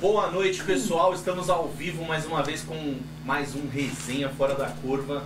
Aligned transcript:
Boa 0.00 0.30
noite, 0.30 0.62
pessoal. 0.62 1.14
Estamos 1.14 1.48
ao 1.48 1.68
vivo 1.68 2.04
mais 2.04 2.26
uma 2.26 2.42
vez 2.42 2.62
com 2.62 2.96
mais 3.24 3.54
um 3.54 3.66
Resenha 3.66 4.28
Fora 4.28 4.54
da 4.54 4.66
Curva. 4.68 5.24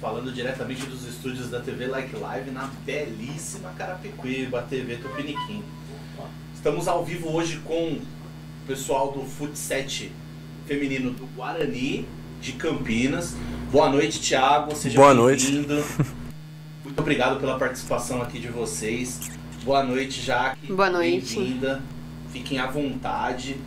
Falando 0.00 0.32
diretamente 0.32 0.86
dos 0.86 1.06
estúdios 1.06 1.50
da 1.50 1.60
TV 1.60 1.86
Like 1.86 2.16
Live 2.16 2.50
na 2.50 2.70
belíssima 2.86 3.70
Carapicuíba, 3.76 4.62
TV 4.62 4.96
Tupiniquim. 4.96 5.62
Estamos 6.54 6.88
ao 6.88 7.04
vivo 7.04 7.30
hoje 7.30 7.58
com 7.58 7.92
o 7.92 8.00
pessoal 8.66 9.12
do 9.12 9.22
Futset 9.22 10.10
feminino 10.66 11.10
do 11.10 11.26
Guarani, 11.36 12.06
de 12.40 12.52
Campinas. 12.52 13.34
Boa 13.70 13.90
noite, 13.90 14.18
Thiago. 14.18 14.74
Seja 14.74 14.96
Boa 14.96 15.12
noite. 15.12 15.52
bem-vindo. 15.52 15.84
Muito 16.82 16.98
obrigado 16.98 17.38
pela 17.38 17.58
participação 17.58 18.22
aqui 18.22 18.38
de 18.38 18.48
vocês. 18.48 19.20
Boa 19.62 19.84
noite, 19.84 20.22
Jaque. 20.22 20.72
Boa 20.72 20.88
noite. 20.88 21.34
Bem-vinda. 21.36 21.82
Fiquem 22.32 22.58
à 22.58 22.66
vontade. 22.66 23.58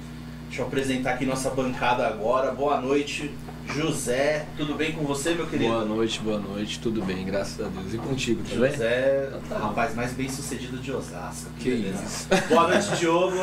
Deixa 0.53 0.61
eu 0.61 0.67
apresentar 0.67 1.13
aqui 1.15 1.25
nossa 1.25 1.49
bancada 1.49 2.05
agora. 2.07 2.51
Boa 2.51 2.79
noite, 2.79 3.33
José. 3.65 4.45
Tudo 4.55 4.75
bem 4.75 4.91
com 4.91 5.03
você, 5.03 5.33
meu 5.33 5.47
querido? 5.47 5.71
Boa 5.71 5.83
noite, 5.83 6.19
boa 6.19 6.37
noite, 6.37 6.79
tudo 6.79 7.01
bem, 7.01 7.25
graças 7.25 7.59
a 7.59 7.67
Deus. 7.69 7.91
E 7.91 7.97
contigo, 7.97 8.43
tá 8.47 8.55
bem? 8.59 8.69
José, 8.71 9.31
Tá. 9.49 9.57
rapaz 9.57 9.95
mais 9.95 10.13
bem 10.13 10.29
sucedido 10.29 10.77
de 10.77 10.91
Osasco. 10.91 11.49
Que 11.57 11.71
beleza. 11.71 12.03
isso. 12.03 12.27
Boa 12.49 12.67
noite, 12.67 12.95
Diogo. 12.99 13.35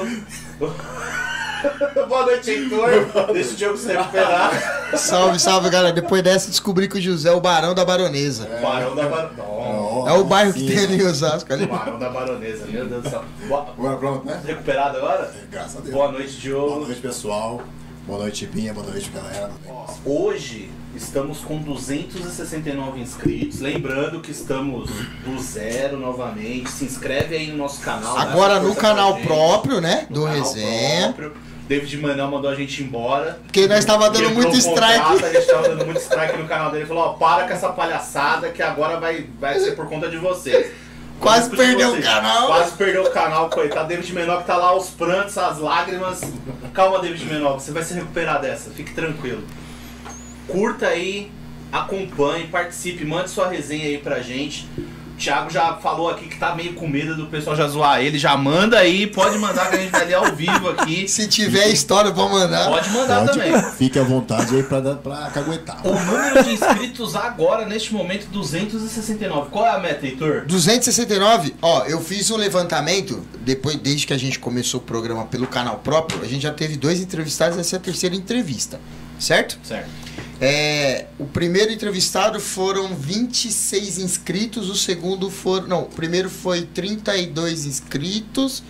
Boa 2.08 2.26
noite, 2.26 2.50
Heitor. 2.50 2.88
Deixa 3.32 3.50
o 3.50 3.56
Diogo 3.56 3.76
se 3.76 3.88
recuperar. 3.88 4.90
Salve, 4.96 5.38
salve, 5.38 5.70
galera. 5.70 5.94
Depois 5.94 6.22
dessa, 6.22 6.48
descobri 6.48 6.88
que 6.88 6.98
o 6.98 7.00
José 7.00 7.28
é 7.28 7.32
o 7.32 7.40
Barão 7.40 7.74
da 7.74 7.84
Baronesa. 7.84 8.48
Barão 8.60 8.94
da 8.96 9.08
Baronesa. 9.08 10.10
É 10.10 10.12
o 10.14 10.24
bairro 10.24 10.52
que 10.52 10.66
tem 10.66 10.78
ali 10.78 11.00
em 11.00 11.06
Osasco. 11.06 11.52
Ali. 11.52 11.66
Barão 11.66 11.98
da 11.98 12.08
Baronesa, 12.10 12.66
meu 12.66 12.86
Deus 12.86 13.02
do 13.04 13.10
céu. 13.10 13.24
Boa... 13.46 13.66
Agora 13.78 13.96
pronto, 13.96 14.26
né? 14.26 14.40
Recuperado 14.44 14.98
agora? 14.98 15.32
Graças 15.50 15.76
a 15.76 15.80
Deus. 15.80 15.94
Boa 15.94 16.10
noite, 16.10 16.32
Diogo. 16.32 16.68
Boa 16.70 16.86
noite, 16.86 17.00
pessoal. 17.00 17.62
Boa 18.06 18.18
noite, 18.20 18.46
Pinha. 18.46 18.74
Boa 18.74 18.86
noite, 18.86 19.10
galera. 19.10 19.50
Hoje 20.04 20.70
estamos 20.96 21.38
com 21.38 21.58
269 21.58 22.98
inscritos. 23.00 23.60
Lembrando 23.60 24.20
que 24.20 24.32
estamos 24.32 24.90
do 25.24 25.40
zero 25.40 25.96
novamente. 25.98 26.70
Se 26.70 26.84
inscreve 26.84 27.36
aí 27.36 27.46
no 27.48 27.58
nosso 27.58 27.80
canal. 27.82 28.14
dá 28.16 28.22
Agora 28.22 28.58
no 28.58 28.74
canal 28.74 29.18
próprio, 29.18 29.80
né? 29.80 30.06
No 30.10 30.20
Do 30.20 30.26
canal 30.26 30.42
Resenha. 30.42 31.12
próprio. 31.12 31.49
David 31.70 31.98
Manel 31.98 32.26
mandou 32.26 32.50
a 32.50 32.54
gente 32.56 32.82
embora. 32.82 33.38
Porque 33.44 33.68
nós 33.68 33.84
tava 33.84 34.10
dando 34.10 34.30
muito 34.30 34.48
o 34.48 34.60
contrato, 34.60 35.14
strike. 35.14 35.24
A 35.24 35.40
gente 35.40 35.46
tava 35.46 35.68
dando 35.68 35.86
muito 35.86 36.00
strike 36.00 36.36
no 36.36 36.48
canal 36.48 36.72
dele. 36.72 36.82
Ele 36.82 36.88
falou: 36.88 37.04
ó, 37.04 37.12
para 37.12 37.46
com 37.46 37.52
essa 37.52 37.68
palhaçada 37.68 38.48
que 38.48 38.60
agora 38.60 38.98
vai, 38.98 39.28
vai 39.38 39.56
ser 39.60 39.76
por 39.76 39.88
conta 39.88 40.08
de 40.08 40.16
vocês. 40.16 40.72
Quase 41.20 41.48
perdeu 41.48 41.90
vocês. 41.90 42.04
o 42.04 42.08
canal. 42.08 42.46
Quase 42.48 42.72
perdeu 42.72 43.04
o 43.04 43.10
canal, 43.12 43.48
coitado. 43.48 43.86
David 43.86 44.12
Menor 44.12 44.40
que 44.40 44.48
tá 44.48 44.56
lá, 44.56 44.76
os 44.76 44.90
prantos, 44.90 45.38
as 45.38 45.58
lágrimas. 45.58 46.22
Calma, 46.74 46.98
David 46.98 47.24
Menor, 47.26 47.60
você 47.60 47.70
vai 47.70 47.84
se 47.84 47.94
recuperar 47.94 48.40
dessa, 48.40 48.70
fique 48.70 48.92
tranquilo. 48.92 49.44
Curta 50.48 50.88
aí, 50.88 51.30
acompanhe, 51.70 52.48
participe, 52.48 53.04
mande 53.04 53.30
sua 53.30 53.46
resenha 53.46 53.84
aí 53.84 53.98
pra 53.98 54.18
gente. 54.18 54.68
O 55.20 55.22
Thiago 55.22 55.50
já 55.50 55.74
falou 55.74 56.08
aqui 56.08 56.28
que 56.28 56.38
tá 56.38 56.54
meio 56.54 56.72
com 56.72 56.88
medo 56.88 57.14
do 57.14 57.26
pessoal 57.26 57.54
já 57.54 57.68
zoar 57.68 58.00
ele. 58.00 58.18
Já 58.18 58.38
manda 58.38 58.78
aí, 58.78 59.06
pode 59.06 59.36
mandar 59.36 59.68
que 59.68 59.76
a 59.76 59.78
gente 59.78 59.90
vai 59.90 60.06
ler 60.06 60.14
ao 60.14 60.34
vivo 60.34 60.70
aqui. 60.70 61.06
Se 61.12 61.28
tiver 61.28 61.68
história, 61.68 62.10
vou 62.10 62.26
mandar. 62.30 62.70
Pode 62.70 62.88
mandar 62.88 63.26
Pode, 63.26 63.38
também. 63.38 63.72
Fique 63.72 63.98
à 63.98 64.02
vontade 64.02 64.56
aí 64.56 64.62
pra, 64.62 64.80
pra 64.80 65.30
caguetar. 65.30 65.86
O 65.86 65.92
número 65.92 66.42
de 66.42 66.54
inscritos 66.54 67.14
agora, 67.14 67.66
neste 67.66 67.92
momento, 67.92 68.28
269. 68.28 69.50
Qual 69.50 69.66
é 69.66 69.70
a 69.72 69.78
meta, 69.78 70.06
Heitor? 70.06 70.46
269, 70.46 71.54
ó, 71.60 71.84
eu 71.84 72.00
fiz 72.00 72.30
um 72.30 72.38
levantamento, 72.38 73.22
depois, 73.42 73.76
desde 73.76 74.06
que 74.06 74.14
a 74.14 74.18
gente 74.18 74.38
começou 74.38 74.80
o 74.80 74.82
programa 74.82 75.26
pelo 75.26 75.46
canal 75.46 75.80
próprio, 75.84 76.22
a 76.22 76.26
gente 76.26 76.44
já 76.44 76.52
teve 76.52 76.78
dois 76.78 76.98
entrevistados, 76.98 77.58
essa 77.58 77.76
é 77.76 77.78
a 77.78 77.80
terceira 77.80 78.16
entrevista, 78.16 78.80
certo? 79.20 79.58
Certo. 79.62 79.88
É, 80.40 81.06
o 81.18 81.26
primeiro 81.26 81.70
entrevistado 81.70 82.40
foram 82.40 82.94
26 82.94 83.98
inscritos, 83.98 84.70
o 84.70 84.74
segundo 84.74 85.30
foram. 85.30 85.66
Não, 85.68 85.82
o 85.82 85.86
primeiro 85.86 86.30
foi 86.30 86.62
32 86.62 87.66
inscritos, 87.66 88.62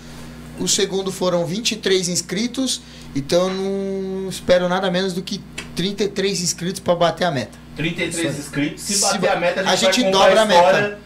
o 0.58 0.66
segundo 0.66 1.12
foram 1.12 1.46
23 1.46 2.08
inscritos, 2.08 2.82
então 3.14 3.48
eu 3.48 3.54
não 3.54 4.28
espero 4.28 4.68
nada 4.68 4.90
menos 4.90 5.12
do 5.12 5.22
que 5.22 5.40
33 5.76 6.40
inscritos 6.42 6.80
para 6.80 6.94
bater 6.96 7.24
a 7.24 7.30
meta. 7.30 7.56
33 7.76 8.38
inscritos. 8.38 8.82
Se 8.82 8.94
Se 8.94 9.00
bater 9.00 9.20
ba- 9.20 9.32
a 9.32 9.40
meta, 9.40 9.60
a 9.60 9.76
gente, 9.76 9.86
a 9.88 9.92
gente 9.92 10.10
dobra 10.10 10.42
a 10.42 10.44
meta. 10.44 10.60
história 10.66 10.98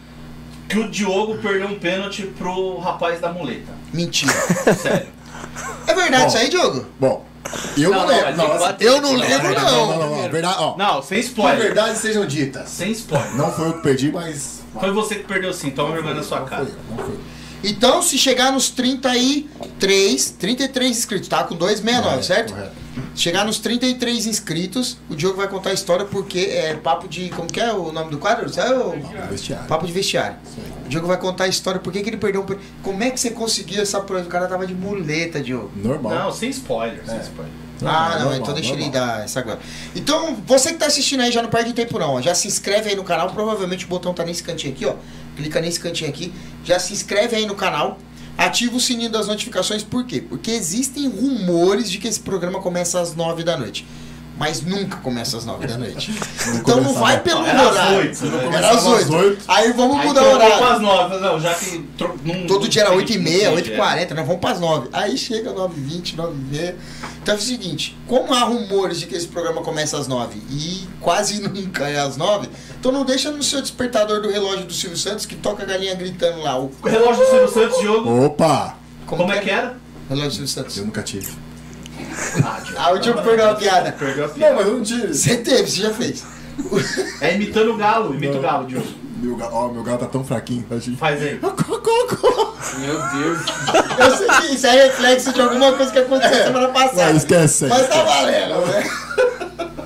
que 0.67 0.79
o 0.79 0.89
Diogo 0.89 1.37
perdeu 1.37 1.67
um 1.67 1.77
pênalti 1.77 2.23
pro 2.23 2.79
rapaz 2.79 3.21
da 3.21 3.31
muleta. 3.31 3.71
Mentira. 3.93 4.33
Sério. 4.81 5.07
É 5.85 5.93
verdade 5.93 6.23
Bom. 6.23 6.27
isso 6.27 6.37
aí, 6.37 6.49
Diogo? 6.49 6.85
Bom, 6.99 7.23
eu 7.77 7.91
Não, 7.91 7.99
não, 7.99 8.07
não, 8.07 8.07
lembro. 8.07 8.31
que 8.31 8.37
Não, 8.37 8.59
bater. 8.59 8.87
Eu 8.87 9.01
não 9.01 9.13
Não, 9.13 9.19
lembro, 9.19 9.53
não, 9.53 9.53
não. 9.53 9.87
não, 9.87 9.99
não, 10.09 10.21
não. 10.23 10.29
Verdade, 10.31 10.55
ó. 10.59 10.77
Não, 10.77 11.01
sem 11.03 11.19
Que 11.19 11.25
spoiler. 11.27 11.57
verdades 11.59 11.97
sejam 11.99 12.25
ditas. 12.25 12.69
Sem 12.69 12.91
spoiler. 12.91 13.35
Não 13.35 13.51
foi 13.51 13.67
eu 13.67 13.73
que 13.73 13.81
perdi, 13.83 14.11
mas. 14.11 14.61
Foi 14.79 14.91
você 14.91 15.15
que 15.15 15.23
perdeu 15.23 15.53
sim, 15.53 15.69
toma 15.71 15.93
vergonha 15.93 16.15
na 16.15 16.23
sua 16.23 16.39
não 16.41 16.45
cara. 16.47 16.65
Foi 16.65 16.73
eu, 16.73 16.79
não 16.97 17.05
foi. 17.05 17.19
Então, 17.63 18.01
se 18.01 18.17
chegar 18.17 18.51
nos 18.51 18.69
33, 18.69 20.29
33 20.37 20.91
inscritos, 20.97 21.27
tá 21.27 21.43
com 21.43 21.55
269, 21.55 22.03
Correto, 22.03 22.25
certo? 22.25 22.53
correto. 22.53 22.85
Chegar 23.15 23.45
nos 23.45 23.57
33 23.59 24.25
inscritos, 24.25 24.97
o 25.09 25.15
Diogo 25.15 25.37
vai 25.37 25.47
contar 25.47 25.71
a 25.71 25.73
história 25.73 26.05
porque 26.05 26.39
é 26.51 26.73
papo 26.75 27.07
de. 27.07 27.29
Como 27.29 27.47
que 27.47 27.59
é 27.59 27.71
o 27.73 27.91
nome 27.91 28.11
do 28.11 28.17
quadro? 28.17 28.47
Sabe 28.53 28.73
o- 28.75 28.91
Vamos 28.91 29.29
vestiário. 29.29 29.67
Papo 29.67 29.85
de 29.85 29.91
vestiário. 29.93 30.37
Isso 30.45 30.57
aí. 30.63 30.74
O 30.85 30.89
Diogo 30.89 31.07
vai 31.07 31.17
contar 31.17 31.45
a 31.45 31.47
história, 31.47 31.79
por 31.79 31.91
que, 31.91 32.01
que 32.01 32.09
ele 32.09 32.17
perdeu 32.17 32.41
um. 32.41 32.55
Como 32.83 33.03
é 33.03 33.09
que 33.09 33.19
você 33.19 33.31
conseguiu 33.31 33.81
essa 33.81 33.99
prova? 33.99 34.23
O 34.23 34.27
cara 34.27 34.47
tava 34.47 34.67
de 34.67 34.73
muleta, 34.75 35.41
Diogo. 35.41 35.71
Normal. 35.75 36.13
Não, 36.13 36.31
sem 36.31 36.49
spoiler, 36.49 37.01
sem 37.05 37.17
É. 37.17 37.21
spoiler. 37.21 37.51
Normal, 37.81 38.01
ah, 38.01 38.09
não, 38.09 38.19
normal, 38.19 38.39
então 38.39 38.53
deixa 38.53 38.71
ele 38.73 38.83
normal. 38.85 39.07
dar 39.07 39.23
essa 39.25 39.39
agora. 39.39 39.59
Então, 39.95 40.35
você 40.47 40.71
que 40.71 40.77
tá 40.79 40.85
assistindo 40.85 41.21
aí 41.21 41.31
já 41.31 41.41
não 41.41 41.49
perde 41.49 41.73
tempo 41.73 41.99
não, 41.99 42.13
ó. 42.13 42.21
já 42.21 42.33
se 42.33 42.47
inscreve 42.47 42.89
aí 42.89 42.95
no 42.95 43.03
canal, 43.03 43.31
provavelmente 43.31 43.83
o 43.85 43.87
botão 43.89 44.13
tá 44.13 44.23
nesse 44.23 44.41
cantinho 44.43 44.73
aqui, 44.73 44.85
ó. 44.85 44.93
Clica 45.35 45.59
nesse 45.59 45.79
cantinho 45.79 46.09
aqui, 46.09 46.31
já 46.63 46.79
se 46.79 46.93
inscreve 46.93 47.35
aí 47.35 47.45
no 47.45 47.53
canal, 47.55 47.97
ativa 48.37 48.77
o 48.77 48.79
sininho 48.79 49.09
das 49.09 49.27
notificações, 49.27 49.83
por 49.83 50.05
quê? 50.05 50.21
Porque 50.21 50.51
existem 50.51 51.09
rumores 51.09 51.91
de 51.91 51.97
que 51.97 52.07
esse 52.07 52.19
programa 52.19 52.61
começa 52.61 53.01
às 53.01 53.13
9 53.13 53.43
da 53.43 53.57
noite. 53.57 53.85
Mas 54.37 54.61
nunca 54.61 54.97
começa 54.97 55.37
às 55.37 55.45
9 55.45 55.65
da 55.65 55.77
noite. 55.77 56.13
então 56.59 56.81
não 56.81 56.93
vai 56.93 57.21
pelo 57.21 57.39
Não, 57.39 57.47
era 57.47 57.61
às 57.61 57.71
horário. 57.71 57.97
oito, 57.99 58.25
né? 58.25 58.35
Era 58.37 58.43
Começava 58.45 58.73
às 58.73 58.77
às 58.77 58.85
8. 59.09 59.15
oito. 59.15 59.43
Aí 59.47 59.71
vamos 59.71 59.97
Aí 60.01 60.07
mudar 60.07 60.23
o 60.23 60.33
horário. 60.33 60.57
pras 60.57 60.81
nove. 60.81 61.17
Não, 61.19 61.39
já 61.39 61.53
que. 61.53 61.79
tro- 61.97 62.15
não- 62.25 62.45
Todo 62.45 62.67
dia 62.67 62.81
era 62.81 62.89
não 62.91 62.97
8 62.97 63.11
e 63.11 63.15
tem- 63.15 63.23
meia, 63.23 63.47
não 63.47 63.55
8 63.55 63.63
tem 63.63 63.73
e 63.73 63.75
jeito. 63.77 63.77
40, 63.77 64.13
nós 64.15 64.25
vamos 64.27 64.41
pras 64.41 64.59
9. 64.59 64.89
Aí 64.91 65.17
chega 65.17 65.53
9 65.53 65.73
e 65.79 65.83
20, 65.83 66.15
9 66.17 66.33
e 66.33 66.53
meia. 66.57 66.75
Então 67.23 67.33
é 67.33 67.37
o 67.37 67.41
seguinte, 67.41 67.97
como 68.07 68.33
há 68.33 68.41
rumores 68.43 68.99
de 68.99 69.05
que 69.07 69.15
esse 69.15 69.27
programa 69.27 69.61
começa 69.61 69.97
às 69.97 70.05
9 70.07 70.37
e 70.49 70.85
quase 70.99 71.39
nunca 71.47 71.87
é 71.87 71.99
às 72.01 72.17
9, 72.17 72.49
então 72.77 72.91
não 72.91 73.05
deixa 73.05 73.31
no 73.31 73.41
seu 73.41 73.61
despertador 73.61 74.21
do 74.21 74.29
relógio 74.29 74.65
do 74.65 74.73
Silvio 74.73 74.97
Santos 74.97 75.25
que 75.25 75.35
toca 75.35 75.63
a 75.63 75.65
galinha 75.65 75.95
gritando 75.95 76.41
lá. 76.41 76.59
O, 76.59 76.69
O 76.83 76.87
relógio 76.89 77.23
do 77.23 77.29
Silvio 77.29 77.47
Santos, 77.53 77.79
Diogo. 77.79 78.25
Opa! 78.25 78.75
Como, 79.07 79.31
é 79.31 79.39
que 79.39 79.49
era? 79.49 79.77
Relógio 80.09 80.29
do 80.29 80.33
Silvio 80.33 80.47
Santos. 80.49 80.77
Eu 80.77 80.85
nunca 80.85 81.01
tive. 81.01 81.31
Ah. 82.43 82.59
Ah, 82.77 82.91
o 82.93 82.99
Diogo 82.99 83.21
perdeu 83.21 83.49
a 83.49 83.55
piada. 83.55 83.91
Perdeu 83.91 84.25
a 84.25 84.27
Não, 84.27 84.33
piada. 84.33 84.55
mas 84.55 84.67
eu 84.67 84.73
não 84.73 84.83
tive. 84.83 85.13
Você 85.13 85.37
teve, 85.37 85.69
você 85.69 85.81
já 85.81 85.89
fez. 85.93 86.23
É 87.21 87.35
imitando 87.35 87.73
o 87.73 87.77
galo. 87.77 88.13
Imita 88.13 88.33
o 88.33 88.35
Não. 88.35 88.41
galo, 88.41 88.67
Diogo. 88.67 88.87
Meu, 89.17 89.35
ga- 89.37 89.49
ó, 89.51 89.69
meu 89.69 89.81
galo 89.83 89.97
tá 89.97 90.05
tão 90.07 90.23
fraquinho. 90.23 90.63
Tá 90.69 90.75
de... 90.75 90.95
Faz 90.95 91.21
aí. 91.21 91.39
Meu 91.41 93.09
Deus. 93.09 93.39
Eu 93.97 94.17
sei 94.17 94.27
que 94.27 94.55
isso 94.55 94.67
é 94.67 94.83
reflexo 94.85 95.33
de 95.33 95.41
alguma 95.41 95.71
coisa 95.73 95.91
que 95.91 95.99
aconteceu 95.99 96.43
semana 96.45 96.67
passada. 96.69 97.09
Não, 97.09 97.17
esquece. 97.17 97.65
Mas 97.67 97.87
tá 97.87 98.03
valendo, 98.03 98.65
né? 98.67 98.83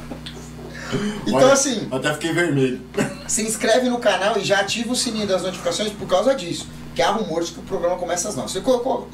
Então 1.28 1.42
Olha, 1.44 1.54
assim, 1.54 1.88
Até 1.92 2.12
fiquei 2.14 2.34
vermelho. 2.34 2.82
se 3.28 3.44
inscreve 3.44 3.88
no 3.88 4.00
canal 4.00 4.36
e 4.40 4.44
já 4.44 4.60
ativa 4.62 4.92
o 4.92 4.96
sininho 4.96 5.28
das 5.28 5.44
notificações 5.44 5.92
por 5.92 6.08
causa 6.08 6.34
disso. 6.34 6.68
Que 6.96 7.02
há 7.02 7.12
rumores 7.12 7.50
que 7.50 7.60
o 7.60 7.64
programa 7.64 7.96
começa 7.98 8.30
às 8.30 8.36
9. 8.36 8.50
Se, 8.50 8.62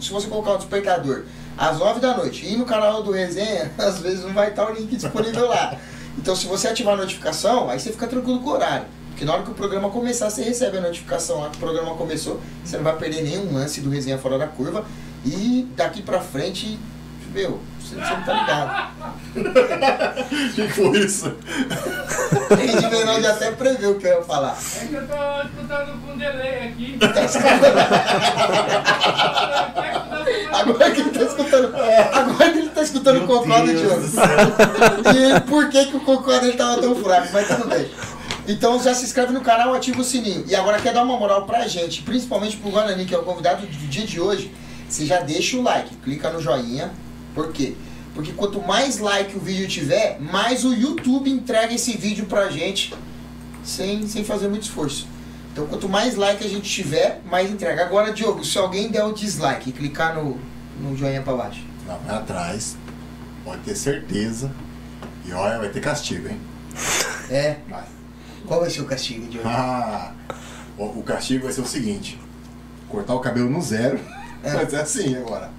se 0.06 0.12
você 0.12 0.28
colocar 0.28 0.53
o 0.53 0.58
despertador 0.58 1.24
às 1.58 1.78
9 1.78 2.00
da 2.00 2.18
noite 2.18 2.46
e 2.46 2.56
no 2.56 2.66
canal 2.66 3.04
do 3.04 3.12
Resenha, 3.12 3.72
às 3.77 4.00
vezes 4.00 4.24
não 4.24 4.33
vai 4.33 4.50
estar 4.50 4.69
o 4.69 4.74
link 4.74 4.95
disponível 4.95 5.48
lá. 5.48 5.77
Então 6.18 6.36
se 6.36 6.48
você 6.48 6.68
ativar 6.68 6.94
a 6.94 6.98
notificação, 6.98 7.69
aí 7.69 7.80
você 7.80 7.92
fica 7.92 8.07
tranquilo 8.07 8.39
com 8.39 8.50
o 8.50 8.54
horário. 8.54 8.86
Porque 9.10 9.24
na 9.24 9.33
hora 9.33 9.44
que 9.44 9.51
o 9.51 9.54
programa 9.54 9.89
começar, 9.89 10.30
você 10.30 10.44
recebe 10.44 10.77
a 10.77 10.81
notificação 10.81 11.39
lá 11.39 11.50
que 11.50 11.56
o 11.56 11.60
programa 11.60 11.95
começou. 11.95 12.42
Você 12.63 12.75
não 12.75 12.83
vai 12.83 12.98
perder 12.98 13.24
nenhum 13.24 13.54
lance 13.54 13.80
do 13.80 13.89
Resenha 13.89 14.18
Fora 14.18 14.38
da 14.38 14.45
Curva. 14.48 14.86
E 15.25 15.68
daqui 15.75 16.01
pra 16.01 16.19
frente, 16.19 16.78
meu, 17.33 17.62
você, 17.85 17.95
não 17.95 18.23
tá 18.23 18.33
ligado. 18.33 18.95
Que 20.55 20.67
foi 20.69 20.99
isso? 20.99 21.35
Tem 22.55 22.77
de 22.77 22.87
Menor 22.87 23.25
até 23.25 23.51
preveu 23.51 23.91
o 23.91 23.99
que 23.99 24.07
eu 24.07 24.19
ia 24.19 24.23
falar. 24.23 24.57
É 24.81 24.85
que 24.85 24.93
eu 24.93 25.07
tô 25.07 25.13
escutando 25.47 26.01
com 26.01 26.17
delay 26.17 26.69
aqui. 26.69 26.97
Agora 30.51 30.91
que 30.91 31.01
ele 31.01 31.09
tá 31.11 31.21
escutando. 31.23 31.75
Agora 31.75 32.51
que 32.51 32.57
ele 32.59 32.69
tá 32.69 32.81
escutando 32.81 33.23
o 33.23 33.47
Meu 33.47 33.65
Diogo. 33.75 34.01
do 34.01 34.07
céu. 34.07 34.23
E 35.13 35.39
por 35.41 35.69
que, 35.69 35.85
que 35.85 35.97
o 35.97 35.99
cocô 35.99 36.31
dele 36.39 36.53
tava 36.53 36.81
tão 36.81 36.95
fraco, 36.95 37.27
mas 37.33 37.47
tudo 37.47 37.67
bem. 37.67 37.89
Então 38.47 38.81
já 38.81 38.93
se 38.93 39.05
inscreve 39.05 39.33
no 39.33 39.41
canal, 39.41 39.73
ativa 39.73 39.99
o 40.01 40.03
sininho. 40.03 40.45
E 40.47 40.55
agora 40.55 40.79
quer 40.79 40.93
dar 40.93 41.03
uma 41.03 41.17
moral 41.17 41.45
pra 41.45 41.67
gente, 41.67 42.03
principalmente 42.03 42.57
pro 42.57 42.69
Guanani, 42.69 43.05
que 43.05 43.13
é 43.13 43.17
o 43.17 43.23
convidado 43.23 43.65
do 43.65 43.87
dia 43.87 44.05
de 44.05 44.21
hoje, 44.21 44.51
você 44.87 45.05
já 45.05 45.19
deixa 45.19 45.57
o 45.57 45.63
like, 45.63 45.95
clica 45.97 46.29
no 46.29 46.39
joinha. 46.39 46.91
Por 47.35 47.51
quê? 47.51 47.75
Porque 48.15 48.31
quanto 48.31 48.61
mais 48.61 48.97
like 48.97 49.35
o 49.35 49.39
vídeo 49.39 49.67
tiver, 49.67 50.17
mais 50.21 50.63
o 50.63 50.73
YouTube 50.73 51.29
entrega 51.29 51.73
esse 51.73 51.97
vídeo 51.97 52.25
pra 52.25 52.49
gente 52.49 52.93
sem, 53.63 54.07
sem 54.07 54.23
fazer 54.23 54.47
muito 54.47 54.63
esforço. 54.63 55.05
Então 55.51 55.67
quanto 55.67 55.89
mais 55.89 56.15
like 56.15 56.43
a 56.43 56.49
gente 56.49 56.69
tiver, 56.69 57.21
mais 57.29 57.51
entrega. 57.51 57.83
Agora, 57.83 58.13
Diogo, 58.13 58.43
se 58.43 58.57
alguém 58.57 58.89
der 58.89 59.03
o 59.03 59.11
dislike 59.11 59.69
e 59.69 59.73
clicar 59.73 60.15
no, 60.15 60.39
no 60.79 60.95
joinha 60.95 61.21
pra 61.21 61.33
baixo. 61.33 61.61
Não, 61.85 61.99
vai 61.99 62.15
atrás. 62.15 62.77
Pode 63.43 63.61
ter 63.63 63.75
certeza. 63.75 64.49
E 65.25 65.33
olha, 65.33 65.59
vai 65.59 65.69
ter 65.69 65.81
castigo, 65.81 66.29
hein? 66.29 66.39
É. 67.29 67.57
Vai. 67.69 67.83
Qual 68.45 68.61
vai 68.61 68.69
ser 68.69 68.81
o 68.81 68.85
castigo, 68.85 69.27
Diogo? 69.27 69.47
Ah, 69.47 70.13
o, 70.77 70.83
o 70.85 71.03
castigo 71.03 71.43
vai 71.43 71.53
ser 71.53 71.61
o 71.61 71.65
seguinte: 71.65 72.19
cortar 72.87 73.13
o 73.13 73.19
cabelo 73.19 73.49
no 73.49 73.61
zero. 73.61 73.99
É. 74.43 74.53
Mas 74.53 74.73
é 74.73 74.81
assim 74.81 75.15
agora. 75.15 75.49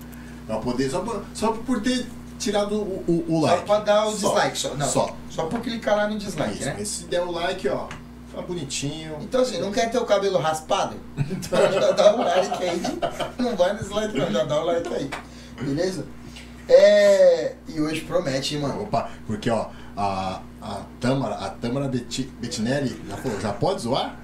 Pra 0.47 0.59
poder, 0.59 0.91
só, 0.91 1.01
por- 1.01 1.25
só 1.35 1.53
por 1.53 1.81
ter 1.83 2.07
tirado 2.39 2.75
o, 2.77 3.05
o, 3.29 3.37
o 3.37 3.41
Só 3.41 3.47
like. 3.47 3.65
pra 3.67 3.79
dar 3.81 4.07
o 4.07 4.13
Só. 4.13 4.29
dislike. 4.35 4.59
Só, 4.59 4.75
não, 4.75 4.87
Só. 4.89 5.17
só 5.31 5.45
por 5.47 5.61
clicar 5.61 5.97
lá 5.97 6.09
no 6.09 6.19
dislike, 6.19 6.55
Isso, 6.55 6.65
né? 6.67 6.85
se 6.85 7.05
der 7.05 7.23
o 7.23 7.31
like, 7.33 7.69
ó, 7.69 7.89
fica 8.29 8.43
bonitinho. 8.43 9.17
Então 9.21 9.41
assim, 9.41 9.59
não 9.61 9.73
quer 9.73 9.91
ter 9.91 9.99
o 9.99 10.05
cabelo 10.05 10.39
raspado? 10.39 10.97
Então 11.19 11.73
já 11.73 11.91
dá 11.93 12.15
um 12.15 12.19
like 12.25 12.63
aí. 12.65 12.83
Não 13.39 13.57
vai 13.57 13.73
no 13.73 13.79
dislike 13.81 14.17
não, 14.19 14.31
já 14.31 14.45
dá 14.45 14.61
um 14.61 14.65
like 14.65 14.95
aí. 14.95 15.11
Beleza? 15.61 16.05
É. 16.69 17.55
E 17.69 17.81
hoje 17.81 18.03
promete, 18.03 18.55
hein, 18.57 18.63
mano. 18.63 18.83
Opa, 18.83 19.09
porque 19.27 19.49
ó, 19.51 19.67
a, 19.97 20.41
a 20.61 20.81
Tâmara, 21.01 21.35
a 21.37 21.51
Tâmara 21.51 21.89
Bettinelli 21.89 23.01
já 23.09 23.17
falou, 23.17 23.41
já 23.41 23.53
pode 23.53 23.83
zoar? 23.83 24.17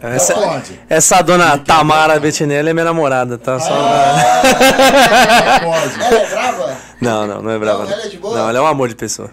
Essa, 0.00 0.34
pode. 0.34 0.80
essa 0.88 1.20
dona 1.22 1.58
Tamara 1.58 2.20
Bettinelli 2.20 2.70
é 2.70 2.72
minha 2.72 2.84
namorada, 2.84 3.36
tá? 3.36 3.58
Só- 3.58 3.68
Já 3.68 5.60
pode. 5.60 6.00
Ela 6.04 6.18
é 6.20 6.26
brava? 6.30 6.76
Não, 7.00 7.26
não, 7.26 7.42
não 7.42 7.50
é 7.50 7.58
brava. 7.58 7.84
Não, 7.84 7.92
ela 7.92 8.02
é 8.04 8.08
de 8.08 8.16
boa? 8.18 8.36
Não, 8.38 8.48
ela 8.48 8.58
é 8.58 8.62
um 8.62 8.66
amor 8.66 8.88
de 8.88 8.94
pessoa. 8.94 9.30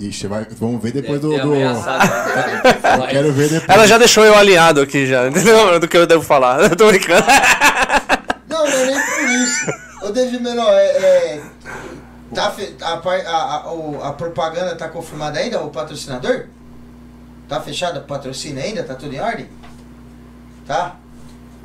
Ixi, 0.00 0.26
vai, 0.26 0.46
vamos 0.58 0.82
ver 0.82 0.92
depois 0.92 1.20
do. 1.20 1.28
Do-. 1.38 1.54
Eu 1.54 1.76
quero 3.08 3.32
ver 3.32 3.48
depois. 3.50 3.68
Ela 3.68 3.86
já 3.86 3.98
deixou 3.98 4.24
eu 4.24 4.34
alinhado 4.36 4.80
aqui 4.80 5.06
já, 5.06 5.26
entendeu? 5.28 5.78
Do 5.78 5.86
que 5.86 5.96
eu 5.96 6.06
devo 6.06 6.22
falar. 6.22 6.60
Eu 6.62 6.74
tô 6.74 6.86
brincando. 6.88 7.24
Não, 8.48 8.64
não 8.66 8.72
é 8.72 8.84
nem 8.86 8.94
por 9.00 9.28
isso. 9.30 9.72
Ô, 10.02 10.08
David 10.10 10.42
Menor, 10.42 10.72
é. 10.72 10.86
é, 10.86 11.40
tá 12.34 12.50
fe- 12.50 12.74
a, 12.80 12.94
a, 12.94 12.94
a, 12.94 14.08
a 14.08 14.12
propaganda 14.12 14.74
tá 14.74 14.88
confirmada 14.88 15.38
ainda, 15.38 15.60
o 15.60 15.68
patrocinador? 15.70 16.46
Tá 17.48 17.60
fechado 17.60 17.98
o 18.00 18.02
patrocínio 18.02 18.62
ainda? 18.62 18.82
Tá 18.82 18.94
tudo 18.94 19.14
em 19.14 19.20
ordem? 19.20 19.46
Tá? 20.70 20.94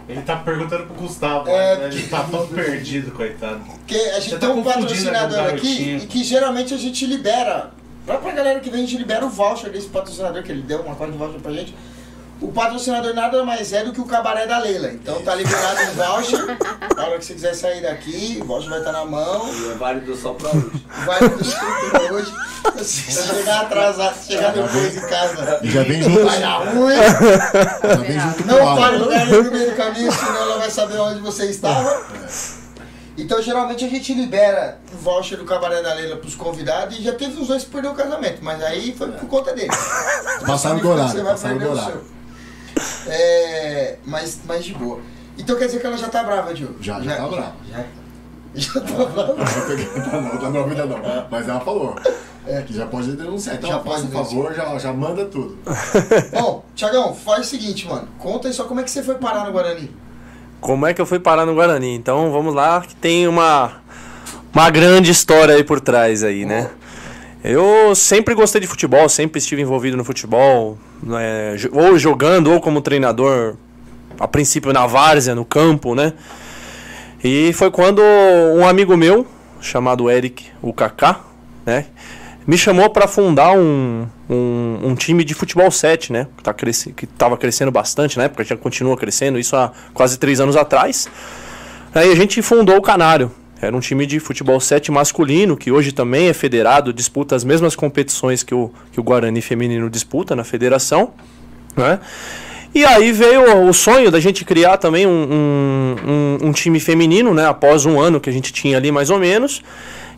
Ele 0.10 0.22
tá 0.24 0.38
perguntando 0.38 0.88
pro 0.88 0.96
Gustavo, 0.96 1.48
É, 1.48 1.78
né? 1.78 1.88
ele 1.92 2.07
tá 2.07 2.24
todo 2.24 2.48
perdido, 2.56 3.12
coitado. 3.12 3.60
Porque 3.60 3.94
a 3.96 4.19
gente 4.19 4.31
Você 4.31 4.38
tem 4.38 4.40
tá 4.40 4.50
um 4.50 4.63
confundindo 4.63 4.88
patrocinador 4.88 5.54
aqui 5.54 5.98
e 5.98 6.07
que 6.07 6.24
geralmente 6.24 6.74
a 6.74 6.78
gente 6.78 7.06
libera. 7.06 7.69
Pra, 8.04 8.18
pra 8.18 8.31
galera 8.31 8.60
que 8.60 8.69
vem, 8.72 8.80
a 8.84 8.84
gente 8.88 8.98
libera 8.98 9.24
o 9.24 9.30
voucher 9.30 9.72
desse 9.72 9.88
patrocinador 9.90 10.42
que 10.42 10.52
ele 10.52 10.63
deu, 10.63 10.81
uma 10.81 10.96
parte 10.96 11.12
de 11.12 11.19
voucher 11.19 11.40
pra 11.40 11.52
gente. 11.52 11.75
O 12.41 12.51
patrocinador 12.51 13.13
nada 13.13 13.43
mais 13.45 13.71
é 13.71 13.83
do 13.83 13.93
que 13.93 14.01
o 14.01 14.05
cabaré 14.05 14.45
da 14.45 14.57
Leila. 14.59 14.89
Então 14.91 15.21
tá 15.21 15.33
liberado 15.33 15.79
um 15.83 15.93
voucher. 15.95 16.57
Na 16.95 17.05
hora 17.07 17.17
que 17.17 17.25
você 17.25 17.33
quiser 17.33 17.53
sair 17.55 17.81
daqui, 17.81 18.39
o 18.41 18.45
voucher 18.45 18.69
vai 18.69 18.79
estar 18.79 18.91
na 18.91 19.05
mão. 19.05 19.49
E 19.53 19.71
é 19.71 19.73
válido 19.75 20.15
só 20.15 20.33
pra 20.33 20.49
hoje. 20.49 20.71
Vai 21.05 21.19
no 21.21 21.37
desculpa 21.37 22.13
hoje. 22.13 22.33
Se 22.83 23.11
chegar 23.11 23.61
atrasado, 23.61 24.15
se 24.15 24.33
chegar 24.33 24.51
depois 24.53 24.97
em 24.97 25.01
casa, 25.01 25.59
E 25.63 25.69
já 25.71 25.83
vem 25.83 26.01
junto, 26.01 26.25
vai 26.25 26.39
dar 26.39 26.57
ruim. 26.57 26.95
já 26.95 27.95
vem 27.95 28.19
junto 28.19 28.47
Não 28.47 28.67
álcool. 28.67 28.97
lugar 28.97 29.25
no 29.27 29.51
meio 29.51 29.69
do 29.71 29.75
caminho, 29.75 30.11
senão 30.11 30.41
ela 30.41 30.57
vai 30.57 30.69
saber 30.71 30.97
onde 30.97 31.19
você 31.21 31.45
estava. 31.45 32.01
Então, 33.17 33.41
geralmente, 33.41 33.85
a 33.85 33.89
gente 33.89 34.13
libera 34.13 34.77
o 34.93 34.97
voucher 34.97 35.37
do 35.37 35.45
Cabaré 35.45 35.81
da 35.81 35.93
Leila 35.93 36.17
pros 36.17 36.35
convidados 36.35 36.97
e 36.99 37.03
já 37.03 37.13
teve 37.13 37.39
os 37.39 37.47
dois 37.47 37.63
que 37.63 37.69
perderam 37.69 37.93
o 37.93 37.97
casamento, 37.97 38.39
mas 38.43 38.61
aí 38.63 38.93
foi 38.97 39.09
por 39.11 39.27
conta 39.29 39.53
dele. 39.53 39.69
Passaram 40.45 40.77
do 40.77 40.81
Você 40.81 40.87
horário, 40.93 41.23
vai 41.23 41.31
passaram 41.33 41.55
do 41.55 41.59
perder 41.59 41.73
o 41.75 41.77
horário. 41.77 42.01
É, 43.07 43.98
mas, 44.06 44.39
mas 44.45 44.66
de 44.66 44.74
boa. 44.74 45.00
Então 45.38 45.56
quer 45.57 45.66
dizer 45.66 45.80
que 45.80 45.88
ela 45.88 45.98
já 45.98 46.07
tá 46.07 46.24
brava, 46.24 46.54
Diogo? 46.54 46.75
Já, 46.81 47.00
já 47.01 47.16
tá 47.18 47.27
brava. 47.27 47.56
Já, 47.69 47.83
já 48.56 48.81
tá 48.81 49.06
brava. 49.06 49.36
Não 49.36 50.10
tá 50.10 50.22
não, 50.22 50.38
tá 50.38 50.50
não, 50.50 50.63
ainda 50.66 50.86
não. 50.86 51.27
Mas 51.30 51.48
ela 51.48 51.60
falou. 51.60 51.95
Que 52.68 52.74
já 52.75 52.86
pode 52.86 53.12
denunciar. 53.13 53.56
Então, 53.56 53.72
Já 53.72 53.80
pode 53.80 54.04
um 54.04 54.12
favor, 54.12 54.54
já, 54.54 54.77
já 54.77 54.94
manda 54.94 55.25
tudo. 55.25 55.57
Bom, 56.31 56.63
Tiagão, 56.75 57.13
faz 57.16 57.48
o 57.48 57.50
seguinte, 57.50 57.88
mano. 57.88 58.07
Conta 58.19 58.48
aí 58.48 58.54
só 58.54 58.66
como 58.66 58.80
é 58.80 58.83
que 58.83 58.92
você 58.92 59.01
foi 59.01 59.16
parar 59.16 59.45
no 59.45 59.51
Guarani. 59.51 59.89
Como 60.62 60.86
é 60.86 60.94
que 60.94 61.01
eu 61.01 61.07
fui 61.07 61.19
parar 61.19 61.45
no 61.45 61.56
Guarani? 61.56 61.95
Então 61.95 62.31
vamos 62.31 62.54
lá, 62.54 62.81
que 62.81 62.95
tem 62.95 63.28
uma, 63.28 63.81
uma 64.54 64.69
grande 64.69 65.10
história 65.10 65.56
aí 65.56 65.63
por 65.63 65.81
trás 65.81 66.24
aí, 66.24 66.45
né? 66.45 66.69
Eu 67.47 67.94
sempre 67.94 68.33
gostei 68.33 68.59
de 68.59 68.65
futebol, 68.65 69.07
sempre 69.07 69.38
estive 69.38 69.62
envolvido 69.62 69.95
no 69.95 70.03
futebol, 70.03 70.80
né, 71.03 71.56
ou 71.71 71.95
jogando, 71.95 72.51
ou 72.51 72.59
como 72.59 72.81
treinador, 72.81 73.56
a 74.19 74.27
princípio 74.27 74.74
na 74.74 74.88
várzea, 74.88 75.36
no 75.36 75.45
campo, 75.45 75.94
né? 75.94 76.13
E 77.24 77.53
foi 77.53 77.69
quando 77.69 78.01
um 78.56 78.68
amigo 78.68 78.97
meu, 78.97 79.27
chamado 79.62 80.09
Eric, 80.09 80.47
o 80.59 80.74
Kaká, 80.74 81.19
né? 81.63 81.86
Me 82.47 82.57
chamou 82.57 82.89
para 82.89 83.07
fundar 83.07 83.56
um, 83.56 84.07
um, 84.27 84.80
um 84.81 84.95
time 84.95 85.24
de 85.24 85.36
futebol 85.36 85.69
7, 85.69 86.12
né? 86.12 86.25
Que, 86.36 86.44
tá 86.44 86.51
cresce, 86.51 86.94
que 86.94 87.06
tava 87.06 87.38
crescendo 87.38 87.71
bastante 87.71 88.18
na 88.18 88.24
época, 88.24 88.44
já 88.44 88.57
continua 88.57 88.97
crescendo, 88.97 89.38
isso 89.38 89.56
há 89.56 89.71
quase 89.94 90.18
três 90.18 90.39
anos 90.39 90.56
atrás. 90.56 91.07
Aí 91.94 92.12
a 92.12 92.15
gente 92.15 92.42
fundou 92.42 92.75
o 92.77 92.81
Canário. 92.81 93.31
Era 93.65 93.75
um 93.75 93.79
time 93.79 94.06
de 94.06 94.19
futebol 94.19 94.59
7 94.59 94.91
masculino, 94.91 95.57
que 95.57 95.71
hoje 95.71 95.91
também 95.91 96.27
é 96.27 96.33
federado, 96.33 96.94
disputa 96.94 97.35
as 97.35 97.44
mesmas 97.44 97.75
competições 97.75 98.44
que 98.44 98.53
o, 98.53 98.71
que 98.91 99.00
o 99.00 99.03
Guarani 99.03 99.41
feminino 99.41 99.89
disputa 99.89 100.35
na 100.35 100.44
federação. 100.44 101.13
Né? 101.75 102.00
E 102.73 102.83
aí 102.85 103.12
veio 103.12 103.67
o 103.67 103.73
sonho 103.73 104.12
da 104.12 104.19
gente 104.19 104.44
criar 104.44 104.77
também 104.77 105.07
um, 105.07 105.12
um, 105.12 105.95
um- 106.44 106.47
um 106.50 106.51
time 106.51 106.79
feminino, 106.79 107.33
né? 107.33 107.45
Após 107.47 107.85
um 107.85 108.00
ano 108.00 108.19
que 108.19 108.29
a 108.29 108.33
gente 108.33 108.51
tinha 108.51 108.77
ali 108.77 108.91
mais 108.91 109.09
ou 109.09 109.17
menos. 109.17 109.62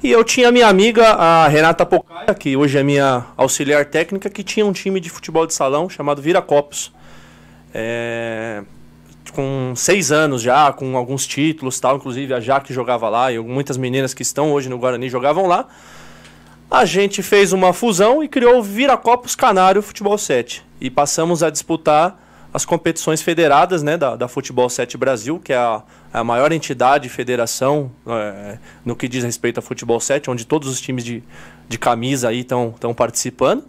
E 0.04 0.12
eu 0.12 0.24
tinha 0.24 0.52
minha 0.52 0.68
amiga, 0.68 1.08
a 1.14 1.48
Renata 1.48 1.86
Pocaia, 1.86 2.34
que 2.34 2.58
hoje 2.58 2.78
é 2.78 2.84
minha 2.84 3.26
auxiliar 3.38 3.86
técnica, 3.86 4.30
que 4.30 4.44
tinha 4.44 4.66
um 4.66 4.72
time 4.74 5.00
de 5.00 5.10
futebol 5.10 5.46
de 5.48 5.54
salão 5.54 5.88
chamado 5.90 6.22
Viracopos. 6.22 6.92
É, 7.74 8.64
com 9.32 9.74
seis 9.76 10.12
anos 10.12 10.42
já, 10.42 10.72
com 10.72 10.98
alguns 10.98 11.26
títulos 11.28 11.80
tal, 11.80 11.98
inclusive 11.98 12.34
a 12.34 12.40
Jaque 12.40 12.74
jogava 12.74 13.10
lá 13.10 13.32
e 13.32 13.40
muitas 13.40 13.78
meninas 13.78 14.14
que 14.14 14.22
estão 14.22 14.52
hoje 14.52 14.70
no 14.70 14.78
Guarani 14.78 15.10
jogavam 15.10 15.48
lá. 15.48 15.68
A 16.70 16.84
gente 16.84 17.24
fez 17.24 17.54
uma 17.54 17.72
fusão 17.72 18.22
e 18.22 18.28
criou 18.28 18.60
o 18.60 18.64
Viracopos 18.64 19.36
Canário 19.36 19.82
Futebol 19.82 20.18
7. 20.18 20.66
E 20.82 20.90
passamos 20.90 21.42
a 21.42 21.50
disputar 21.50 22.22
as 22.54 22.66
competições 22.66 23.22
federadas 23.22 23.84
né, 23.84 23.98
da, 23.98 24.16
da 24.16 24.28
Futebol 24.28 24.70
7 24.70 24.98
Brasil, 24.98 25.40
que 25.40 25.54
é 25.54 25.58
a, 25.58 25.84
a 26.14 26.24
maior 26.24 26.52
entidade, 26.52 27.08
federação 27.08 27.92
é, 28.06 28.58
no 28.84 28.96
que 28.96 29.08
diz 29.08 29.24
respeito 29.24 29.60
a 29.60 29.62
Futebol 29.62 30.00
7, 30.00 30.30
onde 30.30 30.46
todos 30.46 30.68
os 30.70 30.82
times 30.82 31.04
de, 31.04 31.24
de 31.70 31.78
camisa 31.78 32.30
aí 32.30 32.40
estão 32.40 32.94
participando. 32.96 33.64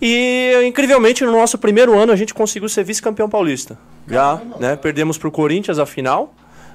E, 0.00 0.62
incrivelmente, 0.66 1.24
no 1.24 1.32
nosso 1.32 1.58
primeiro 1.58 1.98
ano, 1.98 2.12
a 2.12 2.16
gente 2.16 2.32
conseguiu 2.32 2.68
ser 2.68 2.84
vice-campeão 2.84 3.28
paulista. 3.28 3.78
Já, 4.08 4.40
né, 4.58 4.76
perdemos 4.76 5.18
para 5.18 5.28
o 5.28 5.30
Corinthians 5.30 5.78
a 5.78 5.84
final. 5.86 6.34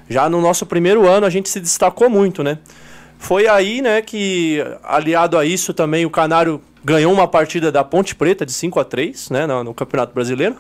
Já 0.09 0.29
no 0.29 0.39
nosso 0.39 0.65
primeiro 0.65 1.07
ano, 1.07 1.25
a 1.25 1.29
gente 1.29 1.49
se 1.49 1.59
destacou 1.59 2.09
muito, 2.09 2.43
né? 2.43 2.59
Foi 3.17 3.47
aí, 3.47 3.81
né, 3.81 4.01
que, 4.01 4.63
aliado 4.83 5.37
a 5.37 5.45
isso 5.45 5.73
também, 5.73 6.05
o 6.05 6.09
Canário 6.09 6.61
ganhou 6.83 7.11
uma 7.11 7.27
partida 7.27 7.71
da 7.71 7.83
Ponte 7.83 8.13
Preta 8.13 8.45
de 8.45 8.53
5 8.53 8.79
a 8.79 8.83
3 8.85 9.29
né, 9.31 9.47
no, 9.47 9.63
no 9.63 9.73
Campeonato 9.73 10.13
Brasileiro. 10.13 10.55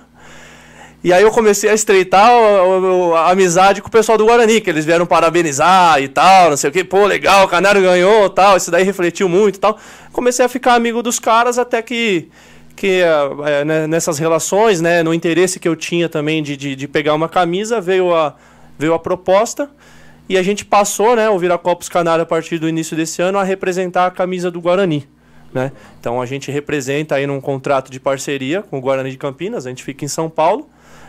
E 1.03 1.13
aí 1.13 1.21
eu 1.21 1.29
comecei 1.29 1.69
a 1.69 1.73
estreitar 1.75 2.31
o- 2.33 3.09
o- 3.11 3.15
a 3.15 3.29
amizade 3.29 3.79
com 3.79 3.87
o 3.87 3.91
pessoal 3.91 4.17
do 4.17 4.25
Guarani, 4.25 4.59
que 4.59 4.67
eles 4.71 4.83
vieram 4.85 5.05
parabenizar 5.05 6.01
e 6.01 6.07
tal, 6.07 6.49
não 6.49 6.57
sei 6.57 6.71
o 6.71 6.73
que. 6.73 6.83
Pô, 6.83 7.05
legal, 7.05 7.45
o 7.45 7.47
Canário 7.47 7.79
ganhou 7.79 8.27
tal. 8.31 8.57
Isso 8.57 8.71
daí 8.71 8.83
refletiu 8.83 9.29
muito 9.29 9.57
e 9.57 9.59
tal. 9.59 9.77
Comecei 10.11 10.43
a 10.43 10.49
ficar 10.49 10.73
amigo 10.73 11.03
dos 11.03 11.19
caras 11.19 11.59
até 11.59 11.79
que, 11.83 12.27
que 12.75 13.01
eh, 13.01 13.65
né, 13.65 13.87
nessas 13.87 14.19
relações, 14.19 14.81
né, 14.81 15.01
no 15.01 15.13
interesse 15.13 15.59
que 15.59 15.67
eu 15.67 15.75
tinha 15.75 16.09
também 16.09 16.43
de, 16.43 16.57
de, 16.57 16.75
de 16.75 16.87
pegar 16.87 17.13
uma 17.13 17.29
camisa, 17.29 17.79
veio 17.79 18.13
a, 18.13 18.35
veio 18.77 18.93
a 18.93 18.99
proposta. 18.99 19.69
E 20.27 20.37
a 20.37 20.43
gente 20.43 20.65
passou, 20.65 21.15
né, 21.15 21.29
o 21.29 21.37
Viracopos 21.37 21.87
Canário 21.87 22.23
a 22.23 22.25
partir 22.25 22.57
do 22.57 22.67
início 22.67 22.97
desse 22.97 23.21
ano 23.21 23.37
a 23.37 23.43
representar 23.43 24.07
a 24.07 24.11
camisa 24.11 24.49
do 24.49 24.59
Guarani. 24.59 25.07
Né? 25.53 25.71
Então 25.99 26.21
a 26.21 26.25
gente 26.25 26.51
representa 26.51 27.15
aí 27.15 27.25
num 27.25 27.39
contrato 27.39 27.89
de 27.89 27.99
parceria 27.99 28.61
com 28.61 28.77
o 28.77 28.81
Guarani 28.81 29.11
de 29.11 29.17
Campinas, 29.17 29.65
a 29.65 29.69
gente 29.69 29.83
fica 29.83 30.03
em 30.03 30.07
São 30.07 30.29
Paulo. 30.29 30.67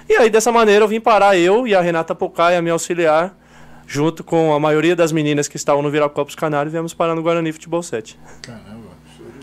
E 0.09 0.15
aí 0.15 0.31
dessa 0.31 0.53
maneira 0.53 0.85
eu 0.85 0.89
vim 0.89 1.01
parar 1.01 1.37
eu 1.37 1.67
e 1.67 1.75
a 1.75 1.81
Renata 1.81 2.15
Pocai, 2.15 2.57
a 2.57 2.63
minha 2.63 2.75
auxiliar, 2.75 3.37
junto 3.87 4.23
com 4.23 4.55
a 4.55 4.61
maioria 4.61 4.95
das 4.95 5.11
meninas 5.11 5.49
que 5.49 5.57
estavam 5.57 5.83
no 5.83 5.91
Viracopos 5.91 6.37
Canário, 6.37 6.71
viemos 6.71 6.95
parar 6.95 7.15
no 7.15 7.23
Guarani 7.23 7.51
Futebol 7.51 7.83
7. 7.83 8.17
Caramba. 8.43 8.87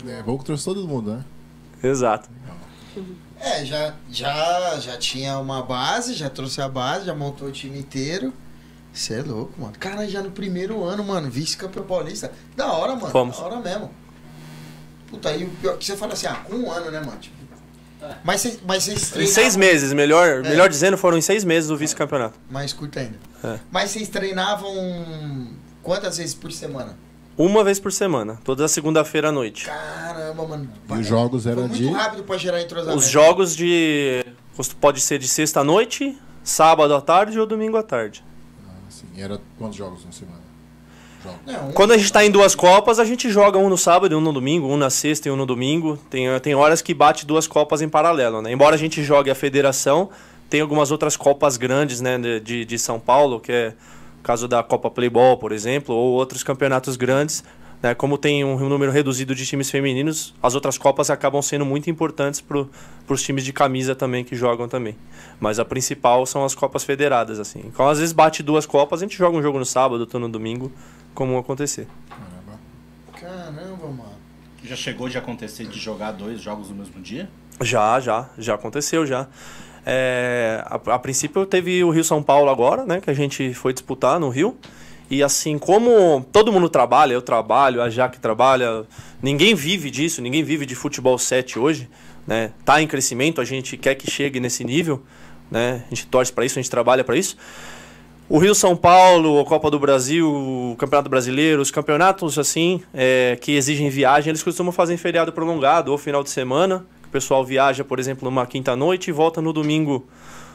É 0.06 0.22
bom 0.22 0.38
que 0.38 0.44
trouxe 0.44 0.64
todo 0.64 0.86
mundo, 0.86 1.12
né? 1.12 1.24
Exato. 1.88 2.28
É, 3.40 3.64
já, 3.64 3.94
já, 4.10 4.78
já 4.80 4.96
tinha 4.96 5.38
uma 5.38 5.62
base, 5.62 6.14
já 6.14 6.30
trouxe 6.30 6.60
a 6.62 6.68
base, 6.68 7.06
já 7.06 7.14
montou 7.14 7.48
o 7.48 7.52
time 7.52 7.78
inteiro. 7.78 8.32
Você 8.92 9.14
é 9.14 9.22
louco, 9.22 9.60
mano. 9.60 9.74
Cara, 9.78 10.08
já 10.08 10.22
no 10.22 10.30
primeiro 10.30 10.82
ano, 10.84 11.02
mano, 11.04 11.28
vice-campeão 11.30 11.84
paulista. 11.84 12.32
Da 12.56 12.72
hora, 12.72 12.94
mano. 12.94 13.10
Fomos. 13.10 13.36
Da 13.36 13.42
hora 13.44 13.56
mesmo. 13.60 13.90
Puta, 15.08 15.28
aí 15.30 15.44
o 15.44 15.50
pior 15.50 15.76
que 15.76 15.84
você 15.84 15.96
fala 15.96 16.12
assim, 16.12 16.26
ah, 16.26 16.36
com 16.36 16.54
um 16.54 16.70
ano, 16.70 16.90
né, 16.90 17.00
mano? 17.00 17.18
Tipo, 17.18 17.34
mas 18.22 18.40
vocês 18.42 18.58
mas 18.66 18.84
vocês 18.84 19.02
Em 19.02 19.10
treinavam- 19.12 19.34
seis 19.34 19.56
meses, 19.56 19.92
melhor, 19.92 20.28
É. 20.44 20.48
melhor 20.48 20.68
dizendo, 20.68 20.96
foram 20.98 21.16
em 21.18 21.22
seis 21.22 21.42
meses 21.42 21.70
o 21.70 21.76
vice-campeonato. 21.76 22.38
Mais 22.50 22.72
curto 22.72 22.98
ainda. 22.98 23.18
É. 23.42 23.58
Mas 23.70 23.90
vocês 23.90 24.08
treinavam 24.08 24.72
quantas 25.82 26.18
vezes 26.18 26.34
por 26.34 26.52
semana? 26.52 26.96
Uma 27.36 27.64
vez 27.64 27.80
por 27.80 27.92
semana, 27.92 28.38
toda 28.44 28.68
segunda-feira 28.68 29.28
à 29.30 29.32
noite. 29.32 29.64
Caramba, 29.66 30.46
mano. 30.46 30.68
E 30.88 30.92
os 31.00 31.06
jogos 31.06 31.46
eram 31.46 31.62
muito 31.62 31.74
de. 31.74 31.88
rápido 31.90 32.22
pra 32.22 32.36
gerar 32.36 32.62
entrosamento. 32.62 32.96
Os 32.98 33.08
jogos 33.08 33.56
de. 33.56 34.24
Pode 34.80 35.00
ser 35.00 35.18
de 35.18 35.26
sexta 35.26 35.60
à 35.60 35.64
noite, 35.64 36.16
sábado 36.44 36.94
à 36.94 37.00
tarde 37.00 37.40
ou 37.40 37.46
domingo 37.46 37.76
à 37.76 37.82
tarde. 37.82 38.24
Assim, 38.88 39.06
era 39.16 39.40
quantos 39.58 39.76
jogos 39.76 40.04
na 40.04 40.12
semana? 40.12 40.38
Jogos. 41.24 41.38
Não, 41.44 41.68
um- 41.70 41.72
Quando 41.72 41.92
a 41.92 41.98
gente 41.98 42.12
tá 42.12 42.24
em 42.24 42.30
duas 42.30 42.54
Copas, 42.54 43.00
a 43.00 43.04
gente 43.04 43.28
joga 43.30 43.58
um 43.58 43.68
no 43.68 43.76
sábado 43.76 44.12
e 44.12 44.14
um 44.16 44.20
no 44.20 44.32
domingo, 44.32 44.68
um 44.68 44.76
na 44.76 44.90
sexta 44.90 45.28
e 45.28 45.32
um 45.32 45.36
no 45.36 45.44
domingo. 45.44 45.98
Tem, 46.08 46.26
tem 46.40 46.54
horas 46.54 46.80
que 46.80 46.94
bate 46.94 47.26
duas 47.26 47.48
Copas 47.48 47.82
em 47.82 47.88
paralelo, 47.88 48.40
né? 48.42 48.52
Embora 48.52 48.76
a 48.76 48.78
gente 48.78 49.02
jogue 49.02 49.28
a 49.28 49.34
federação, 49.34 50.08
tem 50.48 50.60
algumas 50.60 50.92
outras 50.92 51.16
Copas 51.16 51.56
grandes, 51.56 52.00
né, 52.00 52.16
de- 52.16 52.64
de, 52.64 52.78
São 52.78 53.00
Paulo, 53.00 53.40
que 53.40 53.50
é 53.50 53.72
caso 54.24 54.48
da 54.48 54.62
Copa 54.62 54.90
Playball, 54.90 55.36
por 55.36 55.52
exemplo, 55.52 55.94
ou 55.94 56.14
outros 56.14 56.42
campeonatos 56.42 56.96
grandes. 56.96 57.44
Né? 57.82 57.94
Como 57.94 58.16
tem 58.16 58.42
um 58.42 58.58
número 58.66 58.90
reduzido 58.90 59.34
de 59.34 59.44
times 59.44 59.70
femininos, 59.70 60.34
as 60.42 60.54
outras 60.54 60.78
Copas 60.78 61.10
acabam 61.10 61.42
sendo 61.42 61.66
muito 61.66 61.90
importantes 61.90 62.40
para 62.40 62.66
os 63.06 63.22
times 63.22 63.44
de 63.44 63.52
camisa 63.52 63.94
também 63.94 64.24
que 64.24 64.34
jogam 64.34 64.66
também. 64.66 64.96
Mas 65.38 65.58
a 65.58 65.64
principal 65.66 66.24
são 66.24 66.44
as 66.44 66.54
Copas 66.54 66.82
federadas, 66.82 67.38
assim. 67.38 67.60
Então, 67.66 67.86
às 67.86 67.98
vezes 67.98 68.14
bate 68.14 68.42
duas 68.42 68.64
Copas, 68.64 69.02
a 69.02 69.04
gente 69.04 69.18
joga 69.18 69.36
um 69.36 69.42
jogo 69.42 69.58
no 69.58 69.66
sábado, 69.66 70.00
outro 70.00 70.18
no 70.18 70.30
domingo, 70.30 70.72
como 71.14 71.36
acontecer. 71.36 71.86
Caramba. 72.08 72.58
Caramba, 73.20 73.86
mano. 73.88 74.14
Já 74.64 74.76
chegou 74.76 75.10
de 75.10 75.18
acontecer 75.18 75.66
de 75.66 75.78
jogar 75.78 76.12
dois 76.12 76.40
jogos 76.40 76.70
no 76.70 76.76
mesmo 76.76 77.02
dia? 77.02 77.28
Já, 77.60 78.00
já, 78.00 78.30
já 78.38 78.54
aconteceu 78.54 79.06
já. 79.06 79.28
É, 79.86 80.62
a, 80.66 80.94
a 80.94 80.98
princípio 80.98 81.44
teve 81.46 81.84
o 81.84 81.90
Rio 81.90 82.04
São 82.04 82.22
Paulo 82.22 82.50
agora, 82.50 82.84
né? 82.84 83.00
Que 83.00 83.10
a 83.10 83.14
gente 83.14 83.52
foi 83.54 83.72
disputar 83.72 84.18
no 84.18 84.28
Rio. 84.28 84.56
E 85.10 85.22
assim, 85.22 85.58
como 85.58 86.26
todo 86.32 86.52
mundo 86.52 86.68
trabalha, 86.68 87.12
eu 87.12 87.20
trabalho, 87.20 87.82
a 87.82 87.90
Jaque 87.90 88.18
trabalha, 88.18 88.84
ninguém 89.22 89.54
vive 89.54 89.90
disso, 89.90 90.22
ninguém 90.22 90.42
vive 90.42 90.64
de 90.64 90.74
futebol 90.74 91.18
7 91.18 91.58
hoje, 91.58 91.88
né? 92.26 92.52
Tá 92.64 92.80
em 92.80 92.86
crescimento, 92.86 93.40
a 93.40 93.44
gente 93.44 93.76
quer 93.76 93.94
que 93.94 94.10
chegue 94.10 94.40
nesse 94.40 94.64
nível, 94.64 95.02
né? 95.50 95.84
A 95.86 95.94
gente 95.94 96.06
torce 96.06 96.32
para 96.32 96.44
isso, 96.46 96.58
a 96.58 96.62
gente 96.62 96.70
trabalha 96.70 97.04
para 97.04 97.16
isso. 97.16 97.36
O 98.26 98.38
Rio 98.38 98.54
São 98.54 98.74
Paulo, 98.74 99.38
a 99.38 99.44
Copa 99.44 99.70
do 99.70 99.78
Brasil, 99.78 100.26
o 100.26 100.74
Campeonato 100.78 101.10
Brasileiro, 101.10 101.60
os 101.60 101.70
campeonatos 101.70 102.38
assim 102.38 102.82
é, 102.94 103.36
que 103.38 103.52
exigem 103.52 103.90
viagem, 103.90 104.30
eles 104.30 104.42
costumam 104.42 104.72
fazer 104.72 104.96
feriado 104.96 105.30
prolongado 105.30 105.92
ou 105.92 105.98
final 105.98 106.22
de 106.22 106.30
semana. 106.30 106.86
O 107.14 107.20
pessoal 107.24 107.44
viaja, 107.44 107.84
por 107.84 108.00
exemplo, 108.00 108.28
numa 108.28 108.44
quinta 108.44 108.74
noite 108.74 109.06
e 109.06 109.12
volta 109.12 109.40
no 109.40 109.52
domingo, 109.52 110.04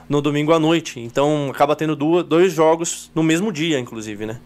no 0.09 0.21
domingo 0.21 0.51
à 0.51 0.59
noite. 0.59 0.99
Então 0.99 1.47
acaba 1.49 1.73
tendo 1.73 1.95
duas, 1.95 2.25
dois 2.25 2.51
jogos 2.51 3.09
no 3.15 3.23
mesmo 3.23 3.49
dia, 3.49 3.79
inclusive, 3.79 4.25
né? 4.25 4.41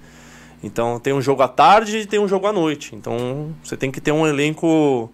Então 0.63 0.99
tem 0.99 1.11
um 1.11 1.19
jogo 1.23 1.41
à 1.41 1.47
tarde 1.47 1.97
e 1.97 2.05
tem 2.05 2.19
um 2.19 2.27
jogo 2.27 2.45
à 2.45 2.53
noite. 2.53 2.93
Então 2.95 3.51
você 3.63 3.75
tem 3.75 3.89
que 3.89 3.99
ter 3.99 4.11
um 4.11 4.27
elenco 4.27 5.11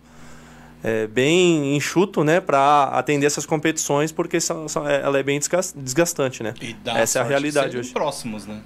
é, 0.83 1.07
bem 1.07 1.73
enxuto, 1.77 2.21
né, 2.25 2.41
para 2.41 2.83
atender 2.91 3.25
essas 3.27 3.45
competições, 3.45 4.11
porque 4.11 4.41
são- 4.41 4.67
são- 4.67 4.85
é- 4.87 5.01
ela 5.01 5.17
é 5.19 5.23
bem 5.23 5.39
desgas- 5.39 5.73
desgastante, 5.75 6.43
né? 6.43 6.53
E 6.61 6.73
dá 6.73 6.97
Essa 6.99 7.19
é 7.19 7.21
a 7.21 7.25
realidade 7.25 7.77
hoje. 7.77 7.91
próximos, 7.93 8.45
né? 8.45 8.59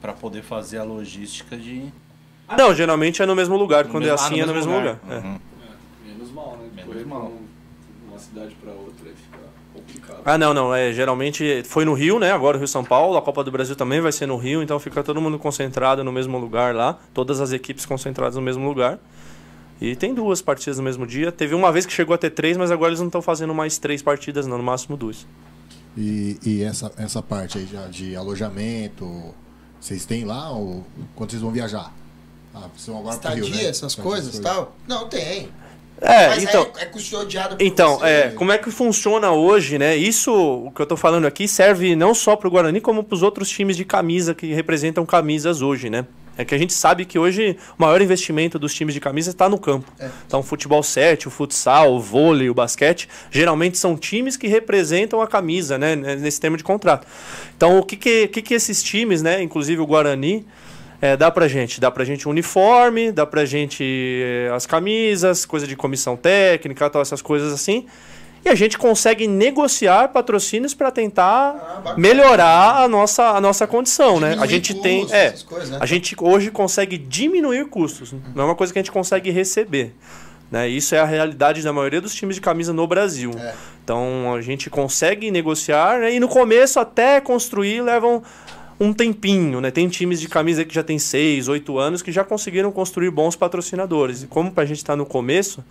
Pra 0.00 0.12
poder 0.12 0.42
fazer 0.42 0.78
a 0.78 0.84
logística 0.84 1.56
de. 1.56 1.92
Ah, 2.48 2.56
não, 2.56 2.72
geralmente 2.72 3.20
é 3.20 3.26
no 3.26 3.34
mesmo 3.34 3.56
lugar. 3.56 3.84
No 3.84 3.90
Quando 3.90 4.04
mesmo- 4.04 4.16
é 4.16 4.24
assim, 4.24 4.40
ah, 4.40 4.44
é 4.44 4.46
no 4.46 4.54
mesmo 4.54 4.72
lugar. 4.76 4.98
é. 5.10 5.14
Uhum. 5.16 5.38
Menos 6.06 6.30
mal, 6.32 6.56
né? 6.60 6.84
Menos 6.86 7.06
mal. 7.06 7.32
Cidade 8.20 8.54
pra 8.60 8.72
outra 8.72 9.08
aí 9.08 9.14
fica 9.14 9.38
complicado. 9.74 10.22
Ah, 10.24 10.38
não, 10.38 10.54
não. 10.54 10.74
É, 10.74 10.92
geralmente 10.92 11.62
foi 11.64 11.84
no 11.84 11.94
Rio, 11.94 12.18
né? 12.18 12.30
Agora 12.30 12.56
o 12.56 12.60
Rio 12.60 12.68
São 12.68 12.84
Paulo. 12.84 13.16
A 13.16 13.22
Copa 13.22 13.42
do 13.42 13.50
Brasil 13.50 13.74
também 13.74 14.00
vai 14.00 14.12
ser 14.12 14.26
no 14.26 14.36
Rio. 14.36 14.62
Então 14.62 14.78
fica 14.78 15.02
todo 15.02 15.20
mundo 15.20 15.38
concentrado 15.38 16.04
no 16.04 16.12
mesmo 16.12 16.38
lugar 16.38 16.74
lá. 16.74 16.98
Todas 17.12 17.40
as 17.40 17.52
equipes 17.52 17.84
concentradas 17.84 18.36
no 18.36 18.42
mesmo 18.42 18.66
lugar. 18.66 18.98
E 19.80 19.96
tem 19.96 20.12
duas 20.14 20.42
partidas 20.42 20.78
no 20.78 20.84
mesmo 20.84 21.06
dia. 21.06 21.32
Teve 21.32 21.54
uma 21.54 21.72
vez 21.72 21.86
que 21.86 21.92
chegou 21.92 22.14
a 22.14 22.18
ter 22.18 22.30
três, 22.30 22.56
mas 22.56 22.70
agora 22.70 22.90
eles 22.90 23.00
não 23.00 23.08
estão 23.08 23.22
fazendo 23.22 23.54
mais 23.54 23.78
três 23.78 24.02
partidas, 24.02 24.46
não. 24.46 24.58
No 24.58 24.64
máximo 24.64 24.96
duas. 24.96 25.26
E, 25.96 26.38
e 26.44 26.62
essa, 26.62 26.92
essa 26.96 27.22
parte 27.22 27.58
aí 27.58 27.66
já 27.66 27.86
de 27.86 28.14
alojamento, 28.14 29.34
vocês 29.80 30.04
têm 30.04 30.24
lá 30.24 30.50
ou 30.50 30.84
quando 31.16 31.30
vocês 31.30 31.42
vão 31.42 31.50
viajar? 31.50 31.92
Ah, 32.54 32.68
agora 32.88 33.16
pro 33.16 33.32
Rio, 33.32 33.44
Estadia, 33.44 33.50
né? 33.50 33.64
essas 33.64 33.92
Estadia, 33.92 34.10
coisas 34.10 34.38
e 34.38 34.40
tal? 34.40 34.76
Não, 34.86 35.08
tem. 35.08 35.48
É, 36.00 36.28
Mas 36.28 36.42
então. 36.42 36.62
aí 36.76 36.82
é 36.82 36.86
custodiado 36.86 37.56
por 37.56 37.64
Então, 37.64 37.98
você. 37.98 38.06
é, 38.06 38.28
como 38.30 38.50
é 38.52 38.58
que 38.58 38.70
funciona 38.70 39.30
hoje, 39.32 39.78
né? 39.78 39.96
Isso, 39.96 40.32
o 40.32 40.70
que 40.70 40.80
eu 40.80 40.86
tô 40.86 40.96
falando 40.96 41.26
aqui, 41.26 41.46
serve 41.46 41.94
não 41.94 42.14
só 42.14 42.36
pro 42.36 42.50
Guarani, 42.50 42.80
como 42.80 43.04
pros 43.04 43.22
outros 43.22 43.48
times 43.50 43.76
de 43.76 43.84
camisa 43.84 44.34
que 44.34 44.52
representam 44.52 45.04
camisas 45.04 45.60
hoje, 45.60 45.90
né? 45.90 46.06
É 46.38 46.44
que 46.44 46.54
a 46.54 46.58
gente 46.58 46.72
sabe 46.72 47.04
que 47.04 47.18
hoje 47.18 47.54
o 47.78 47.82
maior 47.82 48.00
investimento 48.00 48.58
dos 48.58 48.72
times 48.72 48.94
de 48.94 49.00
camisa 49.00 49.30
está 49.30 49.46
no 49.46 49.58
campo. 49.58 49.92
É. 49.98 50.08
Então, 50.26 50.40
o 50.40 50.42
futebol 50.42 50.82
7, 50.82 51.28
o 51.28 51.30
futsal, 51.30 51.92
o 51.92 52.00
vôlei, 52.00 52.48
o 52.48 52.54
basquete, 52.54 53.08
geralmente 53.30 53.76
são 53.76 53.94
times 53.94 54.38
que 54.38 54.48
representam 54.48 55.20
a 55.20 55.26
camisa, 55.26 55.76
né? 55.76 55.94
Nesse 55.94 56.40
termo 56.40 56.56
de 56.56 56.64
contrato. 56.64 57.06
Então, 57.54 57.78
o 57.78 57.82
que 57.82 57.94
que, 57.94 58.28
que, 58.28 58.40
que 58.40 58.54
esses 58.54 58.82
times, 58.82 59.20
né? 59.20 59.42
Inclusive 59.42 59.82
o 59.82 59.86
Guarani, 59.86 60.46
é, 61.00 61.16
dá 61.16 61.30
pra 61.30 61.48
gente? 61.48 61.80
Dá 61.80 61.90
pra 61.90 62.04
gente 62.04 62.28
uniforme, 62.28 63.10
dá 63.10 63.24
pra 63.24 63.44
gente 63.44 63.82
é, 64.22 64.50
as 64.54 64.66
camisas, 64.66 65.46
coisa 65.46 65.66
de 65.66 65.74
comissão 65.74 66.16
técnica, 66.16 66.90
tal, 66.90 67.00
essas 67.00 67.22
coisas 67.22 67.52
assim. 67.52 67.86
E 68.44 68.48
a 68.48 68.54
gente 68.54 68.78
consegue 68.78 69.28
negociar 69.28 70.08
patrocínios 70.08 70.72
para 70.72 70.90
tentar 70.90 71.82
Ah, 71.84 71.94
melhorar 71.96 72.82
a 72.82 72.88
nossa, 72.88 73.30
a 73.30 73.40
nossa 73.40 73.66
condição, 73.66 74.18
né? 74.18 74.28
A 74.28 74.46
Diminuir 74.46 74.48
gente 74.48 74.74
tem, 74.74 75.00
custos, 75.00 75.18
é, 75.18 75.34
coisas, 75.46 75.70
né? 75.70 75.78
a 75.80 75.86
gente 75.86 76.16
hoje 76.18 76.50
consegue 76.50 76.96
diminuir 76.96 77.66
custos. 77.66 78.14
Não 78.34 78.44
é 78.44 78.46
uma 78.46 78.54
coisa 78.54 78.72
que 78.72 78.78
a 78.78 78.82
gente 78.82 78.92
consegue 78.92 79.30
receber. 79.30 79.94
Né? 80.50 80.68
Isso 80.68 80.94
é 80.94 80.98
a 80.98 81.04
realidade 81.04 81.62
da 81.62 81.72
maioria 81.72 82.00
dos 82.00 82.14
times 82.14 82.36
de 82.36 82.40
camisa 82.40 82.72
no 82.72 82.86
Brasil. 82.86 83.30
É. 83.38 83.54
Então 83.84 84.34
a 84.34 84.40
gente 84.40 84.68
consegue 84.68 85.30
negociar 85.30 86.00
né? 86.00 86.14
e 86.14 86.20
no 86.20 86.28
começo 86.28 86.80
até 86.80 87.20
construir 87.20 87.82
levam 87.82 88.22
um 88.80 88.94
tempinho, 88.94 89.60
né? 89.60 89.70
Tem 89.70 89.86
times 89.88 90.18
de 90.18 90.26
camisa 90.26 90.64
que 90.64 90.74
já 90.74 90.82
tem 90.82 90.98
seis, 90.98 91.48
oito 91.48 91.78
anos 91.78 92.00
que 92.00 92.10
já 92.10 92.24
conseguiram 92.24 92.72
construir 92.72 93.10
bons 93.10 93.36
patrocinadores. 93.36 94.22
E 94.22 94.26
como 94.26 94.50
a 94.56 94.64
gente 94.64 94.78
está 94.78 94.96
no 94.96 95.04
começo, 95.04 95.62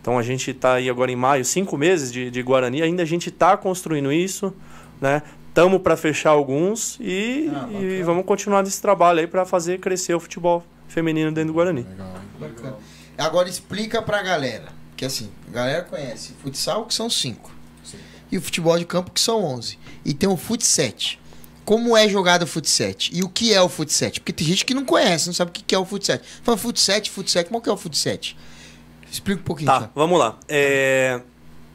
então 0.00 0.18
a 0.18 0.22
gente 0.22 0.50
está 0.50 0.74
aí 0.74 0.90
agora 0.90 1.10
em 1.10 1.16
maio, 1.16 1.42
cinco 1.42 1.78
meses 1.78 2.12
de, 2.12 2.30
de 2.30 2.42
Guarani, 2.42 2.82
ainda 2.82 3.02
a 3.02 3.06
gente 3.06 3.30
está 3.30 3.56
construindo 3.56 4.12
isso, 4.12 4.52
né? 5.00 5.22
Estamos 5.48 5.80
para 5.80 5.96
fechar 5.96 6.30
alguns 6.30 6.96
e, 7.00 7.50
Ah, 7.52 7.68
e 7.72 8.02
vamos 8.02 8.24
continuar 8.24 8.62
nesse 8.62 8.80
trabalho 8.80 9.18
aí 9.18 9.26
para 9.26 9.44
fazer 9.44 9.80
crescer 9.80 10.14
o 10.14 10.20
futebol 10.20 10.62
feminino 10.86 11.32
dentro 11.32 11.48
do 11.48 11.54
Guarani. 11.54 11.82
Legal? 11.82 12.14
Bacana. 12.38 12.76
Agora 13.18 13.48
explica 13.48 14.00
pra 14.02 14.22
galera. 14.22 14.68
Que 14.96 15.04
assim, 15.06 15.30
a 15.48 15.50
galera 15.50 15.82
conhece 15.84 16.34
futsal, 16.42 16.84
que 16.84 16.92
são 16.94 17.08
cinco. 17.08 17.50
E 18.30 18.38
o 18.38 18.42
futebol 18.42 18.78
de 18.78 18.84
campo, 18.84 19.10
que 19.10 19.20
são 19.20 19.42
11. 19.42 19.78
E 20.04 20.14
tem 20.14 20.28
o 20.28 20.36
futset. 20.36 21.18
Como 21.64 21.96
é 21.96 22.08
jogado 22.08 22.42
o 22.42 22.46
futset? 22.46 23.10
E 23.14 23.22
o 23.22 23.28
que 23.28 23.52
é 23.52 23.60
o 23.60 23.68
futset? 23.68 24.20
Porque 24.20 24.32
tem 24.32 24.46
gente 24.46 24.64
que 24.64 24.74
não 24.74 24.84
conhece, 24.84 25.26
não 25.26 25.34
sabe 25.34 25.50
o 25.50 25.52
que 25.52 25.74
é 25.74 25.78
o 25.78 25.84
futset. 25.84 26.22
Fala 26.42 26.56
futset, 26.56 27.10
futset, 27.10 27.48
como 27.48 27.60
que 27.60 27.68
é 27.68 27.72
o 27.72 27.76
futset? 27.76 28.36
Explica 29.10 29.40
um 29.40 29.44
pouquinho. 29.44 29.66
Tá, 29.66 29.78
Thiago. 29.78 29.92
vamos 29.94 30.18
lá. 30.18 30.38
É, 30.48 31.20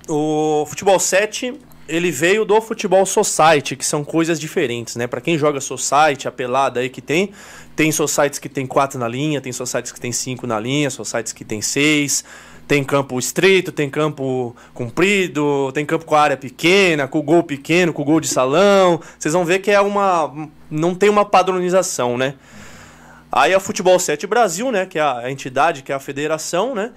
o 0.08 0.65
futebol 0.68 1.00
7, 1.00 1.60
ele 1.88 2.12
veio 2.12 2.46
do 2.46 2.62
futebol 2.62 3.06
society, 3.06 3.75
que 3.75 3.86
são 3.86 4.04
coisas 4.04 4.39
diferentes, 4.39 4.96
né? 4.96 5.08
Para 5.08 5.22
quem 5.22 5.38
joga 5.38 5.60
society, 5.60 6.27
a 6.27 6.32
pelada 6.32 6.80
aí 6.80 6.89
que 6.89 7.01
tem, 7.01 7.32
tem 7.75 7.92
societies 7.92 8.39
que 8.39 8.50
tem 8.50 8.65
quatro 8.65 8.98
na 8.98 9.08
linha, 9.08 9.42
tem 9.42 9.51
societies 9.51 9.92
que 9.92 10.00
tem 10.00 10.12
cinco 10.12 10.48
na 10.48 10.60
linha, 10.60 10.89
societies 10.89 11.34
que 11.34 11.44
tem 11.44 11.62
seis, 11.62 12.24
tem 12.68 12.84
campo 12.84 13.20
estreito, 13.20 13.72
tem 13.72 13.90
campo 13.90 14.56
comprido, 14.74 15.72
tem 15.74 15.86
campo 15.86 16.06
com 16.06 16.16
área 16.16 16.36
pequena, 16.36 17.08
com 17.08 17.22
gol 17.22 17.44
pequeno, 17.44 17.94
com 17.94 18.04
gol 18.04 18.20
de 18.20 18.28
salão. 18.28 19.00
Vocês 19.18 19.34
vão 19.34 19.46
ver 19.46 19.60
que 19.60 19.72
é 19.72 19.80
uma 19.80 20.50
não 20.70 20.96
tem 20.96 21.10
uma 21.10 21.24
padronização, 21.24 22.18
né? 22.18 22.36
Aí 23.32 23.54
a 23.54 23.60
Futebol 23.60 24.00
7 24.00 24.26
Brasil, 24.26 24.72
né, 24.72 24.86
que 24.86 24.98
é 24.98 25.02
a 25.02 25.30
entidade, 25.30 25.84
que 25.84 25.92
é 25.92 25.96
a 25.96 26.00
federação, 26.00 26.74
né, 26.74 26.94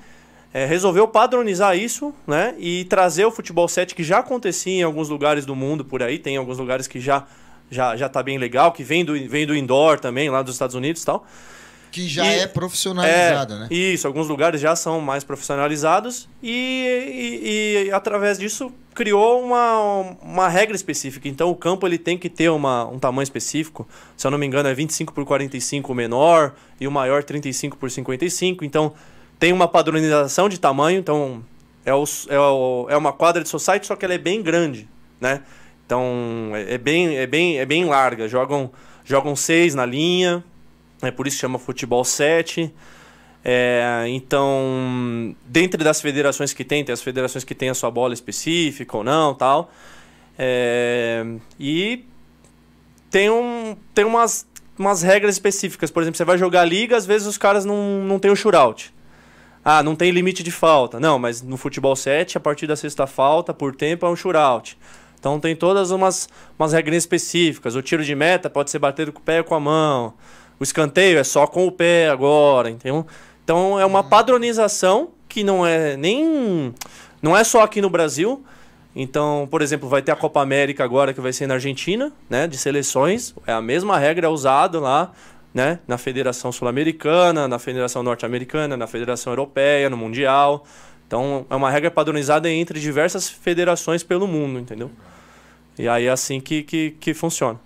é, 0.55 0.65
resolveu 0.65 1.09
padronizar 1.09 1.77
isso, 1.77 2.15
né, 2.25 2.55
e 2.59 2.85
trazer 2.85 3.25
o 3.25 3.31
Futebol 3.33 3.67
7 3.67 3.93
que 3.93 4.05
já 4.05 4.19
acontecia 4.19 4.81
em 4.81 4.83
alguns 4.85 5.09
lugares 5.09 5.45
do 5.45 5.57
mundo 5.57 5.85
por 5.85 6.01
aí, 6.01 6.17
tem 6.17 6.37
alguns 6.37 6.59
lugares 6.59 6.87
que 6.87 7.01
já 7.01 7.27
já 7.71 7.97
já 7.97 8.09
tá 8.09 8.23
bem 8.23 8.39
legal, 8.39 8.73
que 8.73 8.85
vem 8.85 9.05
do 9.05 9.13
vem 9.29 9.47
do 9.47 9.55
indoor 9.55 9.99
também, 9.99 10.31
lá 10.31 10.41
dos 10.41 10.55
Estados 10.55 10.77
Unidos 10.77 11.05
tal. 11.05 11.27
Que 11.90 12.07
já 12.09 12.25
E- 12.26 12.40
é 12.40 12.47
profissionalizado, 12.47 13.57
né? 13.59 13.68
Isso, 13.71 14.07
alguns 14.07 14.28
lugares 14.28 14.61
já 14.61 14.75
são 14.76 15.00
mais 15.00 15.25
profissionalizados 15.25 16.28
e, 16.42 17.83
e- 17.85 17.88
e 17.88 17.90
através 17.92 18.38
disso 18.38 18.71
criou 18.95 19.42
uma, 19.45 20.16
uma 20.23 20.49
regra 20.49 20.75
específica. 20.75 21.28
Então 21.28 21.50
o 21.50 21.54
campo 21.54 21.87
ele 21.87 21.99
tem 21.99 22.18
que 22.18 22.28
ter 22.28 22.49
uma, 22.50 22.85
um 22.87 22.99
tamanho 22.99 23.23
específico. 23.25 23.88
Se 24.16 24.26
eu 24.26 24.30
não 24.30 24.38
me 24.38 24.47
engano 24.47 24.68
é 24.68 24.75
25 24.75 25.12
por 25.12 25.25
45 25.25 25.92
o 25.92 25.95
menor 25.95 26.54
e 26.80 26.87
o 26.87 26.90
maior 26.90 27.23
35 27.23 27.76
por 27.76 27.90
55. 27.90 28.64
Então 28.64 28.92
tem 29.38 29.52
uma 29.52 29.68
padronização 29.68 30.49
de 30.49 30.59
tamanho. 30.59 30.99
Então 30.99 31.45
é, 31.87 31.95
o, 31.95 32.04
é, 32.28 32.38
o- 32.38 32.87
é 32.90 32.97
uma 32.97 33.12
quadra 33.12 33.42
de 33.42 33.49
society, 33.49 33.87
só 33.87 33.95
que 33.97 34.04
ela 34.04 34.14
é 34.14 34.18
bem 34.18 34.42
grande, 34.42 34.88
né? 35.21 35.42
Então 35.87 36.50
é, 36.54 36.75
é 36.75 36.78
bem, 36.78 37.16
é, 37.16 37.26
bem, 37.26 37.59
é 37.59 37.64
bem 37.64 37.85
larga. 37.85 38.26
Jogam, 38.28 38.71
jogam 39.04 39.35
seis 39.37 39.75
na 39.75 39.87
linha, 39.87 40.45
é 41.02 41.11
por 41.11 41.26
isso 41.26 41.37
que 41.37 41.40
chama 41.40 41.59
futebol 41.59 42.05
7. 42.05 42.73
É, 43.45 44.05
então, 44.09 45.35
dentre 45.47 45.83
das 45.83 46.00
federações 46.00 46.52
que 46.52 46.64
tem, 46.64 46.85
tem 46.85 46.93
as 46.93 47.02
federações 47.02 47.45
que 47.45 47.55
têm 47.55 47.71
a 47.71 47.75
sua 47.75 47.90
bola 47.90 48.12
específica 48.12 48.97
ou 48.97 49.05
não, 49.05 49.35
tal. 49.35 49.71
É, 50.38 51.25
e 51.59 52.05
tem, 53.11 53.31
um, 53.31 53.76
tem 53.95 54.05
umas, 54.05 54.47
umas 54.78 55.02
regras 55.02 55.35
específicas. 55.35 55.90
Por 55.90 56.02
exemplo, 56.02 56.17
você 56.17 56.25
vai 56.25 56.37
jogar 56.38 56.64
liga, 56.64 56.97
às 56.97 57.07
vezes 57.07 57.26
os 57.26 57.38
caras 57.38 57.64
não, 57.64 58.05
não 58.05 58.19
tem 58.19 58.31
o 58.31 58.37
shootout. 58.37 58.93
Ah, 59.64 59.83
não 59.83 59.95
tem 59.95 60.11
limite 60.11 60.43
de 60.43 60.50
falta. 60.50 60.99
Não, 60.99 61.19
mas 61.19 61.43
no 61.43 61.57
futebol 61.57 61.95
7, 61.95 62.38
a 62.38 62.40
partir 62.40 62.67
da 62.67 62.76
sexta 62.76 63.07
falta, 63.07 63.52
por 63.52 63.75
tempo, 63.75 64.07
é 64.07 64.09
um 64.09 64.17
shootout. 64.17 64.78
Então 65.19 65.40
tem 65.40 65.55
todas 65.55 65.90
umas, 65.90 66.28
umas 66.59 66.73
regrinhas 66.73 67.02
específicas. 67.02 67.75
O 67.75 67.83
tiro 67.83 68.05
de 68.05 68.14
meta 68.14 68.49
pode 68.49 68.71
ser 68.71 68.78
batido 68.78 69.12
com 69.12 69.21
o 69.21 69.23
pé 69.23 69.38
ou 69.38 69.45
com 69.45 69.55
a 69.55 69.61
mão. 69.61 70.14
O 70.59 70.65
escanteio 70.65 71.19
é 71.19 71.25
só 71.25 71.47
com 71.47 71.67
o 71.67 71.73
pé 71.73 72.09
agora, 72.09 72.71
entendeu? 72.71 73.07
Então 73.45 73.79
é 73.79 73.87
uma 73.87 74.03
padronização 74.03 75.11
que 75.29 75.45
não 75.45 75.67
é 75.67 75.97
nem 75.97 76.75
não 77.23 77.37
é 77.37 77.45
só 77.45 77.62
aqui 77.62 77.81
no 77.81 77.91
Brasil. 77.91 78.45
Então, 78.95 79.47
por 79.50 79.62
exemplo, 79.62 79.88
vai 79.88 80.03
ter 80.03 80.11
a 80.11 80.17
Copa 80.17 80.41
América 80.41 80.83
agora 80.83 81.12
que 81.15 81.21
vai 81.21 81.33
ser 81.33 81.47
na 81.47 81.55
Argentina, 81.55 82.12
né, 82.29 82.49
de 82.49 82.57
seleções. 82.57 83.35
É 83.47 83.53
a 83.53 83.61
mesma 83.61 83.99
regra 83.99 84.29
usada 84.31 84.81
lá, 84.81 85.12
né, 85.55 85.79
na 85.87 85.97
Federação 85.97 86.50
Sul-Americana, 86.50 87.47
na 87.47 87.59
Federação 87.59 88.03
Norte-Americana, 88.03 88.77
na 88.77 88.87
Federação 88.87 89.33
Europeia, 89.33 89.88
no 89.88 89.97
Mundial. 89.97 90.65
Então, 91.07 91.47
é 91.49 91.55
uma 91.55 91.71
regra 91.71 91.91
padronizada 91.91 92.50
entre 92.50 92.81
diversas 92.81 93.29
federações 93.29 94.03
pelo 94.03 94.27
mundo, 94.27 94.59
entendeu? 94.59 94.91
E 95.79 95.88
aí 95.88 96.07
é 96.07 96.11
assim 96.11 96.41
que, 96.41 96.62
que, 96.65 96.91
que 96.99 97.15
funciona. 97.15 97.59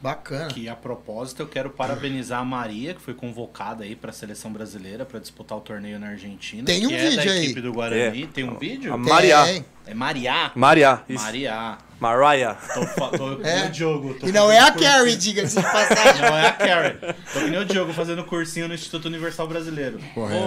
Bacana. 0.00 0.48
Que 0.48 0.68
a 0.68 0.76
propósito 0.76 1.42
eu 1.42 1.46
quero 1.48 1.70
parabenizar 1.70 2.40
a 2.40 2.44
Maria, 2.44 2.94
que 2.94 3.00
foi 3.00 3.14
convocada 3.14 3.82
aí 3.82 3.96
para 3.96 4.10
a 4.10 4.12
seleção 4.12 4.52
brasileira 4.52 5.04
para 5.04 5.18
disputar 5.18 5.56
o 5.56 5.60
torneio 5.60 5.98
na 5.98 6.08
Argentina. 6.08 6.64
Tem 6.66 6.86
um 6.86 6.88
que 6.90 6.94
é 6.94 7.08
vídeo 7.08 7.16
da 7.16 7.22
aí. 7.32 7.44
equipe 7.44 7.60
do 7.60 7.72
Guarani. 7.72 8.26
Tem 8.26 8.44
um 8.44 8.58
vídeo? 8.58 8.92
A 8.92 8.96
Mariá. 8.96 9.44
Tem. 9.44 9.64
É 9.86 9.94
Mariá. 9.94 10.50
Maria, 10.54 11.00
isso. 11.08 11.24
Maria. 11.24 11.78
Mariah. 11.98 12.54
Tô, 12.74 13.16
tô 13.16 13.40
É. 13.46 13.68
Diogo. 13.68 14.14
tô 14.14 14.26
E 14.26 14.32
não 14.32 14.50
é 14.50 14.58
a 14.58 14.70
cursinho. 14.70 14.90
Carrie, 14.90 15.16
diga-se 15.16 15.56
de 15.56 15.62
passagem. 15.62 16.20
Não 16.28 16.36
é 16.36 16.46
a 16.48 16.52
Carrie. 16.52 16.98
Tô 17.32 17.40
que 17.40 17.50
nem 17.50 17.58
o 17.60 17.64
Diogo 17.64 17.92
fazendo 17.94 18.22
cursinho 18.24 18.68
no 18.68 18.74
Instituto 18.74 19.06
Universal 19.06 19.46
Brasileiro. 19.48 19.98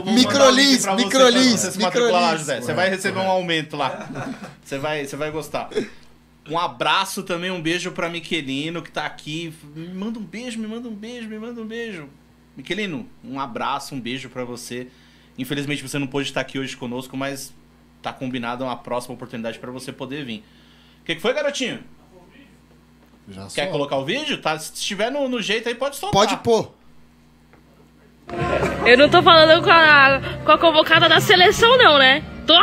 Microlis, 0.05 0.83
você, 0.83 0.95
microlis, 0.95 1.61
você 1.61 1.79
lá, 1.79 1.87
microlis. 1.87 2.39
José. 2.39 2.61
Você 2.61 2.73
vai 2.73 2.89
receber 2.89 3.19
um 3.19 3.29
aumento 3.29 3.75
lá. 3.75 4.07
Você 4.63 4.77
vai, 4.77 5.05
você 5.05 5.15
vai 5.15 5.31
gostar. 5.31 5.69
Um 6.49 6.57
abraço 6.57 7.23
também, 7.23 7.51
um 7.51 7.61
beijo 7.61 7.91
pra 7.91 8.09
Miquelino 8.09 8.81
que 8.81 8.91
tá 8.91 9.05
aqui. 9.05 9.53
Me 9.75 9.87
manda 9.89 10.19
um 10.19 10.23
beijo, 10.23 10.59
me 10.59 10.67
manda 10.67 10.87
um 10.87 10.95
beijo, 10.95 11.27
me 11.27 11.37
manda 11.37 11.61
um 11.61 11.65
beijo. 11.65 12.09
Miquelino, 12.57 13.07
um 13.23 13.39
abraço, 13.39 13.95
um 13.95 13.99
beijo 13.99 14.29
pra 14.29 14.43
você. 14.43 14.87
Infelizmente 15.37 15.81
você 15.81 15.99
não 15.99 16.07
pôde 16.07 16.27
estar 16.27 16.41
aqui 16.41 16.59
hoje 16.59 16.75
conosco, 16.75 17.15
mas 17.15 17.53
tá 18.01 18.11
combinado 18.11 18.63
uma 18.63 18.75
próxima 18.75 19.13
oportunidade 19.13 19.59
pra 19.59 19.71
você 19.71 19.91
poder 19.91 20.25
vir. 20.25 20.43
O 21.01 21.05
que, 21.05 21.15
que 21.15 21.21
foi, 21.21 21.33
garotinho? 21.33 21.79
Já 23.29 23.47
Quer 23.47 23.65
só. 23.65 23.71
colocar 23.71 23.95
o 23.97 24.05
vídeo? 24.05 24.41
Tá, 24.41 24.57
se 24.57 24.73
estiver 24.73 25.11
no, 25.11 25.29
no 25.29 25.41
jeito 25.41 25.69
aí, 25.69 25.75
pode 25.75 25.95
soltar. 25.95 26.13
Pode 26.13 26.37
pôr. 26.43 26.73
Eu 28.85 28.97
não 28.97 29.09
tô 29.09 29.21
falando 29.23 29.63
com 29.63 29.69
a, 29.71 30.21
com 30.43 30.51
a 30.51 30.57
convocada 30.57 31.07
da 31.07 31.19
seleção, 31.19 31.77
não, 31.77 31.97
né? 31.97 32.23
Tô? 32.45 32.59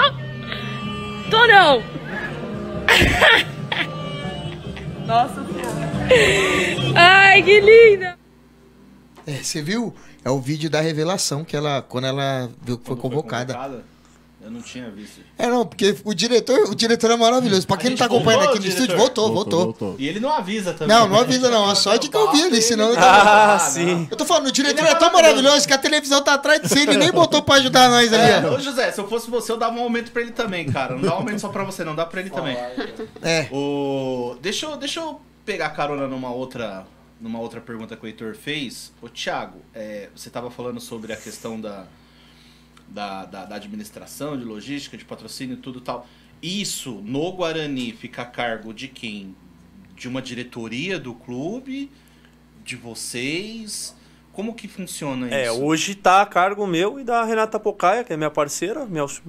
Tô 1.30 1.46
não. 1.46 1.82
Nossa 5.06 5.34
Senhora. 5.34 5.86
Ai, 6.96 7.42
que 7.42 7.60
linda. 7.60 8.18
É, 9.26 9.42
você 9.42 9.62
viu? 9.62 9.94
É 10.24 10.30
o 10.30 10.40
vídeo 10.40 10.68
da 10.68 10.80
revelação 10.80 11.44
que 11.44 11.56
ela, 11.56 11.80
quando 11.82 12.06
ela 12.06 12.50
viu 12.62 12.78
que 12.78 12.86
foi 12.86 12.96
Quando 12.96 13.02
convocada. 13.02 13.84
Eu 14.46 14.52
não 14.52 14.62
tinha 14.62 14.88
visto. 14.90 15.20
É, 15.36 15.48
não, 15.48 15.66
porque 15.66 15.96
o 16.04 16.14
diretor, 16.14 16.70
o 16.70 16.74
diretor 16.76 17.10
é 17.10 17.16
maravilhoso. 17.16 17.66
Pra 17.66 17.76
quem 17.76 17.90
não 17.90 17.96
tá 17.96 18.04
acompanhando 18.04 18.42
voltou, 18.44 18.54
aqui 18.56 18.64
no 18.64 18.72
estúdio, 18.72 18.96
voltou, 18.96 19.32
voltou. 19.34 19.96
E 19.98 20.06
ele 20.06 20.20
não 20.20 20.30
avisa 20.30 20.72
também. 20.72 20.96
Não, 20.96 21.08
não 21.08 21.18
avisa 21.18 21.50
não. 21.50 21.68
A 21.68 21.74
sorte 21.74 22.08
que 22.08 22.16
eu 22.16 22.30
vi 22.30 22.42
ali, 22.44 22.62
senão... 22.62 22.90
Eu, 22.90 22.96
Ah, 22.98 23.54
Ah, 23.54 23.58
sim. 23.58 24.06
eu 24.08 24.16
tô 24.16 24.24
falando, 24.24 24.46
o 24.46 24.52
diretor 24.52 24.78
Ele 24.78 24.88
é 24.88 24.92
é 24.92 24.94
tão 24.94 25.12
maravilhoso. 25.12 25.66
que 25.66 25.72
a 25.74 25.78
televisão 25.78 26.22
tá 26.22 26.34
atrás 26.34 26.60
de 26.62 26.68
si, 26.68 26.78
ele 26.78 26.96
nem 26.96 27.10
botou 27.10 27.42
pra 27.42 27.56
ajudar 27.56 27.88
nós 27.90 28.12
ali, 28.12 28.22
É, 28.22 28.46
ó. 28.48 28.54
ô 28.54 28.60
José, 28.60 28.92
se 28.92 29.00
eu 29.00 29.08
fosse 29.08 29.28
você, 29.28 29.50
eu 29.50 29.56
dava 29.56 29.76
um 29.76 29.82
aumento 29.82 30.12
pra 30.12 30.22
ele 30.22 30.30
também, 30.30 30.70
cara. 30.70 30.94
Não 30.94 31.02
dá 31.02 31.14
um 31.14 31.18
aumento 31.18 31.40
só 31.40 31.48
pra 31.48 31.64
você, 31.64 31.82
não. 31.82 31.96
Dá 31.96 32.06
pra 32.06 32.20
ele 32.20 32.30
também. 32.30 32.56
É. 33.22 33.48
O... 33.50 34.36
Deixa, 34.40 34.66
eu, 34.66 34.76
deixa 34.76 35.00
eu 35.00 35.20
pegar 35.44 35.70
carona 35.70 36.06
numa 36.06 36.30
outra, 36.32 36.86
numa 37.20 37.40
outra 37.40 37.60
pergunta 37.60 37.96
que 37.96 38.04
o 38.04 38.06
Heitor 38.06 38.36
fez. 38.36 38.92
Ô, 39.02 39.08
Thiago, 39.08 39.58
é, 39.74 40.08
você 40.14 40.30
tava 40.30 40.50
falando 40.52 40.78
sobre 40.80 41.12
a 41.12 41.16
questão 41.16 41.60
da, 41.60 41.84
da, 42.88 43.24
da, 43.24 43.44
da 43.44 43.56
administração, 43.56 44.36
de 44.38 44.44
logística, 44.44 44.96
de 44.96 45.04
patrocínio 45.04 45.54
e 45.54 45.60
tudo 45.60 45.80
tal. 45.80 46.06
Isso, 46.42 47.00
no 47.04 47.32
Guarani, 47.32 47.92
fica 47.92 48.22
a 48.22 48.26
cargo 48.26 48.72
de 48.74 48.88
quem? 48.88 49.34
De 49.94 50.08
uma 50.08 50.20
diretoria 50.20 50.98
do 50.98 51.14
clube? 51.14 51.90
De 52.64 52.76
vocês? 52.76 53.94
Como 54.32 54.54
que 54.54 54.68
funciona 54.68 55.30
É, 55.34 55.44
isso? 55.46 55.62
hoje 55.62 55.94
tá 55.94 56.20
a 56.20 56.26
cargo 56.26 56.66
meu 56.66 57.00
e 57.00 57.04
da 57.04 57.24
Renata 57.24 57.58
Pocaia, 57.58 58.04
que 58.04 58.12
é 58.12 58.16
minha 58.18 58.30
parceira, 58.30 58.86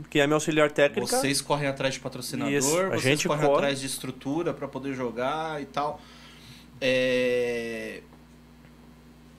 que 0.10 0.20
é 0.20 0.28
minha 0.28 0.36
auxiliar 0.36 0.70
técnica. 0.70 1.08
Vocês 1.08 1.40
correm 1.40 1.68
atrás 1.70 1.94
de 1.94 2.02
patrocinador, 2.02 2.54
Isso, 2.54 2.78
a 2.78 2.88
vocês 2.90 3.02
gente 3.04 3.28
correm 3.28 3.46
corre. 3.46 3.56
atrás 3.58 3.80
de 3.80 3.86
estrutura 3.86 4.54
pra 4.54 4.68
poder 4.68 4.94
jogar 4.94 5.62
e 5.62 5.66
tal. 5.66 6.02
É... 6.82 8.02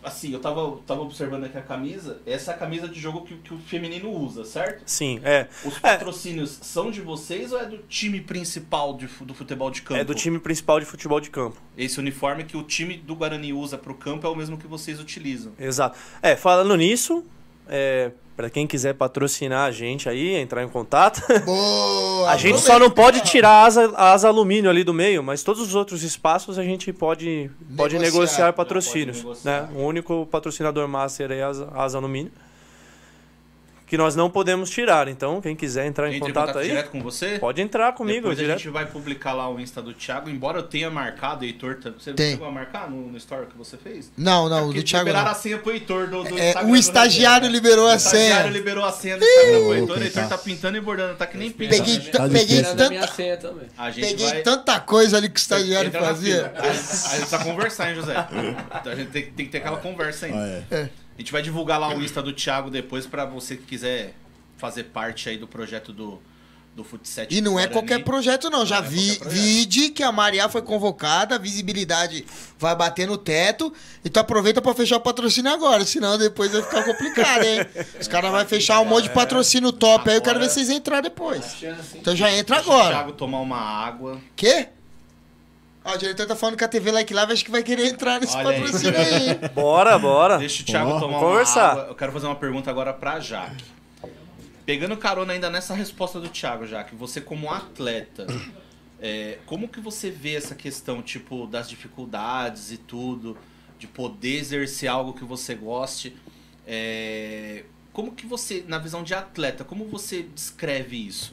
Assim, 0.09 0.33
eu 0.33 0.41
tava, 0.41 0.79
tava 0.87 1.03
observando 1.03 1.45
aqui 1.45 1.57
a 1.57 1.63
camisa. 1.63 2.21
Essa 2.27 2.53
é 2.53 2.55
a 2.55 2.59
camisa 2.59 2.89
de 2.89 2.99
jogo 2.99 3.23
que, 3.25 3.37
que 3.37 3.55
o 3.55 3.59
feminino 3.59 4.11
usa, 4.11 4.45
certo? 4.45 4.83
Sim, 4.87 5.21
é. 5.23 5.47
Os 5.65 5.77
É. 5.77 5.81
patrocínios 5.81 6.59
são 6.63 6.91
de 6.91 7.01
vocês 7.01 7.53
ou 7.53 7.61
é 7.61 7.67
do 7.67 7.79
time 7.89 8.21
principal 8.21 8.97
de 8.97 9.07
do 9.21 9.35
futebol 9.35 9.71
de 9.71 9.83
campo? 9.83 10.01
É 10.01 10.05
do 10.05 10.15
time 10.15 10.39
principal 10.39 10.81
de 10.81 10.87
futebol 10.87 11.21
de 11.21 11.31
campo. 11.31 11.57
Esse 11.77 11.99
uniforme 12.01 12.45
que 12.45 12.57
o 12.57 12.63
time 12.63 12.97
do 12.97 13.15
Guarani 13.15 13.53
usa 13.53 13.77
pro 13.79 13.95
campo 13.95 14.27
é 14.27 14.31
o 14.31 14.35
mesmo 14.35 14.57
que 14.59 14.67
vocês 14.67 14.99
utilizam. 14.99 15.53
Exato. 15.59 15.99
É, 16.23 16.35
falando 16.37 16.75
nisso, 16.77 17.25
é, 17.69 18.11
para 18.37 18.49
quem 18.49 18.67
quiser 18.67 18.95
patrocinar 18.95 19.67
a 19.67 19.71
gente 19.73 20.09
aí, 20.09 20.35
entrar 20.37 20.63
em 20.63 20.69
contato. 20.69 21.21
Boa! 21.45 22.31
A 22.31 22.37
gente 22.37 22.61
só 22.61 22.79
não 22.79 22.91
pode 22.91 23.21
tirar 23.23 23.51
a 23.51 23.65
asa, 23.65 23.93
a 23.97 24.13
asa 24.13 24.29
alumínio 24.29 24.71
ali 24.71 24.85
do 24.85 24.95
meio, 24.95 25.23
mas 25.23 25.43
todos 25.43 25.61
os 25.61 25.75
outros 25.75 26.03
espaços 26.03 26.59
a 26.59 26.63
gente 26.63 26.93
pode, 26.93 27.51
pode 27.77 27.99
Negociar. 27.99 28.01
negociar 28.01 28.53
patrocínios. 28.53 29.17
Pode 29.23 29.41
negociar. 29.45 29.63
Né? 29.63 29.69
O 29.75 29.85
único 29.85 30.27
patrocinador 30.27 30.87
master 30.87 31.33
é 31.33 31.43
a 31.43 31.49
asa, 31.49 31.69
a 31.75 31.83
asa 31.85 31.99
alumínio. 31.99 32.31
Que 33.89 33.97
nós 33.97 34.15
não 34.15 34.29
podemos 34.29 34.69
tirar. 34.71 35.09
Então, 35.09 35.41
quem 35.41 35.57
quiser 35.57 35.87
entrar 35.87 36.07
em 36.11 36.17
Entre 36.17 36.19
em 36.19 36.33
contato, 36.33 36.47
contato 36.49 36.59
aí, 36.63 36.69
direto 36.69 36.91
com 36.91 37.03
você? 37.03 37.39
pode 37.39 37.61
entrar 37.63 37.93
comigo 37.95 38.21
Depois 38.21 38.39
a 38.39 38.43
direto. 38.43 38.59
gente 38.59 38.69
vai 38.69 38.85
publicar 38.87 39.33
lá 39.33 39.49
o 39.51 39.59
Insta 39.59 39.81
do 39.81 39.95
Thiago, 39.95 40.29
embora 40.29 40.59
eu 40.59 40.63
tenha 40.63 40.91
marcado 40.91 41.43
o 41.43 41.45
Heitor. 41.47 41.77
tá- 41.77 41.91
Você 41.99 42.13
Tem. 42.13 42.33
chegou 42.33 42.47
a 42.47 42.53
marcar 42.53 42.91
no, 42.91 43.09
no 43.11 43.17
story 43.17 43.47
que 43.47 43.57
você 43.57 43.77
fez? 43.79 44.13
Não, 44.17 44.49
não, 44.49 44.59
o 44.61 44.65
Porque 44.67 44.81
do 44.81 44.85
Thiago 44.87 45.07
liberaram 45.07 45.25
não. 45.31 45.33
a 45.33 45.35
senha 45.41 45.59
pro 45.59 45.73
Heitor 45.73 46.07
do, 46.09 46.23
do 46.25 46.39
É, 46.39 46.49
Instagram 46.49 46.69
o 46.69 46.73
do 46.73 46.77
estagiário 46.77 47.49
liberou 47.49 47.87
O 47.87 47.89
a 47.89 47.95
estagiário 47.97 48.43
senha. 48.43 48.51
liberou 48.53 48.85
a 48.85 48.93
senha 48.93 49.17
do 49.17 49.25
Instagram 49.25 49.59
Heitor. 49.59 49.73
O 49.73 49.95
quem 49.95 50.03
Heitor 50.05 50.23
tá- 50.23 50.29
tá 50.29 50.39
pintando 50.39 50.77
e 50.77 50.81
bordando, 50.81 51.15
tá 51.17 51.27
que 51.27 51.39
nem 51.39 51.51
pinta. 51.51 51.75
Peguei, 51.77 51.99
né? 51.99 52.05
ta- 52.13 52.19
Tá 52.19 52.29
peguei, 52.29 52.63
tanta, 52.63 53.07
senha 53.09 53.37
também. 53.39 53.69
A 53.79 53.91
gente 53.91 54.07
peguei 54.07 54.27
vai... 54.27 54.43
tanta 54.43 54.81
coisa 54.81 55.17
ali 55.17 55.29
que 55.31 55.37
o 55.37 55.41
estagiário 55.41 55.91
fazia. 55.91 56.53
A 56.57 56.63
gente, 56.67 56.69
a 56.69 56.73
gente 56.73 57.19
precisa 57.21 57.39
conversar, 57.39 57.89
hein, 57.89 57.95
José? 57.97 58.15
Então 58.81 58.93
a 58.93 58.95
gente 58.95 59.11
tem, 59.11 59.23
tem 59.23 59.47
que 59.47 59.53
ter 59.53 59.59
aquela 59.59 59.79
conversa 59.79 60.27
ainda. 60.27 60.67
Ah, 60.71 60.75
é. 60.75 60.89
A 61.19 61.21
gente 61.21 61.33
vai 61.33 61.43
divulgar 61.43 61.81
lá 61.81 61.89
o 61.89 62.01
Insta 62.01 62.23
do 62.23 62.33
Thiago 62.33 62.71
depois 62.71 63.05
pra 63.05 63.25
você 63.25 63.57
que 63.57 63.65
quiser 63.65 64.15
fazer 64.57 64.85
parte 64.85 65.29
aí 65.29 65.37
do 65.37 65.49
projeto 65.49 65.93
do, 65.93 66.23
do 66.77 66.85
Futset. 66.85 67.35
E 67.37 67.41
não 67.41 67.59
é 67.59 67.67
qualquer 67.67 68.05
projeto, 68.05 68.49
não. 68.49 68.65
Já 68.65 68.81
Não 68.81 68.87
é 68.87 68.91
vi, 68.91 69.17
projeto. 69.17 69.33
vide 69.35 69.91
que 69.91 70.03
a 70.05 70.13
Maria 70.13 70.49
foi 70.49 70.63
convocada, 70.63 71.35
a 71.35 71.39
visibilidade 71.39 72.25
vai 72.57 72.75
bater 72.77 73.09
no 73.09 73.19
teto. 73.19 73.73
Então 74.05 74.21
aproveita 74.21 74.63
pra 74.63 74.73
fechar 74.75 74.97
o 74.97 75.01
patrocínio 75.01 75.53
agora, 75.53 75.85
senão 75.85 76.17
depois 76.17 76.53
vai 76.53 76.63
ficar 76.63 76.85
complicado, 76.85 77.43
hein? 77.45 77.67
Os 78.01 78.07
caras 78.07 78.31
vão 78.31 78.47
fechar 78.47 78.81
um 78.81 78.85
monte 78.85 79.05
de 79.05 79.11
patrocínio 79.11 79.73
top 79.73 80.09
aí, 80.09 80.17
eu 80.17 80.23
quero 80.23 80.39
ver 80.39 80.45
Agora- 80.45 80.55
vocês 80.55 80.71
entrar 80.71 81.01
depois. 81.01 81.45
Chance? 81.59 81.99
Então 81.99 82.15
já 82.15 82.31
entra 82.33 82.57
Deixa 82.57 82.71
o 82.71 82.73
agora. 82.75 82.95
Thiago 82.95 83.13
tomar 83.13 83.41
uma 83.41 83.59
água. 83.59 84.21
Quê? 84.37 84.69
Ó, 85.89 85.95
o 85.95 85.97
diretor 85.97 86.27
tá 86.27 86.37
falando 86.37 86.55
que 86.55 86.65
a 86.65 86.69
TV 86.69 86.91
Like 86.91 87.15
Live 87.15 87.33
acho 87.33 87.43
que 87.43 87.51
vai 87.51 87.63
querer 87.63 87.87
entrar 87.87 88.21
nesse 88.21 88.37
Olha 88.37 88.51
aí. 88.51 88.61
patrocínio 88.61 89.01
aí. 89.01 89.49
Bora, 89.55 89.99
bora. 89.99 90.37
Deixa 90.37 90.63
o 90.63 90.67
Thiago 90.67 91.01
tomar 91.01 91.19
conversar. 91.19 91.63
uma 91.63 91.71
água. 91.73 91.85
Eu 91.89 91.95
quero 91.95 92.13
fazer 92.13 92.27
uma 92.27 92.37
pergunta 92.37 92.71
agora 92.71 92.93
pra 92.93 93.19
Jaque. 93.21 93.65
Pegando 94.67 94.99
carona 94.99 95.33
ainda 95.33 95.49
nessa 95.49 95.75
resposta 95.75 96.21
do 96.21 96.29
Thiago, 96.29 96.67
Jaque, 96.67 96.95
você 96.95 97.23
como 97.23 97.51
atleta, 97.51 98.27
é, 99.01 99.39
como 99.47 99.67
que 99.67 99.81
você 99.81 100.11
vê 100.11 100.35
essa 100.35 100.55
questão, 100.55 101.01
tipo, 101.01 101.47
das 101.47 101.71
dificuldades 101.71 102.71
e 102.71 102.77
tudo, 102.77 103.35
de 103.79 103.87
poder 103.87 104.37
exercer 104.37 104.91
algo 104.91 105.15
que 105.15 105.25
você 105.25 105.55
goste? 105.55 106.15
É, 106.67 107.65
como 107.95 108.13
que 108.13 108.27
você, 108.27 108.63
na 108.69 108.77
visão 108.77 109.03
de 109.03 109.15
atleta, 109.15 109.65
como 109.65 109.87
você 109.87 110.23
descreve 110.23 110.99
isso? 110.99 111.33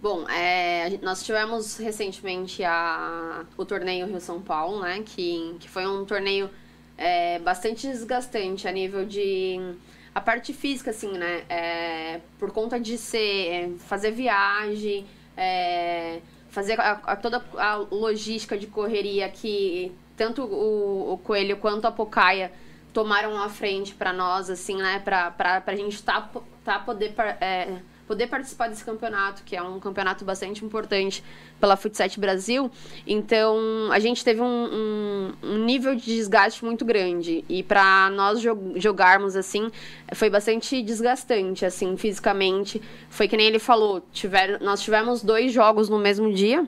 Bom, 0.00 0.28
é, 0.28 0.86
a 0.86 1.04
nós 1.04 1.24
tivemos 1.24 1.76
recentemente 1.76 2.62
a, 2.62 3.44
o 3.56 3.64
torneio 3.64 4.06
Rio 4.06 4.20
São 4.20 4.40
Paulo, 4.40 4.80
né? 4.82 5.02
Que, 5.04 5.56
que 5.58 5.68
foi 5.68 5.86
um 5.88 6.04
torneio 6.04 6.48
é, 6.96 7.38
bastante 7.40 7.86
desgastante 7.88 8.68
a 8.68 8.72
nível 8.72 9.04
de. 9.04 9.58
A 10.14 10.20
parte 10.20 10.52
física, 10.54 10.90
assim, 10.90 11.12
né? 11.18 11.44
É, 11.48 12.20
por 12.38 12.52
conta 12.52 12.78
de 12.78 12.96
ser. 12.96 13.48
é, 13.48 13.70
fazer 13.88 14.12
viagem, 14.12 15.04
é, 15.36 16.20
fazer 16.50 16.80
a, 16.80 16.92
a- 17.04 17.16
toda 17.16 17.44
a 17.56 17.74
logística 17.76 18.56
de 18.56 18.66
correria 18.68 19.28
que 19.28 19.92
tanto 20.16 20.42
o, 20.44 21.12
o 21.14 21.18
Coelho 21.18 21.56
quanto 21.56 21.86
a 21.86 21.92
Pocaia 21.92 22.52
tomaram 22.92 23.40
a 23.40 23.48
frente 23.48 23.94
para 23.94 24.12
nós, 24.12 24.48
assim, 24.48 24.76
né? 24.76 25.00
Pra, 25.04 25.30
pra 25.32 25.74
gente 25.76 26.00
tá, 26.04 26.28
tá 26.64 26.78
poder. 26.78 27.12
É, 27.40 27.78
poder 28.08 28.26
participar 28.26 28.68
desse 28.68 28.82
campeonato, 28.84 29.42
que 29.44 29.54
é 29.54 29.62
um 29.62 29.78
campeonato 29.78 30.24
bastante 30.24 30.64
importante 30.64 31.22
pela 31.60 31.76
Futset 31.76 32.18
Brasil. 32.18 32.68
Então, 33.06 33.56
a 33.92 33.98
gente 34.00 34.24
teve 34.24 34.40
um, 34.40 34.44
um- 34.44 35.32
um 35.42 35.58
nível 35.64 35.94
de 35.94 36.04
desgaste 36.04 36.64
muito 36.64 36.84
grande. 36.84 37.44
E 37.48 37.62
para 37.62 38.10
nós 38.10 38.40
jo- 38.40 38.72
jogarmos 38.76 39.36
assim, 39.36 39.70
foi 40.14 40.30
bastante 40.30 40.82
desgastante, 40.82 41.64
assim, 41.64 41.96
fisicamente. 41.96 42.80
Foi 43.10 43.28
que 43.28 43.36
nem 43.36 43.46
ele 43.46 43.58
falou, 43.58 44.02
tiver, 44.12 44.58
nós 44.60 44.80
tivemos 44.80 45.22
dois 45.22 45.52
jogos 45.52 45.88
no 45.88 45.98
mesmo 45.98 46.32
dia. 46.32 46.66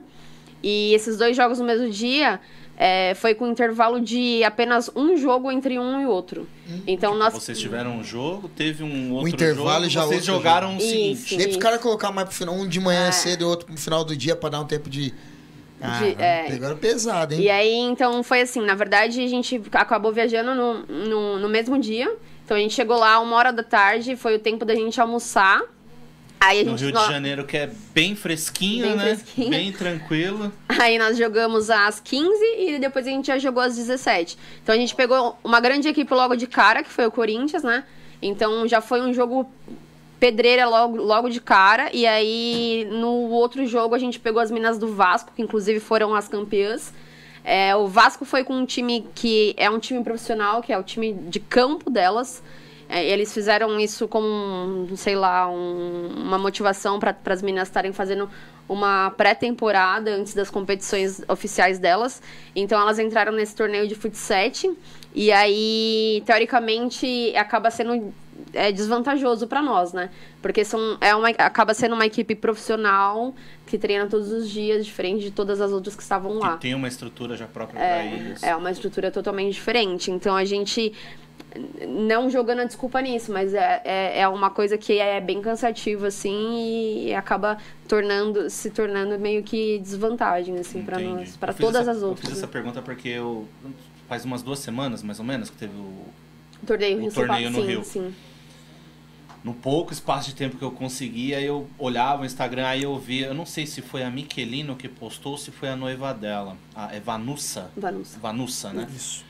E 0.63 0.93
esses 0.93 1.17
dois 1.17 1.35
jogos 1.35 1.57
no 1.59 1.65
mesmo 1.65 1.89
dia 1.89 2.39
é, 2.83 3.13
foi 3.13 3.35
com 3.35 3.45
intervalo 3.45 4.01
de 4.01 4.43
apenas 4.43 4.89
um 4.95 5.15
jogo 5.15 5.51
entre 5.51 5.77
um 5.77 6.01
e 6.01 6.05
outro. 6.07 6.49
Então, 6.87 7.15
nós... 7.15 7.31
Vocês 7.31 7.59
tiveram 7.59 7.97
um 7.97 8.03
jogo, 8.03 8.49
teve 8.49 8.83
um 8.83 9.13
outro 9.13 9.29
intervalo 9.29 9.83
jogo, 9.83 9.85
e 9.85 9.89
já 9.89 10.01
vocês 10.01 10.27
outro 10.27 10.33
jogaram 10.33 10.77
o 10.77 10.81
seguinte. 10.81 11.21
Isso. 11.25 11.37
Nem 11.37 11.45
pros 11.45 11.57
caras 11.57 11.79
colocar 11.79 12.11
mais 12.11 12.27
pro 12.27 12.35
final, 12.35 12.55
um 12.55 12.67
de 12.67 12.79
manhã 12.79 13.09
É. 13.09 13.11
cedo 13.11 13.41
e 13.41 13.45
outro 13.45 13.67
pro 13.67 13.77
final 13.77 14.03
do 14.03 14.17
dia 14.17 14.35
pra 14.35 14.49
dar 14.49 14.61
um 14.61 14.65
tempo 14.65 14.89
de. 14.89 15.13
Ah, 15.79 16.07
é. 16.07 16.45
pegaram 16.47 16.75
pesado, 16.75 17.35
hein? 17.35 17.41
E 17.41 17.51
aí, 17.51 17.71
então, 17.71 18.23
foi 18.23 18.41
assim, 18.41 18.61
na 18.61 18.73
verdade, 18.73 19.23
a 19.23 19.27
gente 19.27 19.61
acabou 19.73 20.11
viajando 20.11 20.55
no, 20.55 20.79
no, 20.87 21.37
no 21.37 21.49
mesmo 21.49 21.77
dia. 21.77 22.11
Então, 22.43 22.57
a 22.57 22.59
gente 22.59 22.73
chegou 22.73 22.97
lá 22.97 23.19
uma 23.19 23.35
hora 23.35 23.53
da 23.53 23.61
tarde, 23.61 24.15
foi 24.15 24.37
o 24.37 24.39
tempo 24.39 24.65
da 24.65 24.73
gente 24.73 24.99
almoçar. 24.99 25.61
Aí 26.43 26.63
No. 26.63 26.75
Rio 26.75 26.91
de 26.91 27.07
Janeiro, 27.07 27.45
que 27.45 27.55
é 27.55 27.69
bem 27.93 28.15
fresquinho, 28.15 28.87
Bem 28.87 28.95
né? 28.95 29.03
fresquinho. 29.15 29.49
Bem 29.51 29.71
tranquilo. 29.71 30.51
Aí 30.67 30.97
nós 30.97 31.15
jogamos 31.15 31.69
às 31.69 31.99
15 31.99 32.31
e 32.57 32.79
depois 32.79 33.05
a 33.05 33.11
gente 33.11 33.27
já 33.27 33.37
jogou 33.37 33.61
às 33.61 33.75
17. 33.75 34.35
Então 34.63 34.73
a 34.73 34.77
gente 34.77 34.95
pegou 34.95 35.37
uma 35.43 35.59
grande 35.59 35.87
equipe 35.87 36.11
logo 36.11 36.35
de 36.35 36.47
cara, 36.47 36.81
que 36.81 36.89
foi 36.89 37.05
o 37.05 37.11
Corinthians, 37.11 37.61
né? 37.61 37.83
Então 38.19 38.67
já 38.67 38.81
foi 38.81 39.01
um 39.01 39.13
jogo 39.13 39.51
pedreira 40.19 40.67
logo, 40.67 40.97
logo 40.97 41.29
de 41.29 41.39
cara. 41.39 41.91
E 41.93 42.07
aí 42.07 42.87
no 42.89 43.29
outro 43.29 43.63
jogo 43.67 43.93
a 43.93 43.99
gente 43.99 44.19
pegou 44.19 44.41
as 44.41 44.49
minas 44.49 44.79
do 44.79 44.87
Vasco, 44.87 45.31
que 45.35 45.43
inclusive 45.43 45.79
foram 45.79 46.15
as 46.15 46.27
campeãs. 46.27 46.91
É, 47.43 47.75
o 47.75 47.87
Vasco 47.87 48.25
foi 48.25 48.43
com 48.43 48.55
um 48.55 48.65
time 48.65 49.07
que 49.13 49.53
é 49.57 49.69
um 49.69 49.77
time 49.77 50.03
profissional, 50.03 50.63
que 50.63 50.73
é 50.73 50.77
o 50.77 50.83
time 50.83 51.13
de 51.13 51.39
campo 51.39 51.87
delas. 51.89 52.41
É, 52.93 53.05
eles 53.07 53.33
fizeram 53.33 53.79
isso 53.79 54.05
como, 54.05 54.85
sei 54.97 55.15
lá, 55.15 55.49
um- 55.49 56.09
uma 56.25 56.37
motivação 56.37 56.99
para 56.99 57.15
as 57.27 57.41
meninas 57.41 57.69
estarem 57.69 57.93
fazendo 57.93 58.29
uma 58.67 59.11
pré-temporada 59.11 60.11
antes 60.11 60.33
das 60.33 60.49
competições 60.49 61.21
oficiais 61.29 61.79
delas. 61.79 62.21
Então 62.53 62.79
elas 62.79 62.99
entraram 62.99 63.31
nesse 63.31 63.55
torneio 63.55 63.87
de 63.87 63.95
futsal 63.95 64.51
e 65.15 65.31
aí, 65.31 66.21
teoricamente, 66.25 67.33
acaba 67.35 67.71
sendo 67.71 68.13
é, 68.53 68.71
desvantajoso 68.71 69.45
para 69.47 69.61
nós, 69.61 69.93
né? 69.93 70.09
Porque 70.41 70.65
são, 70.65 70.97
é 70.99 71.13
uma, 71.15 71.29
acaba 71.29 71.73
sendo 71.73 71.95
uma 71.95 72.05
equipe 72.05 72.33
profissional 72.33 73.33
que 73.65 73.77
treina 73.77 74.07
todos 74.07 74.31
os 74.31 74.49
dias, 74.49 74.85
diferente 74.85 75.21
de 75.23 75.31
todas 75.31 75.61
as 75.61 75.71
outras 75.71 75.95
que 75.95 76.01
estavam 76.01 76.39
lá. 76.39 76.53
Que 76.55 76.61
tem 76.63 76.73
uma 76.73 76.87
estrutura 76.87 77.37
já 77.37 77.45
própria 77.45 77.79
pra 77.79 78.03
eles. 78.05 78.41
É 78.43 78.55
uma 78.55 78.71
estrutura 78.71 79.11
totalmente 79.11 79.53
diferente. 79.53 80.11
Então 80.11 80.35
a 80.35 80.43
gente, 80.43 80.91
não 81.87 82.29
jogando 82.29 82.59
a 82.59 82.63
desculpa 82.65 83.01
nisso, 83.01 83.31
mas 83.31 83.53
é, 83.53 83.81
é, 83.83 84.19
é 84.21 84.27
uma 84.27 84.49
coisa 84.49 84.77
que 84.77 84.97
é 84.99 85.19
bem 85.19 85.41
cansativa, 85.41 86.07
assim, 86.07 87.05
e 87.07 87.13
acaba 87.13 87.57
tornando, 87.87 88.49
se 88.49 88.69
tornando 88.69 89.19
meio 89.19 89.43
que 89.43 89.79
desvantagem, 89.79 90.57
assim, 90.57 90.81
para 90.83 90.99
nós, 90.99 91.35
para 91.35 91.53
todas 91.53 91.81
essa- 91.81 91.91
as 91.91 92.03
outras. 92.03 92.23
Eu 92.23 92.29
fiz 92.29 92.37
essa 92.37 92.47
né? 92.47 92.53
pergunta 92.53 92.81
porque 92.81 93.09
eu. 93.09 93.47
Faz 94.07 94.25
umas 94.25 94.41
duas 94.43 94.59
semanas, 94.59 95.01
mais 95.01 95.19
ou 95.19 95.25
menos, 95.25 95.49
que 95.49 95.55
teve 95.57 95.73
o. 95.75 96.05
Torneio, 96.65 97.05
o 97.07 97.11
torneio 97.11 97.49
no 97.49 97.61
sim, 97.61 97.67
Rio. 97.67 97.83
sim. 97.83 98.13
No 99.43 99.53
pouco 99.55 99.91
espaço 99.91 100.29
de 100.29 100.35
tempo 100.35 100.55
que 100.57 100.63
eu 100.63 100.69
conseguia, 100.71 101.41
eu 101.41 101.67
olhava 101.79 102.21
o 102.21 102.25
Instagram, 102.25 102.67
aí 102.67 102.83
eu 102.83 102.95
via. 102.99 103.27
Eu 103.27 103.33
não 103.33 103.45
sei 103.45 103.65
se 103.65 103.81
foi 103.81 104.03
a 104.03 104.09
Miquelino 104.11 104.75
que 104.75 104.87
postou 104.87 105.31
ou 105.31 105.37
se 105.37 105.49
foi 105.49 105.69
a 105.69 105.75
noiva 105.75 106.13
dela. 106.13 106.55
A, 106.75 106.93
é 106.95 106.99
Vanussa. 106.99 107.71
Vanussa. 107.75 108.19
Vanussa, 108.19 108.71
né? 108.73 108.87
Isso. 108.95 109.25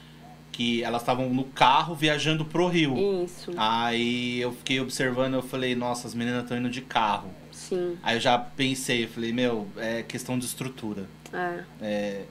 Que 0.61 0.83
elas 0.83 1.01
estavam 1.01 1.27
no 1.33 1.43
carro 1.45 1.95
viajando 1.95 2.45
pro 2.45 2.67
Rio. 2.67 2.95
Isso, 3.25 3.51
Aí 3.57 4.39
eu 4.39 4.51
fiquei 4.51 4.79
observando, 4.79 5.33
eu 5.33 5.41
falei, 5.41 5.73
nossa, 5.73 6.07
as 6.07 6.13
meninas 6.13 6.43
estão 6.43 6.55
indo 6.55 6.69
de 6.69 6.81
carro. 6.81 7.31
sim. 7.51 7.97
Aí 8.03 8.15
eu 8.17 8.19
já 8.21 8.37
pensei, 8.37 9.05
eu 9.05 9.07
falei, 9.07 9.33
meu, 9.33 9.67
é 9.75 10.03
questão 10.03 10.37
de 10.37 10.45
estrutura. 10.45 11.07
É. 11.33 11.63
É, 11.81 12.21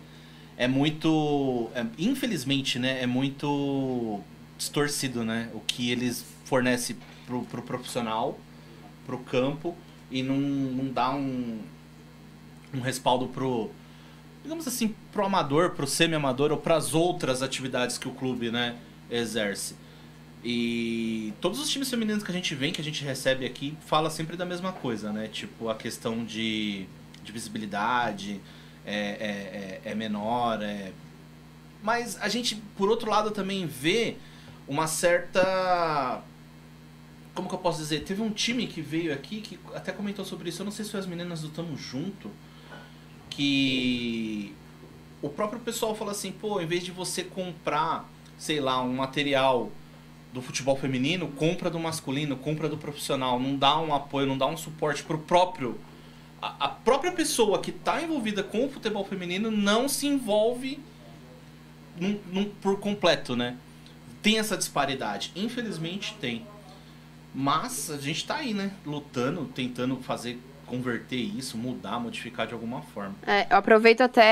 é 0.57 0.69
muito. 0.69 1.69
é- 1.75 1.85
infelizmente, 1.99 2.79
né? 2.79 3.03
É 3.03 3.07
muito 3.07 4.21
distorcido, 4.57 5.25
né? 5.25 5.49
O 5.53 5.59
que 5.61 5.91
eles 5.91 6.25
fornecem 6.45 6.97
pro, 7.27 7.43
pro 7.47 7.63
profissional, 7.63 8.39
pro 9.07 9.19
campo, 9.19 9.75
e 10.09 10.23
não, 10.23 10.37
não 10.37 10.93
dá 10.93 11.11
um, 11.13 11.59
um 12.73 12.81
respaldo 12.81 13.27
pro. 13.27 13.71
Digamos 14.43 14.67
assim, 14.67 14.95
pro 15.13 15.25
amador, 15.25 15.71
pro 15.71 15.87
semi-amador 15.87 16.51
ou 16.51 16.57
pras 16.57 16.95
outras 16.95 17.43
atividades 17.43 17.99
que 17.99 18.09
o 18.09 18.13
clube, 18.13 18.51
né, 18.51 18.77
exerce. 19.11 19.75
E 20.43 21.35
todos 21.41 21.61
os 21.61 21.69
times 21.69 21.91
femininos 21.91 22.23
que 22.23 22.31
a 22.31 22.35
gente 22.35 22.55
vem, 22.55 22.73
que 22.73 22.81
a 22.81 22.85
gente 22.85 23.05
recebe 23.05 23.45
aqui, 23.45 23.77
fala 23.87 24.09
sempre 24.09 24.37
da 24.37 24.47
mesma 24.47 24.73
coisa, 24.73 25.13
né? 25.13 25.29
Tipo, 25.29 25.69
a 25.69 25.75
questão 25.75 26.25
de, 26.25 26.87
de 27.23 27.31
visibilidade 27.31 28.41
é, 28.87 28.95
é, 28.95 29.81
é, 29.85 29.91
é 29.91 29.95
menor, 29.95 30.63
é... 30.63 30.93
Mas 31.83 32.21
a 32.21 32.29
gente, 32.29 32.57
por 32.77 32.89
outro 32.89 33.11
lado, 33.11 33.31
também 33.31 33.67
vê 33.67 34.17
uma 34.67 34.87
certa... 34.87 36.23
Como 37.35 37.49
que 37.49 37.55
eu 37.55 37.59
posso 37.59 37.79
dizer? 37.79 38.01
Teve 38.01 38.23
um 38.23 38.31
time 38.31 38.67
que 38.67 38.83
veio 38.83 39.13
aqui 39.13 39.41
que 39.41 39.59
até 39.75 39.93
comentou 39.93 40.25
sobre 40.25 40.49
isso. 40.49 40.61
Eu 40.61 40.65
não 40.65 40.73
sei 40.73 40.85
se 40.85 40.91
foi 40.91 41.01
as 41.01 41.07
meninas 41.07 41.41
do 41.41 41.49
Tamo 41.49 41.77
Junto. 41.77 42.31
Que 43.41 44.53
o 45.23 45.31
próprio 45.31 45.59
pessoal 45.61 45.95
fala 45.95 46.11
assim, 46.13 46.31
pô, 46.31 46.61
em 46.61 46.67
vez 46.67 46.85
de 46.85 46.91
você 46.91 47.25
comprar, 47.25 48.07
sei 48.39 48.61
lá, 48.61 48.83
um 48.83 48.93
material 48.97 49.71
do 50.31 50.43
futebol 50.43 50.77
feminino, 50.77 51.27
compra 51.29 51.71
do 51.71 51.79
masculino, 51.81 52.37
compra 52.37 52.69
do 52.69 52.77
profissional, 52.77 53.41
não 53.41 53.57
dá 53.57 53.81
um 53.81 53.95
apoio, 53.95 54.27
não 54.27 54.37
dá 54.37 54.47
um 54.47 54.59
suporte 54.59 55.03
pro 55.03 55.17
próprio. 55.17 55.81
A, 56.43 56.67
a 56.67 56.69
própria 56.69 57.13
pessoa 57.13 57.59
que 57.63 57.71
está 57.71 58.03
envolvida 58.03 58.43
com 58.43 58.67
o 58.67 58.71
futebol 58.71 59.07
feminino 59.07 59.51
não 59.51 59.89
se 59.89 60.07
envolve 60.07 60.79
num- 61.99 62.21
num- 62.31 62.51
por 62.61 62.79
completo, 62.79 63.35
né? 63.35 63.57
Tem 64.23 64.39
essa 64.39 64.55
disparidade. 64.55 65.33
Infelizmente 65.35 66.15
tem. 66.21 66.45
Mas 67.35 67.91
a 67.91 67.97
gente 67.97 68.27
tá 68.27 68.37
aí, 68.37 68.53
né? 68.53 68.73
Lutando, 68.85 69.47
tentando 69.55 69.97
fazer, 69.97 70.39
converter 70.71 71.17
isso, 71.17 71.59
mudar, 71.59 71.99
modificar 71.99 72.47
de 72.47 72.55
alguma 72.55 72.81
forma. 72.83 73.15
É, 73.27 73.47
eu 73.51 73.57
aproveito 73.57 74.01
até 74.03 74.23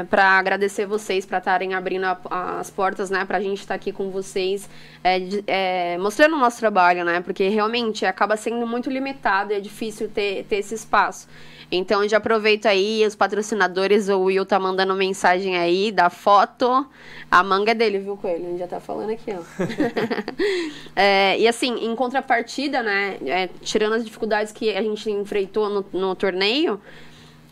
é, 0.00 0.04
para 0.04 0.24
agradecer 0.38 0.86
vocês 0.86 1.24
para 1.24 1.38
estarem 1.38 1.72
abrindo 1.74 2.04
a- 2.04 2.58
as 2.60 2.70
portas, 2.70 3.08
né, 3.10 3.24
pra 3.24 3.40
gente 3.40 3.60
estar 3.60 3.74
aqui 3.74 3.90
com 3.92 4.10
vocês, 4.10 4.68
é, 5.02 5.18
de- 5.18 5.44
é, 5.46 5.96
mostrando 5.98 6.36
o 6.36 6.38
nosso 6.38 6.58
trabalho, 6.60 7.04
né, 7.04 7.20
porque 7.20 7.48
realmente 7.48 8.04
acaba 8.04 8.36
sendo 8.36 8.66
muito 8.66 8.90
limitado 8.90 9.52
e 9.52 9.56
é 9.56 9.60
difícil 9.60 10.08
ter, 10.08 10.44
ter 10.44 10.56
esse 10.56 10.74
espaço. 10.74 11.26
Então, 11.76 12.06
já 12.08 12.18
aproveito 12.18 12.66
aí, 12.66 13.04
os 13.06 13.14
patrocinadores, 13.14 14.08
o 14.08 14.20
Will 14.20 14.46
tá 14.46 14.58
mandando 14.58 14.94
mensagem 14.94 15.56
aí 15.56 15.90
da 15.90 16.08
foto. 16.08 16.86
A 17.30 17.42
manga 17.42 17.72
é 17.72 17.74
dele, 17.74 17.98
viu, 17.98 18.16
Coelho? 18.16 18.46
Ele 18.46 18.58
já 18.58 18.66
tá 18.66 18.80
falando 18.80 19.10
aqui, 19.10 19.32
ó. 19.32 19.42
É, 20.96 21.36
e 21.38 21.48
assim, 21.48 21.84
em 21.84 21.96
contrapartida, 21.96 22.80
né, 22.82 23.16
é, 23.26 23.48
tirando 23.62 23.94
as 23.94 24.04
dificuldades 24.04 24.52
que 24.52 24.70
a 24.70 24.80
gente 24.80 25.10
enfrentou 25.10 25.68
no, 25.68 25.84
no 25.92 26.14
torneio, 26.14 26.80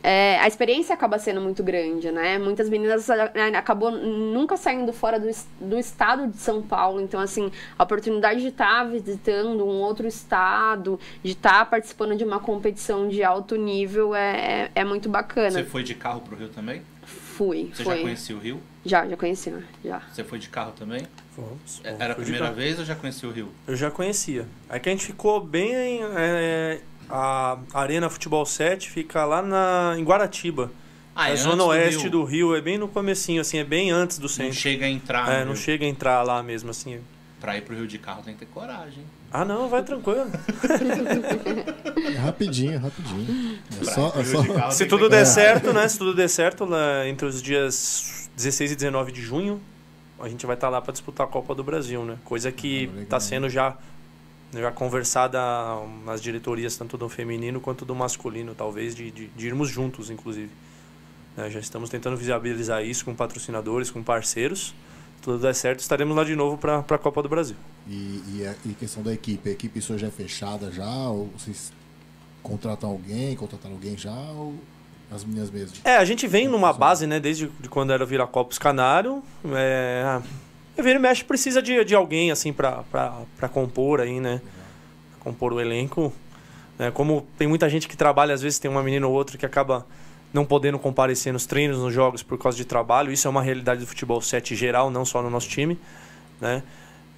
é, 0.02 0.38
a 0.40 0.48
experiência 0.48 0.94
acaba 0.94 1.18
sendo 1.18 1.40
muito 1.40 1.62
grande, 1.62 2.10
né? 2.10 2.38
Muitas 2.38 2.68
meninas 2.68 3.08
é, 3.08 3.22
acabou 3.56 3.90
nunca 3.90 4.56
saindo 4.56 4.92
fora 4.92 5.20
do, 5.20 5.28
do 5.60 5.78
estado 5.78 6.26
de 6.26 6.36
São 6.38 6.60
Paulo, 6.62 7.00
então 7.00 7.20
assim, 7.20 7.50
a 7.78 7.84
oportunidade 7.84 8.40
de 8.40 8.48
estar 8.48 8.84
visitando 8.84 9.64
um 9.64 9.80
outro 9.80 10.06
estado, 10.06 10.98
de 11.22 11.32
estar 11.32 11.64
participando 11.70 12.16
de 12.16 12.24
uma 12.24 12.40
competição 12.40 13.08
de 13.08 13.22
alto 13.22 13.56
nível 13.56 14.14
é, 14.14 14.70
é, 14.74 14.80
é 14.80 14.84
muito 14.84 15.08
bacana. 15.08 15.50
Você 15.52 15.64
foi 15.64 15.82
de 15.82 15.94
carro 15.94 16.20
pro 16.20 16.36
Rio 16.36 16.48
também? 16.48 16.82
Fui, 17.04 17.70
Você 17.74 17.82
foi. 17.82 17.96
já 17.96 18.02
conhecia 18.02 18.36
o 18.36 18.38
Rio? 18.38 18.60
Já, 18.84 19.06
já 19.08 19.16
conheci, 19.16 19.50
né? 19.50 19.62
Já. 19.84 20.02
Você 20.12 20.22
foi 20.22 20.38
de 20.38 20.48
carro 20.48 20.72
também? 20.78 21.02
Vamos, 21.36 21.80
É-. 21.82 21.96
Era 21.98 22.12
a 22.12 22.16
primeira 22.16 22.52
vez 22.52 22.78
ou 22.78 22.84
já 22.84 22.94
conhecia 22.94 23.28
o 23.28 23.32
Rio? 23.32 23.48
Eu 23.66 23.74
já 23.74 23.90
conhecia. 23.90 24.46
É 24.68 24.78
que 24.78 24.88
a 24.88 24.92
gente 24.92 25.06
ficou 25.06 25.40
bem. 25.40 25.72
em- 25.72 26.00
é, 26.14 26.80
a 27.12 27.58
Arena 27.74 28.08
Futebol 28.08 28.44
7 28.46 28.90
fica 28.90 29.24
lá 29.24 29.42
na, 29.42 29.94
em 29.98 30.02
Guaratiba. 30.04 30.70
Ah, 31.14 31.28
é 31.30 31.36
zona 31.36 31.52
antes 31.54 31.58
do 31.64 31.68
oeste 31.68 32.02
Rio. 32.04 32.10
do 32.10 32.24
Rio, 32.24 32.56
é 32.56 32.60
bem 32.62 32.78
no 32.78 32.88
comecinho, 32.88 33.40
assim, 33.42 33.58
é 33.58 33.64
bem 33.64 33.90
antes 33.90 34.16
do 34.18 34.22
Não 34.22 34.28
centro. 34.28 34.54
chega 34.54 34.86
a 34.86 34.88
entrar 34.88 35.30
É, 35.30 35.40
no 35.40 35.46
não 35.46 35.52
Rio. 35.52 35.62
chega 35.62 35.84
a 35.84 35.88
entrar 35.88 36.22
lá 36.22 36.42
mesmo, 36.42 36.70
assim. 36.70 37.00
Pra 37.38 37.56
ir 37.56 37.62
pro 37.62 37.74
Rio 37.76 37.86
de 37.86 37.98
carro 37.98 38.22
tem 38.22 38.32
que 38.34 38.40
ter 38.40 38.46
coragem. 38.52 39.04
Ah, 39.30 39.44
não, 39.44 39.68
vai 39.68 39.82
tranquilo. 39.82 40.26
É 42.14 42.16
rapidinho, 42.18 42.72
é 42.74 42.76
rapidinho. 42.76 43.58
É 43.80 43.84
Pra 43.84 43.92
só, 43.94 44.08
ir 44.08 44.12
pro 44.12 44.20
é 44.20 44.24
Rio 44.24 44.42
de 44.42 44.46
só... 44.48 44.54
carro 44.54 44.72
Se 44.72 44.86
tudo 44.86 45.08
der 45.08 45.24
coragem. 45.24 45.32
certo, 45.34 45.72
né? 45.72 45.88
Se 45.88 45.98
tudo 45.98 46.14
der 46.14 46.28
certo, 46.28 46.64
lá 46.64 47.06
entre 47.08 47.26
os 47.26 47.42
dias 47.42 48.30
16 48.36 48.72
e 48.72 48.76
19 48.76 49.12
de 49.12 49.20
junho, 49.22 49.60
a 50.20 50.28
gente 50.28 50.46
vai 50.46 50.54
estar 50.54 50.68
lá 50.68 50.80
para 50.80 50.92
disputar 50.92 51.26
a 51.26 51.30
Copa 51.30 51.54
do 51.54 51.62
Brasil, 51.64 52.04
né? 52.04 52.16
Coisa 52.24 52.50
que 52.52 52.90
Ah, 52.96 53.02
está 53.02 53.20
sendo 53.20 53.48
já 53.48 53.76
já 54.52 54.70
conversada 54.70 55.38
nas 56.04 56.20
diretorias 56.20 56.76
tanto 56.76 56.98
do 56.98 57.08
feminino 57.08 57.60
quanto 57.60 57.84
do 57.84 57.94
masculino, 57.94 58.54
talvez 58.54 58.94
de, 58.94 59.10
de, 59.10 59.26
de 59.28 59.46
irmos 59.46 59.68
juntos, 59.68 60.10
inclusive. 60.10 60.50
Né, 61.36 61.48
já 61.48 61.60
estamos 61.60 61.88
tentando 61.88 62.16
viabilizar 62.16 62.84
isso 62.84 63.04
com 63.04 63.14
patrocinadores, 63.14 63.90
com 63.90 64.02
parceiros. 64.02 64.74
Tudo 65.22 65.38
der 65.38 65.54
certo, 65.54 65.80
estaremos 65.80 66.16
lá 66.16 66.24
de 66.24 66.34
novo 66.34 66.58
para 66.58 66.80
a 66.80 66.98
Copa 66.98 67.22
do 67.22 67.28
Brasil. 67.28 67.56
E, 67.88 68.22
e, 68.34 68.46
a, 68.46 68.54
e 68.66 68.74
questão 68.74 69.02
da 69.02 69.12
equipe, 69.12 69.48
a 69.48 69.52
equipe 69.52 69.80
sua 69.80 69.96
já 69.96 70.08
é 70.08 70.10
fechada 70.10 70.70
já? 70.70 71.08
Ou 71.08 71.30
vocês 71.38 71.72
contratam 72.42 72.90
alguém, 72.90 73.36
contrataram 73.36 73.76
alguém 73.76 73.96
já? 73.96 74.12
Ou 74.12 74.54
as 75.10 75.24
meninas 75.24 75.50
mesmo? 75.50 75.76
É, 75.84 75.96
a 75.96 76.04
gente 76.04 76.26
vem 76.26 76.48
numa 76.48 76.72
base, 76.72 77.06
né, 77.06 77.20
desde 77.20 77.46
de 77.60 77.68
quando 77.68 77.92
era 77.92 78.04
Viracopos 78.04 78.58
Canário. 78.58 79.22
É, 79.54 80.20
a 80.78 80.82
Vira 80.82 80.98
e 80.98 81.02
Mexe 81.02 81.24
precisa 81.24 81.60
de, 81.60 81.84
de 81.84 81.94
alguém, 81.94 82.30
assim, 82.30 82.52
pra 82.52 82.84
compor 83.52 84.00
aí, 84.00 84.20
né? 84.20 84.40
Compor 85.20 85.52
o 85.52 85.60
elenco. 85.60 86.12
né, 86.78 86.90
como 86.90 87.26
tem 87.36 87.46
muita 87.46 87.68
gente 87.68 87.86
que 87.86 87.96
trabalha, 87.96 88.34
às 88.34 88.42
vezes 88.42 88.58
tem 88.58 88.70
uma 88.70 88.82
menina 88.82 89.06
ou 89.06 89.12
outra 89.12 89.36
que 89.36 89.46
acaba 89.46 89.86
não 90.32 90.44
podendo 90.44 90.78
comparecer 90.78 91.32
nos 91.32 91.44
treinos, 91.46 91.78
nos 91.78 91.92
jogos 91.92 92.22
por 92.22 92.38
causa 92.38 92.56
de 92.56 92.64
trabalho. 92.64 93.12
Isso 93.12 93.26
é 93.28 93.30
uma 93.30 93.42
realidade 93.42 93.80
do 93.80 93.86
futebol 93.86 94.20
7 94.20 94.54
geral, 94.56 94.90
não 94.90 95.04
só 95.04 95.22
no 95.22 95.28
nosso 95.28 95.48
time, 95.48 95.78
né? 96.40 96.62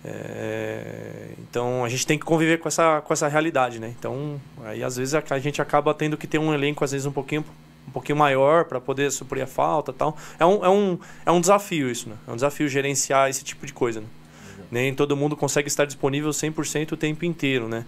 É, 0.04 1.30
então 1.38 1.82
a 1.82 1.88
gente 1.88 2.06
tem 2.06 2.18
que 2.18 2.24
conviver 2.26 2.58
com 2.58 2.68
essa, 2.68 3.00
com 3.00 3.12
essa 3.12 3.26
realidade, 3.26 3.78
né? 3.78 3.94
Então 3.98 4.38
aí 4.64 4.82
às 4.82 4.96
vezes 4.96 5.14
a, 5.14 5.22
a 5.30 5.38
gente 5.38 5.62
acaba 5.62 5.94
tendo 5.94 6.16
que 6.16 6.26
ter 6.26 6.38
um 6.38 6.52
elenco 6.52 6.84
às 6.84 6.92
vezes 6.92 7.06
um 7.06 7.12
pouquinho 7.12 7.42
um 7.86 7.90
pouquinho 7.90 8.18
maior 8.18 8.64
para 8.64 8.80
poder 8.80 9.10
suprir 9.10 9.42
a 9.44 9.46
falta 9.46 9.92
tal. 9.92 10.16
É 10.38 10.44
um, 10.46 10.64
é, 10.64 10.68
um, 10.68 10.98
é 11.26 11.32
um 11.32 11.40
desafio 11.40 11.90
isso, 11.90 12.08
né? 12.08 12.16
É 12.26 12.30
um 12.30 12.34
desafio 12.34 12.68
gerenciar 12.68 13.28
esse 13.28 13.44
tipo 13.44 13.66
de 13.66 13.72
coisa, 13.72 14.00
né? 14.00 14.06
Nem 14.70 14.94
todo 14.94 15.16
mundo 15.16 15.36
consegue 15.36 15.68
estar 15.68 15.84
disponível 15.84 16.30
100% 16.30 16.92
o 16.92 16.96
tempo 16.96 17.24
inteiro, 17.24 17.68
né? 17.68 17.84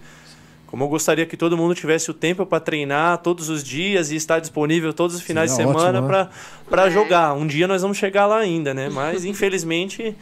Como 0.67 0.83
eu 0.83 0.89
gostaria 0.89 1.25
que 1.25 1.37
todo 1.37 1.55
mundo 1.55 1.73
tivesse 1.73 2.11
o 2.11 2.13
tempo 2.13 2.45
para 2.45 2.59
treinar 2.59 3.19
todos 3.19 3.49
os 3.49 3.63
dias 3.63 4.11
e 4.11 4.15
estar 4.17 4.39
disponível 4.39 4.93
todos 4.93 5.15
os 5.15 5.21
finais 5.21 5.51
Seria 5.51 5.65
de 5.65 5.71
semana 5.71 5.99
ótimo, 5.99 6.13
né? 6.13 6.29
para 6.69 6.89
jogar. 6.89 7.33
Um 7.33 7.47
dia 7.47 7.67
nós 7.67 7.81
vamos 7.81 7.97
chegar 7.97 8.25
lá 8.25 8.39
ainda, 8.39 8.73
né? 8.73 8.89
Mas 8.89 9.23
infelizmente 9.25 10.15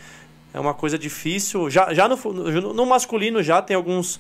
é 0.54 0.60
uma 0.60 0.74
coisa 0.74 1.00
difícil. 1.00 1.70
Já, 1.70 1.94
já 1.94 2.08
no, 2.08 2.16
no 2.74 2.86
masculino 2.86 3.42
já 3.42 3.60
tem 3.62 3.76
alguns 3.76 4.20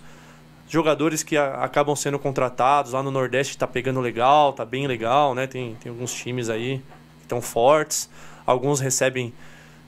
jogadores 0.67 1.23
que 1.23 1.37
a- 1.37 1.63
acabam 1.63 1.95
sendo 1.95 2.17
contratados. 2.19 2.93
Lá 2.93 3.03
no 3.03 3.11
Nordeste 3.11 3.57
tá 3.57 3.67
pegando 3.67 3.99
legal, 3.99 4.53
tá 4.53 4.65
bem 4.65 4.87
legal, 4.87 5.33
né? 5.35 5.47
Tem, 5.47 5.75
tem 5.81 5.89
alguns 5.91 6.13
times 6.13 6.49
aí 6.49 6.77
que 7.19 7.23
estão 7.25 7.41
fortes. 7.41 8.09
Alguns 8.45 8.79
recebem 8.79 9.33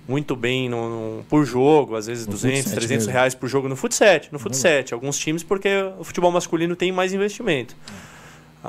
muito 0.07 0.35
bem 0.35 0.69
no, 0.69 1.17
no- 1.17 1.23
por 1.25 1.45
jogo, 1.45 1.95
às 1.95 2.07
vezes 2.07 2.25
No 2.25 2.31
200, 2.33 2.59
futsal 2.59 2.75
300 2.77 3.05
mesmo. 3.07 3.13
reais 3.13 3.35
por 3.35 3.49
jogo 3.49 3.67
no 3.67 3.75
futsal, 3.75 4.19
no 4.31 4.39
futsal. 4.39 4.71
Alguns 4.93 5.17
times 5.19 5.43
porque 5.43 5.69
o 5.99 6.03
futebol 6.03 6.31
masculino 6.31 6.75
tem 6.75 6.91
mais 6.91 7.13
investimento. 7.13 7.75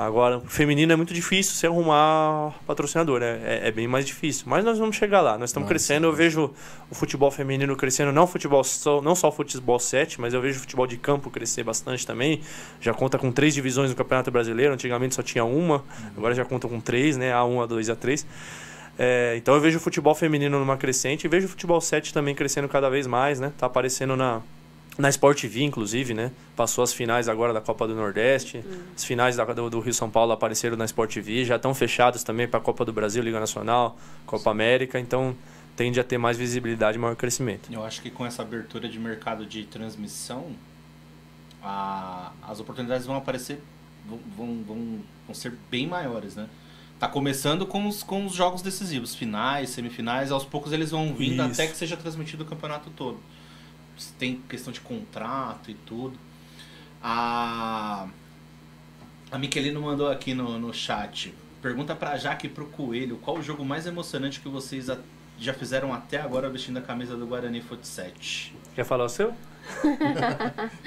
Agora, 0.00 0.38
o 0.38 0.46
feminino 0.46 0.92
é 0.92 0.94
muito 0.94 1.12
difícil 1.12 1.54
se 1.54 1.66
arrumar 1.66 2.54
patrocinador, 2.64 3.20
é, 3.20 3.40
é, 3.42 3.60
é 3.66 3.72
bem 3.72 3.88
mais 3.88 4.06
difícil. 4.06 4.44
Mas 4.46 4.64
nós 4.64 4.78
vamos 4.78 4.94
chegar 4.94 5.20
lá, 5.20 5.36
nós 5.36 5.50
estamos 5.50 5.66
Ah, 5.66 5.70
crescendo. 5.70 6.06
Eu 6.06 6.12
vejo 6.12 6.52
o 6.88 6.94
futebol 6.94 7.32
feminino 7.32 7.74
crescendo, 7.74 8.12
não 8.12 8.24
futebol 8.24 8.62
só, 8.62 9.02
não 9.02 9.16
só 9.16 9.26
o 9.26 9.32
futebol 9.32 9.76
7, 9.76 10.20
mas 10.20 10.32
eu 10.32 10.40
vejo 10.40 10.58
o 10.58 10.60
futebol 10.60 10.86
de 10.86 10.96
campo 10.96 11.28
crescer 11.30 11.64
bastante 11.64 12.06
também. 12.06 12.40
Já 12.80 12.94
conta 12.94 13.18
com 13.18 13.32
três 13.32 13.52
divisões 13.54 13.90
no 13.90 13.96
Campeonato 13.96 14.30
Brasileiro, 14.30 14.72
antigamente 14.72 15.16
só 15.16 15.22
tinha 15.22 15.44
uma, 15.44 15.82
agora 16.16 16.32
já 16.32 16.44
conta 16.44 16.68
com 16.68 16.78
três, 16.78 17.16
né? 17.16 17.32
A1, 17.32 17.66
A2, 17.66 17.96
A3. 17.96 18.24
É, 18.96 19.34
então 19.36 19.52
eu 19.52 19.60
vejo 19.60 19.78
o 19.78 19.80
futebol 19.80 20.14
feminino 20.14 20.60
numa 20.60 20.76
crescente 20.76 21.24
e 21.24 21.28
vejo 21.28 21.46
o 21.46 21.48
futebol 21.48 21.80
7 21.80 22.14
também 22.14 22.36
crescendo 22.36 22.68
cada 22.68 22.88
vez 22.88 23.04
mais, 23.08 23.40
né? 23.40 23.52
Tá 23.58 23.66
aparecendo 23.66 24.14
na, 24.14 24.42
na 24.98 25.08
Sport 25.08 25.40
TV, 25.40 25.62
inclusive, 25.62 26.12
né? 26.12 26.32
Passou 26.56 26.82
as 26.82 26.92
finais 26.92 27.28
agora 27.28 27.52
da 27.52 27.60
Copa 27.60 27.86
do 27.86 27.94
Nordeste. 27.94 28.64
As 28.96 29.04
finais 29.04 29.36
da, 29.36 29.44
do, 29.44 29.70
do 29.70 29.78
Rio 29.80 29.94
São 29.94 30.10
Paulo 30.10 30.32
apareceram 30.32 30.76
na 30.76 30.84
Sport 30.84 31.14
TV. 31.14 31.44
Já 31.44 31.54
estão 31.56 31.72
fechados 31.72 32.24
também 32.24 32.48
para 32.48 32.58
a 32.58 32.62
Copa 32.62 32.84
do 32.84 32.92
Brasil, 32.92 33.22
Liga 33.22 33.38
Nacional, 33.38 33.96
Copa 34.26 34.50
América. 34.50 34.98
Então 34.98 35.36
tende 35.76 36.00
a 36.00 36.04
ter 36.04 36.18
mais 36.18 36.36
visibilidade 36.36 36.98
e 36.98 37.00
maior 37.00 37.14
crescimento. 37.14 37.72
Eu 37.72 37.84
acho 37.84 38.02
que 38.02 38.10
com 38.10 38.26
essa 38.26 38.42
abertura 38.42 38.88
de 38.88 38.98
mercado 38.98 39.46
de 39.46 39.62
transmissão, 39.64 40.46
a- 41.62 42.32
as 42.42 42.60
oportunidades 42.60 43.06
vão 43.06 43.16
aparecer, 43.16 43.60
vão, 44.08 44.18
vão, 44.36 44.64
vão, 44.66 44.98
vão 45.26 45.34
ser 45.34 45.52
bem 45.70 45.86
maiores, 45.86 46.34
né? 46.36 46.48
Tá 46.98 47.06
começando 47.06 47.64
com 47.64 47.86
os, 47.86 48.02
com 48.02 48.26
os 48.26 48.32
jogos 48.34 48.60
decisivos, 48.60 49.14
finais, 49.14 49.70
semifinais, 49.70 50.32
aos 50.32 50.44
poucos 50.44 50.72
eles 50.72 50.90
vão 50.90 51.14
vindo 51.14 51.34
Isso. 51.34 51.52
até 51.62 51.68
que 51.68 51.76
seja 51.76 51.96
transmitido 51.96 52.42
o 52.42 52.46
campeonato 52.46 52.90
todo. 52.90 53.20
Tem 54.18 54.40
questão 54.48 54.72
de 54.72 54.80
contrato 54.80 55.70
e 55.70 55.74
tudo. 55.74 56.18
A, 57.02 58.06
a 59.30 59.38
Miquelino 59.38 59.80
mandou 59.80 60.08
aqui 60.10 60.34
no, 60.34 60.58
no 60.58 60.72
chat. 60.74 61.34
Pergunta 61.62 61.94
pra 61.94 62.16
Jaque 62.16 62.46
e 62.46 62.50
pro 62.50 62.66
Coelho 62.66 63.16
qual 63.18 63.36
o 63.38 63.42
jogo 63.42 63.64
mais 63.64 63.86
emocionante 63.86 64.40
que 64.40 64.48
vocês 64.48 64.88
a- 64.90 64.98
já 65.38 65.52
fizeram 65.52 65.92
até 65.92 66.20
agora 66.20 66.48
vestindo 66.48 66.78
a 66.78 66.82
camisa 66.82 67.16
do 67.16 67.26
Guarani 67.26 67.60
Futset. 67.60 68.54
Quer 68.74 68.84
falar 68.84 69.04
o 69.04 69.08
seu? 69.08 69.32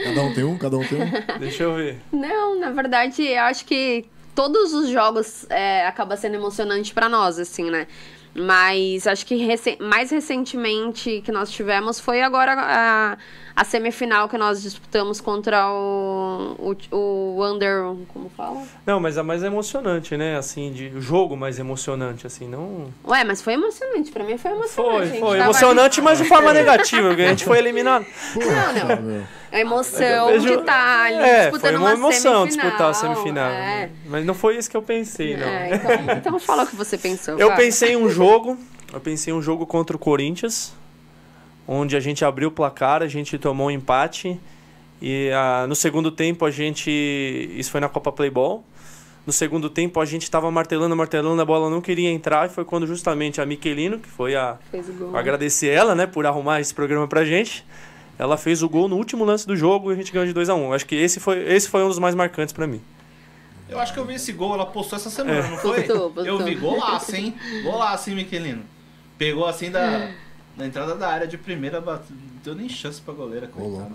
Cada 0.04 0.22
um 0.24 0.34
tem 0.34 0.44
um, 0.44 0.58
cada 0.58 0.78
um 0.78 0.84
tem 0.88 1.00
um. 1.02 1.40
Deixa 1.40 1.64
eu 1.64 1.76
ver. 1.76 2.02
Não, 2.12 2.60
na 2.60 2.72
verdade, 2.72 3.22
eu 3.22 3.42
acho 3.44 3.64
que 3.66 4.06
todos 4.34 4.74
os 4.74 4.90
jogos 4.90 5.46
é, 5.50 5.86
acaba 5.86 6.18
sendo 6.18 6.36
emocionante 6.36 6.94
pra 6.94 7.08
nós, 7.08 7.38
assim, 7.38 7.70
né? 7.70 7.88
Mas 8.34 9.08
acho 9.08 9.26
que 9.26 9.36
recen- 9.36 9.78
mais 9.80 10.10
recentemente 10.10 11.22
que 11.26 11.32
nós 11.32 11.52
tivemos 11.52 12.00
foi 12.00 12.22
agora 12.22 12.54
a, 12.58 13.18
a 13.56 13.64
semifinal 13.64 14.28
que 14.30 14.38
nós 14.38 14.62
disputamos 14.62 15.20
contra 15.22 15.70
o, 15.72 16.56
o, 16.92 16.98
o 17.38 17.46
Under. 17.46 17.84
Como 18.14 18.30
fala? 18.36 18.62
Não, 18.86 19.00
mas 19.00 19.18
é 19.18 19.22
mais 19.22 19.44
emocionante, 19.44 20.16
né? 20.18 20.38
Assim, 20.38 20.72
de, 20.72 20.88
o 20.88 21.02
jogo 21.02 21.36
mais 21.36 21.60
emocionante, 21.60 22.26
assim, 22.28 22.48
não. 22.48 22.86
Ué, 23.08 23.24
mas 23.24 23.42
foi 23.42 23.54
emocionante. 23.54 24.12
Pra 24.12 24.24
mim 24.24 24.38
foi 24.38 24.52
emocionante. 24.52 25.10
Foi, 25.10 25.18
A 25.18 25.20
foi. 25.20 25.40
Emocionante, 25.40 26.02
mas 26.02 26.18
de 26.18 26.26
forma 26.26 26.54
negativa, 26.54 27.10
porque 27.10 27.24
a 27.24 27.30
gente 27.30 27.44
foi 27.46 27.58
eliminado. 27.58 28.06
Não, 28.36 28.96
não. 28.96 29.24
A 29.52 29.60
emoção 29.60 30.28
vejo- 30.28 30.48
de 30.48 30.54
estar 30.54 31.06
ali 31.08 31.18
É, 31.18 31.42
disputando 31.42 31.72
foi 31.72 31.76
uma 31.76 31.90
uma 31.90 31.94
emoção 31.94 32.42
semifinal. 32.44 32.48
disputar 32.48 32.90
a 32.90 32.94
semifinal. 32.94 33.50
É. 33.52 33.90
Mas 34.06 34.26
não 34.26 34.34
foi 34.34 34.56
isso 34.58 34.70
que 34.72 34.78
eu 34.78 34.82
pensei, 34.82 35.36
não. 35.36 35.46
É, 35.46 35.76
então, 35.76 36.16
então 36.18 36.40
fala 36.40 36.64
o 36.64 36.68
que 36.68 36.76
você 36.76 36.98
pensou. 36.98 37.38
Eu 37.38 37.50
vai. 37.50 37.58
pensei 37.58 37.92
em 37.92 37.96
um 37.98 38.10
jogo, 38.10 38.58
eu 38.94 39.00
pensei 39.02 39.34
em 39.34 39.36
um 39.36 39.42
jogo 39.42 39.66
contra 39.66 39.94
o 39.96 40.00
Corinthians, 40.00 40.74
onde 41.68 41.96
a 41.96 42.00
gente 42.00 42.24
abriu 42.26 42.50
o 42.50 42.52
placar, 42.52 43.02
a 43.02 43.08
gente 43.08 43.38
tomou 43.38 43.68
um 43.68 43.72
empate 43.72 44.40
e 45.02 45.30
ah, 45.34 45.66
no 45.68 45.76
segundo 45.76 46.12
tempo 46.12 46.46
a 46.46 46.52
gente, 46.52 46.90
isso 47.58 47.72
foi 47.72 47.80
na 47.82 47.90
Copa 47.90 48.12
Playball. 48.12 48.64
No 49.26 49.32
segundo 49.32 49.70
tempo 49.70 50.00
a 50.00 50.06
gente 50.06 50.24
estava 50.24 50.50
martelando, 50.50 50.96
martelando, 50.96 51.40
a 51.42 51.46
bola 51.46 51.70
não 51.70 51.80
queria 51.80 52.10
entrar 52.10 52.48
e 52.48 52.50
foi 52.52 52.66
quando 52.66 52.88
justamente 52.88 53.40
a 53.40 53.46
Miquelino, 53.46 54.00
que 54.00 54.10
foi 54.10 54.36
a 54.36 54.58
Fez 54.72 54.90
o 54.90 54.94
gol. 54.94 55.16
agradecer 55.16 55.68
ela, 55.68 55.94
né, 55.94 56.08
por 56.08 56.26
arrumar 56.26 56.60
esse 56.60 56.74
programa 56.74 57.08
pra 57.08 57.24
gente. 57.24 57.64
Ela 58.18 58.36
fez 58.38 58.62
o 58.64 58.70
gol 58.70 58.88
no 58.88 58.96
último 58.98 59.24
lance 59.24 59.46
do 59.48 59.56
jogo 59.56 59.92
e 59.92 59.94
a 59.94 59.98
gente 59.98 60.12
ganhou 60.12 60.26
de 60.28 60.34
2 60.34 60.50
a 60.50 60.56
1 60.56 60.74
Acho 60.74 60.86
que 60.86 60.96
esse 60.96 61.20
foi, 61.20 61.38
esse 61.52 61.68
foi 61.70 61.84
um 61.84 61.88
dos 61.88 62.00
mais 62.00 62.14
marcantes 62.16 62.52
pra 62.54 62.66
mim. 62.68 62.82
Eu 63.70 63.80
acho 63.80 63.94
que 63.94 64.00
eu 64.00 64.06
vi 64.06 64.16
esse 64.16 64.32
gol, 64.34 64.54
ela 64.56 64.66
postou 64.66 64.98
essa 64.98 65.10
semana, 65.10 65.40
É. 65.40 65.50
não 65.50 65.58
foi? 65.58 65.84
Postou, 65.84 66.12
postou. 66.12 66.26
Eu 66.26 66.38
vi 66.44 66.56
golaço, 66.56 67.16
hein? 67.16 67.34
Golaço, 67.64 68.10
hein, 68.10 68.16
Miquelino? 68.18 68.64
Pegou 69.18 69.46
assim 69.46 69.72
da, 69.72 70.10
da 70.58 70.66
entrada 70.66 70.96
da 70.96 71.08
área 71.10 71.28
de 71.28 71.38
primeira, 71.38 71.80
não 71.82 72.00
deu 72.44 72.56
nem 72.56 72.68
chance 72.70 73.00
pra 73.02 73.14
goleira, 73.14 73.48
coitada. 73.48 73.92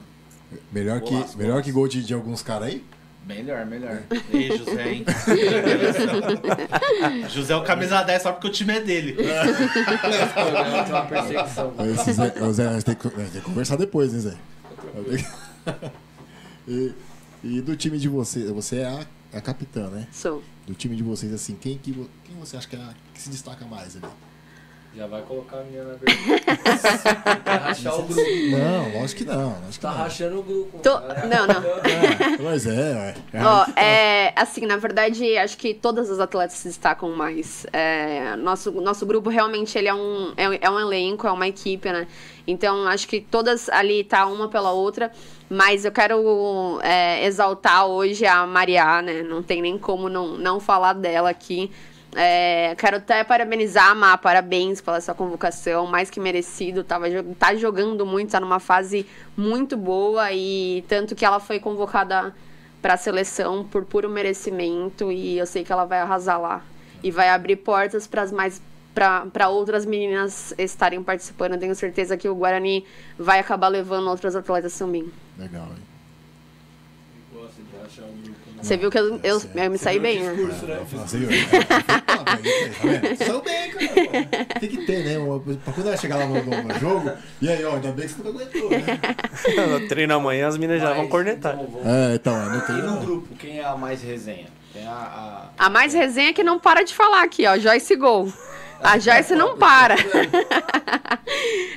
Melhor, 0.72 1.00
Golaço, 1.00 1.32
que, 1.32 1.38
melhor 1.38 1.50
golaço. 1.54 1.64
que 1.64 1.72
gol 1.72 1.88
de, 1.88 2.02
de 2.04 2.14
alguns 2.14 2.42
caras 2.42 2.68
aí? 2.68 2.84
Melhor, 3.26 3.66
melhor. 3.66 4.02
Ei, 4.32 4.56
José, 4.56 4.92
hein? 4.92 5.04
José 7.28 7.52
é 7.52 7.56
o 7.56 7.64
camisa 7.64 8.00
10 8.02 8.22
só 8.22 8.30
porque 8.32 8.46
o 8.46 8.50
time 8.52 8.74
é 8.76 8.80
dele. 8.80 9.16
Esse 11.92 12.04
tem 12.04 12.14
Zé, 12.14 12.32
Zé, 12.52 12.94
que, 12.94 13.04
nós 13.06 13.14
temos 13.14 13.30
que 13.32 13.40
conversar 13.40 13.76
depois, 13.76 14.14
hein, 14.14 14.20
Zé? 14.20 14.36
E, 16.68 16.92
e 17.44 17.60
do 17.60 17.76
time 17.76 17.96
de 17.96 18.08
vocês, 18.08 18.50
você 18.50 18.78
é 18.78 18.86
a, 18.86 19.06
a 19.38 19.40
capitã, 19.40 19.88
né? 19.88 20.08
Sou. 20.10 20.42
Do 20.66 20.74
time 20.74 20.96
de 20.96 21.02
vocês, 21.04 21.32
assim, 21.32 21.54
quem, 21.54 21.78
que, 21.78 21.92
quem 22.24 22.34
você 22.40 22.56
acha 22.56 22.66
que, 22.66 22.74
é 22.74 22.78
a- 22.80 22.92
que 23.14 23.22
se 23.22 23.30
destaca 23.30 23.64
mais 23.64 23.96
ali? 23.96 24.04
Já 24.96 25.06
vai 25.06 25.20
colocar 25.22 25.58
a 25.58 25.62
menina 25.64 25.84
na 25.84 25.94
vergonha. 25.94 26.40
Vai 27.44 27.58
rachar 27.58 27.94
o 27.98 28.02
grupo. 28.04 28.20
Não, 28.50 28.98
lógico 29.00 29.18
que 29.20 29.24
não. 29.26 29.48
Lógico 29.50 29.72
que 29.72 29.78
Tá 29.80 29.90
não. 29.90 29.96
rachando 29.98 30.38
o 30.38 30.42
grupo. 30.42 30.78
Tô- 30.78 30.98
cara. 30.98 31.26
não, 31.26 31.46
não. 31.46 31.62
É, 31.86 32.42
mas 32.42 32.66
é, 32.66 32.70
ué. 32.70 33.08
É 33.10 33.12
que 33.12 33.72
tá. 33.74 33.80
é, 33.80 34.32
assim, 34.34 34.64
na 34.64 34.76
verdade, 34.78 35.36
acho 35.36 35.58
que 35.58 35.74
todas 35.74 36.10
as 36.10 36.18
atletas 36.18 36.56
se 36.56 36.68
destacam 36.68 37.10
mais. 37.14 37.66
É, 37.74 38.36
nosso, 38.36 38.72
nosso 38.72 39.04
grupo 39.04 39.28
realmente 39.28 39.76
ele 39.76 39.88
é, 39.88 39.94
um, 39.94 40.32
é, 40.36 40.48
um- 40.48 40.58
é 40.62 40.70
um 40.70 40.80
elenco, 40.80 41.26
é 41.26 41.30
uma 41.32 41.46
equipe, 41.46 41.90
né? 41.92 42.06
Então, 42.46 42.86
acho 42.86 43.06
que 43.06 43.20
todas 43.20 43.68
ali 43.68 44.02
tá 44.02 44.24
uma 44.26 44.48
pela 44.48 44.72
outra. 44.72 45.12
Mas 45.50 45.84
eu 45.84 45.92
quero 45.92 46.80
é, 46.82 47.24
exaltar 47.26 47.86
hoje 47.86 48.24
a 48.24 48.46
Mariá, 48.46 49.02
né? 49.02 49.22
Não 49.22 49.42
tem 49.42 49.60
nem 49.60 49.76
como 49.78 50.08
não, 50.08 50.38
não 50.38 50.58
falar 50.58 50.94
dela 50.94 51.28
aqui. 51.28 51.70
É, 52.18 52.74
quero 52.78 52.96
até 52.96 53.22
parabenizar 53.22 53.90
a 53.90 53.94
Má, 53.94 54.16
parabéns 54.16 54.80
pela 54.80 54.98
sua 55.02 55.14
convocação, 55.14 55.86
mais 55.86 56.08
que 56.08 56.18
merecido. 56.18 56.82
Tava, 56.82 57.06
tá 57.38 57.54
jogando 57.54 58.06
muito, 58.06 58.30
tá 58.30 58.40
numa 58.40 58.58
fase 58.58 59.06
muito 59.36 59.76
boa 59.76 60.32
e 60.32 60.82
tanto 60.88 61.14
que 61.14 61.26
ela 61.26 61.38
foi 61.38 61.60
convocada 61.60 62.34
para 62.80 62.94
a 62.94 62.96
seleção 62.96 63.64
por 63.64 63.84
puro 63.84 64.08
merecimento 64.08 65.12
e 65.12 65.36
eu 65.36 65.44
sei 65.44 65.62
que 65.62 65.70
ela 65.70 65.84
vai 65.84 65.98
arrasar 65.98 66.40
lá 66.40 66.64
e 67.02 67.10
vai 67.10 67.28
abrir 67.28 67.56
portas 67.56 68.06
para 68.06 68.22
as 68.22 68.32
mais 68.32 68.62
para 68.94 69.48
outras 69.50 69.84
meninas 69.84 70.54
estarem 70.56 71.02
participando. 71.02 71.52
Eu 71.52 71.60
tenho 71.60 71.74
certeza 71.74 72.16
que 72.16 72.30
o 72.30 72.34
Guarani 72.34 72.82
vai 73.18 73.38
acabar 73.40 73.68
levando 73.68 74.08
outras 74.08 74.34
atletas 74.34 74.78
também. 74.78 75.12
Legal, 75.36 75.66
hein? 75.66 75.82
Gosta 77.34 77.62
de 77.62 77.76
rachar 77.76 78.06
o 78.06 78.12
grupo. 78.22 78.30
né? 78.45 78.45
Você 78.62 78.76
viu 78.76 78.90
que 78.90 78.98
eu, 78.98 79.20
eu, 79.22 79.42
eu 79.54 79.70
me 79.70 79.78
saí 79.78 79.98
bem, 79.98 80.20
né? 80.20 80.34
Discurso, 80.34 80.66
né? 80.66 80.76
Eu 80.80 80.86
falo 80.86 81.02
assim, 81.04 81.26
ó, 81.26 81.30
é, 81.56 82.00
tá? 82.00 83.24
Saiu 83.24 83.42
bem, 83.42 83.70
cara. 83.70 84.58
Tem 84.60 84.68
que 84.68 84.86
ter, 84.86 85.04
né? 85.04 85.18
Uma, 85.18 85.38
pra 85.40 85.72
quando 85.72 85.86
ela 85.88 85.96
chegar 85.96 86.16
lá 86.16 86.26
no, 86.26 86.42
no- 86.42 86.62
no 86.62 86.78
jogo, 86.78 87.10
e 87.40 87.48
aí, 87.48 87.64
ó, 87.64 87.74
ainda 87.74 87.92
bem 87.92 88.06
que 88.06 88.14
você 88.14 88.22
nunca 88.22 88.42
aguentou, 88.44 88.70
né? 88.70 88.84
Treino 89.88 90.14
amanhã, 90.14 90.48
as 90.48 90.56
meninas 90.56 90.80
já 90.82 90.92
vão 90.94 91.08
cornetar. 91.08 91.54
então, 91.54 91.66
vamos- 91.70 91.86
É, 91.86 92.14
então, 92.14 92.48
não 92.50 92.60
tem. 92.60 92.76
E 92.76 92.82
no 92.82 92.86
não. 92.86 93.00
grupo, 93.00 93.34
quem 93.36 93.58
é 93.60 93.64
a 93.64 93.76
mais 93.76 94.02
resenha? 94.02 94.46
Tem 94.72 94.86
a. 94.86 95.50
A 95.58 95.70
mais 95.70 95.94
resenha 95.94 96.32
que 96.32 96.42
não 96.42 96.58
para 96.58 96.82
de 96.82 96.94
falar 96.94 97.22
aqui, 97.22 97.46
ó, 97.46 97.56
Joyce 97.58 97.94
Gol. 97.96 98.32
A 98.82 98.98
Joyce 98.98 99.34
não 99.34 99.56
para. 99.56 99.96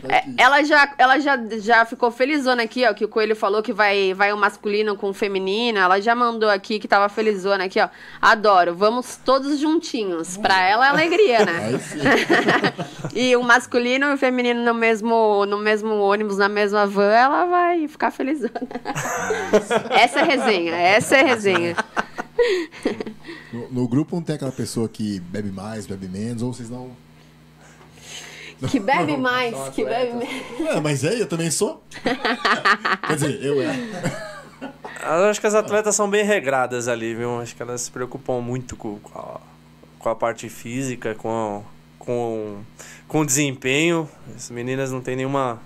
É, 0.07 0.23
ela 0.37 0.63
já, 0.63 0.93
ela 0.97 1.19
já, 1.19 1.37
já 1.59 1.83
ficou 1.83 2.09
felizona 2.09 2.63
aqui, 2.63 2.85
ó, 2.85 2.93
que 2.93 3.03
o 3.03 3.07
Coelho 3.07 3.35
falou 3.35 3.61
que 3.61 3.73
vai, 3.73 4.13
vai 4.13 4.31
o 4.31 4.37
masculino 4.37 4.95
com 4.95 5.09
o 5.09 5.13
feminino. 5.13 5.77
Ela 5.77 5.99
já 5.99 6.15
mandou 6.15 6.49
aqui 6.49 6.79
que 6.79 6.87
tava 6.87 7.09
felizona 7.09 7.65
aqui, 7.65 7.79
ó. 7.79 7.89
Adoro, 8.21 8.73
vamos 8.73 9.17
todos 9.17 9.59
juntinhos. 9.59 10.37
Pra 10.37 10.61
ela 10.61 10.87
é 10.87 10.89
alegria, 10.89 11.45
né? 11.45 11.79
E 13.13 13.35
o 13.35 13.43
masculino 13.43 14.07
e 14.07 14.13
o 14.13 14.17
feminino 14.17 14.63
no 14.63 14.73
mesmo, 14.73 15.45
no 15.45 15.57
mesmo 15.57 15.95
ônibus, 15.95 16.37
na 16.37 16.47
mesma 16.47 16.85
van, 16.85 17.11
ela 17.11 17.45
vai 17.45 17.87
ficar 17.87 18.11
felizona. 18.11 18.53
essa 19.89 20.19
é 20.19 20.23
resenha, 20.23 20.75
essa 20.75 21.17
é 21.17 21.23
resenha. 21.23 21.75
No, 23.51 23.67
no 23.71 23.87
grupo 23.87 24.15
não 24.15 24.21
tem 24.21 24.35
aquela 24.35 24.51
pessoa 24.51 24.87
que 24.87 25.19
bebe 25.19 25.49
mais, 25.49 25.87
bebe 25.87 26.07
menos, 26.07 26.43
ou 26.43 26.53
vocês 26.53 26.69
não. 26.69 26.91
Que 28.69 28.79
bebe 28.79 29.17
mais, 29.17 29.55
São 29.55 29.71
que 29.71 29.85
bebe 29.85 30.13
menos. 30.13 30.67
É, 30.67 30.79
mas 30.79 31.03
é, 31.03 31.19
eu 31.19 31.27
também 31.27 31.49
sou. 31.49 31.81
Quer 33.07 33.15
dizer, 33.15 33.43
eu 33.43 33.61
é. 33.61 34.29
Eu 35.01 35.25
acho 35.29 35.39
que 35.39 35.47
as 35.47 35.55
atletas 35.55 35.95
são 35.95 36.09
bem 36.09 36.25
regradas 36.25 36.87
ali, 36.87 37.15
viu? 37.15 37.39
Acho 37.39 37.55
que 37.55 37.61
elas 37.61 37.81
se 37.81 37.91
preocupam 37.91 38.41
muito 38.41 38.75
com, 38.75 38.99
com, 38.99 39.17
a, 39.17 39.39
com 39.97 40.09
a 40.09 40.15
parte 40.15 40.49
física, 40.49 41.15
com, 41.15 41.63
com, 41.97 42.61
com 43.07 43.21
o 43.21 43.25
desempenho. 43.25 44.09
As 44.35 44.49
meninas 44.49 44.91
não 44.91 45.01
tem 45.01 45.15
nenhuma 45.15 45.61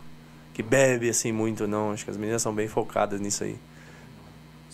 que 0.54 0.62
bebe 0.62 1.10
assim 1.10 1.32
muito, 1.32 1.68
não. 1.68 1.92
Acho 1.92 2.06
que 2.06 2.12
as 2.12 2.18
meninas 2.18 2.42
são 2.42 2.54
bem 2.54 2.68
focadas 2.68 3.20
nisso 3.20 3.44
aí. 3.44 3.58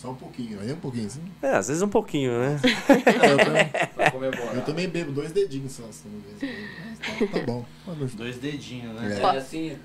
Só 0.00 0.10
um 0.12 0.14
pouquinho, 0.14 0.58
aí 0.60 0.72
um 0.72 0.76
pouquinho, 0.76 1.10
sim. 1.10 1.20
É, 1.42 1.50
às 1.50 1.68
vezes 1.68 1.82
um 1.82 1.88
pouquinho, 1.88 2.32
né? 2.40 2.58
É, 2.88 3.32
eu, 3.32 3.36
também, 3.36 3.64
Pra 3.94 4.10
comemorar. 4.10 4.54
eu 4.54 4.62
também 4.62 4.88
bebo 4.88 5.12
dois 5.12 5.30
dedinhos 5.30 5.72
só, 5.72 5.82
se 5.90 6.08
não 6.08 6.14
me 6.14 6.24
engano. 6.48 6.68
Mas 6.98 7.30
tá, 7.30 7.38
tá 7.38 7.44
bom. 7.44 7.64
Mas 7.86 8.14
Dois 8.14 8.36
dedinhos, 8.38 8.94
né? 8.94 9.18
É. 9.18 9.22
É 9.22 9.38
assim. 9.38 9.76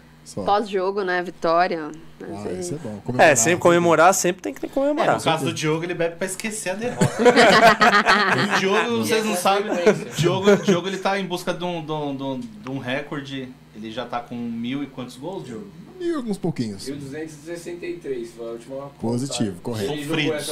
Pós-jogo, 0.44 1.04
né? 1.04 1.22
Vitória. 1.22 1.92
Ah, 2.22 2.52
isso 2.54 2.76
é 2.76 2.78
bom. 2.78 2.98
É, 2.98 3.02
Comemorar, 3.02 3.38
sempre 3.38 3.60
comemorar, 3.62 4.14
sempre 4.14 4.42
tem 4.42 4.54
que 4.54 4.66
É, 4.66 4.70
comemorar. 4.70 5.18
no 5.18 5.22
caso 5.22 5.46
do 5.46 5.54
Diogo, 5.54 5.84
ele 5.84 5.94
bebe 5.94 6.16
pra 6.16 6.26
esquecer 6.26 6.70
a 6.72 6.74
derrota. 6.76 7.06
o 8.56 8.60
Diogo, 8.60 8.98
vocês 9.00 9.24
não 9.26 9.36
sabem. 9.36 9.72
Diogo, 10.18 10.56
Diogo 10.64 10.88
ele 10.88 10.98
tá 10.98 11.20
em 11.20 11.26
busca 11.26 11.54
de 11.54 11.64
um, 11.64 11.86
de, 11.86 11.92
um, 11.92 12.16
de, 12.16 12.24
um, 12.24 12.40
de 12.40 12.70
um 12.72 12.78
recorde. 12.80 13.50
Ele 13.76 13.92
já 13.92 14.06
tá 14.06 14.20
com 14.22 14.36
mil 14.36 14.82
e 14.82 14.88
quantos 14.88 15.18
gols, 15.18 15.46
Diogo? 15.46 15.68
E 16.00 16.14
alguns 16.14 16.38
pouquinhos. 16.38 16.88
1263, 16.88 18.32
foi 18.32 18.48
a 18.48 18.52
última 18.52 18.88
Positivo, 19.00 19.60
correto. 19.62 19.94
Sofridos. 19.96 20.46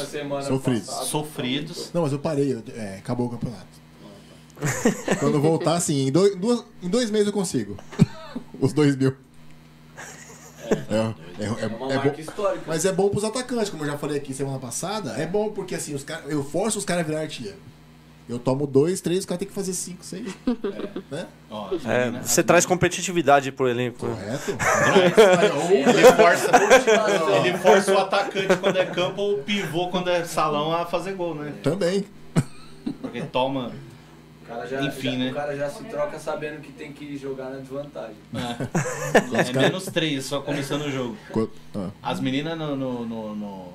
Sofridos. 0.47 0.86
passada. 0.88 1.06
Sofridos. 1.06 1.91
Não, 1.93 2.01
mas 2.03 2.12
eu 2.13 2.19
parei, 2.19 2.53
eu- 2.53 2.63
é, 2.75 2.97
acabou 2.97 3.27
o 3.27 3.29
campeonato. 3.29 3.67
Quando 5.19 5.41
voltar, 5.41 5.75
assim, 5.75 6.08
em 6.08 6.12
dois, 6.12 6.36
duas- 6.36 6.63
em 6.82 6.88
dois 6.89 7.12
meses 7.12 7.27
eu 7.27 7.34
consigo. 7.34 7.75
Os 8.60 8.71
dois 8.71 8.95
mil. 8.95 9.13
É, 10.69 11.43
é, 11.43 11.45
é, 11.45 11.63
É 11.63 11.67
uma 11.67 11.91
é 11.91 11.95
marca 11.97 12.10
bom. 12.12 12.19
histórica. 12.19 12.63
Mas 12.65 12.86
é 12.86 12.91
bom 12.91 13.10
pros 13.10 13.23
atacantes, 13.23 13.69
como 13.69 13.84
eu 13.84 13.88
já 13.88 13.97
falei 13.97 14.17
aqui 14.17 14.34
semana 14.34 14.60
passada. 14.60 15.12
É 15.21 15.25
bom 15.27 15.49
porque 15.51 15.75
assim, 15.75 15.93
os 15.93 16.03
cara, 16.03 16.23
eu 16.27 16.43
forço 16.43 16.77
os 16.79 16.86
caras 16.86 17.03
a 17.03 17.08
virar 17.08 17.19
artilheiro. 17.21 17.58
Eu 18.29 18.39
tomo 18.39 18.65
dois, 18.65 19.01
três, 19.01 19.19
os 19.19 19.25
caras 19.25 19.39
têm 19.39 19.47
que 19.47 19.53
fazer 19.53 19.73
cinco, 19.73 20.03
seis. 20.03 20.33
Né? 21.12 21.27
Ó, 21.51 21.69
É, 21.86 22.05
meninas- 22.05 22.31
você 22.31 22.41
traz 22.43 22.65
competitividade 22.65 23.51
pro 23.51 23.67
elenco. 23.67 24.07
né? 24.07 24.39
Correto? 24.45 24.57
Ele 25.73 26.05
força, 26.13 26.49
ele 27.45 27.57
força 27.57 27.93
o 27.93 27.97
atacante 27.99 28.55
quando 28.57 28.77
é 28.77 28.86
campo 28.86 29.21
ou 29.21 29.33
o 29.39 29.43
pivô 29.43 29.89
quando 29.89 30.09
é 30.09 30.23
salão 30.25 30.73
a 30.73 30.86
fazer 30.86 31.13
gol, 31.13 31.36
né? 31.36 31.53
Também. 31.62 32.05
Porque 33.01 33.21
toma. 33.21 33.71
O 34.41 34.45
cara 34.47 34.67
já, 34.67 34.81
Enfim, 34.83 35.12
já- 35.13 35.17
né? 35.17 35.31
O 35.31 35.33
cara 35.33 35.55
já 35.55 35.69
se 35.69 35.83
troca 35.86 36.19
sabendo 36.19 36.62
que 36.62 36.71
tem 36.71 36.91
que 36.91 37.17
jogar 37.17 37.49
na 37.49 37.57
desvantagem. 37.59 38.15
É 38.33 39.53
menos 39.59 39.86
três, 39.86 40.25
só 40.25 40.41
começando 40.41 40.83
o 40.83 40.91
jogo. 40.91 41.17
Co- 41.31 41.49
ah, 41.75 41.89
As 42.01 42.19
meninas 42.19 42.57
no, 42.57 42.75
no, 42.75 43.05
no, 43.05 43.36
no, 43.36 43.73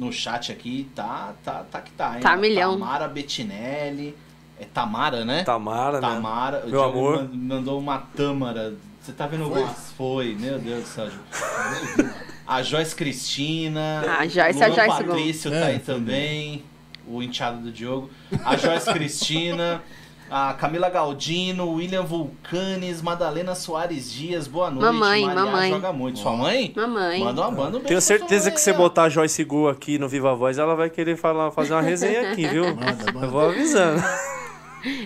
no 0.00 0.10
chat 0.10 0.50
aqui 0.50 0.88
tá, 0.94 1.34
tá, 1.44 1.62
tá 1.70 1.80
que 1.82 1.90
tá, 1.92 2.14
hein? 2.14 2.20
Tá 2.22 2.34
milhão. 2.36 2.78
Tamara 2.78 3.06
Bettinelli. 3.06 4.16
É 4.58 4.64
Tamara, 4.64 5.24
né? 5.24 5.42
Tamara, 5.44 6.00
né? 6.00 6.08
Tamara. 6.08 6.58
O 6.66 6.70
Meu 6.70 6.80
Diogo 6.80 6.98
amor. 6.98 7.16
man- 7.22 7.56
Mandou 7.56 7.78
uma 7.78 7.98
Tâmara. 7.98 8.74
Você 9.00 9.12
tá 9.12 9.26
vendo 9.26 9.46
o 9.46 9.50
Foi? 9.50 9.60
gol? 9.62 9.68
Foi, 9.96 10.34
meu 10.38 10.58
Deus 10.58 10.82
do 10.84 10.88
céu. 10.88 11.08
A 12.46 12.62
Joyce 12.62 12.94
Cristina. 12.96 14.02
Ah, 14.08 14.18
a 14.22 14.26
Joyce, 14.26 14.60
a 14.62 14.66
Luan 14.66 14.74
Joyce 14.76 15.04
Gol. 15.04 15.14
Patrício 15.14 15.50
tá 15.52 15.56
É, 15.56 15.64
aí 15.66 15.78
foi 15.78 15.94
também. 15.94 16.64
O 17.06 17.22
enteado 17.22 17.58
do 17.58 17.70
Diogo. 17.70 18.10
A 18.44 18.56
Joyce 18.56 18.92
Cristina. 18.92 19.80
A 20.30 20.54
Camila 20.54 20.88
Galdino, 20.88 21.72
William 21.72 22.04
Vulcanes, 22.04 23.02
Madalena 23.02 23.56
Soares 23.56 24.12
Dias, 24.12 24.46
boa 24.46 24.70
noite. 24.70 24.84
Mamãe, 24.84 25.24
Maria 25.24 25.44
mamãe. 25.44 25.70
joga 25.70 25.92
muito. 25.92 26.20
Sua 26.20 26.36
mãe? 26.36 26.72
Mamãe. 26.76 27.18
Manda 27.18 27.40
uma 27.42 27.50
banda 27.50 27.78
um 27.78 27.80
Tenho 27.80 28.00
certeza 28.00 28.48
que 28.48 28.60
você 28.60 28.72
botar 28.72 29.04
a 29.04 29.08
Joyce 29.08 29.42
Gu 29.42 29.68
aqui 29.68 29.98
no 29.98 30.08
Viva 30.08 30.32
Voz, 30.36 30.56
ela 30.56 30.76
vai 30.76 30.88
querer 30.88 31.16
falar, 31.16 31.50
fazer 31.50 31.72
uma 31.72 31.82
resenha 31.82 32.30
aqui, 32.30 32.46
viu? 32.46 32.64
Manda, 32.76 33.12
manda. 33.12 33.26
Eu 33.26 33.30
vou 33.30 33.48
avisando. 33.48 34.00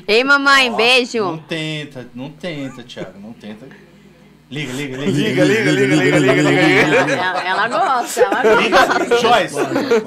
Ei, 0.06 0.22
mamãe, 0.22 0.70
Ó, 0.70 0.76
beijo. 0.76 1.24
Não 1.24 1.38
tenta, 1.38 2.06
não 2.14 2.28
tenta, 2.28 2.82
Thiago, 2.82 3.18
não 3.18 3.32
tenta. 3.32 3.66
Liga, 4.50 4.72
liga, 4.74 4.96
liga. 4.98 5.10
Liga, 5.10 5.44
liga, 5.44 5.70
liga, 5.72 5.96
liga, 5.96 6.18
liga, 6.18 6.42
liga, 6.42 6.50
liga. 6.50 7.12
Ela, 7.14 7.42
ela 7.48 7.68
gosta, 7.68 8.20
ela 8.20 8.42
gosta. 8.42 8.60
Liga, 8.60 9.18
Joyce, 9.20 9.54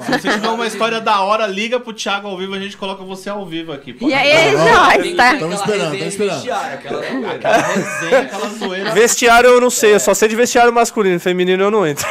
se 0.04 0.10
você 0.12 0.30
tiver 0.30 0.48
uma 0.48 0.66
história 0.66 1.00
da 1.00 1.20
hora, 1.20 1.46
liga 1.46 1.78
pro 1.80 1.92
Thiago 1.92 2.28
ao 2.28 2.38
vivo, 2.38 2.54
a 2.54 2.58
gente 2.58 2.76
coloca 2.76 3.02
você 3.04 3.28
ao 3.28 3.44
vivo 3.44 3.72
aqui. 3.72 3.92
pô. 3.92 4.08
E 4.08 4.14
aí, 4.14 4.52
Joyce, 4.52 5.14
tá? 5.16 5.36
Tamo 5.36 5.52
esperando, 5.52 5.90
tamo 5.98 6.04
esperando. 6.08 6.50
Aquela 6.50 7.02
zoeira. 7.02 7.32
Aquela 7.34 7.56
resenha, 7.58 8.18
aquela 8.20 8.48
zoeira. 8.50 8.90
Vestiário 8.92 9.50
eu 9.50 9.60
não 9.60 9.70
sei, 9.70 9.94
eu 9.94 10.00
só 10.00 10.14
sei 10.14 10.28
de 10.28 10.36
vestiário 10.36 10.72
masculino, 10.72 11.18
feminino 11.18 11.64
eu 11.64 11.70
não 11.70 11.86
entro. 11.86 12.06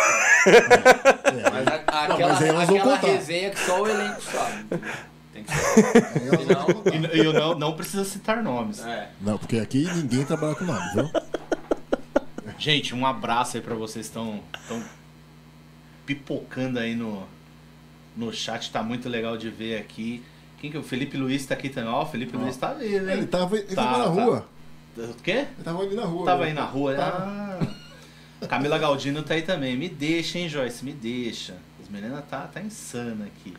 Mas 0.46 1.68
a- 1.68 2.04
aquela, 2.04 2.34
mas 2.34 2.42
aí 2.42 2.50
elas 2.50 2.68
vão 2.68 2.78
aquela 2.78 2.98
contar. 2.98 3.08
resenha 3.14 3.50
que 3.52 3.60
só 3.60 3.82
o 3.82 3.88
elenco 3.88 4.22
sabe. 4.22 4.82
E, 7.14 7.20
eu 7.20 7.32
não, 7.32 7.58
não 7.58 7.72
precisa 7.74 8.04
citar 8.04 8.44
nomes. 8.44 8.86
É. 8.86 9.08
Não, 9.22 9.38
porque 9.38 9.58
aqui 9.60 9.88
ninguém 9.96 10.26
trabalha 10.26 10.56
com 10.56 10.66
nome, 10.66 10.82
viu? 10.94 11.10
Gente, 12.58 12.96
um 12.96 13.06
abraço 13.06 13.58
aí 13.58 13.64
pra 13.64 13.76
vocês 13.76 14.08
que 14.08 14.10
estão 14.18 14.42
tão 14.68 14.84
pipocando 16.06 16.80
aí 16.80 16.96
no, 16.96 17.24
no 18.16 18.34
chat, 18.34 18.72
tá 18.72 18.82
muito 18.82 19.08
legal 19.08 19.38
de 19.38 19.50
ver 19.50 19.80
aqui. 19.80 20.24
Quem 20.60 20.72
que 20.72 20.78
é? 20.78 20.80
O 20.80 20.84
Felipe 20.84 21.18
Luiz 21.18 21.46
tá 21.46 21.54
aqui 21.54 21.70
também. 21.70 21.90
Ó, 21.90 22.02
o 22.04 22.06
Felipe 22.06 22.36
Ó. 22.36 22.40
Luiz 22.40 22.58
tá 22.58 22.74
vivo, 22.74 23.10
hein? 23.10 23.18
Ele 23.18 23.28
tava, 23.28 23.58
ele 23.58 23.76
Tá, 23.76 23.84
tava 23.84 23.98
na 24.00 24.04
tá. 24.06 24.10
rua. 24.10 24.48
O 24.98 25.14
quê? 25.22 25.32
Ele 25.32 25.64
tava 25.64 25.84
ali 25.84 25.96
na 25.96 26.06
rua. 26.06 26.26
Tava 26.26 26.42
né? 26.42 26.48
aí 26.48 26.54
na 26.54 26.64
rua. 26.66 26.96
Tava. 26.96 27.60
Ah. 28.42 28.48
Camila 28.48 28.78
Galdino 28.80 29.22
tá 29.22 29.36
aí 29.36 29.44
também. 29.44 29.78
Me 29.78 29.88
deixa, 29.90 30.40
hein, 30.40 30.50
Joyce? 30.50 30.84
Me 30.84 30.94
deixa. 30.94 31.56
As 31.82 31.90
meninas 31.90 32.24
tá, 32.28 32.42
tá 32.48 32.62
insana 32.62 33.26
aqui. 33.26 33.54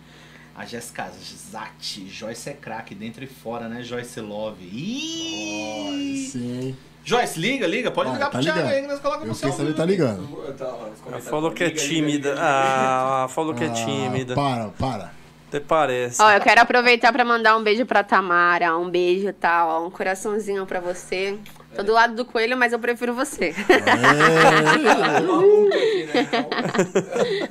A 0.59 0.65
Jéssica 0.67 1.09
Zatti. 1.53 2.09
Joyce 2.09 2.51
é 2.51 2.53
craque, 2.53 2.93
dentro 2.95 3.23
e 3.23 3.29
fora, 3.29 3.69
né? 3.69 3.83
Joyce 3.85 4.21
Love. 4.21 4.65
Ih! 4.65 6.27
Sim. 6.33 6.77
Joyce, 7.05 7.39
liga, 7.39 7.65
liga. 7.67 7.91
Pode 7.93 8.09
Vai, 8.11 8.19
ligar 8.19 8.31
tá 8.31 8.39
pro 8.39 8.43
Thiago 8.43 8.69
aí 8.69 8.83
que 8.83 8.89
nós 8.89 8.99
colocamos 8.99 9.43
Eu 9.43 9.49
no 9.51 9.57
seu 9.57 9.67
que 9.67 9.73
tá 9.75 9.85
ligando. 9.85 10.27
Tá, 10.59 10.77
Ela 11.07 11.21
falou 11.21 11.53
que 11.53 11.63
é 11.63 11.71
tímida. 11.71 12.31
liga. 12.31 12.43
Ah, 12.43 13.27
falou 13.31 13.55
que 13.55 13.63
é 13.65 13.69
Ah, 13.69 13.73
tímida. 13.73 14.35
Para, 14.35 14.69
para. 14.71 15.13
Até 15.49 15.61
parece. 15.61 16.21
Ó, 16.21 16.31
eu 16.31 16.41
quero 16.41 16.61
aproveitar 16.61 17.11
pra 17.13 17.25
mandar 17.25 17.57
um 17.57 17.63
beijo 17.63 17.87
pra 17.87 18.03
Tamara, 18.03 18.77
um 18.77 18.91
beijo, 18.91 19.33
tá? 19.33 19.65
Ó, 19.67 19.87
um 19.87 19.91
coraçãozinho 19.91 20.67
pra 20.67 20.81
você. 20.81 21.39
Tô 21.75 21.83
do 21.83 21.93
lado 21.93 22.15
do 22.17 22.25
coelho, 22.25 22.57
mas 22.57 22.73
eu 22.75 22.79
prefiro 22.79 23.15
você. 23.15 23.55
É? 23.65 25.21
Então, 25.21 26.49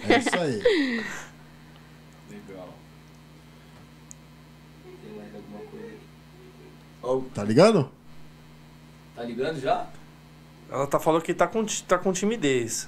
é 0.10 0.20
isso 0.20 0.36
aí. 0.40 1.04
Legal. 2.30 2.70
Tem 5.04 5.14
mais 5.18 5.34
alguma 5.36 5.60
coisa 5.72 5.88
aqui? 5.88 5.98
Ó, 6.97 6.97
Tá 7.34 7.44
ligando? 7.44 7.90
tá 9.16 9.24
ligando 9.24 9.60
já? 9.60 9.88
Ela 10.70 10.86
tá 10.86 11.00
falando 11.00 11.22
que 11.24 11.34
tá 11.34 11.48
com, 11.48 11.66
tá 11.88 11.98
com 11.98 12.14
timidez. 12.14 12.88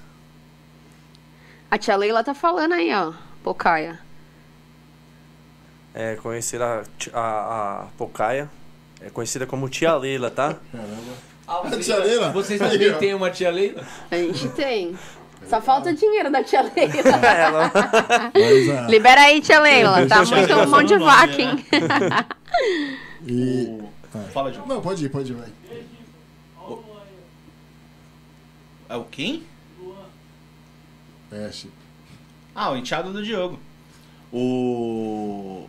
A 1.71 1.77
tia 1.77 1.95
Leila 1.95 2.23
tá 2.23 2.33
falando 2.33 2.73
aí, 2.73 2.93
ó. 2.93 3.13
Pocaia. 3.43 3.99
É, 5.93 6.15
conhecer 6.17 6.61
a, 6.61 6.83
a, 7.13 7.21
a 7.21 7.87
Pocaia. 7.97 8.49
É 9.01 9.09
conhecida 9.09 9.47
como 9.47 9.69
Tia 9.69 9.95
Leila, 9.95 10.29
tá? 10.29 10.57
Caramba. 10.71 11.13
Ah, 11.47 11.61
vocês, 11.61 11.85
tia 11.85 11.97
Leila? 11.97 12.31
vocês 12.31 12.59
também 12.59 12.93
têm 12.95 13.13
uma 13.13 13.31
tia 13.31 13.49
Leila? 13.49 13.83
A 14.11 14.15
gente 14.15 14.49
tem. 14.53 14.97
Só 15.47 15.61
falta 15.61 15.89
o 15.89 15.95
dinheiro 15.95 16.29
da 16.29 16.43
tia 16.43 16.61
Leila. 16.61 16.93
Ela... 17.25 17.71
Mas, 18.33 18.69
ah, 18.69 18.87
Libera 18.89 19.21
aí, 19.21 19.41
tia 19.41 19.59
Leila. 19.59 20.05
Tá 20.05 20.17
muito 20.25 20.47
já 20.47 20.65
mão 20.65 20.83
de 20.83 20.97
vaca, 20.97 21.41
hein? 21.41 21.65
e... 23.25 23.88
O- 24.13 24.31
Fala, 24.31 24.51
Diogo. 24.51 24.67
Não, 24.67 24.81
pode 24.81 25.05
ir, 25.05 25.09
pode 25.09 25.31
ir, 25.31 25.35
vai. 25.35 25.51
É 28.89 28.95
o 28.95 29.03
quem? 29.05 29.43
É, 31.31 31.51
Chico. 31.51 31.73
Ah, 32.55 32.71
o 32.71 32.77
enteado 32.77 33.13
do 33.13 33.23
Diogo. 33.23 33.59
O. 34.33 35.67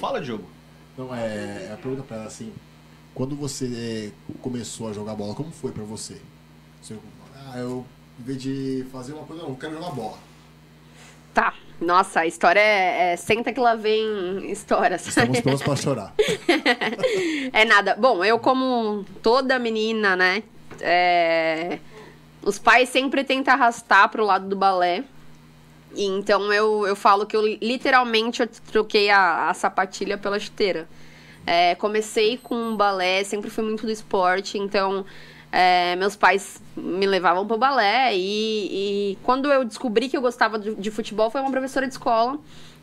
Fala, 0.00 0.20
Diogo. 0.20 0.44
Não, 0.98 1.14
é, 1.14 1.70
a 1.72 1.76
pergunta 1.76 2.02
pra 2.02 2.16
ela 2.18 2.26
assim, 2.26 2.52
quando 3.14 3.36
você 3.36 4.12
é, 4.28 4.34
começou 4.42 4.88
a 4.88 4.92
jogar 4.92 5.14
bola, 5.14 5.34
como 5.34 5.50
foi 5.52 5.70
pra 5.72 5.84
você? 5.84 6.20
Você, 6.82 6.98
ah, 7.34 7.58
eu, 7.58 7.86
em 8.18 8.22
vez 8.22 8.42
de 8.42 8.84
fazer 8.92 9.12
uma 9.12 9.24
coisa, 9.24 9.42
não, 9.42 9.50
eu 9.50 9.56
quero 9.56 9.74
jogar 9.74 9.90
bola. 9.92 10.18
Tá. 11.32 11.54
Nossa, 11.80 12.20
a 12.20 12.26
história 12.26 12.60
é, 12.60 13.12
é 13.12 13.16
Senta 13.16 13.52
que 13.52 13.60
lá 13.60 13.74
vem 13.74 14.50
histórias. 14.50 15.06
Estamos 15.06 15.40
prontos 15.40 15.62
pra 15.62 15.76
chorar. 15.76 16.14
É 17.52 17.64
nada. 17.64 17.96
Bom, 17.98 18.24
eu 18.24 18.38
como 18.38 19.04
toda 19.22 19.58
menina, 19.58 20.14
né? 20.14 20.42
é, 20.80 21.78
Os 22.42 22.58
pais 22.58 22.88
sempre 22.88 23.24
tentam 23.24 23.54
arrastar 23.54 24.08
pro 24.08 24.24
lado 24.24 24.48
do 24.48 24.56
balé. 24.56 25.04
E 25.94 26.04
então 26.04 26.52
eu, 26.52 26.86
eu 26.86 26.94
falo 26.94 27.26
que 27.26 27.36
eu 27.36 27.44
literalmente 27.44 28.40
eu 28.42 28.48
troquei 28.70 29.10
a, 29.10 29.48
a 29.48 29.54
sapatilha 29.54 30.16
pela 30.16 30.38
chuteira. 30.38 30.88
É, 31.46 31.74
comecei 31.74 32.36
com 32.36 32.76
balé, 32.76 33.24
sempre 33.24 33.50
fui 33.50 33.64
muito 33.64 33.84
do 33.86 33.90
esporte, 33.90 34.58
então 34.58 35.04
é, 35.52 35.96
meus 35.96 36.14
pais 36.16 36.60
me 36.76 37.06
levavam 37.06 37.46
pro 37.46 37.58
balé 37.58 38.14
e, 38.14 39.12
e 39.12 39.18
quando 39.22 39.52
eu 39.52 39.64
descobri 39.64 40.08
que 40.08 40.16
eu 40.16 40.20
gostava 40.20 40.58
de, 40.58 40.74
de 40.74 40.90
futebol 40.90 41.30
foi 41.30 41.40
uma 41.40 41.50
professora 41.50 41.86
de 41.86 41.92
escola 41.92 42.38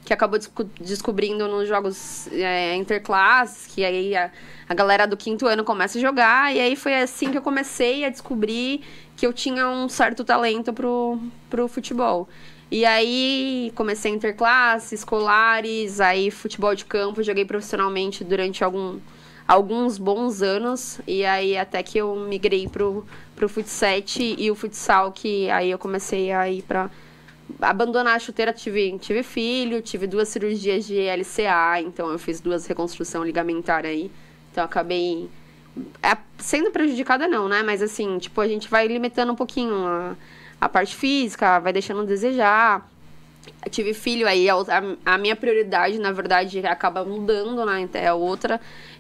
que 0.08 0.14
acabou 0.14 0.40
desco- 0.40 0.64
descobrindo 0.80 1.50
nos 1.50 1.68
jogos 1.68 2.28
é, 2.32 2.76
interclasses, 2.76 3.68
que 3.68 3.84
aí 3.84 4.16
a, 4.16 4.32
a 4.68 4.74
galera 4.74 5.06
do 5.06 5.18
quinto 5.18 5.46
ano 5.46 5.66
começa 5.66 5.98
a 5.98 6.02
jogar, 6.02 6.56
e 6.56 6.62
aí 6.62 6.78
foi 6.78 6.96
assim 6.96 7.30
que 7.30 7.38
eu 7.38 7.42
comecei 7.42 8.06
a 8.06 8.10
descobrir 8.10 8.82
que 9.18 9.28
eu 9.28 9.34
tinha 9.34 9.68
um 9.68 9.90
certo 9.90 10.24
talento 10.24 10.72
pro, 10.72 11.20
pro 11.50 11.68
futebol. 11.68 12.30
E 12.72 12.86
aí 12.86 13.72
comecei 13.76 14.12
interclasses, 14.12 14.94
escolares, 14.94 16.00
aí 16.00 16.32
futebol 16.32 16.74
de 16.74 16.86
campo, 16.86 17.22
joguei 17.22 17.44
profissionalmente 17.44 18.24
durante 18.24 18.64
algum, 18.64 19.00
alguns 19.48 19.98
bons 19.98 20.42
anos, 20.42 21.00
e 21.08 21.24
aí 21.24 21.58
até 21.58 21.82
que 21.82 21.98
eu 21.98 22.16
migrei 22.16 22.68
pro, 22.68 23.06
pro 23.36 23.48
futsal 23.48 24.04
e 24.20 24.52
o 24.52 24.56
futsal, 24.56 25.12
que 25.12 25.50
aí 25.50 25.72
eu 25.72 25.78
comecei 25.78 26.32
a 26.32 26.50
ir 26.50 26.64
pra 26.64 26.90
abandonar 27.62 28.16
a 28.16 28.20
chuteira, 28.20 28.52
tive, 28.52 28.98
tive 29.00 29.24
filho, 29.24 29.82
tive 29.82 30.06
duas 30.06 30.28
cirurgias 30.28 30.86
de 30.86 31.00
LCA, 31.00 31.82
então 31.82 32.12
eu 32.12 32.20
fiz 32.20 32.42
duas 32.42 32.66
reconstrução 32.66 33.24
ligamentar 33.24 33.86
aí. 33.86 34.12
Então 34.52 34.66
acabei 34.66 35.30
é, 36.02 36.18
sendo 36.38 36.72
prejudicada 36.72 37.28
não, 37.28 37.48
né? 37.48 37.64
Mas 37.64 37.82
assim, 37.82 38.18
tipo, 38.18 38.42
a 38.42 38.48
gente 38.48 38.70
vai 38.70 38.88
limitando 38.88 39.32
um 39.32 39.36
pouquinho 39.36 39.74
a, 39.86 40.16
a 40.60 40.68
parte 40.68 40.96
física, 40.96 41.60
vai 41.60 41.72
deixando 41.72 42.02
a 42.02 42.06
desejar. 42.06 42.90
Eu 43.64 43.72
tive 43.72 43.94
filho 43.94 44.28
aí, 44.28 44.50
a, 44.50 44.58
a 45.06 45.18
minha 45.18 45.36
prioridade, 45.36 45.98
na 46.00 46.12
verdade, 46.12 46.66
acaba 46.66 47.06
mudando, 47.06 47.66
né? 47.66 47.88
É 47.94 48.12
outra. 48.12 48.60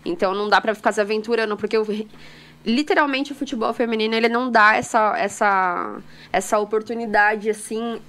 Então 0.09 0.33
não 0.33 0.49
dá 0.49 0.59
pra 0.61 0.73
ficar 0.75 0.91
se 0.91 1.01
aventurando, 1.01 1.55
porque 1.57 1.77
eu 1.77 1.85
literalmente 2.65 3.31
o 3.31 3.35
futebol 3.35 3.73
feminino 3.73 4.15
ele 4.15 4.27
não 4.27 4.49
dá 4.51 4.75
essa 4.75 5.15
essa 5.17 5.99
essa 6.31 6.59
oportunidade 6.59 7.49
assim 7.49 7.99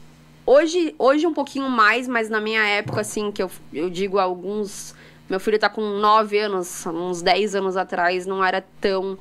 Hoje, 0.50 0.94
hoje 0.98 1.26
um 1.26 1.34
pouquinho 1.34 1.68
mais, 1.68 2.08
mas 2.08 2.30
na 2.30 2.40
minha 2.40 2.62
época, 2.66 3.02
assim, 3.02 3.30
que 3.30 3.42
eu, 3.42 3.50
eu 3.70 3.90
digo 3.90 4.18
alguns. 4.18 4.94
Meu 5.28 5.38
filho 5.38 5.58
tá 5.58 5.68
com 5.68 5.82
9 5.82 6.38
anos, 6.38 6.86
uns 6.86 7.20
10 7.20 7.54
anos 7.54 7.76
atrás, 7.76 8.24
não 8.24 8.42
era 8.42 8.64
tão 8.80 9.18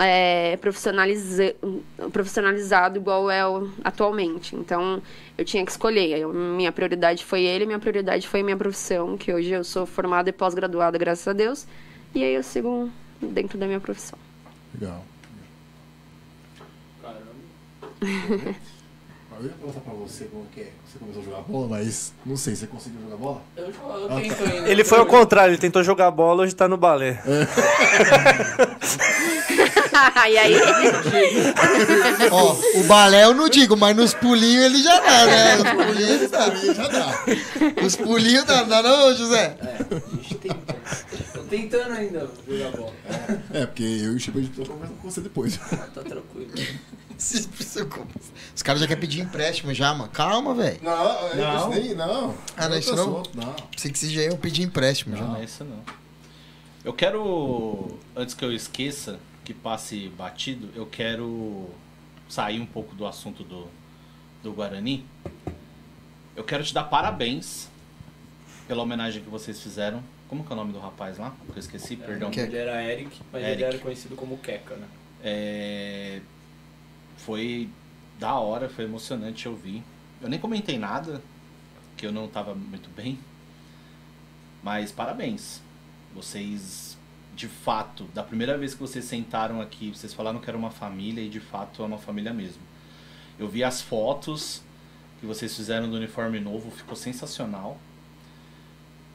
é, 0.00 0.56
profissionaliza, 0.56 1.54
profissionalizado 2.12 2.98
igual 2.98 3.30
é 3.30 3.40
atualmente. 3.84 4.56
Então, 4.56 5.00
eu 5.38 5.44
tinha 5.44 5.64
que 5.64 5.70
escolher. 5.70 6.18
Eu- 6.18 6.32
minha 6.32 6.72
prioridade 6.72 7.24
foi 7.24 7.44
ele, 7.44 7.66
minha 7.66 7.78
prioridade 7.78 8.26
foi 8.26 8.42
minha 8.42 8.56
profissão, 8.56 9.16
que 9.16 9.32
hoje 9.32 9.52
eu 9.52 9.62
sou 9.62 9.86
formada 9.86 10.28
e 10.28 10.32
pós-graduada, 10.32 10.98
graças 10.98 11.28
a 11.28 11.32
Deus. 11.32 11.68
E 12.14 12.22
aí 12.22 12.34
eu 12.34 12.42
sigo 12.42 12.90
dentro 13.20 13.58
da 13.58 13.66
minha 13.66 13.80
profissão. 13.80 14.18
Legal. 14.78 15.04
Caramba. 17.02 17.34
Eu 19.36 19.46
ia 19.46 19.52
perguntar 19.52 19.80
pra 19.80 19.92
você 19.94 20.26
como 20.26 20.46
que 20.46 20.60
é. 20.60 20.68
Você 20.86 20.96
começou 20.98 21.20
a 21.20 21.24
jogar 21.24 21.40
bola, 21.40 21.66
mas 21.68 22.12
não 22.24 22.36
sei, 22.36 22.54
você 22.54 22.68
conseguiu 22.68 23.00
jogar 23.02 23.16
bola? 23.16 23.42
Eu, 23.56 23.64
eu 23.64 24.08
tento 24.20 24.44
ainda. 24.44 24.70
Ele 24.70 24.84
foi 24.84 24.98
ao 24.98 25.06
contrário, 25.06 25.50
ele 25.50 25.58
tentou 25.58 25.82
jogar 25.82 26.08
bola, 26.12 26.44
hoje 26.44 26.54
tá 26.54 26.68
no 26.68 26.76
balé. 26.76 27.20
e 30.30 30.38
aí, 30.38 30.54
Ó, 32.30 32.56
o 32.78 32.84
balé 32.84 33.24
eu 33.24 33.34
não 33.34 33.48
digo, 33.48 33.76
mas 33.76 33.96
nos 33.96 34.14
pulinhos 34.14 34.66
ele 34.66 34.80
já 34.80 35.00
dá, 35.00 35.26
né? 35.26 35.56
Os 35.56 35.62
pulinhos 35.84 36.10
ele 36.10 36.28
dá. 36.28 36.54
Já 36.72 36.88
dá. 36.88 37.24
Os 37.84 37.96
pulinhos 37.96 38.44
dá, 38.44 38.60
não 38.60 38.68
dá 38.68 38.82
não, 38.82 39.14
José? 39.16 39.56
É, 39.60 39.78
a 39.90 40.22
gente 40.22 40.34
tenta. 40.36 40.76
Tô 41.54 41.60
tentando 41.60 41.92
ainda 41.92 42.30
jogar 42.48 42.70
bola. 42.72 42.92
É, 43.52 43.66
porque 43.66 43.82
eu 43.82 44.12
e 44.12 44.16
o 44.16 44.18
Chico 44.18 44.38
a 44.38 44.42
gente 44.42 44.60
com 44.60 45.10
você 45.10 45.20
depois. 45.20 45.56
Tá 45.56 46.02
tranquilo. 46.02 46.50
Se 47.16 47.46
preocupa. 47.46 48.18
Os 48.54 48.62
caras 48.62 48.80
já 48.80 48.88
querem 48.88 49.00
pedir 49.00 49.20
empréstimo 49.20 49.72
já, 49.72 49.94
mano. 49.94 50.10
Calma, 50.10 50.52
velho. 50.54 50.80
Não, 50.82 51.30
é 51.30 51.36
Não. 51.36 51.56
isso 51.56 51.80
nem, 51.80 51.94
não. 51.94 52.36
Ah, 52.56 52.68
não 52.68 52.76
é 52.76 52.78
isso 52.80 52.96
não? 52.96 53.22
Não. 53.34 53.52
Pensei 53.70 53.92
que 53.92 53.98
seja 53.98 54.20
eu 54.22 54.36
pedir 54.36 54.62
empréstimo 54.62 55.16
já. 55.16 55.22
Não, 55.22 55.32
não 55.32 55.40
é 55.40 55.44
isso 55.44 55.64
não. 55.64 55.80
Eu 56.84 56.92
quero, 56.92 57.98
antes 58.16 58.34
que 58.34 58.44
eu 58.44 58.52
esqueça, 58.52 59.18
que 59.44 59.54
passe 59.54 60.08
batido, 60.18 60.68
eu 60.74 60.86
quero 60.86 61.70
sair 62.28 62.60
um 62.60 62.66
pouco 62.66 62.94
do 62.94 63.06
assunto 63.06 63.44
do, 63.44 63.68
do 64.42 64.52
Guarani. 64.52 65.06
Eu 66.34 66.42
quero 66.42 66.64
te 66.64 66.74
dar 66.74 66.84
parabéns 66.84 67.68
pela 68.66 68.82
homenagem 68.82 69.22
que 69.22 69.30
vocês 69.30 69.60
fizeram. 69.60 70.02
Como 70.28 70.42
que 70.44 70.50
é 70.50 70.54
o 70.54 70.56
nome 70.56 70.72
do 70.72 70.78
rapaz 70.78 71.18
lá? 71.18 71.34
Que 71.46 71.52
eu 71.52 71.58
esqueci, 71.58 71.96
perdão. 71.96 72.30
Que- 72.30 72.40
Ele 72.40 72.56
era 72.56 72.82
Eric, 72.82 73.20
mas 73.32 73.42
Eric. 73.42 73.54
ele 73.56 73.64
era 73.64 73.78
conhecido 73.78 74.16
como 74.16 74.38
Keka, 74.38 74.74
né? 74.76 74.86
É, 75.22 76.20
Foi 77.16 77.68
da 78.18 78.34
hora, 78.34 78.68
foi 78.68 78.84
emocionante 78.84 79.48
ouvir. 79.48 79.82
Eu 80.20 80.28
nem 80.28 80.38
comentei 80.38 80.78
nada, 80.78 81.22
que 81.96 82.06
eu 82.06 82.12
não 82.12 82.28
tava 82.28 82.54
muito 82.54 82.88
bem. 82.94 83.18
Mas 84.62 84.90
parabéns. 84.90 85.60
Vocês, 86.14 86.96
de 87.34 87.48
fato, 87.48 88.04
da 88.14 88.22
primeira 88.22 88.56
vez 88.56 88.74
que 88.74 88.80
vocês 88.80 89.04
sentaram 89.04 89.60
aqui, 89.60 89.90
vocês 89.90 90.14
falaram 90.14 90.38
que 90.38 90.48
era 90.48 90.56
uma 90.56 90.70
família 90.70 91.20
e 91.22 91.28
de 91.28 91.40
fato 91.40 91.82
é 91.82 91.86
uma 91.86 91.98
família 91.98 92.32
mesmo. 92.32 92.62
Eu 93.38 93.48
vi 93.48 93.64
as 93.64 93.80
fotos 93.82 94.62
que 95.20 95.26
vocês 95.26 95.54
fizeram 95.56 95.88
do 95.90 95.96
uniforme 95.96 96.38
novo, 96.40 96.70
ficou 96.70 96.94
sensacional. 96.96 97.78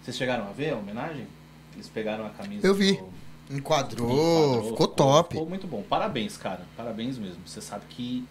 Vocês 0.10 0.18
chegaram 0.18 0.48
a 0.48 0.52
ver 0.52 0.72
a 0.72 0.76
homenagem? 0.76 1.28
Eles 1.76 1.88
pegaram 1.88 2.26
a 2.26 2.30
camisa. 2.32 2.66
Eu 2.66 2.74
vi. 2.74 2.94
do- 2.94 3.56
Enquadrou, 3.56 4.10
Enquadrou, 4.12 4.72
ficou 4.72 4.88
top. 4.88 5.34
Ficou 5.36 5.48
muito 5.48 5.68
bom. 5.68 5.84
Parabéns, 5.84 6.36
cara. 6.36 6.66
Parabéns 6.76 7.20
mesmo. 7.20 7.38
Você 7.46 7.62
sabe 7.62 7.86
que 7.90 8.26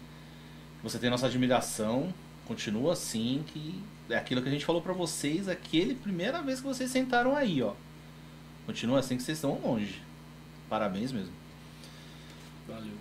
você 0.83 0.99
tem 0.99 1.09
nossa 1.09 1.27
admiração. 1.27 2.13
Continua 2.45 2.91
assim, 2.93 3.43
que 3.47 3.81
é 4.09 4.17
aquilo 4.17 4.41
que 4.41 4.49
a 4.49 4.51
gente 4.51 4.65
falou 4.65 4.81
pra 4.81 4.91
vocês, 4.91 5.47
aquele 5.47 5.95
primeira 5.95 6.41
vez 6.41 6.59
que 6.59 6.67
vocês 6.67 6.89
sentaram 6.91 7.33
aí, 7.35 7.61
ó. 7.61 7.71
Continua 8.65 8.99
assim 8.99 9.15
que 9.15 9.23
vocês 9.23 9.37
estão 9.37 9.57
longe. 9.63 10.01
Parabéns 10.69 11.13
mesmo. 11.13 11.31
Valeu. 12.67 12.91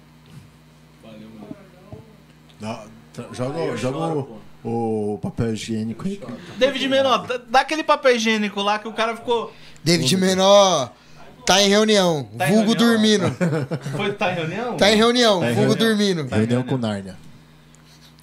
Valeu, 1.03 1.29
mano. 1.31 1.57
Dá- 2.61 2.87
joga 3.33 3.77
joga 3.77 4.27
o, 4.69 5.19
papel 5.19 5.53
higiênico 5.55 6.07
aí. 6.07 6.21
David 6.57 6.89
Menor, 6.89 7.27
dá- 7.49 7.61
aquele 7.61 7.83
papel 7.83 8.17
higiênico 8.17 8.61
lá 8.63 8.79
que 8.79 8.89
o 8.89 8.93
cara 8.93 9.17
ficou. 9.17 9.53
David 9.83 10.17
Menor 10.17 10.93
tá 11.47 11.63
em 11.63 11.69
reunião, 11.69 12.29
Tá 12.37 12.49
em 12.49 12.55
vulgo 12.55 12.73
reunião? 12.75 12.89
dormindo. 12.93 13.37
Foi 13.97 14.13
tá 14.13 14.33
em 14.33 14.35
reunião? 14.35 14.77
Tá 14.77 14.91
em 14.93 14.97
reunião, 14.97 15.41
Tá 15.41 15.51
em 15.51 15.55
vulgo 15.55 15.75
reunião. 15.75 15.97
dormindo. 15.97 16.29
Reunião 16.35 16.63
com 16.63 16.77
Nárnia. 16.77 17.17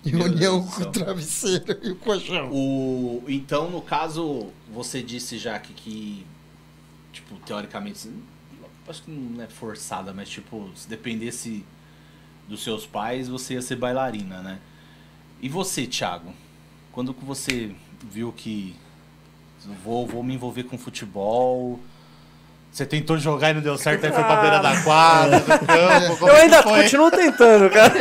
Reunião 0.05 0.61
com 0.63 0.83
o 0.83 0.85
travesseiro 0.91 1.79
e 1.81 1.89
o 1.91 1.95
colchão. 1.95 2.49
O, 2.51 3.23
então, 3.27 3.71
no 3.71 3.81
caso, 3.81 4.47
você 4.71 5.01
disse 5.01 5.39
já 5.39 5.57
que, 5.57 5.73
que 5.73 6.25
tipo, 7.11 7.35
teoricamente, 7.37 7.97
assim, 7.97 8.13
acho 8.87 9.01
que 9.01 9.09
não 9.09 9.43
é 9.43 9.47
forçada, 9.47 10.13
mas 10.13 10.29
tipo, 10.29 10.69
se 10.75 10.87
dependesse 10.87 11.65
dos 12.47 12.63
seus 12.63 12.85
pais, 12.85 13.27
você 13.27 13.55
ia 13.55 13.61
ser 13.63 13.77
bailarina, 13.77 14.41
né? 14.43 14.59
E 15.41 15.49
você, 15.49 15.85
Thiago? 15.85 16.33
Quando 16.91 17.13
que 17.13 17.23
você 17.25 17.71
viu 18.09 18.31
que 18.35 18.75
vou, 19.83 20.07
vou 20.07 20.23
me 20.23 20.33
envolver 20.33 20.63
com 20.63 20.77
futebol? 20.77 21.79
Você 22.71 22.85
tentou 22.85 23.17
jogar 23.17 23.51
e 23.51 23.53
não 23.53 23.61
deu 23.61 23.77
certo, 23.77 24.05
aí 24.05 24.11
foi 24.11 24.23
pra 24.23 24.41
beira 24.41 24.59
da 24.59 24.81
quadra, 24.83 25.39
do 25.39 25.45
campo, 25.45 26.27
Eu 26.27 26.35
ainda 26.35 26.61
foi? 26.61 26.83
continuo 26.83 27.09
tentando, 27.09 27.69
cara. 27.69 27.93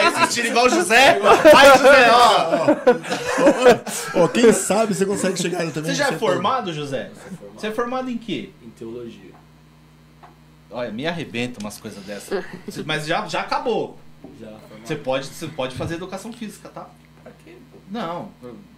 É 0.00 0.08
esse 0.08 0.22
estilo 0.22 0.46
igual 0.48 0.64
o 0.64 0.70
José? 0.70 1.18
Vai, 1.18 1.76
José, 1.76 2.10
ó! 2.10 4.22
Ó, 4.24 4.28
quem 4.28 4.50
sabe 4.52 4.94
você 4.94 5.04
consegue 5.04 5.38
chegar 5.38 5.58
também. 5.72 5.90
Você 5.90 5.94
já 5.94 6.08
é 6.08 6.12
formado, 6.12 6.72
José? 6.72 7.10
formado. 7.10 7.60
Você 7.60 7.66
é 7.66 7.70
formado 7.70 8.10
em 8.10 8.16
quê? 8.16 8.48
Em 8.64 8.70
teologia. 8.70 9.32
Olha, 10.70 10.90
me 10.90 11.06
arrebenta 11.06 11.60
umas 11.60 11.78
coisas 11.78 12.02
dessas. 12.02 12.42
Mas 12.86 13.06
já, 13.06 13.26
já 13.28 13.42
acabou. 13.42 13.98
Já. 14.40 14.52
Você 14.84 14.96
pode, 14.96 15.26
você 15.26 15.46
pode 15.48 15.74
fazer 15.76 15.94
educação 15.94 16.32
física, 16.32 16.68
tá? 16.68 16.88
Pra 17.22 17.32
quê, 17.44 17.52
pô? 17.70 17.78
Não, 17.90 18.30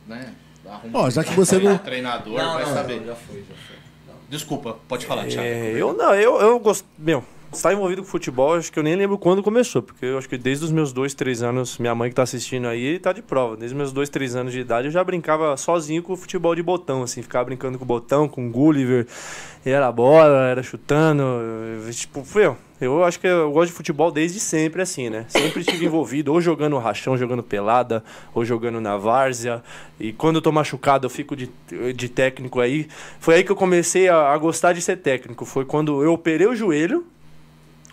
né? 0.07 0.35
Arruma 0.67 0.99
Ó, 1.01 1.11
já 1.11 1.23
que 1.25 1.33
você 1.35 1.59
não- 1.59 1.77
Treinador, 1.79 2.39
Não, 2.39 2.55
vai 2.55 2.65
não, 2.65 2.73
saber. 2.75 3.01
não, 3.01 3.07
já 3.09 3.15
foi, 3.15 3.39
já 3.41 3.55
foi. 3.55 3.77
Desculpa, 4.29 4.79
pode 4.89 5.05
falar, 5.07 5.27
Thiago. 5.27 5.47
É, 5.47 5.73
eu 5.77 5.93
não, 5.93 6.15
eu, 6.15 6.41
eu 6.41 6.59
gosto. 6.59 6.87
Meu, 6.99 7.23
estar 7.53 7.73
envolvido 7.75 8.03
com 8.03 8.09
futebol, 8.09 8.55
acho 8.55 8.73
que 8.73 8.79
eu 8.79 8.83
nem 8.83 8.97
lembro 8.97 9.19
quando 9.19 9.43
começou, 9.43 9.83
porque 9.83 10.07
eu 10.07 10.17
acho 10.19 10.27
que 10.29 10.39
desde 10.39 10.65
os 10.65 10.73
meus 10.73 10.93
dois, 10.93 11.13
três 11.13 11.43
anos, 11.43 11.77
minha 11.79 11.95
mãe 11.95 12.09
que 12.09 12.17
tá 12.17 12.23
assistindo 12.23 12.67
aí 12.67 12.99
tá 12.99 13.13
de 13.13 13.21
prova. 13.21 13.57
Desde 13.57 13.75
os 13.75 13.79
meus 13.79 13.93
dois, 13.93 14.09
três 14.09 14.35
anos 14.35 14.53
de 14.53 14.61
idade 14.61 14.89
eu 14.89 14.91
já 14.93 15.05
brincava 15.05 15.55
sozinho 15.59 16.03
com 16.03 16.15
o 16.15 16.17
futebol 16.17 16.55
de 16.55 16.63
botão, 16.63 17.03
assim, 17.03 17.21
ficava 17.23 17.45
brincando 17.45 17.77
com 17.79 17.85
o 17.85 17.87
botão, 17.87 18.27
com 18.27 18.49
o 18.49 18.51
Gulliver, 18.51 19.07
e 19.65 19.71
era 19.71 19.93
bola, 19.93 20.47
era 20.49 20.63
chutando. 20.63 21.23
Tipo, 21.93 22.25
foi, 22.25 22.47
eu, 22.47 22.57
eu 22.85 23.05
acho 23.05 23.18
que 23.20 23.26
eu 23.26 23.51
gosto 23.53 23.70
de 23.70 23.76
futebol 23.76 24.11
desde 24.11 24.39
sempre, 24.41 24.82
assim, 24.82 25.09
né? 25.11 25.24
Sempre 25.28 25.61
estive 25.61 25.87
envolvido, 25.87 26.32
ou 26.32 26.41
jogando 26.41 26.76
rachão, 26.78 27.16
jogando 27.16 27.43
pelada, 27.43 28.03
ou 28.35 28.45
jogando 28.45 28.80
na 28.80 28.97
várzea. 28.97 29.62
E 29.99 30.12
quando 30.12 30.37
eu 30.37 30.43
tô 30.43 30.51
machucado, 30.53 31.07
eu 31.07 31.11
fico 31.11 31.35
de, 31.37 31.51
de 31.95 32.09
técnico 32.09 32.61
aí. 32.61 32.89
Foi 33.20 33.37
aí 33.37 33.45
que 33.45 33.51
eu 33.53 33.57
comecei 33.57 34.09
a, 34.09 34.32
a 34.32 34.39
gostar 34.39 34.72
de 34.72 34.80
ser 34.82 34.97
técnico. 34.99 35.45
Foi 35.45 35.64
quando 35.64 36.03
eu 36.03 36.12
operei 36.12 36.47
o 36.47 36.55
joelho. 36.55 37.07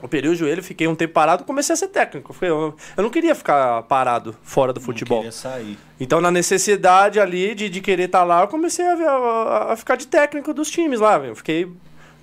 Operei 0.03 0.31
o 0.31 0.35
joelho, 0.35 0.63
fiquei 0.63 0.87
um 0.87 0.95
tempo 0.95 1.13
parado, 1.13 1.43
comecei 1.43 1.73
a 1.73 1.75
ser 1.77 1.87
técnico. 1.89 2.35
Eu, 2.41 2.75
não 2.97 3.11
queria 3.11 3.35
ficar 3.35 3.83
parado 3.83 4.35
fora 4.41 4.73
do 4.73 4.79
Não 4.79 4.85
futebol. 4.85 5.19
queria 5.19 5.31
sair. 5.31 5.77
Então, 5.99 6.19
na 6.19 6.31
necessidade 6.31 7.19
ali 7.19 7.53
de, 7.53 7.69
de 7.69 7.81
querer 7.81 8.05
estar 8.05 8.23
lá, 8.23 8.41
eu 8.41 8.47
comecei 8.47 8.83
a, 8.83 8.93
a- 8.95 9.73
a 9.73 9.75
ficar 9.77 9.95
de 9.97 10.07
técnico 10.07 10.55
dos 10.55 10.71
times 10.71 10.99
lá. 10.99 11.17
Eu 11.19 11.35
fiquei 11.35 11.71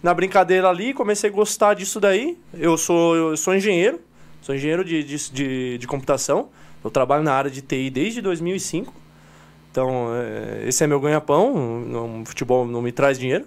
na 0.02 0.14
brincadeira 0.14 0.68
ali, 0.68 0.94
comecei 0.94 1.28
a 1.30 1.32
gostar 1.32 1.74
disso 1.74 1.98
daí. 2.00 2.38
Eu 2.54 2.76
sou, 2.78 3.16
eu 3.16 3.36
sou 3.36 3.54
engenheiro, 3.54 4.00
sou 4.40 4.54
engenheiro 4.54 4.84
de, 4.84 5.02
de, 5.02 5.30
de, 5.32 5.78
de 5.78 5.86
computação. 5.86 6.48
Eu 6.84 6.90
trabalho 6.90 7.22
na 7.24 7.32
área 7.32 7.50
de 7.50 7.60
TI 7.60 7.90
desde 7.90 8.20
2005. 8.22 8.92
Então, 9.70 10.08
é, 10.14 10.68
esse 10.68 10.82
é 10.82 10.86
meu 10.86 11.00
ganha-pão. 11.00 11.80
não- 11.86 12.24
Futebol 12.24 12.66
não 12.66 12.80
me 12.80 12.92
traz 12.92 13.18
dinheiro. 13.18 13.44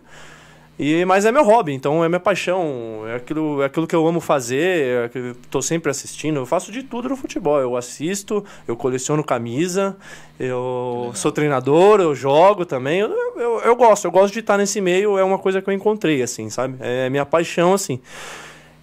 E, 0.79 1.05
mas 1.05 1.25
é 1.25 1.31
meu 1.31 1.43
hobby, 1.43 1.73
então 1.73 2.03
é 2.03 2.09
minha 2.09 2.19
paixão, 2.19 3.03
é 3.07 3.15
aquilo, 3.15 3.61
é 3.61 3.65
aquilo 3.65 3.85
que 3.85 3.95
eu 3.95 4.07
amo 4.07 4.19
fazer, 4.19 5.11
é 5.15 5.33
tô 5.49 5.61
sempre 5.61 5.91
assistindo, 5.91 6.37
eu 6.37 6.45
faço 6.45 6.71
de 6.71 6.81
tudo 6.81 7.09
no 7.09 7.15
futebol. 7.15 7.59
Eu 7.59 7.77
assisto, 7.77 8.43
eu 8.67 8.75
coleciono 8.75 9.23
camisa, 9.23 9.95
eu 10.39 11.11
sou 11.13 11.31
treinador, 11.31 11.99
eu 12.01 12.15
jogo 12.15 12.65
também. 12.65 12.99
Eu, 12.99 13.11
eu, 13.37 13.59
eu 13.59 13.75
gosto, 13.75 14.05
eu 14.05 14.11
gosto 14.11 14.33
de 14.33 14.39
estar 14.39 14.57
nesse 14.57 14.81
meio, 14.81 15.17
é 15.17 15.23
uma 15.23 15.37
coisa 15.37 15.61
que 15.61 15.69
eu 15.69 15.73
encontrei, 15.73 16.23
assim, 16.23 16.49
sabe? 16.49 16.77
É 16.79 17.09
minha 17.09 17.25
paixão, 17.25 17.73
assim. 17.73 17.99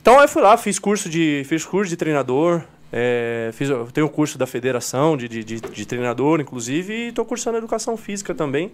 Então 0.00 0.20
eu 0.20 0.28
fui 0.28 0.42
lá, 0.42 0.56
fiz 0.56 0.78
curso 0.78 1.08
de, 1.08 1.42
fiz 1.46 1.64
curso 1.64 1.90
de 1.90 1.96
treinador, 1.96 2.62
é, 2.92 3.50
fiz, 3.52 3.68
eu 3.68 3.86
tenho 3.92 4.08
curso 4.08 4.38
da 4.38 4.46
federação 4.46 5.16
de, 5.16 5.28
de, 5.28 5.42
de, 5.42 5.60
de 5.60 5.86
treinador, 5.86 6.40
inclusive, 6.40 6.92
e 6.92 7.08
estou 7.08 7.24
cursando 7.24 7.58
educação 7.58 7.96
física 7.96 8.34
também. 8.34 8.70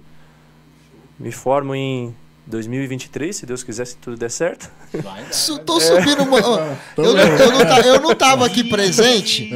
Me 1.19 1.33
formo 1.33 1.75
em 1.75 2.15
2023, 2.47 3.35
se 3.35 3.47
Deus 3.47 3.63
quiser, 3.63 3.87
se 3.87 3.97
tudo 3.97 4.17
der 4.17 4.31
certo. 4.31 4.71
Vai, 4.93 5.25
Tô 5.65 5.81
subindo 5.81 6.23
uma. 6.23 6.39
Eu, 6.39 7.15
não- 7.15 7.21
eu, 7.23 7.51
não 7.53 7.59
ta- 7.67 7.81
eu 7.81 8.01
não 8.01 8.15
tava 8.15 8.47
aqui 8.47 8.63
presente. 8.65 9.51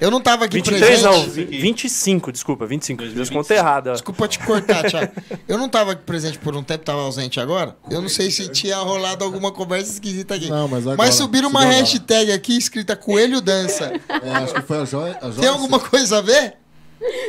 Eu 0.00 0.10
não 0.10 0.20
tava 0.20 0.44
aqui 0.44 0.56
23 0.58 1.02
não, 1.02 1.12
presente. 1.24 1.30
vi- 1.46 1.58
25, 1.60 2.30
desculpa, 2.32 2.64
25. 2.66 3.02
Fiz 3.02 3.12
2025. 3.12 3.42
conta 3.42 3.54
errada. 3.54 3.92
Desculpa 3.92 4.28
te 4.28 4.38
cortar, 4.38 4.88
Thiago. 4.88 5.12
Eu 5.48 5.58
não 5.58 5.68
tava 5.68 5.92
aqui 5.92 6.02
presente 6.04 6.38
por 6.38 6.56
um 6.56 6.62
tempo, 6.62 6.84
tava 6.84 7.00
ausente 7.00 7.40
agora. 7.40 7.76
Eu 7.90 8.00
não 8.00 8.08
sei 8.08 8.30
se 8.30 8.48
tinha 8.48 8.76
rolado 8.78 9.24
alguma 9.24 9.50
conversa 9.52 9.92
esquisita 9.92 10.34
aqui. 10.36 10.48
Não, 10.48 10.68
mas 10.68 10.82
agora- 10.86 10.96
Mas 10.96 11.14
subiram 11.16 11.48
uma 11.48 11.60
subiu 11.60 11.72
agora. 11.76 11.84
hashtag 11.86 12.32
aqui 12.32 12.56
escrita 12.56 12.94
Coelho 12.96 13.40
Dança. 13.40 13.92
É, 14.22 14.30
acho 14.30 14.54
que 14.54 14.62
foi 14.62 14.78
a 14.80 14.84
Joia. 14.84 15.18
A 15.20 15.26
Joia 15.26 15.40
Tem 15.40 15.48
alguma 15.48 15.78
coisa 15.80 16.18
a 16.18 16.20
ver? 16.20 16.54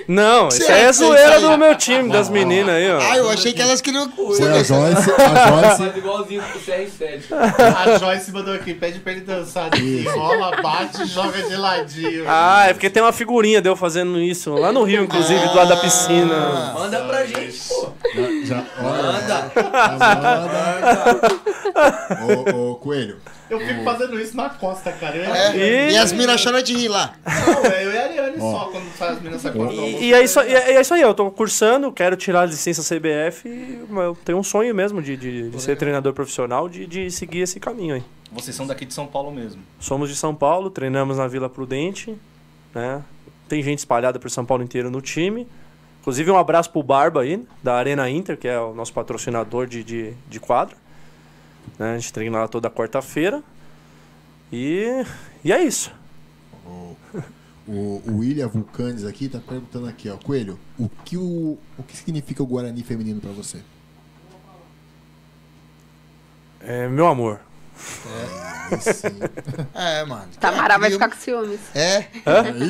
Não, 0.07 0.47
isso 0.47 0.72
aí 0.72 0.82
é 0.86 0.91
zoeira 0.91 1.39
do 1.39 1.55
meu 1.57 1.76
time, 1.76 2.09
das 2.11 2.30
meninas 2.30 2.74
aí, 2.76 2.89
Ah, 2.89 2.97
ó. 3.11 3.15
eu 3.15 3.30
achei 3.30 3.53
que 3.53 3.61
elas 3.61 3.80
queriam. 3.82 4.09
Foi 4.11 4.41
a 4.47 4.63
Joyce. 4.63 4.74
A 4.74 5.47
Joyce. 5.49 5.78
Faz 5.78 5.97
igualzinho 5.97 6.41
pro 6.43 6.59
CR7. 6.59 7.22
A 7.78 7.97
Joyce 7.99 8.32
mandou 8.32 8.53
aqui, 8.55 8.74
pede 8.74 8.99
pra 8.99 9.11
ele 9.11 9.22
dançar 9.22 9.70
rola, 10.15 10.59
bate 10.61 11.03
e 11.03 11.05
joga 11.05 11.41
de 11.43 11.55
ladinho. 11.55 12.26
Ah, 12.28 12.65
é 12.67 12.74
porque 12.74 12.89
tem 12.89 13.03
uma 13.03 13.13
figurinha 13.13 13.61
de 13.61 13.70
eu 13.70 13.76
fazendo 13.76 14.20
isso, 14.20 14.51
lá 14.55 14.72
no 14.72 14.84
Rio, 14.84 15.03
inclusive, 15.03 15.47
do 15.49 15.55
lado 15.55 15.70
da 15.70 15.78
piscina. 15.78 16.74
Manda 16.74 16.99
pra 17.01 17.26
gente, 17.26 17.59
pô. 17.67 17.89
Já, 18.15 18.22
já, 18.45 18.63
olha, 18.82 19.03
Manda. 19.03 19.51
já 19.55 20.15
manda. 20.15 21.30
Ô, 22.59 22.72
ô, 22.72 22.76
Coelho. 22.76 23.17
Eu 23.50 23.60
fico 23.60 23.84
fazendo 23.84 24.20
isso 24.20 24.36
na 24.38 24.50
costa, 24.50 24.91
cara. 24.91 25.16
Eu, 25.18 25.24
É, 25.34 25.58
E- 25.89 25.93
e 25.93 25.97
as 25.97 26.12
minas 26.12 26.39
choram 26.39 26.62
de 26.62 26.76
rir 26.76 26.88
lá. 26.88 27.14
Não, 27.26 27.66
é 27.72 27.86
eu 27.86 27.91
e 27.93 27.97
a 27.97 28.04
Ariane 28.04 28.38
só, 28.38 28.66
quando 28.72 28.86
sai 28.97 29.10
as 29.10 29.18
meninas 29.20 29.41
sacolam. 29.41 29.72
E, 29.74 30.06
e 30.06 30.14
é, 30.14 30.24
isso, 30.24 30.39
e 30.41 30.54
é 30.54 30.76
é 30.76 30.82
isso 30.82 30.93
aí, 30.93 31.02
eu 31.02 31.14
tô 31.14 31.30
cursando, 31.32 31.91
quero 31.91 32.16
tirar 32.16 32.41
a 32.41 32.45
licença 32.45 32.82
CBF 32.84 33.47
e 33.50 33.80
eu 33.91 34.16
tenho 34.24 34.38
um 34.38 34.43
sonho 34.43 34.74
mesmo 34.76 35.02
de, 35.02 35.18
de, 35.18 35.50
de 35.50 35.62
ser 35.62 35.76
treinador 35.78 36.14
profissional, 36.14 36.70
de, 36.70 36.86
de 36.86 37.10
seguir 37.10 37.39
esse 37.39 37.60
caminho 37.60 37.95
aí. 37.95 38.04
Vocês 38.32 38.56
são 38.56 38.68
daqui 38.68 38.86
de 38.86 38.93
São 38.93 39.08
Paulo 39.08 39.32
mesmo. 39.32 39.62
Somos 39.80 40.10
de 40.10 40.16
São 40.16 40.36
Paulo, 40.36 40.70
treinamos 40.70 41.18
na 41.18 41.28
Vila 41.28 41.50
Prudente, 41.50 42.16
né? 42.76 43.02
Tem 43.47 43.64
gente 43.64 43.80
espalhada 43.80 44.20
por 44.20 44.30
São 44.30 44.45
Paulo 44.45 44.64
inteiro 44.64 44.91
no 44.91 45.02
time. 45.02 45.47
Inclusive 46.02 46.30
um 46.30 46.38
abraço 46.38 46.70
pro 46.72 46.84
Barba 46.84 47.22
aí, 47.24 47.43
da 47.64 47.74
Arena 47.76 48.08
Inter, 48.10 48.38
que 48.38 48.47
é 48.47 48.60
o 48.60 48.74
nosso 48.76 48.93
patrocinador 48.93 49.66
de, 49.66 49.84
de, 49.84 50.14
de 50.30 50.39
quadra. 50.39 50.76
Né? 51.78 51.93
A 51.93 51.97
gente 51.97 52.14
treina 52.14 52.39
lá 52.39 52.47
toda 52.47 52.70
quarta-feira. 52.70 53.43
E, 54.51 55.05
e 55.43 55.51
é 55.51 55.64
isso. 55.64 55.93
O, 57.68 58.01
o 58.07 58.18
William 58.18 58.47
Vulcanes 58.47 59.05
aqui 59.05 59.30
tá 59.30 59.39
perguntando 59.39 59.88
aqui, 59.88 60.10
ó. 60.10 60.18
Coelho, 60.18 60.60
o 60.78 60.89
que, 60.89 61.18
o, 61.18 61.57
o 61.78 61.84
que 61.84 61.95
significa 61.95 62.41
o 62.41 62.45
Guarani 62.45 62.82
feminino 62.84 63.22
pra 63.22 63.32
você? 63.32 63.62
É 66.62 66.88
meu 66.88 67.07
amor. 67.07 67.39
Sim. 68.82 69.19
É, 69.73 70.05
mano. 70.05 70.27
Tamara 70.39 70.77
vai 70.77 70.91
ficar 70.91 71.09
com 71.09 71.17
ciúmes. 71.17 71.59
É, 71.73 72.05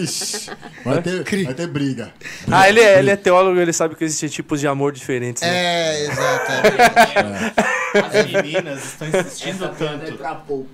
Ixi, 0.01 0.49
vai 0.85 1.01
ter, 1.01 1.43
vai 1.45 1.53
ter 1.53 1.67
briga. 1.67 2.13
Ah, 2.49 2.69
ele 2.69 2.79
é, 2.79 2.99
ele 2.99 3.11
é 3.11 3.15
teólogo, 3.15 3.59
ele 3.59 3.73
sabe 3.73 3.95
que 3.95 4.03
existem 4.03 4.29
tipos 4.29 4.59
de 4.59 4.67
amor 4.67 4.91
diferentes. 4.93 5.41
Né? 5.41 5.49
é, 5.49 6.03
exato. 6.05 6.51
é. 6.51 7.79
As 7.99 8.31
meninas 8.31 8.85
estão 8.85 9.07
insistindo 9.07 9.65
Essa 9.65 9.83
é 9.83 9.87
tanto. 9.97 10.67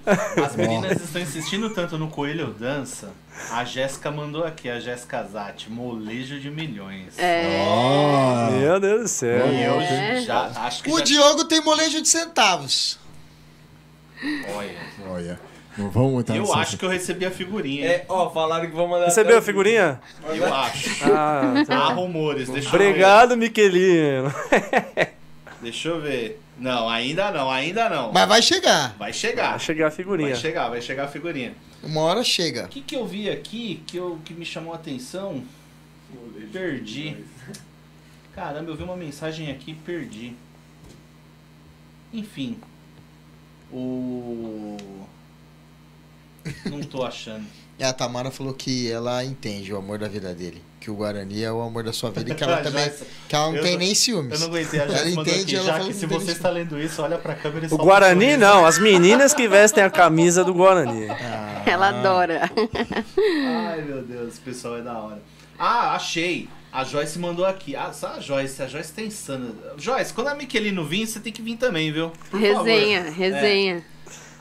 As 0.45 0.55
meninas 0.55 1.01
estão 1.01 1.21
insistindo 1.21 1.69
tanto 1.69 1.97
no 1.97 2.09
Coelho 2.09 2.53
Dança. 2.59 3.09
A 3.51 3.63
Jéssica 3.65 4.11
mandou 4.11 4.43
aqui, 4.45 4.69
a 4.69 4.79
Jéssica 4.79 5.23
Zatti, 5.23 5.69
molejo 5.69 6.39
de 6.39 6.49
milhões. 6.49 7.17
É. 7.17 7.63
Ó, 7.67 8.51
Meu 8.51 8.79
Deus 8.79 9.01
do 9.03 9.07
céu. 9.07 9.47
E 9.47 9.63
eu 9.63 9.79
É. 9.79 10.21
já 10.21 10.51
acho 10.55 10.83
que 10.83 10.91
O 10.91 10.99
já... 10.99 11.03
Diogo 11.05 11.45
tem 11.45 11.61
molejo 11.61 12.01
de 12.01 12.07
centavos. 12.07 12.97
Olha, 14.55 14.75
olha. 15.09 15.39
Não 15.77 15.89
vamos 15.89 16.13
muito 16.13 16.33
eu 16.33 16.53
acho 16.53 16.77
que 16.77 16.85
eu 16.85 16.89
recebi 16.89 17.25
a 17.25 17.31
figurinha. 17.31 17.85
É, 17.85 18.05
ó, 18.07 18.29
falaram 18.29 18.65
que 18.69 18.73
vão 18.75 18.87
mandar. 18.87 19.05
Recebeu 19.07 19.37
a 19.37 19.41
figurinha? 19.41 19.99
Eu 20.25 20.53
acho. 20.53 20.89
Ah, 21.03 21.53
Há 21.67 21.93
rumores, 21.93 22.47
deixa 22.47 22.69
eu 22.69 22.71
ver. 22.71 22.87
obrigado, 22.87 23.35
Miquelino. 23.35 24.33
Deixa 25.61 25.89
eu 25.89 25.99
ver. 26.01 26.41
Não, 26.57 26.87
ainda 26.87 27.29
não, 27.31 27.51
ainda 27.51 27.89
não. 27.89 28.13
Mas 28.13 28.25
vai 28.29 28.41
chegar. 28.41 28.95
Vai 28.97 29.11
chegar. 29.11 29.49
Vai 29.51 29.59
chegar 29.59 29.85
a 29.87 29.89
Vai 29.89 29.97
figurinha. 29.97 30.35
chegar, 30.35 30.69
vai 30.69 30.81
chegar 30.81 31.03
a 31.03 31.07
figurinha. 31.09 31.53
Uma 31.83 32.01
hora 32.01 32.23
chega. 32.23 32.65
O 32.65 32.69
que, 32.69 32.79
que 32.81 32.95
eu 32.95 33.05
vi 33.05 33.29
aqui 33.29 33.83
que, 33.85 33.97
eu, 33.97 34.17
que 34.23 34.33
me 34.33 34.45
chamou 34.45 34.71
a 34.71 34.77
atenção? 34.77 35.43
Perdi. 36.53 37.17
Caramba, 38.33 38.71
eu 38.71 38.75
vi 38.75 38.83
uma 38.83 38.95
mensagem 38.95 39.51
aqui 39.51 39.71
e 39.71 39.75
perdi. 39.75 40.33
Enfim. 42.13 42.57
O. 43.71 44.77
Não 46.65 46.81
tô 46.81 47.03
achando. 47.03 47.45
E 47.77 47.83
a 47.83 47.91
Tamara 47.91 48.31
falou 48.31 48.53
que 48.53 48.89
ela 48.91 49.23
entende 49.23 49.73
o 49.73 49.77
amor 49.77 49.97
da 49.99 50.07
vida 50.07 50.33
dele. 50.33 50.61
Que 50.79 50.91
o 50.91 50.95
Guarani 50.95 51.43
é 51.43 51.51
o 51.51 51.61
amor 51.63 51.83
da 51.83 51.91
sua 51.91 52.11
vida 52.11 52.31
e 52.31 52.35
que 52.35 52.43
ela 52.43 52.57
também. 52.61 52.83
Joyce, 52.85 53.05
Que 53.27 53.35
ela 53.35 53.47
não 53.47 53.55
eu 53.55 53.63
tem 53.63 53.71
não- 53.71 53.79
nem 53.79 53.95
ciúmes. 53.95 54.33
Eu 54.39 54.47
não 54.47 54.55
aguentei, 54.55 54.79
a 54.79 54.83
Ela 54.83 55.09
entende, 55.09 55.55
aqui. 55.55 55.55
ela 55.55 55.79
Já 55.79 55.85
que 55.85 55.93
se 55.93 56.05
você 56.05 56.31
está 56.31 56.49
lendo 56.49 56.79
isso, 56.79 57.01
olha 57.01 57.17
pra 57.17 57.33
câmera 57.33 57.65
e 57.65 57.69
O 57.69 57.73
um 57.73 57.77
Guarani 57.77 58.37
não, 58.37 58.65
as 58.65 58.77
meninas 58.77 59.33
que 59.33 59.47
vestem 59.47 59.83
a 59.83 59.89
camisa 59.89 60.43
do 60.43 60.53
Guarani. 60.53 61.09
Ah. 61.09 61.63
Ela 61.65 61.89
adora. 61.89 62.51
Ai, 63.17 63.81
meu 63.81 64.03
Deus, 64.03 64.33
esse 64.33 64.39
pessoal 64.41 64.77
é 64.77 64.81
da 64.83 64.93
hora. 64.99 65.21
Ah, 65.57 65.95
achei. 65.95 66.47
A 66.75 66.83
Joyce 66.83 67.17
mandou 67.17 67.45
aqui. 67.45 67.73
Ah, 67.73 67.93
só 67.93 68.07
a 68.17 68.19
Joyce. 68.19 68.61
A 68.61 68.67
Joyce 68.67 68.91
tá 68.91 69.01
insana. 69.01 69.51
Joyce, 69.77 70.13
quando 70.13 70.27
a 70.27 70.35
Miquelino 70.35 70.83
vir, 70.83 71.07
você 71.07 71.21
tem 71.21 71.31
que 71.31 71.41
vir 71.41 71.55
também, 71.55 71.89
viu? 71.89 72.11
Por 72.29 72.37
Resenha, 72.37 73.05
favor. 73.05 73.17
resenha. 73.17 73.77
É. 73.77 73.81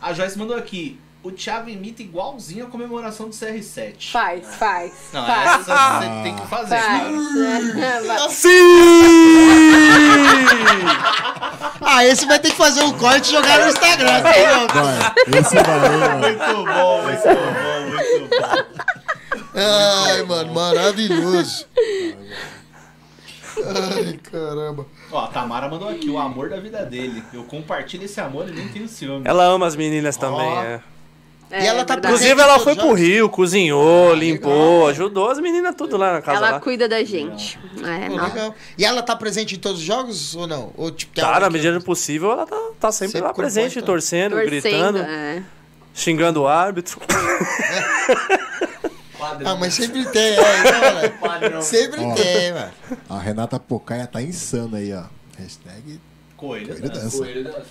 A 0.02 0.12
Joyce 0.12 0.36
mandou 0.36 0.56
aqui. 0.56 0.98
O 1.22 1.30
Thiago 1.30 1.70
imita 1.70 2.02
igualzinho 2.02 2.66
a 2.66 2.68
comemoração 2.68 3.28
do 3.28 3.32
CR7. 3.32 4.10
Faz, 4.10 4.52
faz. 4.56 4.92
Não, 5.12 5.24
faz. 5.24 5.60
essa 5.60 6.00
você 6.00 6.22
tem 6.24 6.34
que 6.36 6.46
fazer. 6.48 6.76
Faz. 6.76 7.14
Vai. 8.04 8.18
Ah, 11.86 12.02
esse 12.04 12.24
vai 12.26 12.38
ter 12.38 12.50
que 12.50 12.56
fazer 12.56 12.82
um 12.82 12.92
corte 12.98 13.28
e 13.28 13.32
jogar 13.32 13.60
no 13.60 13.68
Instagram. 13.68 14.22
Vai, 14.22 14.40
esse 15.38 15.54
mano. 15.54 16.18
Muito 16.18 16.64
bom, 16.64 17.02
muito 17.02 17.24
bom, 17.24 17.90
muito 17.90 18.28
bom. 18.40 18.73
Ai, 19.54 20.22
mano, 20.24 20.52
maravilhoso. 20.54 21.66
Ai, 23.56 24.18
caramba. 24.30 24.86
Ó, 25.12 25.18
a 25.24 25.26
Tamara 25.28 25.68
mandou 25.68 25.88
aqui, 25.88 26.10
o 26.10 26.18
amor 26.18 26.48
da 26.50 26.58
vida 26.58 26.84
dele. 26.84 27.22
Eu 27.32 27.44
compartilho 27.44 28.04
esse 28.04 28.20
amor 28.20 28.48
e 28.48 28.52
nem 28.52 28.66
tenho 28.68 28.88
ciúme. 28.88 29.22
Ela 29.26 29.44
ama 29.44 29.66
as 29.66 29.76
meninas 29.76 30.16
também, 30.16 30.40
Ó. 30.48 30.62
é. 30.62 30.80
É, 31.50 31.62
E 31.62 31.66
ela 31.66 31.84
tá 31.84 31.94
verdade. 31.94 32.14
Inclusive, 32.14 32.40
ela 32.40 32.58
foi 32.58 32.74
pro 32.74 32.92
Rio, 32.94 33.28
cozinhou, 33.28 34.12
limpou, 34.14 34.88
ajudou 34.88 35.30
as 35.30 35.38
meninas 35.38 35.74
tudo 35.76 35.96
lá 35.96 36.14
na 36.14 36.22
casa 36.22 36.38
Ela 36.38 36.50
lá. 36.52 36.60
cuida 36.60 36.88
da 36.88 37.04
gente. 37.04 37.56
É, 37.84 38.08
Pô, 38.08 38.16
legal. 38.16 38.54
E 38.76 38.84
ela 38.84 39.02
tá 39.02 39.14
presente 39.14 39.54
em 39.54 39.58
todos 39.58 39.78
os 39.78 39.84
jogos 39.84 40.34
ou 40.34 40.48
não? 40.48 40.72
Ou, 40.76 40.90
tipo, 40.90 41.14
Tá, 41.14 41.38
na 41.38 41.46
que- 41.46 41.52
medida 41.52 41.78
do 41.78 41.84
possível, 41.84 42.32
ela 42.32 42.44
tá, 42.46 42.56
tá 42.80 42.90
sempre, 42.90 43.12
Sempre 43.12 43.28
lá 43.28 43.34
presente, 43.34 43.80
torcendo, 43.82 44.32
Torcendo, 44.32 44.50
gritando, 44.50 44.98
é. 44.98 45.42
xingando 45.94 46.42
o 46.42 46.48
árbitro. 46.48 46.98
Padrão. 49.30 49.52
Ah, 49.52 49.56
mas 49.56 49.74
sempre 49.74 50.04
tem, 50.10 50.22
é, 50.22 50.60
então, 50.60 50.94
né? 50.94 51.60
Sempre 51.62 52.00
Ó. 52.04 52.14
tem, 52.14 52.52
mano. 52.52 52.72
A 53.08 53.18
Renata 53.18 53.58
Pocaia 53.58 54.06
tá 54.06 54.20
insana 54.22 54.78
aí, 54.78 54.92
ó. 54.92 55.04
Hashtag 55.38 56.00
Coelho, 56.36 56.66
Coelho 56.68 56.82
dança. 56.88 57.00
dança. 57.00 57.18
Coelho 57.18 57.44
dança. 57.44 57.66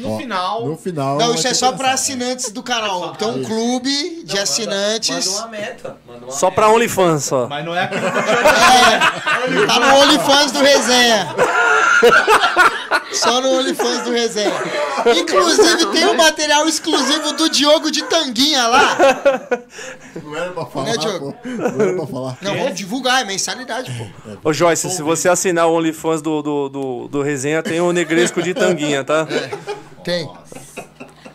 No 0.00 0.14
Ó, 0.14 0.18
final, 0.18 0.66
No 0.66 0.76
final. 0.76 1.18
Não, 1.18 1.34
isso 1.34 1.46
é 1.46 1.50
ter 1.50 1.56
só 1.56 1.68
pra 1.72 1.90
dança. 1.90 1.94
assinantes 1.94 2.50
do 2.50 2.62
canal. 2.62 3.12
Tem 3.14 3.28
um 3.28 3.44
clube 3.44 4.22
de 4.24 4.38
assinantes. 4.38 5.26
Manda 5.26 5.38
uma 5.38 5.48
meta. 5.48 5.96
Manda 6.06 6.24
uma 6.26 6.32
Só 6.32 6.46
meta. 6.46 6.54
pra 6.60 6.70
OnlyFans, 6.72 7.24
só. 7.24 7.46
mas 7.48 7.64
não 7.64 7.74
é 7.74 7.84
eu 7.84 7.88
tinha 9.48 9.66
Tá 9.66 9.80
no 9.80 9.96
OnlyFans 10.00 10.52
do 10.52 10.58
Resenha. 10.60 11.34
Só 13.12 13.40
no 13.40 13.58
OnlyFans 13.58 14.02
do 14.04 14.10
Resenha. 14.12 14.52
Inclusive 15.20 15.86
tem 15.86 16.06
um 16.06 16.16
material 16.16 16.66
exclusivo 16.68 17.32
do 17.32 17.48
Diogo 17.50 17.90
de 17.90 18.02
Tanguinha 18.04 18.66
lá. 18.68 18.96
Não 20.22 20.36
era 20.36 20.50
pra 20.52 20.66
falar, 20.66 20.86
Né, 20.86 20.96
Diogo? 20.96 21.32
pô. 21.42 21.48
Não 21.48 21.80
era 21.80 21.94
pra 21.96 22.06
falar. 22.06 22.36
Não, 22.40 22.56
vamos 22.56 22.74
divulgar, 22.74 23.22
é 23.22 23.24
mensalidade, 23.24 23.90
pô. 23.92 24.48
Ô 24.48 24.52
Joyce, 24.52 24.90
se 24.90 25.02
você 25.02 25.28
assinar 25.28 25.66
o 25.66 25.72
OnlyFans 25.74 26.22
do, 26.22 26.40
do, 26.42 26.68
do, 26.68 27.08
do 27.08 27.22
Resenha, 27.22 27.62
tem 27.62 27.80
o 27.80 27.92
Negresco 27.92 28.40
de 28.42 28.54
Tanguinha, 28.54 29.02
tá? 29.04 29.26
Tem. 30.04 30.28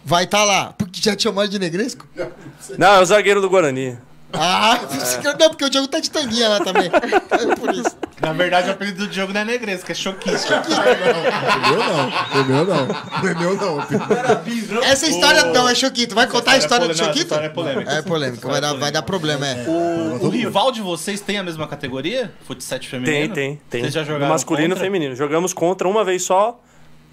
Vai 0.04 0.28
tá 0.28 0.44
lá. 0.44 0.74
Porque 0.78 1.02
já 1.02 1.16
te 1.16 1.24
chamaram 1.24 1.50
de 1.50 1.58
negresco? 1.60 2.08
Não, 2.78 2.96
é 2.96 3.00
o 3.02 3.06
zagueiro 3.06 3.42
do 3.42 3.50
Guarani. 3.50 3.98
Ah, 4.38 4.82
não, 5.40 5.50
porque 5.50 5.64
o 5.64 5.70
Diogo 5.70 5.88
tá 5.88 6.00
de 6.00 6.12
tanguinha 6.12 6.50
lá 6.50 6.60
também. 6.60 6.92
É 6.92 7.56
por 7.56 7.74
isso. 7.74 7.96
Na 8.22 8.34
verdade, 8.34 8.68
o 8.68 8.72
apelido 8.74 9.06
do 9.06 9.08
Diogo 9.08 9.32
não 9.32 9.42
é 9.42 9.46
negresco, 9.46 9.90
é 9.90 9.96
choquista. 9.96 10.62
O 10.62 11.70
meu 11.70 11.78
não. 11.80 12.42
O 12.42 12.46
meu 12.46 12.66
não. 12.66 12.86
O 12.86 13.40
meu 13.40 13.56
não. 13.56 14.84
Essa 14.84 15.08
história 15.08 15.46
não, 15.46 15.70
é 15.70 15.76
Choquito. 15.76 16.14
Vai 16.14 16.28
contar 16.28 16.54
a 16.54 16.58
história 16.58 16.86
do 16.86 16.90
Não, 16.90 16.94
essa 16.96 17.04
Choquito? 17.06 17.24
história 17.24 17.46
é 17.46 17.50
polêmica. 17.50 17.92
É 17.92 18.02
polêmica, 18.02 18.48
vai 18.48 18.60
dar, 18.62 18.74
vai 18.74 18.92
dar 18.92 19.02
problema, 19.04 19.48
é. 19.48 19.64
O, 19.68 20.26
o 20.26 20.30
rival 20.30 20.72
de 20.72 20.82
vocês 20.82 21.22
tem 21.22 21.38
a 21.38 21.44
mesma 21.44 21.68
categoria? 21.68 22.34
Futsal 22.46 22.80
Tem, 22.80 22.88
feminino? 22.90 23.34
tem, 23.34 23.62
tem. 23.70 23.82
Vocês 23.82 23.94
já 23.94 24.02
No 24.02 24.08
jogaram 24.08 24.28
masculino 24.34 24.68
e 24.68 24.70
contra? 24.72 24.84
feminino. 24.84 25.16
Jogamos 25.16 25.54
contra 25.54 25.88
uma 25.88 26.04
vez 26.04 26.24
só. 26.24 26.60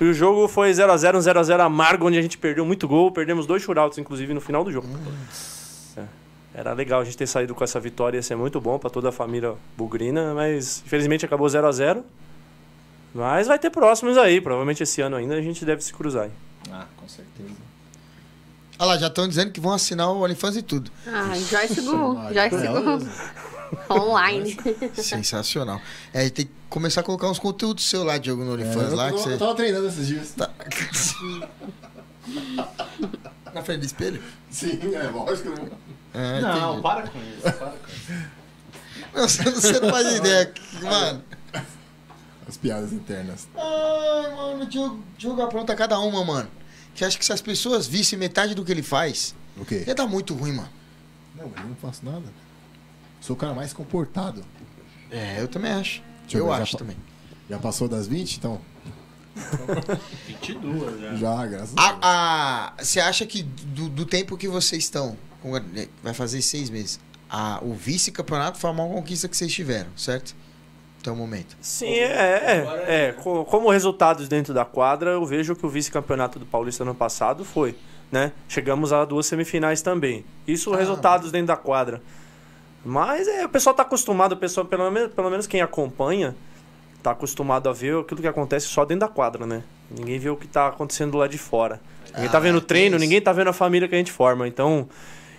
E 0.00 0.04
o 0.04 0.12
jogo 0.12 0.48
foi 0.48 0.70
0x0, 0.72 1.14
um 1.14 1.18
0x0 1.18 1.60
amargo, 1.60 2.06
onde 2.06 2.18
a 2.18 2.22
gente 2.22 2.36
perdeu 2.36 2.64
muito 2.64 2.88
gol. 2.88 3.12
Perdemos 3.12 3.46
dois 3.46 3.62
shootouts, 3.62 3.98
inclusive, 3.98 4.34
no 4.34 4.40
final 4.40 4.64
do 4.64 4.72
jogo. 4.72 4.88
É. 5.96 6.04
Era 6.54 6.72
legal 6.72 7.00
a 7.00 7.04
gente 7.04 7.16
ter 7.16 7.26
saído 7.26 7.54
com 7.54 7.62
essa 7.62 7.78
vitória, 7.78 8.18
ia 8.18 8.22
ser 8.22 8.34
muito 8.36 8.60
bom 8.60 8.78
pra 8.78 8.90
toda 8.90 9.08
a 9.10 9.12
família 9.12 9.54
bugrina, 9.76 10.34
mas 10.34 10.82
infelizmente 10.84 11.24
acabou 11.24 11.46
0x0. 11.46 12.02
Mas 13.14 13.46
vai 13.46 13.58
ter 13.58 13.70
próximos 13.70 14.16
aí, 14.18 14.40
provavelmente 14.40 14.82
esse 14.82 15.00
ano 15.00 15.16
ainda 15.16 15.34
a 15.34 15.42
gente 15.42 15.64
deve 15.64 15.82
se 15.82 15.92
cruzar. 15.92 16.24
aí. 16.24 16.30
Ah, 16.70 16.86
com 16.96 17.06
certeza. 17.08 17.50
Olha 18.78 18.88
lá, 18.88 18.98
já 18.98 19.06
estão 19.06 19.28
dizendo 19.28 19.52
que 19.52 19.60
vão 19.60 19.72
assinar 19.72 20.10
o 20.10 20.22
OnlyFans 20.22 20.56
e 20.56 20.62
tudo. 20.62 20.90
Ah, 21.06 21.34
Joyce 21.34 21.80
Gu. 21.82 22.18
Ah, 22.18 22.32
Joyce 22.32 22.66
ela 22.66 22.80
Gu. 22.80 23.08
Online. 23.90 24.56
Sensacional. 24.94 25.80
É, 26.12 26.28
tem 26.30 26.46
que 26.46 26.52
começar 26.68 27.00
a 27.00 27.04
colocar 27.04 27.28
uns 27.30 27.38
conteúdos 27.38 27.84
seu 27.88 28.04
lá, 28.04 28.18
Diogo, 28.18 28.44
no 28.44 28.50
É, 28.50 28.54
OnlyFans 28.54 28.90
eu, 28.90 28.96
lá. 28.96 29.08
Que 29.08 29.14
eu 29.14 29.18
você... 29.18 29.36
tava 29.36 29.54
treinando 29.54 29.86
esses 29.88 30.06
dias. 30.06 30.30
Tá. 30.32 30.50
Na 33.54 33.62
frente 33.62 33.80
do 33.80 33.86
espelho? 33.86 34.22
Sim, 34.50 34.78
é 34.94 35.02
lógico. 35.10 35.50
né? 35.50 35.70
É, 36.14 36.40
não, 36.40 36.68
entendi. 36.78 36.82
para 36.82 37.02
com 37.08 37.18
isso. 37.18 37.42
Para 37.42 37.70
com 37.70 37.88
isso. 37.88 38.12
Não, 39.14 39.28
você, 39.28 39.42
você 39.50 39.80
não 39.80 39.90
faz 39.90 40.16
ideia. 40.16 40.46
que- 40.46 40.82
Mano. 40.84 41.22
As 42.48 42.56
piadas 42.56 42.92
internas. 42.92 43.48
Ai, 43.54 44.34
mano, 44.34 44.62
o 44.62 44.66
Diogo, 44.66 45.02
Diogo 45.16 45.42
apronta 45.42 45.74
cada 45.74 45.98
uma, 46.00 46.24
mano. 46.24 46.48
Que 46.94 47.04
acho 47.04 47.18
que 47.18 47.24
se 47.24 47.32
as 47.32 47.40
pessoas 47.40 47.86
vissem 47.86 48.18
metade 48.18 48.54
do 48.54 48.64
que 48.64 48.70
ele 48.72 48.82
faz, 48.82 49.34
O 49.56 49.64
quê? 49.64 49.84
ia 49.86 49.94
dar 49.94 50.06
muito 50.06 50.34
ruim, 50.34 50.52
mano. 50.52 50.68
Não, 51.36 51.48
mas 51.54 51.62
eu 51.62 51.68
não 51.70 51.76
faço 51.76 52.04
nada. 52.04 52.22
Sou 53.22 53.34
o 53.34 53.38
cara 53.38 53.54
mais 53.54 53.72
comportado. 53.72 54.44
É, 55.10 55.40
eu 55.40 55.48
também 55.48 55.72
acho. 55.72 56.02
Deixa 56.22 56.36
eu 56.38 56.46
já 56.48 56.56
acho 56.56 56.72
fa- 56.72 56.78
também. 56.78 56.96
Já 57.48 57.58
passou 57.58 57.88
das 57.88 58.06
20, 58.06 58.36
então? 58.36 58.60
22 60.26 61.00
já. 61.00 61.14
Já, 61.14 61.46
graças 61.46 61.74
a 61.76 61.88
Deus. 61.92 61.98
A, 62.02 62.72
a- 62.78 62.82
você 62.84 63.00
acha 63.00 63.24
que 63.26 63.42
do, 63.42 63.88
do 63.88 64.04
tempo 64.06 64.36
que 64.36 64.48
vocês 64.48 64.84
estão, 64.84 65.16
com- 65.40 65.52
vai 66.02 66.12
fazer 66.14 66.42
seis 66.42 66.68
meses, 66.70 67.00
a, 67.30 67.58
o 67.62 67.72
vice-campeonato 67.74 68.58
foi 68.58 68.70
a 68.70 68.72
maior 68.72 68.92
conquista 68.92 69.28
que 69.28 69.36
vocês 69.36 69.52
tiveram, 69.52 69.90
certo? 69.96 70.34
Até 71.00 71.10
o 71.10 71.16
momento. 71.16 71.56
Sim, 71.60 71.94
é, 71.94 72.04
é, 72.86 73.08
é. 73.08 73.12
Co- 73.12 73.44
Como 73.44 73.70
resultados 73.70 74.28
dentro 74.28 74.54
da 74.54 74.64
quadra, 74.64 75.10
eu 75.10 75.24
vejo 75.26 75.56
que 75.56 75.66
o 75.66 75.68
vice-campeonato 75.68 76.38
do 76.38 76.46
Paulista 76.46 76.84
ano 76.84 76.94
passado 76.94 77.44
foi, 77.44 77.76
né? 78.10 78.32
Chegamos 78.48 78.92
a 78.92 79.04
duas 79.04 79.26
semifinais 79.26 79.82
também. 79.82 80.24
Isso 80.46 80.72
Ah, 80.72 80.76
resultados 80.76 81.32
dentro 81.32 81.48
da 81.48 81.56
quadra. 81.56 82.02
Mas 82.84 83.28
é, 83.28 83.44
o 83.44 83.48
pessoal 83.48 83.74
tá 83.74 83.82
acostumado, 83.82 84.32
o 84.32 84.36
pessoal, 84.36 84.66
pelo 84.66 84.90
menos, 84.90 85.12
pelo 85.12 85.30
menos 85.30 85.46
quem 85.46 85.60
acompanha, 85.60 86.34
tá 87.02 87.12
acostumado 87.12 87.68
a 87.68 87.72
ver 87.72 87.96
aquilo 87.98 88.20
que 88.20 88.26
acontece 88.28 88.66
só 88.66 88.84
dentro 88.84 89.06
da 89.06 89.08
quadra, 89.08 89.46
né? 89.46 89.62
Ninguém 89.90 90.18
vê 90.18 90.30
o 90.30 90.36
que 90.36 90.46
tá 90.48 90.68
acontecendo 90.68 91.16
lá 91.18 91.26
de 91.28 91.38
fora. 91.38 91.80
Ninguém 92.14 92.28
Ah, 92.28 92.32
tá 92.32 92.38
vendo 92.40 92.56
o 92.56 92.60
tem 92.60 92.66
treino, 92.68 92.96
isso. 92.96 93.04
ninguém 93.04 93.20
tá 93.20 93.32
vendo 93.32 93.48
a 93.48 93.52
família 93.52 93.86
que 93.88 93.94
a 93.94 93.98
gente 93.98 94.10
forma. 94.10 94.48
Então, 94.48 94.88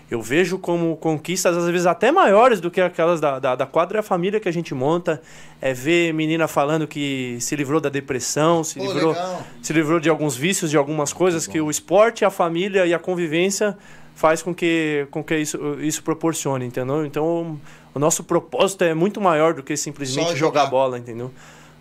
eu 0.09 0.21
vejo 0.21 0.57
como 0.59 0.95
conquistas, 0.97 1.57
às 1.57 1.65
vezes, 1.69 1.85
até 1.87 2.11
maiores 2.11 2.61
do 2.61 2.69
que 2.71 2.79
aquelas 2.79 3.19
da, 3.19 3.39
da, 3.39 3.55
da 3.55 3.65
quadra, 3.65 3.97
é 3.97 4.01
a 4.01 4.03
família 4.03 4.39
que 4.39 4.47
a 4.47 4.51
gente 4.53 4.73
monta. 4.73 5.21
É 5.61 5.73
ver 5.73 6.13
menina 6.13 6.47
falando 6.47 6.87
que 6.87 7.37
se 7.41 7.55
livrou 7.55 7.81
da 7.81 7.89
depressão, 7.89 8.63
se 8.63 8.79
Pô, 8.79 8.85
livrou 8.85 9.11
legal. 9.13 9.43
se 9.61 9.73
livrou 9.73 9.99
de 9.99 10.09
alguns 10.09 10.35
vícios, 10.35 10.69
de 10.71 10.77
algumas 10.77 11.11
coisas 11.11 11.45
que 11.47 11.59
o 11.59 11.69
esporte, 11.69 12.23
a 12.23 12.29
família 12.29 12.85
e 12.85 12.93
a 12.93 12.99
convivência 12.99 13.77
faz 14.15 14.41
com 14.41 14.53
que, 14.53 15.07
com 15.11 15.23
que 15.23 15.35
isso, 15.37 15.57
isso 15.81 16.03
proporcione, 16.03 16.65
entendeu? 16.65 17.05
Então, 17.05 17.59
o 17.93 17.99
nosso 17.99 18.23
propósito 18.23 18.83
é 18.83 18.93
muito 18.93 19.19
maior 19.21 19.53
do 19.53 19.63
que 19.63 19.75
simplesmente 19.77 20.35
jogar. 20.35 20.61
jogar. 20.61 20.65
bola, 20.67 20.97
entendeu? 20.97 21.31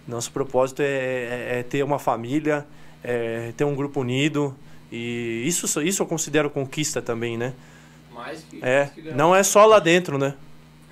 Nosso 0.06 0.32
propósito 0.32 0.80
é, 0.82 0.86
é- 0.86 1.58
é 1.60 1.62
ter 1.62 1.82
uma 1.84 1.98
família, 1.98 2.66
é 3.04 3.52
ter 3.56 3.64
um 3.64 3.74
grupo 3.74 4.00
unido 4.00 4.54
e 4.90 5.44
isso, 5.46 5.80
isso 5.82 6.02
eu 6.02 6.06
considero 6.06 6.50
conquista 6.50 7.00
também, 7.00 7.36
né? 7.38 7.52
Mais 8.14 8.42
que, 8.42 8.58
É, 8.62 8.78
mais 8.80 8.90
que 8.92 9.02
não 9.12 9.34
é 9.34 9.42
só 9.42 9.64
lá 9.64 9.78
dentro, 9.78 10.18
né? 10.18 10.34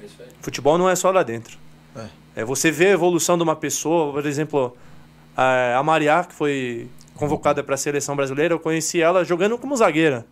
É. 0.03 0.07
Futebol 0.41 0.79
não 0.79 0.89
é 0.89 0.95
só 0.97 1.11
lá 1.11 1.23
dentro. 1.23 1.59
É, 2.37 2.45
você 2.45 2.71
ver 2.71 2.87
a 2.87 2.91
evolução 2.91 3.37
de 3.37 3.43
uma 3.43 3.57
pessoa, 3.57 4.13
por 4.13 4.25
exemplo, 4.25 4.77
a 5.37 5.77
a 5.77 5.83
Mariá, 5.83 6.25
que 6.25 6.33
foi 6.33 6.89
convocada 7.17 7.63
para 7.63 7.75
a 7.75 7.79
seleção 7.79 8.15
brasileira, 8.15 8.55
eu 8.55 8.61
conheci 8.61 9.03
ela 9.03 9.25
jogando 9.25 9.59
como 9.59 9.77
zagueira. 9.77 10.25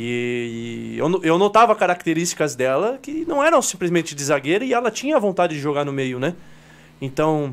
E, 0.00 0.92
e 0.94 0.98
eu, 0.98 1.20
eu 1.24 1.38
notava 1.38 1.74
características 1.74 2.54
dela 2.54 3.00
que 3.02 3.24
não 3.26 3.42
eram 3.42 3.60
simplesmente 3.60 4.14
de 4.14 4.22
zagueira 4.22 4.64
e 4.64 4.72
ela 4.72 4.92
tinha 4.92 5.18
vontade 5.18 5.54
de 5.56 5.60
jogar 5.60 5.84
no 5.84 5.92
meio, 5.92 6.20
né? 6.20 6.34
Então, 7.00 7.52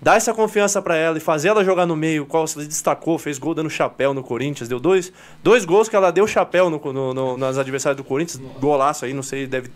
dar 0.00 0.16
essa 0.16 0.34
confiança 0.34 0.82
para 0.82 0.96
ela 0.96 1.16
e 1.16 1.20
fazer 1.20 1.48
ela 1.48 1.64
jogar 1.64 1.86
no 1.86 1.96
meio, 1.96 2.26
qual 2.26 2.46
se 2.46 2.58
destacou, 2.66 3.18
fez 3.18 3.38
gol 3.38 3.54
dando 3.54 3.70
chapéu 3.70 4.12
no 4.12 4.22
Corinthians, 4.22 4.68
deu 4.68 4.78
dois, 4.78 5.10
dois 5.42 5.64
gols 5.64 5.88
que 5.88 5.96
ela 5.96 6.10
deu 6.10 6.26
chapéu 6.26 6.68
no, 6.68 6.78
no, 6.92 7.14
no- 7.14 7.36
nas 7.38 7.56
adversários 7.56 7.96
do 7.96 8.04
Corinthians, 8.04 8.42
golaço 8.60 9.06
aí, 9.06 9.14
não 9.14 9.22
sei, 9.22 9.46
deve, 9.46 9.70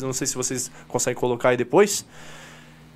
não 0.00 0.12
sei 0.14 0.26
se 0.26 0.34
vocês 0.34 0.70
conseguem 0.88 1.20
colocar 1.20 1.50
aí 1.50 1.56
depois. 1.58 2.06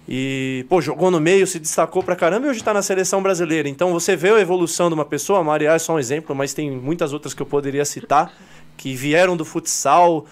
E, 0.08 0.64
pô, 0.68 0.80
jogou 0.80 1.10
no 1.10 1.20
meio, 1.20 1.46
se 1.46 1.58
destacou 1.58 2.02
pra 2.02 2.14
caramba 2.14 2.46
e 2.46 2.50
hoje 2.50 2.62
tá 2.62 2.72
na 2.72 2.82
seleção 2.82 3.22
brasileira. 3.22 3.68
Então 3.68 3.92
você 3.92 4.14
vê 4.14 4.30
a 4.30 4.40
evolução 4.40 4.88
de 4.88 4.94
uma 4.94 5.04
pessoa, 5.04 5.40
a 5.40 5.44
Maria 5.44 5.72
é 5.72 5.78
só 5.78 5.94
um 5.94 5.98
exemplo, 5.98 6.34
mas 6.34 6.54
tem 6.54 6.70
muitas 6.70 7.12
outras 7.12 7.34
que 7.34 7.42
eu 7.42 7.46
poderia 7.46 7.84
citar, 7.84 8.32
que 8.76 8.94
vieram 8.94 9.36
do 9.36 9.44
futsal 9.44 10.24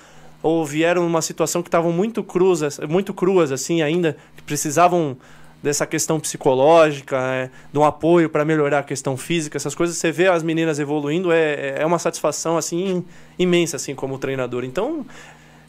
ou 0.43 0.65
vieram 0.65 1.03
numa 1.03 1.23
situação 1.23 1.63
que 1.63 1.69
estavam 1.69 1.91
muito 1.91 2.23
cruzas, 2.23 2.79
muito 2.89 3.13
cruas 3.13 3.51
assim 3.51 3.83
ainda, 3.83 4.17
que 4.37 4.43
precisavam 4.43 5.17
dessa 5.61 5.87
questão 5.87 6.21
psicológica, 6.21 7.17
é, 7.17 7.51
de 7.73 7.79
um 7.79 7.85
apoio 7.85 8.29
para 8.29 8.45
melhorar 8.45 8.81
a 8.81 8.83
questão 8.83 9.17
física, 9.17 9.57
essas 9.57 9.75
coisas, 9.75 9.97
você 9.97 10.13
vê 10.13 10.29
as 10.29 10.43
meninas 10.43 10.79
evoluindo, 10.79 11.33
é, 11.33 11.77
é 11.81 11.87
uma 11.87 11.99
satisfação 11.99 12.59
assim 12.59 13.03
imensa 13.39 13.77
assim 13.77 13.95
como 13.95 14.19
treinador. 14.19 14.63
Então, 14.63 15.07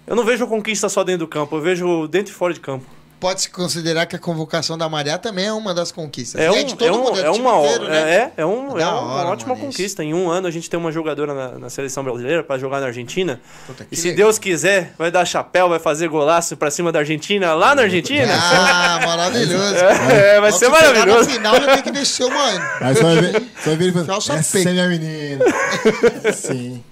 eu 0.05 0.15
não 0.15 0.25
vejo 0.25 0.45
conquista 0.45 0.89
só 0.89 1.03
dentro 1.03 1.25
do 1.25 1.29
campo, 1.29 1.55
eu 1.55 1.61
vejo 1.61 2.07
dentro 2.07 2.33
e 2.33 2.35
fora 2.35 2.53
de 2.53 2.59
campo. 2.59 2.85
Pode-se 3.19 3.49
considerar 3.49 4.05
que 4.05 4.15
a 4.15 4.19
convocação 4.19 4.77
da 4.77 4.87
Mariá 4.89 5.17
também 5.17 5.45
é 5.45 5.53
uma 5.53 5.73
das 5.73 5.91
conquistas. 5.91 6.39
É, 6.39 6.51
um, 6.51 6.55
é, 6.55 6.91
um- 6.91 6.97
mundo, 7.03 7.19
é 7.19 7.31
time 7.31 7.39
uma, 7.47 7.59
inteiro, 7.65 7.87
né? 7.87 7.97
é, 7.97 8.31
é, 8.37 8.45
um, 8.45 8.77
É 8.77 8.81
é 8.81 8.87
uma 8.87 9.01
hora, 9.01 9.29
ótima 9.29 9.55
mano, 9.55 9.65
conquista. 9.67 10.03
Em 10.03 10.13
um 10.13 10.29
ano 10.29 10.47
a 10.47 10.51
gente 10.51 10.69
tem 10.69 10.77
uma 10.79 10.91
jogadora 10.91 11.33
na, 11.33 11.59
na 11.59 11.69
seleção 11.69 12.03
brasileira 12.03 12.43
para 12.43 12.59
jogar 12.59 12.81
na 12.81 12.87
Argentina. 12.87 13.39
Puta, 13.65 13.87
E 13.91 13.95
se 13.95 14.09
legal. 14.09 14.17
Deus 14.27 14.37
quiser, 14.37 14.93
vai 14.97 15.09
dar 15.09 15.25
chapéu, 15.25 15.69
vai 15.69 15.79
fazer 15.79 16.07
golaço 16.09 16.55
pra 16.57 16.69
cima 16.69 16.91
da 16.91 16.99
Argentina, 16.99 17.53
lá 17.53 17.73
na 17.73 17.83
Argentina. 17.83 18.33
Ah, 18.33 18.99
maravilhoso. 19.05 19.75
É, 20.11 20.39
vai 20.41 20.51
Só 20.51 20.57
ser 20.59 20.69
maravilhoso. 20.69 21.29
No 21.29 21.35
final 21.35 21.55
já 21.55 21.73
tem 21.73 21.83
que 21.83 21.91
descer 21.91 22.25
o 22.25 22.29
mano. 22.29 22.65
Aí 22.81 22.93
você 22.95 23.03
vai 23.03 23.15
ver, 23.15 23.31
vai 23.65 23.75
ver 23.75 23.83
ele 23.85 23.91
falando, 23.93 24.11
essa 24.17 24.33
é 24.35 24.41
peito." 24.43 24.69
minha 24.71 24.87
menina. 24.89 25.45
Sim. 26.33 26.83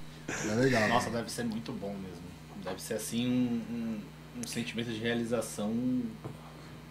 É 0.50 0.56
legal. 0.56 0.88
Nossa, 0.88 1.10
deve 1.10 1.30
ser 1.32 1.44
muito 1.44 1.72
bom 1.74 1.90
mesmo. 1.90 2.24
Deve 2.64 2.82
ser 2.82 2.94
assim 2.96 3.28
um, 3.28 3.74
um, 3.76 3.98
um 4.44 4.48
sentimento 4.48 4.92
de 4.92 5.00
realização 5.00 5.74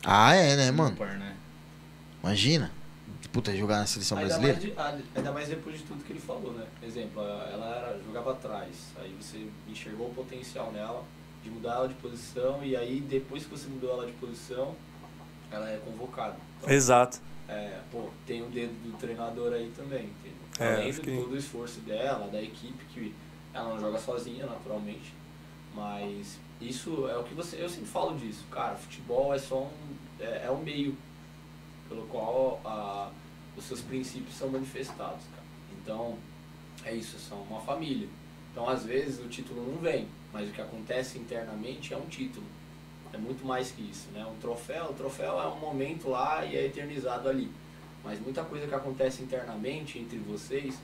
Ah, 0.05 0.35
é, 0.35 0.57
né, 0.57 0.71
mano? 0.71 0.97
né? 0.99 1.37
Imagina. 2.23 2.71
Puta, 3.33 3.55
jogar 3.57 3.79
na 3.79 3.87
seleção 3.87 4.19
Ainda 4.19 4.29
brasileira. 4.39 4.59
mais, 4.59 4.73
de- 4.75 4.79
ah, 4.79 4.99
ainda 5.17 5.33
mais 5.33 5.49
depois 5.49 5.79
de 5.79 5.85
tudo 5.85 6.05
que 6.05 6.13
ele 6.13 6.21
falou, 6.21 6.53
né? 6.53 6.67
Exemplo, 6.83 7.23
ela 7.23 7.67
era, 7.77 7.99
jogava 8.05 8.33
atrás, 8.33 8.89
aí 9.01 9.15
você 9.19 9.47
enxergou 9.69 10.09
o 10.09 10.15
potencial 10.15 10.71
nela, 10.73 11.03
de 11.43 11.49
mudar 11.51 11.75
ela 11.77 11.89
de 11.89 11.95
posição, 11.95 12.63
e 12.65 12.77
aí 12.77 13.01
depois 13.01 13.45
que 13.45 13.51
você 13.51 13.69
mudou 13.69 13.91
ela 13.93 14.07
de 14.07 14.13
posição, 14.13 14.75
ela 15.51 15.69
é 15.71 15.79
convocada. 15.79 16.37
Então, 16.61 16.71
Exato. 16.75 17.21
é, 17.49 17.79
pô, 17.91 18.11
tem 18.27 18.43
o 18.43 18.47
dedo 18.51 18.73
do 18.91 18.97
treinador 18.99 19.53
aí 19.55 19.73
também, 19.75 20.05
entendeu? 20.05 20.33
É, 20.59 20.75
Além 20.77 20.93
de 20.93 21.01
que- 21.01 21.17
todo 21.17 21.33
o 21.33 21.37
esforço 21.37 21.81
dela, 21.81 22.29
da 22.29 22.43
equipe, 22.43 22.85
que 22.93 23.15
ela 23.55 23.71
não 23.71 23.81
joga 23.81 23.99
sozinha, 23.99 24.45
naturalmente, 24.47 25.15
mas 25.75 26.39
isso 26.69 27.09
é 27.09 27.17
o 27.17 27.25
que 27.25 27.35
você. 27.35 27.63
Eu 27.63 27.69
sempre 27.69 27.89
falo 27.89 28.17
disso, 28.17 28.45
cara, 28.51 28.77
futebol 28.77 29.35
é 29.35 29.39
só 29.39 29.63
um. 29.63 29.71
é, 30.21 30.47
é 30.47 30.51
um 30.51 30.63
meio 30.63 30.97
pelo 31.89 32.07
qual 32.07 32.61
a, 32.65 33.11
os 33.57 33.65
seus 33.65 33.81
princípios 33.81 34.35
são 34.35 34.49
manifestados, 34.49 35.25
cara. 35.27 35.43
Então, 35.81 36.17
é 36.85 36.95
isso, 36.95 37.19
são 37.19 37.43
uma 37.43 37.61
família. 37.61 38.09
Então, 38.51 38.69
às 38.69 38.85
vezes, 38.85 39.25
o 39.25 39.29
título 39.29 39.65
não 39.67 39.79
vem, 39.79 40.09
mas 40.33 40.49
o 40.49 40.53
que 40.53 40.61
acontece 40.61 41.19
internamente 41.19 41.93
é 41.93 41.97
um 41.97 42.07
título. 42.07 42.47
É 43.13 43.19
muito 43.19 43.45
mais 43.45 43.71
que 43.71 43.83
isso, 43.83 44.09
né? 44.13 44.25
Um 44.25 44.37
troféu, 44.37 44.87
o 44.87 44.95
troféu 44.95 45.41
é 45.41 45.47
um 45.47 45.59
momento 45.59 46.09
lá 46.09 46.45
e 46.45 46.57
é 46.57 46.67
eternizado 46.67 47.29
ali. 47.29 47.51
Mas 48.03 48.19
muita 48.21 48.43
coisa 48.43 48.67
que 48.67 48.75
acontece 48.75 49.23
internamente 49.23 49.99
entre 49.99 50.19
vocês, 50.19 50.79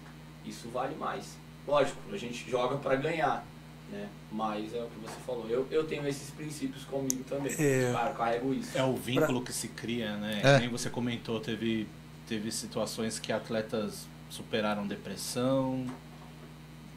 isso 0.45 0.69
vale 0.69 0.95
mais. 0.95 1.37
Lógico, 1.67 1.99
a 2.13 2.17
gente 2.17 2.49
joga 2.51 2.77
para 2.77 2.97
ganhar, 2.97 3.45
né? 3.91 4.09
Mas 4.31 4.75
é 4.75 4.83
o 4.83 4.87
que 4.89 5.01
você 5.01 5.21
falou. 5.27 5.49
Eu, 5.49 5.67
eu 5.71 5.85
tenho 5.85 6.07
esses 6.07 6.31
princípios 6.31 6.85
comigo 6.85 7.25
também. 7.25 7.53
É. 7.59 7.91
Eu 7.91 8.15
carrego 8.15 8.53
isso. 8.55 8.77
É 8.77 8.83
o 8.83 8.95
vínculo 8.95 9.43
que 9.43 9.53
se 9.53 9.69
cria, 9.69 10.17
né? 10.17 10.41
É. 10.43 10.59
Nem 10.59 10.69
você 10.69 10.91
comentou, 10.91 11.41
teve, 11.41 11.89
teve 12.27 12.51
situações 12.53 13.19
que 13.19 13.33
atletas 13.33 14.07
superaram 14.29 14.87
depressão, 14.87 15.87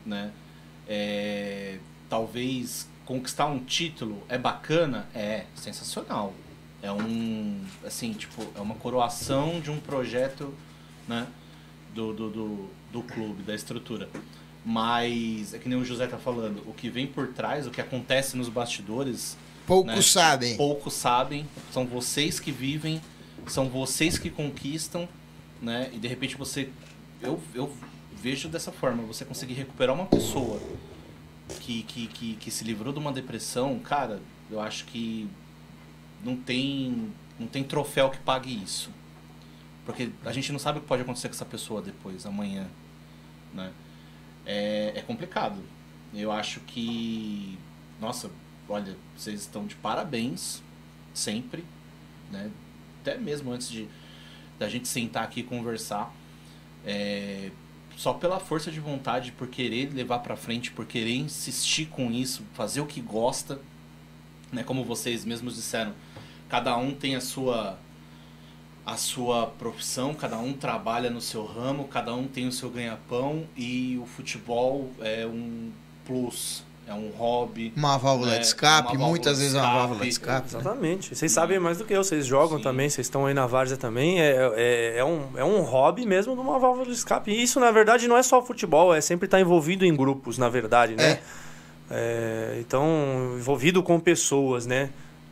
né? 0.06 0.32
É, 0.88 1.78
talvez 2.10 2.90
conquistar 3.06 3.46
um 3.46 3.60
título 3.60 4.22
é 4.28 4.38
bacana, 4.38 5.08
é 5.16 5.46
sensacional. 5.56 6.34
É 6.82 6.92
um, 6.92 7.64
assim, 7.86 8.12
tipo, 8.14 8.42
é 8.56 8.60
uma 8.60 8.76
coroação 8.76 9.62
de 9.62 9.70
um 9.70 9.80
projeto, 9.80 10.54
né? 11.08 11.28
Do, 11.94 12.14
do, 12.14 12.30
do, 12.30 12.70
do 12.92 13.04
clube, 13.04 13.44
da 13.44 13.54
estrutura. 13.54 14.10
Mas, 14.64 15.54
é 15.54 15.58
que 15.58 15.68
nem 15.68 15.78
o 15.78 15.84
José 15.84 16.06
tá 16.06 16.18
falando, 16.18 16.62
o 16.68 16.74
que 16.74 16.90
vem 16.90 17.08
por 17.08 17.30
trás, 17.30 17.66
o 17.66 17.72
que 17.72 17.82
acontece 17.82 18.38
nos 18.38 18.48
bastidores, 18.48 19.36
Poucos 19.66 19.96
né? 19.96 20.02
sabem. 20.02 20.58
poucos 20.58 20.94
sabem, 20.94 21.48
são 21.72 21.86
vocês 21.86 22.40
que 22.40 22.52
vivem, 22.52 23.02
são 23.48 23.70
vocês 23.70 24.18
que 24.18 24.30
conquistam, 24.30 25.08
né? 25.62 25.90
E 25.94 25.98
de 25.98 26.08
repente 26.08 26.36
você. 26.36 26.70
Eu, 27.22 27.42
eu 27.56 27.72
vejo 28.22 28.48
dessa 28.48 28.72
forma, 28.72 29.04
você 29.04 29.26
conseguir 29.26 29.54
recuperar 29.54 29.96
uma 29.96 30.06
pessoa 30.06 30.60
que, 31.60 31.84
que, 31.84 32.08
que, 32.08 32.36
que 32.36 32.52
se 32.52 32.64
livrou 32.64 32.94
de 32.94 33.00
uma 33.00 33.12
depressão, 33.12 33.78
cara, 33.80 34.22
eu 34.50 34.60
acho 34.60 34.86
que 34.86 35.28
não 36.24 36.36
tem, 36.36 37.12
não 37.40 37.48
tem 37.48 37.64
troféu 37.64 38.10
que 38.10 38.20
pague 38.20 38.52
isso. 38.64 38.90
Porque 39.86 40.12
a 40.24 40.32
gente 40.32 40.52
não 40.52 40.60
sabe 40.60 40.78
o 40.78 40.82
que 40.82 40.88
pode 40.88 41.02
acontecer 41.02 41.28
com 41.28 41.34
essa 41.34 41.46
pessoa 41.46 41.82
depois, 41.82 42.26
amanhã. 42.26 42.68
Né? 43.54 43.72
É, 44.52 44.92
é 44.96 45.02
complicado. 45.02 45.64
Eu 46.14 46.30
acho 46.30 46.60
que. 46.62 47.58
Nossa, 48.02 48.30
olha, 48.68 48.98
vocês 49.16 49.40
estão 49.40 49.66
de 49.66 49.76
parabéns, 49.76 50.62
sempre. 51.14 51.64
Né? 52.30 52.52
Até 53.00 53.18
mesmo 53.18 53.52
antes 53.52 53.70
de 53.70 53.88
da 54.60 54.68
gente 54.68 54.90
sentar 54.90 55.24
aqui 55.24 55.40
e 55.40 55.44
conversar. 55.44 56.14
É, 56.86 57.50
só 57.96 58.14
pela 58.14 58.40
força 58.40 58.70
de 58.72 58.80
vontade, 58.82 59.32
por 59.32 59.48
querer 59.48 59.94
levar 59.94 60.20
pra 60.20 60.36
frente, 60.36 60.70
por 60.72 60.86
querer 60.86 61.16
insistir 61.16 61.86
com 61.86 62.12
isso, 62.12 62.44
fazer 62.54 62.82
o 62.82 62.86
que 62.86 63.00
gosta. 63.00 63.60
Né? 64.52 64.64
Como 64.64 64.84
vocês 64.84 65.24
mesmos 65.24 65.56
disseram, 65.56 65.94
cada 66.50 66.76
um 66.76 66.94
tem 66.94 67.16
a 67.16 67.22
sua 67.22 67.80
a 68.86 68.98
sua 68.98 69.48
profissão, 69.48 70.14
cada 70.14 70.38
um 70.38 70.54
trabalha 70.54 71.10
no 71.10 71.22
seu 71.22 71.46
ramo, 71.46 71.86
cada 71.88 72.14
um 72.14 72.28
tem 72.28 72.48
o 72.48 72.52
seu 72.52 72.70
ganha-pão 72.70 73.44
e 73.56 74.00
o 74.02 74.06
futebol 74.06 74.90
é 75.00 75.26
um 75.26 75.70
plus, 76.06 76.64
é 76.88 76.94
um 76.94 77.10
hobby. 77.12 77.72
Uma 77.76 77.98
válvula 77.98 78.34
É, 78.36 78.40
de 78.40 78.46
escape, 78.48 78.88
válvula 78.90 79.08
muitas 79.10 79.38
de 79.38 79.44
vezes 79.44 79.56
é 79.56 79.60
uma 79.60 79.66
escape. 79.68 79.80
válvula 79.80 80.02
de 80.04 80.10
escape. 80.10 80.54
né? 80.54 80.60
Exatamente. 80.60 81.16
Vocês 81.16 81.32
sabem 81.32 81.60
mais 81.60 81.78
do 81.78 81.86
que 81.86 81.94
eu, 81.94 82.04
vocês 82.04 82.26
jogam 82.26 82.58
Sim. 82.58 82.64
também, 82.64 82.90
vocês 82.90 83.06
estão 83.06 83.28
aí 83.28 83.34
na 83.36 83.46
várzea 83.46 83.78
também. 83.78 84.20
É, 84.20 84.52
é, 84.56 84.98
é, 84.98 85.06
um, 85.06 85.28
é 85.38 85.44
um 85.46 85.62
hobby 85.62 86.06
mesmo 86.06 86.34
de 86.34 86.42
uma 86.42 86.58
válvula 86.58 86.86
de 86.88 86.92
escape. 86.94 87.32
E 87.32 87.44
isso, 87.44 87.60
na 87.60 87.70
verdade, 87.70 88.08
não 88.08 88.18
é 88.18 88.24
só 88.24 88.42
futebol, 88.44 88.94
é 88.94 89.00
sempre 89.00 89.26
estar 89.26 89.40
envolvido 89.40 89.86
em 89.86 89.96
grupos, 89.96 90.38
na 90.40 90.50
verdade, 90.50 90.96
né? 90.96 91.20
É, 91.90 92.58
então, 92.60 93.36
envolvido 93.38 93.84
com 93.84 94.00
pessoas, 94.00 94.66
né? 94.66 94.90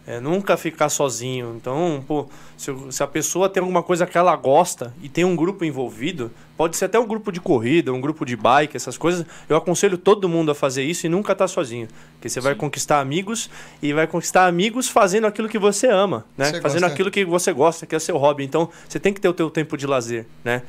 É, 0.09 0.19
nunca 0.19 0.57
ficar 0.57 0.89
sozinho. 0.89 1.53
Então, 1.55 2.03
pô, 2.07 2.25
se, 2.57 2.75
se 2.89 3.03
a 3.03 3.05
pessoa 3.05 3.47
tem 3.47 3.61
alguma 3.61 3.83
coisa 3.83 4.07
que 4.07 4.17
ela 4.17 4.35
gosta 4.35 4.91
e 5.03 5.07
tem 5.07 5.23
um 5.23 5.35
grupo 5.35 5.63
envolvido, 5.63 6.31
pode 6.57 6.75
ser 6.77 6.85
até 6.85 6.97
um 6.97 7.05
grupo 7.05 7.31
de 7.31 7.39
corrida, 7.39 7.93
um 7.93 8.01
grupo 8.01 8.25
de 8.25 8.35
bike, 8.35 8.75
essas 8.75 8.97
coisas. 8.97 9.23
Eu 9.47 9.55
aconselho 9.55 9.99
todo 9.99 10.27
mundo 10.27 10.49
a 10.49 10.55
fazer 10.55 10.81
isso 10.81 11.05
e 11.05 11.09
nunca 11.09 11.33
estar 11.33 11.47
sozinho. 11.47 11.87
Porque 12.13 12.27
você 12.27 12.41
vai 12.41 12.55
conquistar 12.55 12.99
amigos 12.99 13.51
e 13.83 13.93
vai 13.93 14.07
conquistar 14.07 14.47
amigos 14.47 14.87
fazendo 14.89 15.27
aquilo 15.27 15.47
que 15.47 15.59
você 15.59 15.85
ama, 15.85 16.25
né? 16.35 16.45
Você 16.45 16.59
fazendo 16.59 16.81
gosta. 16.81 16.93
aquilo 16.95 17.11
que 17.11 17.23
você 17.23 17.53
gosta, 17.53 17.85
que 17.85 17.95
é 17.95 17.99
seu 17.99 18.17
hobby. 18.17 18.43
Então, 18.43 18.67
você 18.87 18.99
tem 18.99 19.13
que 19.13 19.21
ter 19.21 19.29
o 19.29 19.33
teu 19.33 19.47
tempo 19.51 19.77
de 19.77 19.85
lazer, 19.85 20.25
né? 20.43 20.63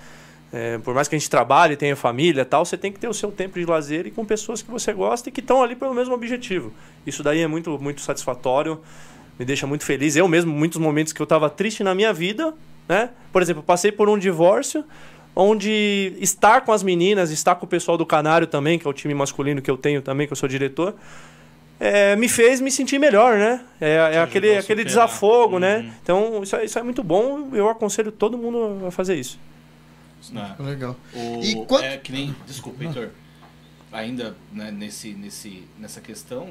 É, 0.53 0.76
por 0.76 0.93
mais 0.93 1.09
que 1.09 1.14
a 1.14 1.18
gente 1.18 1.30
trabalhe, 1.30 1.76
tenha 1.76 1.97
família 1.97 2.43
e 2.43 2.45
tal, 2.45 2.66
você 2.66 2.76
tem 2.76 2.93
que 2.93 2.99
ter 2.99 3.09
o 3.09 3.14
seu 3.14 3.32
tempo 3.32 3.59
de 3.59 3.64
lazer 3.64 4.07
e 4.07 4.11
com 4.11 4.22
pessoas 4.22 4.61
que 4.61 4.70
você 4.70 4.93
gosta 4.93 5.30
e 5.30 5.32
que 5.32 5.41
estão 5.41 5.62
ali 5.62 5.76
pelo 5.76 5.95
mesmo 5.95 6.12
objetivo. 6.12 6.74
Isso 7.07 7.22
daí 7.22 7.41
é 7.41 7.47
muito, 7.47 7.78
muito 7.78 8.03
satisfatório, 8.03 8.78
me 9.39 9.45
deixa 9.45 9.66
muito 9.66 9.85
feliz. 9.85 10.16
Eu 10.16 10.28
mesmo, 10.28 10.53
muitos 10.53 10.78
momentos 10.78 11.12
que 11.12 11.20
eu 11.20 11.24
estava 11.24 11.49
triste 11.51 11.83
na 11.83 11.95
minha 11.95 12.12
vida, 12.12 12.55
né? 12.89 13.11
Por 13.33 13.41
exemplo, 13.43 13.62
passei 13.62 13.91
por 13.93 14.09
um 14.09 14.18
divórcio, 14.18 14.85
onde 15.35 16.14
estar 16.20 16.62
com 16.62 16.72
as 16.72 16.83
meninas, 16.83 17.31
estar 17.31 17.55
com 17.55 17.64
o 17.64 17.68
pessoal 17.68 17.97
do 17.97 18.05
Canário 18.05 18.47
também, 18.47 18.78
que 18.78 18.87
é 18.87 18.91
o 18.91 18.93
time 18.93 19.14
masculino 19.14 19.62
que 19.62 19.70
eu 19.70 19.76
tenho 19.76 20.03
também, 20.03 20.26
que 20.26 20.33
eu 20.33 20.37
sou 20.37 20.49
diretor, 20.49 20.95
é, 21.78 22.14
me 22.16 22.28
fez 22.28 22.61
me 22.61 22.70
sentir 22.70 22.99
melhor, 22.99 23.39
né? 23.39 23.62
É, 23.81 23.95
é 24.16 24.20
aquele, 24.20 24.57
aquele 24.59 24.85
desafogo, 24.85 25.59
né? 25.59 25.78
Uhum. 25.78 25.93
Então, 26.03 26.43
isso 26.43 26.57
é, 26.57 26.64
isso 26.64 26.78
é 26.78 26.83
muito 26.83 27.03
bom. 27.03 27.49
Eu 27.55 27.70
aconselho 27.70 28.12
todo 28.12 28.37
mundo 28.37 28.87
a 28.87 28.91
fazer 28.91 29.14
isso. 29.14 29.39
Né? 30.31 30.55
Legal. 30.59 30.95
O, 31.14 31.41
E 31.43 31.64
quant- 31.64 31.83
É 31.85 31.97
que 31.97 32.12
nem. 32.12 32.37
Desculpa, 32.47 32.85
Heitor. 32.85 33.09
Ainda 33.91 34.37
né, 34.53 34.70
nesse, 34.70 35.14
nesse, 35.14 35.64
nessa 35.78 36.01
questão, 36.03 36.51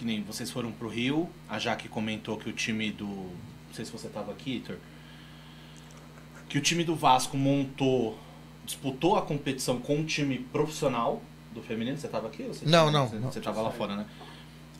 que 0.00 0.04
nem 0.06 0.22
vocês 0.22 0.50
foram 0.50 0.72
pro 0.72 0.88
Rio, 0.88 1.28
a 1.46 1.58
Jaque 1.58 1.86
comentou 1.86 2.38
que 2.38 2.48
o 2.48 2.52
time 2.54 2.90
do. 2.90 3.04
Não 3.04 3.74
sei 3.74 3.84
se 3.84 3.92
você 3.92 4.08
tava 4.08 4.32
aqui, 4.32 4.52
Heitor. 4.54 4.76
Que 6.48 6.56
o 6.56 6.60
time 6.62 6.82
do 6.84 6.96
Vasco 6.96 7.36
montou. 7.36 8.18
Disputou 8.64 9.16
a 9.16 9.22
competição 9.22 9.78
com 9.78 9.96
um 9.96 10.04
time 10.06 10.38
profissional 10.38 11.20
do 11.52 11.60
feminino. 11.62 11.98
Você 11.98 12.08
tava 12.08 12.28
aqui? 12.28 12.44
Você 12.44 12.64
Não, 12.64 12.86
tava- 12.86 12.90
não, 12.90 13.08
Você, 13.08 13.16
não. 13.18 13.30
você 13.32 13.40
tava 13.40 13.60
lá 13.60 13.70
fora, 13.70 13.94
né? 13.94 14.06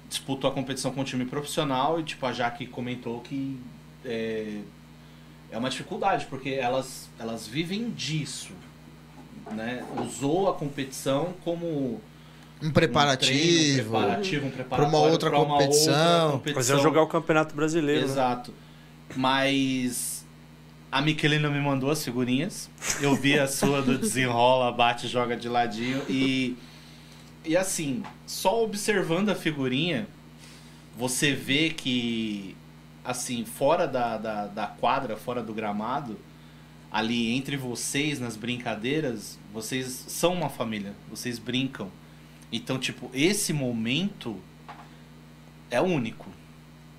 Disputou 0.09 0.51
a 0.51 0.55
competição 0.55 0.91
com 0.91 1.03
um 1.03 1.05
time 1.05 1.27
profissional 1.27 2.01
e, 2.01 2.03
tipo, 2.03 2.25
a 2.25 2.33
Jaque 2.33 2.67
comentou 2.67 3.21
que. 3.21 3.61
É, 4.03 4.63
é 5.51 5.59
uma 5.59 5.69
dificuldade, 5.69 6.25
porque 6.31 6.49
elas, 6.51 7.11
elas 7.19 7.47
vivem 7.47 7.91
disso. 7.91 8.55
Né? 9.53 9.85
Usou 10.03 10.49
a 10.49 10.55
competição 10.55 11.35
como 11.45 12.01
Um 12.63 12.71
preparativo. 12.71 13.95
um, 13.95 13.99
um 13.99 14.03
preparativo, 14.03 14.47
um 14.47 14.51
preparatório 14.51 14.99
uma 14.99 15.07
outra 15.07 15.31
pra 15.31 15.39
uma 15.39 15.47
competição. 15.55 16.33
outra 16.35 16.53
Mas 16.55 16.71
é 16.71 16.79
jogar 16.79 17.03
o 17.03 17.07
Campeonato 17.07 17.55
Brasileiro. 17.55 18.03
né? 18.03 18.07
Exato. 18.07 18.55
Mas 19.17 20.27
a 20.93 21.01
Miquelina 21.01 21.49
me 21.49 21.61
mandou 21.61 21.91
as 21.91 22.05
figurinhas. 22.05 22.71
Eu 23.01 23.15
vi 23.15 23.39
a 23.39 23.47
sua 23.47 23.81
do 23.81 23.97
desenrola, 23.99 24.71
bate, 24.73 25.09
joga 25.09 25.37
de 25.37 25.49
ladinho 25.49 26.03
e 26.09 26.57
e 27.43 27.57
assim, 27.57 28.03
só 28.27 28.63
observando 28.63 29.31
a 29.31 29.35
figurinha, 29.35 30.07
você 30.97 31.33
vê 31.33 31.71
que 31.71 32.55
assim, 33.03 33.45
fora 33.47 33.87
da, 33.87 34.19
da, 34.19 34.47
da 34.47 34.67
quadra, 34.67 35.17
fora 35.17 35.43
do 35.43 35.55
gramado, 35.55 36.19
ali 36.93 37.35
entre 37.35 37.57
vocês 37.57 38.21
nas 38.21 38.37
brincadeiras, 38.37 39.39
vocês 39.53 39.87
são 40.09 40.35
uma 40.35 40.49
família, 40.51 40.93
vocês 41.09 41.39
brincam. 41.39 41.91
Então, 42.53 42.79
tipo, 42.79 43.11
esse 43.15 43.53
momento 43.53 44.41
é 45.71 45.81
único, 45.81 46.29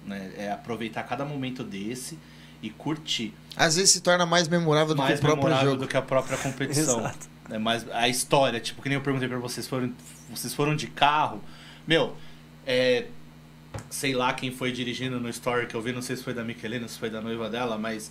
né? 0.05 0.31
É 0.37 0.51
aproveitar 0.51 1.03
cada 1.03 1.25
momento 1.25 1.63
desse 1.63 2.17
e 2.61 2.69
curtir. 2.69 3.33
Às 3.55 3.75
vezes 3.75 3.91
se 3.91 4.01
torna 4.01 4.25
mais 4.25 4.47
memorável 4.47 4.95
do 4.95 4.99
mais 4.99 5.13
que 5.13 5.17
o 5.19 5.21
próprio 5.21 5.43
memorável 5.43 5.71
jogo. 5.71 5.83
do 5.83 5.87
que 5.87 5.97
a 5.97 6.01
própria 6.01 6.37
competição. 6.37 6.99
Exato. 7.01 7.29
É 7.49 7.57
mais 7.57 7.89
a 7.91 8.07
história, 8.07 8.59
tipo, 8.59 8.81
que 8.81 8.87
nem 8.87 8.95
eu 8.95 9.01
perguntei 9.01 9.27
pra 9.27 9.37
vocês, 9.37 9.67
foram, 9.67 9.91
vocês 10.29 10.53
foram 10.53 10.73
de 10.73 10.87
carro? 10.87 11.43
Meu, 11.85 12.15
é, 12.65 13.07
sei 13.89 14.13
lá 14.13 14.31
quem 14.33 14.51
foi 14.51 14.71
dirigindo 14.71 15.19
no 15.19 15.27
story 15.29 15.67
que 15.67 15.75
eu 15.75 15.81
vi, 15.81 15.91
não 15.91 16.01
sei 16.01 16.15
se 16.15 16.23
foi 16.23 16.33
da 16.33 16.43
Miquelina, 16.45 16.87
se 16.87 16.97
foi 16.97 17.09
da 17.09 17.19
noiva 17.19 17.49
dela, 17.49 17.77
mas 17.77 18.09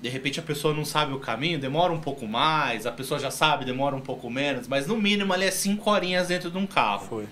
de 0.00 0.08
repente 0.08 0.38
a 0.38 0.42
pessoa 0.42 0.72
não 0.72 0.84
sabe 0.84 1.12
o 1.12 1.18
caminho, 1.18 1.58
demora 1.58 1.92
um 1.92 2.00
pouco 2.00 2.26
mais, 2.26 2.86
a 2.86 2.92
pessoa 2.92 3.18
já 3.18 3.30
sabe, 3.30 3.64
demora 3.64 3.96
um 3.96 4.00
pouco 4.00 4.30
menos, 4.30 4.68
mas 4.68 4.86
no 4.86 4.96
mínimo 4.96 5.32
ali 5.32 5.44
é 5.46 5.50
cinco 5.50 5.90
horinhas 5.90 6.28
dentro 6.28 6.50
de 6.50 6.58
um 6.58 6.66
carro. 6.66 7.06
Foi. 7.08 7.24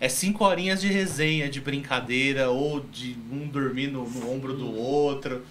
É 0.00 0.08
cinco 0.08 0.44
horinhas 0.44 0.80
de 0.80 0.88
resenha, 0.88 1.48
de 1.48 1.60
brincadeira, 1.60 2.50
ou 2.50 2.80
de 2.80 3.16
um 3.30 3.46
dormir 3.46 3.88
no, 3.88 4.08
no 4.08 4.32
ombro 4.32 4.52
do 4.52 4.74
outro. 4.74 5.42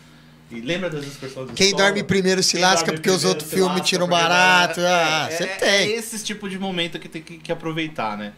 E 0.49 0.59
lembra 0.59 0.89
das 0.89 1.05
expressões 1.05 1.47
do 1.47 1.53
Quem 1.53 1.67
escola? 1.67 1.85
dorme 1.85 2.03
primeiro 2.03 2.43
se 2.43 2.53
Quem 2.53 2.61
lasca 2.61 2.91
porque 2.91 3.09
os 3.09 3.23
outros 3.23 3.49
filmes 3.49 3.87
tiram 3.87 4.07
barato. 4.07 4.81
É, 4.81 4.85
Ah, 4.85 5.27
é, 5.29 5.35
você 5.37 5.43
é, 5.43 5.47
tem. 5.55 5.69
É 5.69 5.91
esse 5.91 6.21
tipo 6.23 6.49
de 6.49 6.59
momento 6.59 6.99
que 6.99 7.07
tem 7.07 7.21
que, 7.21 7.37
que 7.37 7.51
aproveitar, 7.51 8.17
né? 8.17 8.33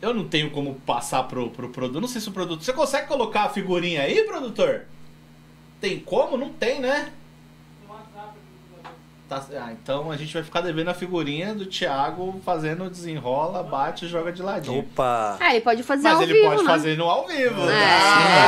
Eu 0.00 0.12
não 0.12 0.26
tenho 0.26 0.50
como 0.50 0.74
passar 0.74 1.22
pro, 1.24 1.50
pro 1.50 1.68
produto. 1.68 2.00
Não 2.00 2.08
sei 2.08 2.20
se 2.20 2.28
o 2.28 2.32
produto. 2.32 2.64
Você 2.64 2.72
consegue 2.72 3.06
colocar 3.06 3.44
a 3.44 3.48
figurinha 3.48 4.02
aí, 4.02 4.24
produtor? 4.24 4.86
Tem 5.82 5.98
como? 5.98 6.36
Não 6.36 6.48
tem, 6.50 6.80
né? 6.80 7.10
Tá, 9.28 9.44
ah, 9.60 9.72
então 9.72 10.12
a 10.12 10.16
gente 10.16 10.32
vai 10.32 10.44
ficar 10.44 10.60
devendo 10.60 10.90
a 10.90 10.94
figurinha 10.94 11.54
do 11.54 11.66
Thiago 11.66 12.40
fazendo 12.44 12.88
desenrola, 12.88 13.64
bate 13.64 14.04
e 14.04 14.08
joga 14.08 14.30
de 14.30 14.42
ladinho. 14.42 14.80
Opa! 14.80 15.38
É, 15.40 15.52
ele 15.52 15.60
pode 15.62 15.82
fazer 15.82 16.02
Mas 16.04 16.16
ao 16.16 16.22
ele 16.22 16.34
vivo, 16.34 16.50
pode 16.50 16.62
né? 16.62 16.70
fazer 16.70 16.96
no 16.96 17.04
ao 17.08 17.26
vivo. 17.26 17.68
É. 17.68 17.84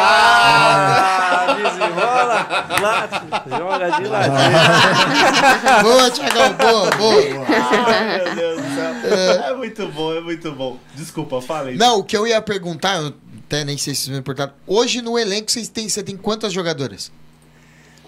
Ah, 0.00 1.46
desenrola, 1.56 2.46
late, 2.82 3.26
joga 3.48 3.90
de 3.90 4.06
ladinho. 4.06 5.82
Boa, 5.82 6.10
Thiagão, 6.10 6.52
boa, 6.52 6.90
boa. 6.90 7.46
Ai, 7.48 8.18
meu 8.18 8.34
Deus 8.36 8.62
do 8.62 8.74
céu. 8.74 9.42
É 9.42 9.54
muito 9.54 9.88
bom, 9.88 10.12
é 10.12 10.20
muito 10.20 10.52
bom. 10.52 10.78
Desculpa, 10.94 11.40
falei. 11.40 11.76
Não, 11.76 11.98
o 11.98 12.04
que 12.04 12.16
eu 12.16 12.26
ia 12.28 12.40
perguntar, 12.40 13.02
eu 13.02 13.12
até 13.44 13.64
nem 13.64 13.76
sei 13.76 13.94
se 13.94 14.02
vocês 14.02 14.12
me 14.12 14.20
importaram. 14.20 14.52
Hoje 14.66 15.02
no 15.02 15.18
elenco 15.18 15.50
vocês 15.50 15.68
têm, 15.68 15.88
você 15.88 16.02
tem 16.02 16.16
quantas 16.16 16.52
jogadoras? 16.52 17.10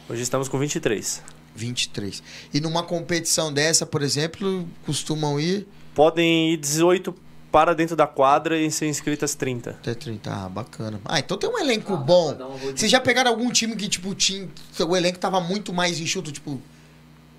Hoje 0.09 0.23
estamos 0.23 0.49
com 0.49 0.59
23. 0.59 1.23
23. 1.55 2.23
E 2.55 2.61
numa 2.61 2.83
competição 2.83 3.53
dessa, 3.53 3.85
por 3.85 4.03
exemplo, 4.03 4.69
costumam 4.85 5.41
ir 5.41 5.67
Podem 5.97 6.53
ir 6.53 6.59
18 6.59 7.15
para 7.51 7.75
dentro 7.75 7.97
da 7.97 8.07
quadra 8.07 8.59
e 8.59 8.71
ser 8.71 8.87
inscritas 8.87 9.35
30. 9.35 9.71
até 9.71 9.95
30. 9.95 10.31
Ah, 10.31 10.47
bacana. 10.47 11.01
Ah, 11.07 11.19
então 11.19 11.39
tem 11.39 11.49
um 11.49 11.59
elenco 11.59 11.97
bom. 11.97 12.35
dá 12.35 12.47
um 12.47 12.55
Vocês 12.59 12.91
já 12.91 13.01
pegaram 13.01 13.31
algum 13.31 13.51
time 13.51 13.75
que, 13.75 13.89
tipo, 13.89 14.15
tinha, 14.15 14.47
o 14.87 14.95
elenco 14.95 15.19
tava 15.19 15.41
muito 15.41 15.73
mais 15.73 15.99
enxuto, 15.99 16.31
tipo, 16.31 16.61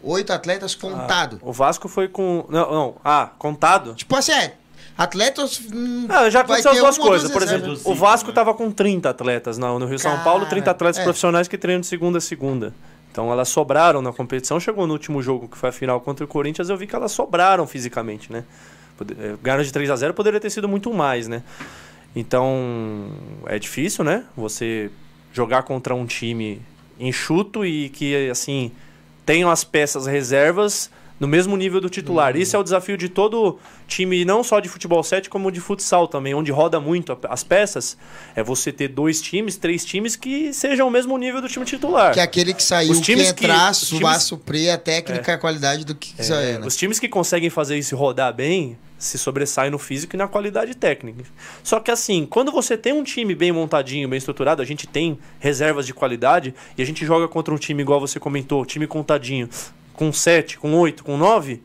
oito 0.01 0.33
atletas 0.33 0.73
contado? 0.73 1.37
O 1.43 1.53
Vasco 1.53 1.87
foi 1.87 2.07
com. 2.07 2.47
Não, 2.49 2.71
não. 2.71 2.95
Ah, 3.05 3.29
contado? 3.37 3.93
Tipo 3.93 4.15
assim, 4.15 4.31
é, 4.31 4.57
atletas. 4.97 5.61
hum, 5.73 6.07
Ah, 6.09 6.29
já 6.29 6.41
aconteceu 6.41 6.71
as 6.71 6.77
duas 6.79 6.97
coisas. 6.97 7.31
Por 7.31 7.41
exemplo, 7.43 7.79
o 7.83 7.93
Vasco 7.95 8.31
tava 8.33 8.53
com 8.53 8.71
30 8.71 9.09
atletas 9.09 9.57
no, 9.57 9.79
no 9.79 9.85
Rio 9.85 9.99
São 9.99 10.17
Paulo, 10.23 10.45
30 10.45 10.61
Cara, 10.65 10.71
atletas 10.71 10.99
é. 10.99 11.03
profissionais 11.03 11.47
que 11.47 11.57
treinam 11.57 11.81
de 11.81 11.87
segunda 11.87 12.17
a 12.17 12.21
segunda. 12.21 12.73
Então 13.11 13.31
elas 13.31 13.49
sobraram 13.49 14.01
na 14.01 14.11
competição. 14.13 14.59
Chegou 14.59 14.85
no 14.85 14.93
último 14.93 15.21
jogo, 15.21 15.47
que 15.47 15.57
foi 15.57 15.69
a 15.69 15.71
final 15.71 15.99
contra 16.01 16.23
o 16.23 16.27
Corinthians, 16.27 16.69
eu 16.69 16.77
vi 16.77 16.85
que 16.87 16.95
elas 16.95 17.11
sobraram 17.11 17.65
fisicamente, 17.65 18.31
né? 18.31 18.43
Eh, 19.01 19.35
Ganharam 19.41 19.63
de 19.63 19.71
3 19.71 19.89
a 19.89 19.95
0 19.95 20.13
poderia 20.13 20.39
ter 20.39 20.49
sido 20.49 20.67
muito 20.67 20.93
mais, 20.93 21.27
né? 21.27 21.41
Então 22.15 23.09
é 23.45 23.59
difícil, 23.59 24.03
né? 24.03 24.23
Você 24.35 24.89
jogar 25.33 25.63
contra 25.63 25.93
um 25.93 26.05
time 26.05 26.61
enxuto 26.99 27.63
e 27.65 27.89
que, 27.89 28.29
assim, 28.29 28.71
tenham 29.25 29.51
as 29.51 29.63
peças 29.63 30.07
reservas 30.07 30.89
no 31.19 31.27
mesmo 31.27 31.57
nível 31.57 31.81
do 31.81 31.89
titular. 31.89 32.35
Uhum. 32.35 32.41
Isso 32.41 32.55
é 32.55 32.59
o 32.59 32.63
desafio 32.63 32.97
de 32.97 33.09
todo 33.09 33.57
time, 33.87 34.23
não 34.23 34.43
só 34.43 34.59
de 34.59 34.69
futebol 34.69 35.01
7, 35.03 35.29
como 35.29 35.51
de 35.51 35.59
futsal 35.59 36.07
também, 36.07 36.33
onde 36.33 36.51
roda 36.51 36.79
muito 36.79 37.17
as 37.29 37.43
peças. 37.43 37.97
É 38.35 38.43
você 38.43 38.71
ter 38.71 38.87
dois 38.89 39.21
times, 39.21 39.57
três 39.57 39.83
times 39.83 40.15
que 40.15 40.53
sejam 40.53 40.87
o 40.87 40.91
mesmo 40.91 41.17
nível 41.17 41.41
do 41.41 41.47
time 41.49 41.65
titular. 41.65 42.13
Que 42.13 42.19
é 42.19 42.23
aquele 42.23 42.53
que 42.53 42.61
saiu, 42.63 42.91
Os 42.91 42.99
que 42.99 43.05
times 43.05 43.31
que- 43.31 43.45
entrar, 43.45 43.71
vai 43.71 43.73
times- 43.73 44.23
suprir 44.23 44.71
a 44.73 44.77
técnica 44.77 45.31
e 45.31 45.35
a 45.35 45.37
qualidade 45.37 45.85
do 45.85 45.95
que 45.95 46.13
quiser, 46.13 46.55
É, 46.55 46.59
né? 46.59 46.67
Os 46.67 46.75
times 46.75 46.99
que 46.99 47.07
conseguem 47.09 47.49
fazer 47.49 47.77
isso 47.77 47.95
rodar 47.95 48.33
bem 48.33 48.77
se 48.99 49.17
sobressaem 49.17 49.69
no 49.69 49.77
físico 49.77 50.15
e 50.15 50.17
na 50.17 50.27
qualidade 50.27 50.73
técnica. 50.75 51.23
Só 51.63 51.79
que 51.79 51.91
assim, 51.91 52.25
quando 52.25 52.51
você 52.51 52.75
tem 52.75 52.93
um 52.93 53.03
time 53.03 53.35
bem 53.35 53.51
montadinho, 53.51 54.07
bem 54.09 54.17
estruturado, 54.17 54.59
a 54.61 54.65
gente 54.65 54.87
tem 54.87 55.19
reservas 55.39 55.85
de 55.85 55.93
qualidade 55.93 56.53
e 56.75 56.81
a 56.81 56.85
gente 56.85 57.05
joga 57.05 57.27
contra 57.27 57.53
um 57.53 57.57
time 57.57 57.81
igual 57.83 57.99
você 57.99 58.19
comentou, 58.19 58.65
time 58.65 58.87
contadinho, 58.87 59.47
com 59.97 60.13
7, 60.13 60.57
com 60.57 60.73
8, 60.75 61.03
com 61.03 61.17
9, 61.17 61.61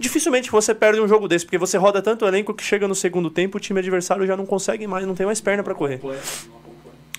dificilmente 0.00 0.50
você 0.50 0.74
perde 0.74 1.00
um 1.00 1.06
jogo 1.06 1.28
desse, 1.28 1.44
porque 1.44 1.58
você 1.58 1.76
roda 1.78 2.02
tanto 2.02 2.24
o 2.24 2.28
elenco 2.28 2.52
que 2.52 2.64
chega 2.64 2.88
no 2.88 2.94
segundo 2.94 3.30
tempo, 3.30 3.58
o 3.58 3.60
time 3.60 3.78
adversário 3.78 4.26
já 4.26 4.36
não 4.36 4.44
consegue 4.44 4.86
mais, 4.88 5.06
não 5.06 5.14
tem 5.14 5.24
mais 5.26 5.40
perna 5.40 5.62
para 5.62 5.74
correr. 5.74 5.98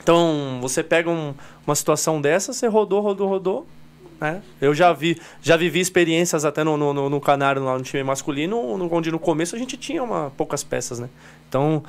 Então, 0.01 0.59
você 0.61 0.83
pega 0.83 1.09
um- 1.09 1.33
uma 1.65 1.75
situação 1.75 2.19
dessa, 2.19 2.51
você 2.51 2.67
rodou, 2.67 2.99
rodou, 2.99 3.29
rodou. 3.29 3.67
Né? 4.19 4.41
Eu 4.59 4.73
já 4.73 4.91
vi, 4.91 5.17
já 5.41 5.55
vivi 5.55 5.79
experiências 5.79 6.43
até 6.45 6.63
no, 6.63 6.75
no, 6.75 7.09
no, 7.09 7.21
Canário, 7.21 7.63
lá 7.63 7.77
no 7.77 7.83
time 7.83 8.03
masculino, 8.03 8.77
no- 8.77 8.93
onde 8.93 9.11
no 9.11 9.19
começo 9.19 9.55
a 9.55 9.59
gente 9.59 9.77
tinha 9.77 10.03
uma, 10.03 10.31
poucas 10.35 10.63
peças, 10.63 10.99
né? 10.99 11.09
Então, 11.47 11.83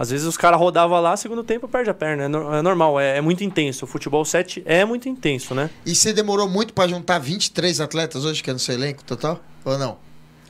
Às 0.00 0.08
vezes 0.10 0.26
os 0.26 0.34
caras 0.38 0.58
rodavam 0.58 0.98
lá, 0.98 1.14
segundo 1.14 1.44
tempo 1.44 1.68
perde 1.68 1.90
a 1.90 1.94
perna. 1.94 2.22
É, 2.24 2.28
no- 2.28 2.54
é 2.54 2.62
normal, 2.62 2.98
é, 2.98 3.18
é 3.18 3.20
muito 3.20 3.44
intenso. 3.44 3.84
O 3.84 3.86
futebol 3.86 4.24
7 4.24 4.62
é 4.64 4.82
muito 4.82 5.10
intenso, 5.10 5.54
né? 5.54 5.68
E 5.84 5.94
você 5.94 6.10
demorou 6.10 6.48
muito 6.48 6.72
pra 6.72 6.88
juntar 6.88 7.18
23 7.18 7.82
atletas 7.82 8.24
hoje, 8.24 8.42
que 8.42 8.48
é 8.48 8.52
no 8.54 8.58
seu 8.58 8.74
elenco 8.74 9.04
total? 9.04 9.38
Ou 9.62 9.76
não? 9.78 9.98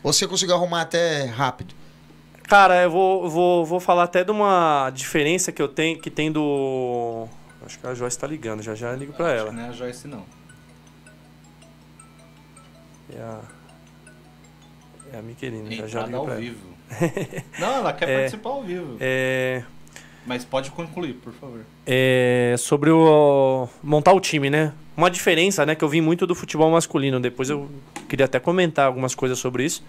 Ou 0.04 0.12
você 0.12 0.24
conseguiu 0.28 0.54
arrumar 0.54 0.82
até 0.82 1.24
rápido? 1.24 1.74
Cara, 2.44 2.80
eu 2.82 2.92
vou, 2.92 3.28
vou, 3.28 3.66
vou 3.66 3.80
falar 3.80 4.04
até 4.04 4.22
de 4.22 4.30
uma 4.30 4.88
diferença 4.94 5.50
que 5.50 5.60
eu 5.60 5.66
tenho, 5.66 6.00
que 6.00 6.10
tem 6.10 6.30
do. 6.30 7.26
Acho 7.66 7.76
que 7.80 7.86
a 7.88 7.92
Joyce 7.92 8.16
tá 8.16 8.28
ligando, 8.28 8.62
já 8.62 8.76
já 8.76 8.92
ligo 8.92 9.12
pra 9.12 9.32
ela. 9.32 9.50
Não 9.50 9.62
é 9.62 9.68
a 9.68 9.72
Joyce, 9.72 10.06
não. 10.06 10.24
É 13.12 13.20
a, 13.20 13.40
é 15.12 15.18
a 15.18 15.22
Miquelina, 15.22 15.70
já 15.74 15.86
já 15.88 16.06
ligo 16.06 16.16
ao 16.18 16.24
pra 16.24 16.34
ela. 16.34 16.40
vivo. 16.40 16.69
Não, 17.58 17.74
ela 17.76 17.92
quer 17.92 18.08
É. 18.08 18.14
participar 18.18 18.50
ao 18.50 18.62
vivo. 18.62 18.96
É, 19.00 19.62
Mas 20.26 20.44
pode 20.44 20.70
concluir, 20.70 21.14
por 21.14 21.32
favor. 21.32 21.60
é, 21.86 22.54
sobre 22.58 22.90
o 22.90 23.68
montar 23.82 24.12
o 24.12 24.20
time, 24.20 24.50
né? 24.50 24.72
Uma 24.96 25.10
diferença, 25.10 25.64
né, 25.64 25.74
que 25.74 25.82
eu 25.82 25.88
vi 25.88 26.00
muito 26.00 26.26
do 26.26 26.34
futebol 26.34 26.70
masculino. 26.70 27.18
Depois 27.20 27.48
eu 27.48 27.70
queria 28.08 28.26
até 28.26 28.38
comentar 28.38 28.86
algumas 28.86 29.14
coisas 29.14 29.38
sobre 29.38 29.64
isso. 29.64 29.82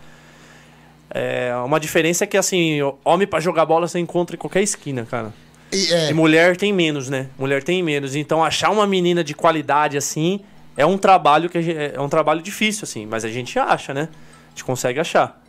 É, 1.14 1.54
uma 1.66 1.80
diferença 1.80 2.24
é 2.24 2.28
que 2.28 2.38
assim, 2.38 2.80
homem 3.04 3.28
pra 3.28 3.40
jogar 3.40 3.66
bola 3.66 3.88
você 3.88 4.00
encontra 4.00 4.36
em 4.36 4.40
qualquer 4.40 4.62
esquina, 4.62 5.06
cara. 5.10 5.34
E, 5.72 5.92
é, 5.94 6.10
E 6.10 6.14
mulher 6.14 6.56
tem 6.56 6.72
menos, 6.72 7.10
né? 7.10 7.28
Mulher 7.38 7.64
tem 7.64 7.84
menos. 7.84 8.16
Então 8.16 8.44
achar 8.44 8.70
uma 8.70 8.88
menina 8.88 9.24
de 9.24 9.34
qualidade 9.34 9.98
assim 9.98 10.40
é 10.78 10.86
um 10.86 10.98
trabalho 10.98 11.50
que 11.50 11.58
a 11.58 11.62
gente- 11.62 11.78
é 11.96 12.00
um 12.00 12.08
trabalho 12.10 12.42
difícil 12.42 12.84
assim, 12.84 13.06
mas 13.06 13.26
a 13.26 13.30
gente 13.30 13.60
acha, 13.60 13.94
né? 13.94 14.08
A 14.48 14.50
gente 14.52 14.64
consegue 14.64 15.00
achar. 15.00 15.41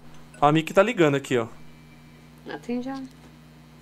A 0.42 0.50
Miki 0.50 0.74
tá 0.74 0.82
ligando 0.82 1.14
aqui, 1.14 1.38
ó. 1.38 1.46
Atende 2.52 2.88
ela. 2.88 3.04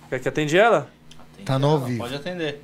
Quer 0.09 0.19
que 0.19 0.29
atende 0.29 0.55
ela? 0.57 0.91
Atende 1.19 1.45
Tá 1.45 1.57
no 1.57 1.67
ela, 1.67 1.75
ao 1.79 1.85
vivo. 1.85 1.97
Pode 2.03 2.13
atender. 2.15 2.63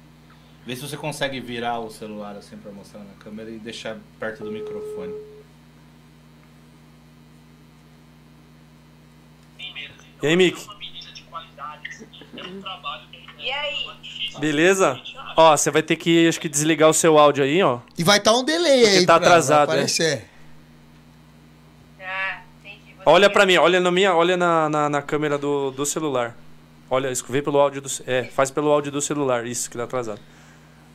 Vê 0.65 0.75
se 0.75 0.81
você 0.83 0.95
consegue 0.95 1.39
virar 1.39 1.79
o 1.79 1.89
celular 1.89 2.35
assim 2.35 2.57
pra 2.57 2.71
mostrar 2.71 2.99
na 2.99 3.13
câmera 3.19 3.49
e 3.49 3.57
deixar 3.57 3.97
perto 4.19 4.43
do 4.43 4.51
microfone. 4.51 5.13
E 10.21 10.27
aí, 10.27 10.35
Miki? 10.35 10.67
E 13.39 13.51
aí? 13.51 13.87
Beleza? 14.39 14.99
Ó, 15.35 15.55
você 15.55 15.71
vai 15.71 15.81
ter 15.83 15.95
que 15.95 16.27
acho 16.27 16.39
que 16.39 16.49
desligar 16.49 16.89
o 16.89 16.93
seu 16.93 17.17
áudio 17.17 17.43
aí, 17.43 17.61
ó. 17.63 17.79
e 17.97 18.03
vai 18.03 18.17
estar 18.17 18.33
um 18.33 18.43
delay 18.43 18.81
Porque 18.81 18.97
aí. 18.97 19.05
tá 19.05 19.17
pra- 19.19 19.27
atrasado, 19.27 19.67
vai 19.67 19.77
é. 19.77 19.79
aparecer. 19.81 20.29
Ah, 22.01 22.41
entendi. 22.59 22.93
Você 22.96 22.96
Olha 23.09 23.29
pra 23.29 23.45
mim, 23.45 23.55
olha 23.55 23.79
na 23.79 23.89
minha, 23.89 24.13
olha 24.13 24.35
na, 24.35 24.67
na, 24.67 24.89
na 24.89 25.01
câmera 25.01 25.37
do, 25.37 25.71
do 25.71 25.85
celular. 25.85 26.35
Olha, 26.89 27.09
vê 27.29 27.41
pelo 27.41 27.57
áudio 27.57 27.81
do, 27.81 27.89
é, 28.05 28.25
faz 28.25 28.51
pelo 28.51 28.69
áudio 28.69 28.91
do 28.91 29.01
celular, 29.01 29.45
isso 29.45 29.69
que 29.69 29.77
tá 29.77 29.85
atrasado. 29.85 30.19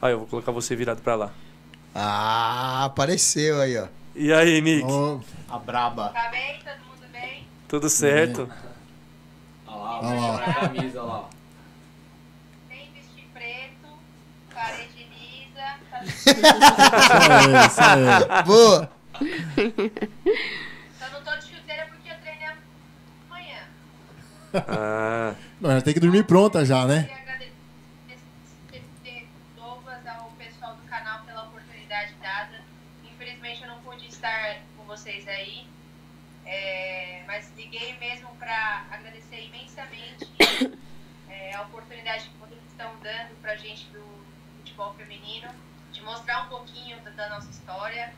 Aí 0.01 0.13
eu 0.13 0.19
vou 0.19 0.27
colocar 0.27 0.53
você 0.53 0.77
virado 0.77 1.01
pra 1.01 1.15
lá. 1.15 1.31
Ah, 1.95 2.85
apareceu 2.85 3.59
aí, 3.63 3.79
ó. 3.79 3.87
E 4.15 4.31
aí, 4.31 4.61
Miki? 4.61 4.85
Ó, 4.87 5.21
A 5.49 5.59
braba. 5.59 6.11
Tá 6.11 6.29
bem? 6.29 6.59
Todo 6.63 6.85
mundo 6.87 7.11
bem? 7.11 7.47
Tudo 7.67 7.89
certo? 7.89 8.47
Olha 9.67 9.77
lá, 9.79 10.01
Olha 10.03 10.21
lá. 10.21 10.37
a 10.37 10.55
camisa, 10.55 11.03
olha 11.03 11.13
lá. 11.13 11.29
Sem 12.69 12.91
vestir 12.93 13.25
preto, 13.33 13.89
parede 14.55 15.09
lisa. 15.09 15.79
Tá... 15.91 16.05
isso 16.05 16.29
aí, 17.33 17.67
isso 17.67 17.81
aí. 17.81 18.43
Boa. 18.45 18.91
Só 20.99 21.07
não 21.13 21.23
tô 21.25 21.37
de 21.39 21.47
chuteira 21.47 21.87
porque 21.91 22.09
eu 22.11 22.15
treinei 22.23 22.49
amanhã. 23.31 23.61
Ah, 24.55 25.35
Não, 25.61 25.71
já 25.71 25.81
tem 25.83 25.95
que 25.95 26.01
dormir 26.01 26.25
pronta 26.25 26.65
já, 26.65 26.85
né? 26.85 27.03
Queria 27.03 27.23
agradecer 27.23 27.53
Douglas 29.57 30.07
ao 30.07 30.31
pessoal 30.33 30.77
do 30.77 30.83
canal 30.83 31.25
pela 31.25 31.45
oportunidade 31.45 32.15
dada. 32.21 32.61
Infelizmente 33.05 33.63
eu 33.63 33.69
não 33.69 33.81
pude 33.81 34.07
estar 34.09 34.59
com 34.77 34.85
vocês 34.85 35.27
aí. 35.27 35.67
É, 36.45 37.23
mas 37.27 37.51
liguei 37.57 37.97
mesmo 37.99 38.29
para 38.37 38.85
agradecer 38.91 39.47
imensamente 39.47 40.29
é, 41.31 41.55
a 41.55 41.63
oportunidade 41.63 42.29
que 42.29 42.37
vocês 42.39 42.61
estão 42.69 42.91
dando 43.03 43.41
pra 43.41 43.57
gente 43.57 43.87
do 43.87 44.03
futebol 44.59 44.93
feminino, 44.95 45.49
de 45.93 46.03
mostrar 46.03 46.43
um 46.43 46.49
pouquinho 46.49 47.01
da, 47.03 47.11
da 47.11 47.29
nossa 47.31 47.49
história, 47.49 48.13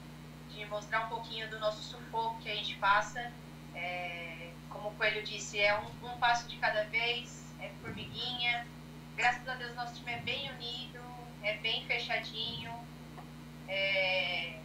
de 0.50 0.64
mostrar 0.66 1.06
um 1.06 1.08
pouquinho 1.08 1.48
do 1.50 1.60
nosso 1.60 1.82
sufoco 1.82 2.40
que 2.40 2.50
a 2.50 2.54
gente 2.54 2.74
passa. 2.76 3.30
É, 3.74 4.33
como 4.74 4.88
o 4.88 4.94
Coelho 4.96 5.22
disse, 5.22 5.60
é 5.60 5.78
um, 5.78 6.08
um 6.08 6.18
passo 6.18 6.48
de 6.48 6.56
cada 6.56 6.84
vez, 6.84 7.46
é 7.60 7.70
formiguinha. 7.80 8.66
Graças 9.16 9.48
a 9.48 9.54
Deus 9.54 9.74
nosso 9.76 9.94
time 9.94 10.12
é 10.12 10.18
bem 10.18 10.50
unido, 10.50 11.00
é 11.42 11.56
bem 11.58 11.86
fechadinho. 11.86 12.74
É... 13.68 14.58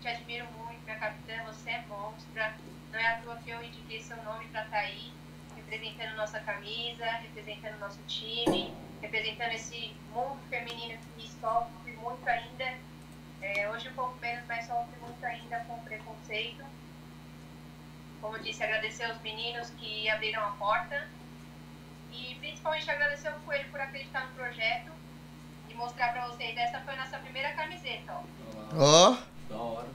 Te 0.00 0.08
admiro 0.08 0.46
muito, 0.52 0.82
minha 0.84 0.98
capitã, 0.98 1.44
você 1.44 1.70
é 1.70 1.84
monstra. 1.86 2.56
Não 2.90 2.98
é 2.98 3.06
à 3.06 3.20
toa 3.20 3.36
que 3.36 3.50
eu 3.50 3.62
indiquei 3.62 4.02
seu 4.02 4.16
nome 4.24 4.46
para 4.48 4.64
estar 4.64 4.78
aí, 4.78 5.12
representando 5.54 6.16
nossa 6.16 6.40
camisa, 6.40 7.04
representando 7.04 7.78
nosso 7.78 8.00
time, 8.08 8.74
representando 9.00 9.52
esse 9.52 9.94
mundo 10.12 10.40
feminino 10.48 10.98
que 11.16 11.28
sofre 11.28 11.92
muito 11.92 12.28
ainda. 12.28 12.78
É, 13.42 13.70
hoje 13.70 13.88
um 13.88 13.94
pouco 13.94 14.18
menos, 14.20 14.44
mas 14.46 14.66
sofre 14.66 14.98
muito 15.00 15.24
ainda 15.24 15.60
com 15.60 15.78
preconceito. 15.80 16.64
Como 18.20 18.36
eu 18.36 18.42
disse, 18.42 18.62
agradecer 18.62 19.04
aos 19.04 19.20
meninos 19.22 19.70
que 19.70 20.08
abriram 20.10 20.42
a 20.44 20.50
porta 20.52 21.08
e 22.12 22.34
principalmente 22.40 22.90
agradecer 22.90 23.28
ao 23.28 23.38
Coelho 23.40 23.70
por 23.70 23.80
acreditar 23.80 24.26
no 24.26 24.34
projeto 24.34 24.90
e 25.68 25.74
mostrar 25.74 26.12
pra 26.12 26.26
vocês. 26.28 26.56
Essa 26.56 26.80
foi 26.80 26.94
a 26.94 26.96
nossa 26.98 27.18
primeira 27.18 27.52
camiseta, 27.52 28.12
ó. 28.12 28.22
Ó, 28.76 29.16
Da 29.48 29.56
hora. 29.56 29.88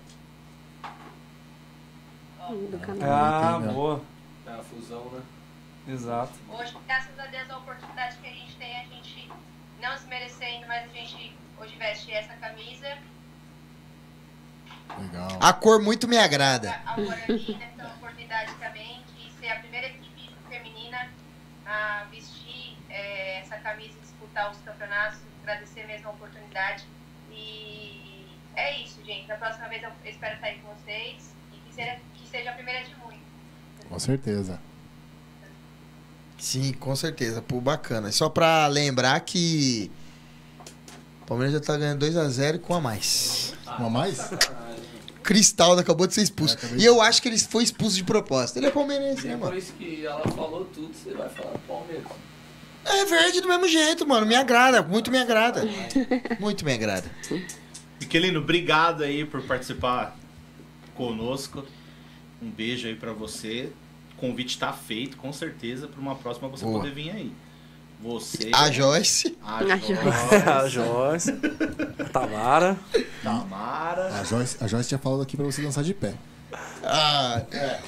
Do 2.50 2.80
canal. 2.80 3.10
ah 3.12 3.58
legal. 3.58 3.74
boa. 3.74 4.02
É 4.48 4.52
a 4.52 4.64
fusão, 4.64 5.06
né? 5.12 5.22
Exato. 5.88 6.34
Hoje, 6.50 6.76
graças 6.86 7.20
a 7.20 7.26
Deus, 7.28 7.50
a 7.50 7.58
oportunidade 7.58 8.18
que 8.18 8.28
a 8.28 8.32
gente 8.34 8.56
tem, 8.56 8.80
a 8.80 8.84
gente 8.86 9.30
não 9.82 9.94
desmerecendo, 9.94 10.68
mas 10.68 10.84
a 10.86 10.94
gente 10.94 11.36
hoje 11.60 11.76
veste 11.78 12.12
essa 12.12 12.34
camisa. 12.34 12.98
Legal. 14.98 15.28
a 15.42 15.54
cor 15.54 15.82
muito 15.82 16.08
me 16.08 16.18
agrada. 16.18 16.80
A 16.86 16.96
Guarani, 16.96 17.56
né, 17.56 17.72
pela 17.76 17.90
oportunidade 17.90 18.54
também 18.56 19.04
de 19.18 19.32
ser 19.40 19.50
a 19.50 19.60
primeira 19.60 19.88
equipe 19.88 20.30
feminina 20.50 21.10
a 21.66 22.06
vestir 22.10 22.78
eh, 22.90 23.40
essa 23.40 23.58
camisa 23.58 23.94
e 23.98 24.02
disputar 24.02 24.52
os 24.52 24.58
campeonatos. 24.60 25.20
Agradecer 25.44 25.86
mesmo 25.86 26.08
a 26.08 26.12
oportunidade. 26.12 26.86
E 27.32 28.28
é 28.56 28.82
isso, 28.82 29.04
gente. 29.06 29.28
Da 29.28 29.36
próxima 29.36 29.68
vez 29.68 29.84
eu 29.84 29.92
espero 30.06 30.36
estar 30.36 30.48
aí 30.48 30.60
com 30.60 30.74
vocês 30.74 31.36
e 31.54 31.58
que 31.58 31.74
seja, 31.76 32.00
que 32.14 32.28
seja 32.28 32.50
a 32.52 32.54
primeira 32.54 32.84
de 32.86 32.96
muitos. 32.96 33.20
Com 33.90 34.00
certeza. 34.00 34.60
Sim, 36.38 36.74
com 36.74 36.96
certeza. 36.96 37.42
Pô, 37.42 37.60
bacana. 37.60 38.12
Só 38.12 38.30
pra 38.30 38.68
lembrar 38.68 39.20
que. 39.22 39.92
O 41.26 41.28
Palmeiras 41.28 41.54
já 41.54 41.60
tá 41.60 41.76
ganhando 41.76 42.06
2x0 42.06 42.60
com 42.60 42.76
a 42.76 42.80
mais. 42.80 43.56
Uma 43.80 43.90
mais? 43.90 44.30
Cristaldo 45.24 45.82
acabou 45.82 46.06
de 46.06 46.14
ser 46.14 46.22
expulso. 46.22 46.56
É, 46.56 46.78
E 46.78 46.86
eu 46.86 47.02
acho 47.02 47.20
que 47.20 47.28
ele 47.28 47.40
foi 47.40 47.64
expulso 47.64 47.96
de 47.96 48.04
propósito. 48.04 48.58
Ele 48.58 48.68
é 48.68 48.70
palmeirense, 48.72 49.28
né, 49.28 49.36
mano? 49.36 49.46
Depois 49.46 49.74
que 49.76 50.06
ela 50.06 50.22
falou 50.28 50.66
tudo, 50.66 50.94
você 50.94 51.16
vai 51.16 51.28
falar 51.28 51.58
Palmeiras. 51.68 52.06
É 52.86 53.06
verde 53.06 53.42
do 53.42 53.48
mesmo 53.48 53.68
jeito, 53.68 54.08
mano. 54.08 54.24
Me 54.28 54.36
agrada. 54.36 54.84
Muito 54.84 55.10
me 55.10 55.18
agrada. 55.18 55.68
Muito 56.40 56.64
me 56.64 56.74
agrada. 56.74 57.10
Miquelino, 58.00 58.40
obrigado 58.42 59.04
aí 59.04 59.26
por 59.26 59.42
participar 59.42 60.16
conosco. 60.94 61.66
Um 62.40 62.52
beijo 62.52 62.88
aí 62.88 62.96
pra 62.96 63.14
você. 63.14 63.72
O 64.16 64.22
convite 64.22 64.60
tá 64.60 64.72
feito, 64.72 65.18
com 65.18 65.34
certeza, 65.34 65.88
pra 65.88 66.00
uma 66.00 66.14
próxima 66.16 66.48
você 66.48 66.64
Boa. 66.64 66.82
poder 66.82 66.94
vir 66.94 67.10
aí. 67.10 67.32
Você. 68.06 68.52
A 68.54 68.70
Joyce. 68.72 69.36
A 69.44 69.58
A 69.58 69.60
Joyce. 69.78 69.94
a 70.46 70.68
Joyce. 70.68 71.32
A 72.00 72.04
Tamara. 72.10 72.78
Tamara. 73.24 74.12
A 74.20 74.24
Joyce, 74.24 74.58
a 74.62 74.68
Joyce 74.68 74.90
tinha 74.90 75.00
falado 75.00 75.22
aqui 75.24 75.36
pra 75.36 75.46
você 75.46 75.62
dançar 75.62 75.84
de 75.84 75.94
pé. 75.94 76.14
Ah, 76.84 77.42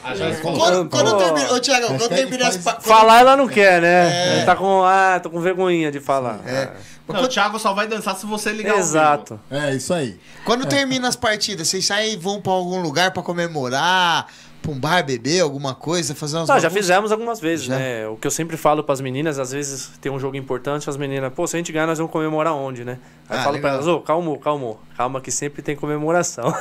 A 0.04 0.16
Joyce 0.16 0.42
falou. 0.42 0.58
quando, 0.60 0.90
quando 0.90 1.12
Pô. 1.12 1.18
termina. 1.18 1.54
Ô, 1.54 1.60
Thiago, 1.60 1.86
quando 1.88 2.00
Hashtag 2.00 2.16
termina 2.22 2.48
as. 2.48 2.58
faz- 2.58 2.84
Falar 2.84 3.20
ela 3.20 3.38
não 3.38 3.48
quer, 3.48 3.82
né? 3.82 4.40
É. 4.42 4.46
Tá 4.46 4.56
com. 4.56 4.84
Ah, 4.84 5.20
tô 5.22 5.30
com 5.30 5.40
vergonhinha 5.40 5.92
de 5.92 6.00
falar. 6.00 6.40
É. 6.48 6.72
Não, 7.08 7.24
o 7.24 7.28
Thiago 7.28 7.58
só 7.58 7.74
vai 7.74 7.88
dançar 7.88 8.18
se 8.18 8.26
você 8.26 8.52
ligar 8.52 8.76
o 8.76 8.80
Exato. 8.80 9.40
É, 9.50 9.74
isso 9.74 9.94
aí. 9.94 10.20
Quando 10.44 10.66
termina 10.66 11.08
as 11.08 11.16
partidas, 11.16 11.68
vocês 11.70 11.86
saem 11.86 12.14
e 12.14 12.18
vão 12.18 12.42
pra 12.42 12.52
algum 12.52 12.82
lugar 12.82 13.12
pra 13.12 13.24
comemorar, 13.24 14.28
pra 14.68 14.74
um 14.76 14.80
bar 14.80 15.04
beber, 15.06 15.40
alguma 15.42 15.74
coisa, 15.74 16.14
fazer 16.14 16.38
umas 16.38 16.50
Não, 16.50 16.60
já 16.60 16.70
fizemos 16.70 17.12
algumas 17.12 17.40
vezes, 17.40 17.66
Já? 17.66 17.78
né? 17.78 18.08
O 18.08 18.18
que 18.18 18.28
eu 18.28 18.32
sempre 18.32 18.58
falo 18.58 18.84
pras 18.84 19.00
meninas, 19.00 19.40
às 19.40 19.52
vezes 19.52 19.92
tem 20.02 20.12
um 20.12 20.20
jogo 20.20 20.36
importante, 20.36 20.90
as 20.90 20.98
meninas, 20.98 21.32
pô, 21.34 21.48
se 21.48 21.56
a 21.56 21.60
gente 21.60 21.72
ganhar, 21.72 21.88
nós 21.88 21.98
vamos 21.98 22.12
comemorar 22.12 22.54
onde, 22.54 22.84
né? 22.84 23.00
Aí 23.30 23.38
Ah, 23.38 23.40
eu 23.40 23.44
falo 23.44 23.60
pra 23.60 23.70
elas, 23.72 23.88
ô, 23.88 24.00
calma, 24.02 24.38
calma, 24.38 24.76
calma 24.96 25.22
que 25.22 25.32
sempre 25.32 25.62
tem 25.62 25.76
comemoração. 25.76 26.54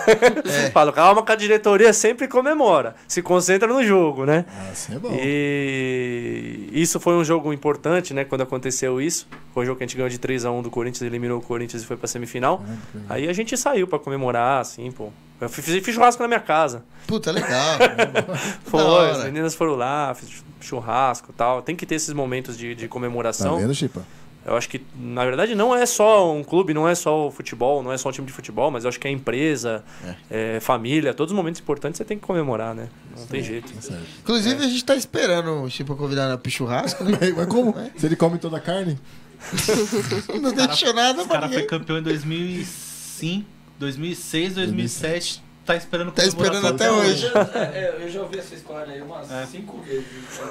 É. 0.47 0.71
falo, 0.71 0.93
calma 0.93 1.23
que 1.25 1.33
a 1.33 1.37
diretoria 1.37 1.93
sempre 1.93 2.29
comemora, 2.29 2.95
se 3.09 3.21
concentra 3.21 3.67
no 3.67 3.83
jogo, 3.85 4.25
né? 4.25 4.45
Ah, 4.49 4.69
assim 4.71 4.95
é 4.95 4.99
bom. 4.99 5.11
E 5.21 6.71
isso 6.73 7.01
foi 7.01 7.15
um 7.15 7.25
jogo 7.25 7.53
importante, 7.53 8.15
né? 8.15 8.25
Quando 8.25 8.43
aconteceu 8.43 9.01
isso. 9.01 9.27
Foi 9.53 9.65
um 9.65 9.67
jogo 9.67 9.79
que 9.79 9.85
a 9.85 9.87
gente 9.87 9.97
ganhou 9.97 10.09
de 10.09 10.19
3 10.19 10.45
a 10.45 10.51
1 10.51 10.63
do 10.63 10.71
Corinthians, 10.71 11.03
eliminou 11.03 11.39
o 11.39 11.43
Corinthians 11.43 11.83
e 11.83 11.87
foi 11.87 11.97
pra 11.97 12.07
semifinal. 12.07 12.63
Aí 13.09 13.29
a 13.29 13.33
gente 13.33 13.57
saiu 13.57 13.87
pra 13.89 13.99
comemorar, 13.99 14.61
assim, 14.61 14.91
pô. 14.93 15.09
Eu 15.41 15.49
fiz, 15.49 15.65
fiz 15.65 15.95
churrasco 15.95 16.23
na 16.23 16.29
minha 16.29 16.41
casa. 16.41 16.83
Puta, 17.07 17.31
legal. 17.31 17.79
Foi, 18.65 19.11
as 19.11 19.25
meninas 19.25 19.55
foram 19.55 19.75
lá, 19.75 20.15
fiz 20.15 20.43
churrasco 20.61 21.31
e 21.31 21.35
tal. 21.35 21.63
Tem 21.63 21.77
que 21.77 21.85
ter 21.87 21.95
esses 21.97 22.13
momentos 22.15 22.57
de, 22.57 22.75
de 22.75 22.85
Tá 22.87 22.89
comemoração. 22.93 23.59
vendo, 23.59 23.75
Chipa? 23.75 24.03
eu 24.47 24.57
acho 24.57 24.69
que, 24.69 24.81
na 24.97 25.25
verdade, 25.25 25.57
não 25.57 25.75
é 25.75 25.85
só 25.85 26.33
um 26.33 26.45
clube, 26.45 26.73
não 26.73 26.89
é 26.89 26.95
só 26.95 27.27
o 27.27 27.31
futebol, 27.33 27.83
não 27.83 27.93
é 27.93 27.99
só 27.99 28.09
um 28.09 28.13
time 28.13 28.27
de 28.29 28.33
futebol, 28.33 28.71
mas 28.71 28.85
eu 28.85 28.89
acho 28.89 28.99
que 29.01 29.09
é 29.09 29.11
empresa, 29.11 29.83
é, 30.31 30.61
família, 30.61 31.13
todos 31.13 31.33
os 31.33 31.37
momentos 31.37 31.61
importantes 31.61 31.99
você 31.99 32.05
tem 32.05 32.17
que 32.17 32.25
comemorar, 32.25 32.73
né? 32.73 32.89
Não 33.19 33.27
tem 33.27 33.43
jeito. 33.43 33.73
Tá 33.75 33.81
certo. 33.81 34.03
Inclusive, 34.23 34.65
a 34.65 34.69
gente 34.69 34.85
tá 34.85 34.95
esperando 34.95 35.63
o 35.65 35.69
Chipa 35.69 35.95
convidar 35.97 36.39
pro 36.39 36.51
churrasco, 36.51 37.03
né? 37.05 37.19
Mas, 37.37 37.47
como? 37.47 37.75
Se 37.97 38.07
ele 38.07 38.15
come 38.17 38.39
toda 38.39 38.57
a 38.57 38.61
carne? 38.61 38.97
Não 40.41 40.53
deixou 40.53 40.95
nada 40.95 41.23
O 41.23 41.27
pra 41.27 41.35
cara 41.41 41.49
foi 41.49 41.57
ninguém. 41.57 41.67
campeão 41.69 41.99
em 41.99 42.03
2005, 42.03 43.47
2006, 43.79 44.55
2007. 44.55 45.45
Tá 45.65 45.75
esperando 45.75 46.13
Tá 46.13 46.25
esperando 46.25 46.65
até 46.69 46.91
hoje. 46.93 47.27
é, 47.75 47.97
eu 48.01 48.09
já 48.09 48.23
ouvi 48.23 48.39
essa 48.39 48.55
história 48.55 48.93
aí 48.93 49.03
umas 49.03 49.27
cinco 49.51 49.79
vezes. 49.83 50.05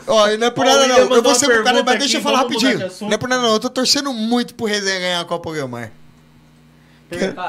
Ó, 0.08 0.28
e 0.30 0.36
não 0.38 0.48
é 0.48 0.52
por 0.52 0.66
Ó, 0.66 0.70
o 0.70 0.72
nada 0.74 0.88
não. 0.88 0.98
Eu 1.16 1.24
vou 1.24 1.34
ser 1.36 1.46
pro 1.48 1.64
cara, 1.64 1.82
mas 1.84 2.00
deixa 2.00 2.18
eu 2.18 2.22
falar 2.22 2.40
rapidinho. 2.40 2.80
Não 3.02 3.12
é 3.14 3.18
por 3.18 3.30
nada 3.30 3.42
não. 3.42 3.54
Eu 3.54 3.60
tô 3.60 3.70
torcendo 3.70 4.12
muito 4.12 4.54
pro 4.56 4.66
Resenha 4.66 5.00
ganhar 5.00 5.22
a 5.22 5.26
Copa 5.26 5.54
Guilmar. 5.54 5.92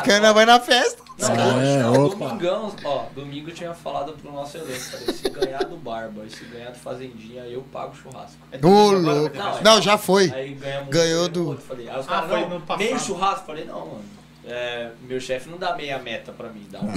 Cana 0.05 0.33
vai 0.33 0.45
na 0.47 0.61
festa. 0.61 1.03
Não, 1.19 1.29
É, 1.31 1.33
hoje, 1.33 1.79
não, 1.83 2.05
opa. 2.07 2.27
domingão, 2.27 2.77
ó, 2.85 3.05
domingo 3.15 3.49
eu 3.49 3.55
tinha 3.55 3.73
falado 3.73 4.13
pro 4.13 4.31
nosso 4.31 4.59
elenco, 4.59 4.79
falei, 4.79 5.15
se 5.15 5.29
ganhar 5.31 5.65
do 5.65 5.77
Barba 5.79 6.25
e 6.27 6.31
se 6.31 6.45
ganhar 6.45 6.71
do 6.73 6.79
Fazendinha, 6.79 7.43
eu 7.47 7.63
pago 7.73 7.95
o 7.95 7.97
churrasco. 7.97 8.37
É 8.53 8.59
louco. 8.59 9.31
ter 9.31 9.63
Não, 9.65 9.81
já 9.81 9.97
foi. 9.97 10.31
Aí 10.31 10.53
ganhamos 10.55 10.91
Ganhou 10.91 11.27
do- 11.31 11.49
outro, 11.49 11.65
falei, 11.67 11.89
aí 11.89 11.99
os 11.99 12.05
Ah, 12.07 12.09
caras, 12.11 12.29
foi 12.31 12.41
não, 12.49 12.61
passado. 12.61 12.79
meio 12.87 13.01
churrasco, 13.01 13.47
falei, 13.47 13.65
não, 13.65 13.79
mano, 13.81 14.05
é, 14.47 14.91
meu 15.09 15.21
chefe 15.21 15.49
não 15.49 15.59
dá 15.59 15.77
meia 15.77 15.99
meta 15.99 16.33
pra 16.33 16.49
mim, 16.49 16.67
dá 16.71 16.81
um. 16.81 16.91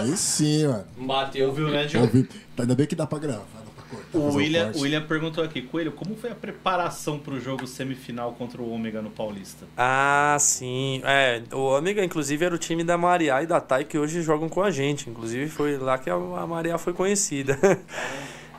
Aí 0.00 0.16
sim, 0.16 0.66
mano. 0.66 0.84
Bateu, 0.96 1.52
Viu, 1.52 1.68
né, 1.68 1.86
Gil? 1.88 2.00
Ouvi. 2.02 2.28
Ainda 2.58 2.74
bem 2.74 2.86
que 2.86 2.94
dá 2.94 3.06
pra 3.06 3.18
gravar. 3.18 3.38
Dá 3.54 3.70
pra 3.74 3.84
cortar, 3.90 4.18
O 4.18 4.34
William, 4.36 4.72
o 4.74 4.80
William 4.80 5.02
perguntou 5.02 5.42
aqui, 5.42 5.62
Coelho, 5.62 5.92
como 5.92 6.14
foi 6.16 6.30
a 6.30 6.34
preparação 6.34 7.18
pro 7.18 7.40
jogo 7.40 7.66
semifinal 7.66 8.32
contra 8.32 8.60
o 8.60 8.70
Ômega 8.72 9.00
no 9.02 9.10
Paulista? 9.10 9.66
Ah, 9.76 10.36
sim. 10.38 11.00
É, 11.04 11.42
o 11.52 11.58
Ômega, 11.60 12.04
inclusive, 12.04 12.44
era 12.44 12.54
o 12.54 12.58
time 12.58 12.84
da 12.84 12.96
Maria 12.98 13.42
e 13.42 13.46
da 13.46 13.60
Thay 13.60 13.84
que 13.84 13.98
hoje 13.98 14.22
jogam 14.22 14.48
com 14.48 14.62
a 14.62 14.70
gente. 14.70 15.08
Inclusive, 15.10 15.48
foi 15.50 15.76
lá 15.78 15.98
que 15.98 16.08
a 16.10 16.16
Maria 16.46 16.78
foi 16.78 16.92
conhecida. 16.92 17.58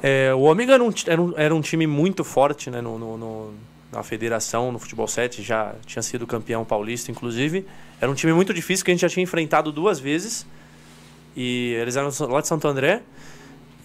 É, 0.05 0.33
o 0.33 0.41
Ômega 0.41 0.75
um, 0.83 0.91
era, 1.07 1.21
um, 1.21 1.33
era 1.37 1.55
um 1.55 1.61
time 1.61 1.87
muito 1.87 2.25
forte 2.25 2.69
né, 2.69 2.81
no, 2.81 2.99
no- 2.99 3.17
no- 3.17 3.53
na 3.93 4.03
federação, 4.03 4.71
no 4.71 4.79
futebol 4.79 5.07
7, 5.07 5.41
já 5.43 5.75
tinha 5.85 6.01
sido 6.01 6.25
campeão 6.25 6.65
paulista, 6.65 7.11
inclusive. 7.11 7.65
Era 8.01 8.11
um 8.11 8.15
time 8.15 8.33
muito 8.33 8.53
difícil 8.53 8.83
que 8.83 8.91
a 8.91 8.93
gente 8.93 9.01
já 9.01 9.09
tinha 9.09 9.23
enfrentado 9.23 9.71
duas 9.71 9.99
vezes. 9.99 10.45
E 11.35 11.75
eles 11.79 11.95
eram 11.95 12.09
lá 12.29 12.41
de 12.41 12.47
Santo 12.47 12.67
André. 12.67 13.01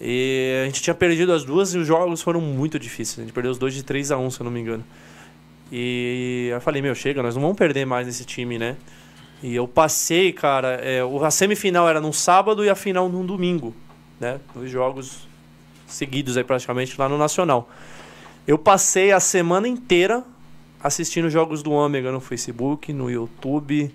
E 0.01 0.61
a 0.63 0.65
gente 0.65 0.81
tinha 0.81 0.93
perdido 0.93 1.31
as 1.31 1.43
duas 1.43 1.73
e 1.73 1.77
os 1.77 1.85
jogos 1.85 2.21
foram 2.21 2.41
muito 2.41 2.79
difíceis. 2.79 3.19
A 3.19 3.21
gente 3.21 3.33
perdeu 3.33 3.51
os 3.51 3.57
dois 3.57 3.73
de 3.73 3.83
3 3.83 4.11
a 4.11 4.17
1 4.17 4.31
se 4.31 4.39
eu 4.39 4.45
não 4.45 4.51
me 4.51 4.59
engano. 4.59 4.83
E 5.71 6.49
eu 6.51 6.59
falei, 6.61 6.81
meu, 6.81 6.95
chega, 6.95 7.21
nós 7.21 7.35
não 7.35 7.41
vamos 7.41 7.57
perder 7.57 7.85
mais 7.85 8.07
nesse 8.07 8.25
time, 8.25 8.57
né? 8.57 8.75
E 9.43 9.55
eu 9.55 9.67
passei, 9.67 10.33
cara, 10.33 10.79
é, 10.81 10.99
a 11.23 11.31
semifinal 11.31 11.87
era 11.87 12.01
num 12.01 12.11
sábado 12.11 12.65
e 12.65 12.69
a 12.69 12.75
final 12.75 13.07
num 13.07 13.25
domingo, 13.25 13.75
né? 14.19 14.39
Dois 14.53 14.69
jogos 14.69 15.27
seguidos 15.87 16.37
aí 16.37 16.43
praticamente 16.43 16.95
lá 16.97 17.07
no 17.07 17.17
Nacional. 17.17 17.69
Eu 18.49 18.57
passei 18.57 19.11
a 19.11 19.19
semana 19.19 19.67
inteira 19.67 20.23
assistindo 20.81 21.29
jogos 21.29 21.61
do 21.61 21.71
Ômega 21.71 22.11
no 22.11 22.19
Facebook, 22.19 22.91
no 22.91 23.07
YouTube, 23.07 23.93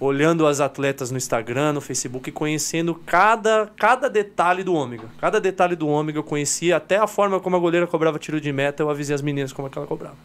olhando 0.00 0.48
as 0.48 0.58
atletas 0.58 1.12
no 1.12 1.16
Instagram, 1.16 1.74
no 1.74 1.80
Facebook, 1.80 2.32
conhecendo 2.32 2.92
cada, 2.92 3.70
cada 3.76 4.10
detalhe 4.10 4.64
do 4.64 4.74
Ômega. 4.74 5.04
Cada 5.20 5.40
detalhe 5.40 5.76
do 5.76 5.86
Ômega 5.86 6.18
eu 6.18 6.24
conhecia, 6.24 6.76
até 6.76 6.96
a 6.96 7.06
forma 7.06 7.38
como 7.38 7.54
a 7.54 7.58
goleira 7.60 7.86
cobrava 7.86 8.18
tiro 8.18 8.40
de 8.40 8.52
meta, 8.52 8.82
eu 8.82 8.90
avisei 8.90 9.14
as 9.14 9.22
meninas 9.22 9.52
como 9.52 9.68
é 9.68 9.70
que 9.70 9.78
ela 9.78 9.86
cobrava. 9.86 10.16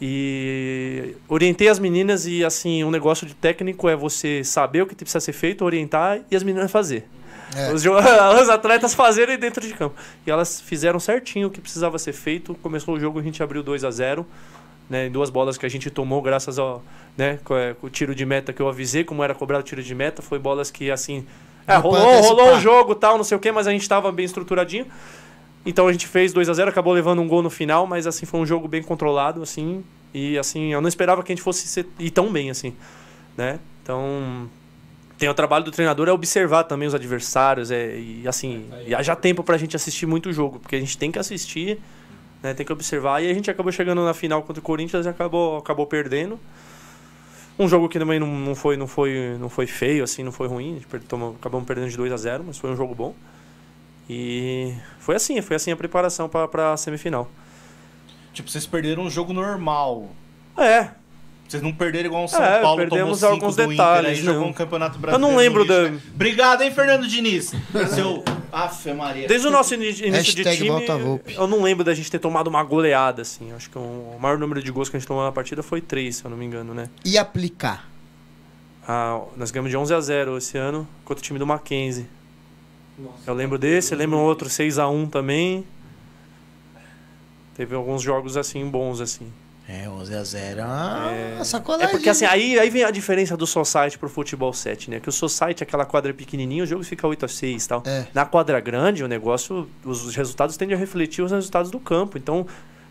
E 0.00 1.16
orientei 1.28 1.68
as 1.68 1.78
meninas 1.78 2.26
e 2.26 2.42
assim, 2.42 2.82
um 2.82 2.90
negócio 2.90 3.26
de 3.26 3.34
técnico 3.34 3.90
é 3.90 3.94
você 3.94 4.42
saber 4.42 4.80
o 4.80 4.86
que 4.86 4.94
precisa 4.94 5.20
ser 5.20 5.34
feito, 5.34 5.66
orientar 5.66 6.22
e 6.30 6.34
as 6.34 6.42
meninas 6.42 6.72
fazer. 6.72 7.06
É. 7.56 7.72
Os, 7.72 7.84
os 7.84 8.48
atletas 8.50 8.94
fazerem 8.94 9.38
dentro 9.38 9.66
de 9.66 9.74
campo. 9.74 9.94
E 10.26 10.30
elas 10.30 10.60
fizeram 10.60 11.00
certinho 11.00 11.48
o 11.48 11.50
que 11.50 11.60
precisava 11.60 11.98
ser 11.98 12.12
feito. 12.12 12.54
Começou 12.62 12.94
o 12.94 13.00
jogo, 13.00 13.18
a 13.18 13.22
gente 13.22 13.42
abriu 13.42 13.62
2 13.62 13.84
a 13.84 13.90
0 13.90 14.26
né, 14.88 15.06
em 15.06 15.10
duas 15.10 15.30
bolas 15.30 15.56
que 15.56 15.64
a 15.64 15.68
gente 15.68 15.88
tomou 15.88 16.20
graças 16.20 16.58
ao 16.58 16.82
né, 17.16 17.38
co- 17.44 17.56
é, 17.56 17.74
com 17.74 17.86
o 17.86 17.90
tiro 17.90 18.12
de 18.12 18.26
meta 18.26 18.52
que 18.52 18.60
eu 18.60 18.68
avisei 18.68 19.04
como 19.04 19.22
era 19.22 19.32
cobrado 19.34 19.62
o 19.62 19.64
tiro 19.64 19.82
de 19.82 19.94
meta. 19.94 20.20
Foi 20.20 20.38
bolas 20.38 20.70
que 20.70 20.90
assim. 20.90 21.24
É, 21.66 21.76
rolou, 21.76 22.20
rolou 22.22 22.56
o 22.56 22.60
jogo 22.60 22.94
tal, 22.96 23.16
não 23.16 23.22
sei 23.22 23.36
o 23.36 23.40
que, 23.40 23.52
mas 23.52 23.68
a 23.68 23.70
gente 23.70 23.82
estava 23.82 24.10
bem 24.10 24.24
estruturadinho. 24.24 24.86
Então 25.64 25.86
a 25.86 25.92
gente 25.92 26.08
fez 26.08 26.32
2 26.32 26.48
a 26.48 26.54
0 26.54 26.70
acabou 26.70 26.92
levando 26.92 27.20
um 27.20 27.28
gol 27.28 27.42
no 27.42 27.50
final, 27.50 27.86
mas 27.86 28.06
assim 28.06 28.26
foi 28.26 28.40
um 28.40 28.46
jogo 28.46 28.66
bem 28.66 28.82
controlado, 28.82 29.42
assim. 29.42 29.84
E 30.12 30.36
assim, 30.38 30.72
eu 30.72 30.80
não 30.80 30.88
esperava 30.88 31.22
que 31.22 31.30
a 31.30 31.34
gente 31.36 31.42
fosse 31.44 31.68
ser, 31.68 31.86
ir 31.98 32.10
tão 32.10 32.32
bem, 32.32 32.50
assim. 32.50 32.74
Né? 33.36 33.60
Então, 33.82 34.48
tem 35.20 35.28
o 35.28 35.34
trabalho 35.34 35.64
do 35.64 35.70
treinador 35.70 36.08
é 36.08 36.12
observar 36.12 36.64
também 36.64 36.88
os 36.88 36.94
adversários 36.94 37.70
é, 37.70 37.96
e 37.96 38.26
assim 38.26 38.68
e 38.86 38.94
haja 38.94 39.14
tempo 39.14 39.44
pra 39.44 39.56
gente 39.58 39.76
assistir 39.76 40.06
muito 40.06 40.32
jogo 40.32 40.58
porque 40.58 40.74
a 40.74 40.80
gente 40.80 40.96
tem 40.98 41.12
que 41.12 41.18
assistir 41.18 41.78
né, 42.42 42.54
tem 42.54 42.64
que 42.64 42.72
observar 42.72 43.22
e 43.22 43.30
a 43.30 43.34
gente 43.34 43.50
acabou 43.50 43.70
chegando 43.70 44.02
na 44.02 44.14
final 44.14 44.42
contra 44.42 44.58
o 44.60 44.62
Corinthians 44.64 45.04
e 45.04 45.08
acabou 45.10 45.58
acabou 45.58 45.86
perdendo. 45.86 46.40
Um 47.58 47.68
jogo 47.68 47.86
que 47.90 47.98
também 47.98 48.18
não, 48.18 48.26
não 48.26 48.54
foi 48.54 48.78
não 48.78 48.86
foi 48.86 49.36
não 49.38 49.50
foi 49.50 49.66
feio 49.66 50.02
assim 50.02 50.22
não 50.24 50.32
foi 50.32 50.48
ruim 50.48 50.70
a 50.70 50.74
gente 50.76 50.86
per- 50.86 51.02
tomou- 51.02 51.36
acabamos 51.38 51.66
perdendo 51.66 51.90
de 51.90 51.96
2 51.98 52.10
a 52.10 52.16
0 52.16 52.42
mas 52.46 52.56
foi 52.58 52.70
um 52.70 52.76
jogo 52.76 52.94
bom. 52.94 53.14
E 54.08 54.74
foi 54.98 55.14
assim 55.16 55.40
foi 55.42 55.56
assim 55.56 55.70
a 55.70 55.76
preparação 55.76 56.28
para 56.28 56.74
semifinal. 56.78 57.30
Tipo, 58.32 58.48
vocês 58.48 58.66
perderam 58.66 59.02
um 59.02 59.10
jogo 59.10 59.32
normal. 59.34 60.08
é 60.56 60.88
Vocês 61.50 61.62
não 61.64 61.72
perderam 61.72 62.06
igual 62.06 62.24
o 62.24 62.28
São 62.28 62.40
É, 62.40 62.60
Paulo 62.62 62.76
perdemos 62.76 63.18
tomou 63.18 63.34
cinco 63.34 63.44
alguns 63.44 63.56
do 63.56 63.62
Inter, 63.64 63.76
detalhes, 63.76 64.18
aí 64.20 64.24
jogou 64.24 64.46
um 64.46 64.52
campeonato 64.52 64.96
Eu 64.96 65.00
brasileiro. 65.00 65.32
não 65.32 65.36
lembro 65.36 65.62
lixo, 65.64 65.74
da- 65.74 65.90
né? 65.90 66.00
Obrigado, 66.14 66.62
hein, 66.62 66.70
Fernando 66.70 67.08
Diniz? 67.08 67.52
Seu... 67.92 68.22
Afe 68.52 68.92
Maria. 68.92 69.26
Desde 69.26 69.46
o 69.48 69.50
nosso 69.50 69.74
início 69.74 70.04
de 70.34 70.44
time, 70.56 70.68
eu 71.36 71.46
não 71.48 71.62
lembro 71.62 71.84
da 71.84 71.92
gente 71.92 72.08
ter 72.10 72.18
tomado 72.20 72.46
uma 72.48 72.62
goleada, 72.62 73.22
assim. 73.22 73.52
Acho 73.52 73.68
que 73.70 73.78
o 73.78 74.16
maior 74.20 74.38
número 74.38 74.62
de 74.62 74.70
gols 74.70 74.88
que 74.88 74.96
a 74.96 75.00
gente 75.00 75.06
tomou 75.08 75.24
na 75.24 75.32
partida 75.32 75.60
foi 75.62 75.80
três, 75.80 76.16
se 76.16 76.24
eu 76.24 76.30
não 76.30 76.36
me 76.36 76.44
engano, 76.46 76.72
né? 76.72 76.88
E 77.04 77.18
aplicar. 77.18 77.88
Ah, 78.86 79.20
nós 79.36 79.50
ganhamos 79.50 79.70
de 79.70 79.76
11 79.76 79.92
a 79.94 80.00
0 80.00 80.36
esse 80.38 80.56
ano 80.58 80.86
contra 81.04 81.20
o 81.20 81.24
time 81.24 81.38
do 81.38 81.46
Mackenzie. 81.46 82.06
Eu 83.26 83.34
lembro 83.34 83.56
desse, 83.58 83.92
eu 83.94 83.98
lembro 83.98 84.18
um 84.18 84.22
outro 84.22 84.48
6 84.48 84.78
a 84.78 84.88
1 84.88 85.06
também. 85.08 85.64
Teve 87.54 87.74
alguns 87.74 88.02
jogos 88.02 88.36
assim 88.36 88.68
bons 88.68 89.00
assim. 89.00 89.32
É, 89.72 89.88
11 89.88 90.14
a 90.16 90.24
0 90.24 90.62
Ah, 90.64 91.10
É 91.38 91.44
sacolagem. 91.44 91.90
porque 91.90 92.08
assim, 92.08 92.24
aí, 92.24 92.58
aí 92.58 92.68
vem 92.70 92.82
a 92.82 92.90
diferença 92.90 93.36
do 93.36 93.46
Society 93.46 93.96
pro 93.96 94.08
futebol 94.08 94.52
7, 94.52 94.90
né? 94.90 94.98
Que 94.98 95.08
o 95.08 95.12
Society, 95.12 95.62
aquela 95.62 95.84
quadra 95.84 96.12
pequenininha, 96.12 96.64
o 96.64 96.66
jogo 96.66 96.82
fica 96.82 97.06
8 97.06 97.24
a 97.24 97.28
6 97.28 97.64
e 97.64 97.68
tal. 97.68 97.82
É. 97.86 98.06
Na 98.12 98.26
quadra 98.26 98.58
grande, 98.58 99.04
o 99.04 99.08
negócio, 99.08 99.68
os 99.84 100.04
os 100.04 100.16
resultados 100.16 100.56
tendem 100.56 100.74
a 100.74 100.78
refletir 100.78 101.22
os 101.22 101.30
resultados 101.30 101.70
do 101.70 101.78
campo. 101.78 102.18
Então, 102.18 102.44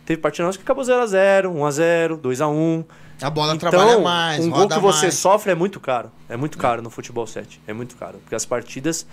teve 0.05 0.21
partida 0.21 0.45
nossa 0.45 0.57
que 0.57 0.63
acabou 0.63 0.81
0 0.83 1.01
a 1.01 1.05
0 1.05 1.51
1 1.51 1.65
a 1.65 1.71
0 1.71 2.17
2 2.17 2.39
a 2.41 2.47
1 2.47 2.85
A 3.21 3.29
bola 3.29 3.55
Então, 3.55 3.69
trabalha 3.69 3.99
mais, 3.99 4.39
um 4.45 4.49
gol 4.49 4.69
que 4.69 4.79
você 4.79 5.07
mais. 5.07 5.15
sofre 5.15 5.51
é 5.51 5.55
muito 5.55 5.81
caro. 5.81 6.09
É 6.29 6.37
muito 6.37 6.57
caro 6.57 6.81
no 6.81 6.89
futebol 6.89 7.27
7. 7.27 7.61
É 7.67 7.73
muito 7.73 7.97
caro. 7.97 8.19
Porque 8.19 8.35
as 8.35 8.45
partidas 8.45 9.05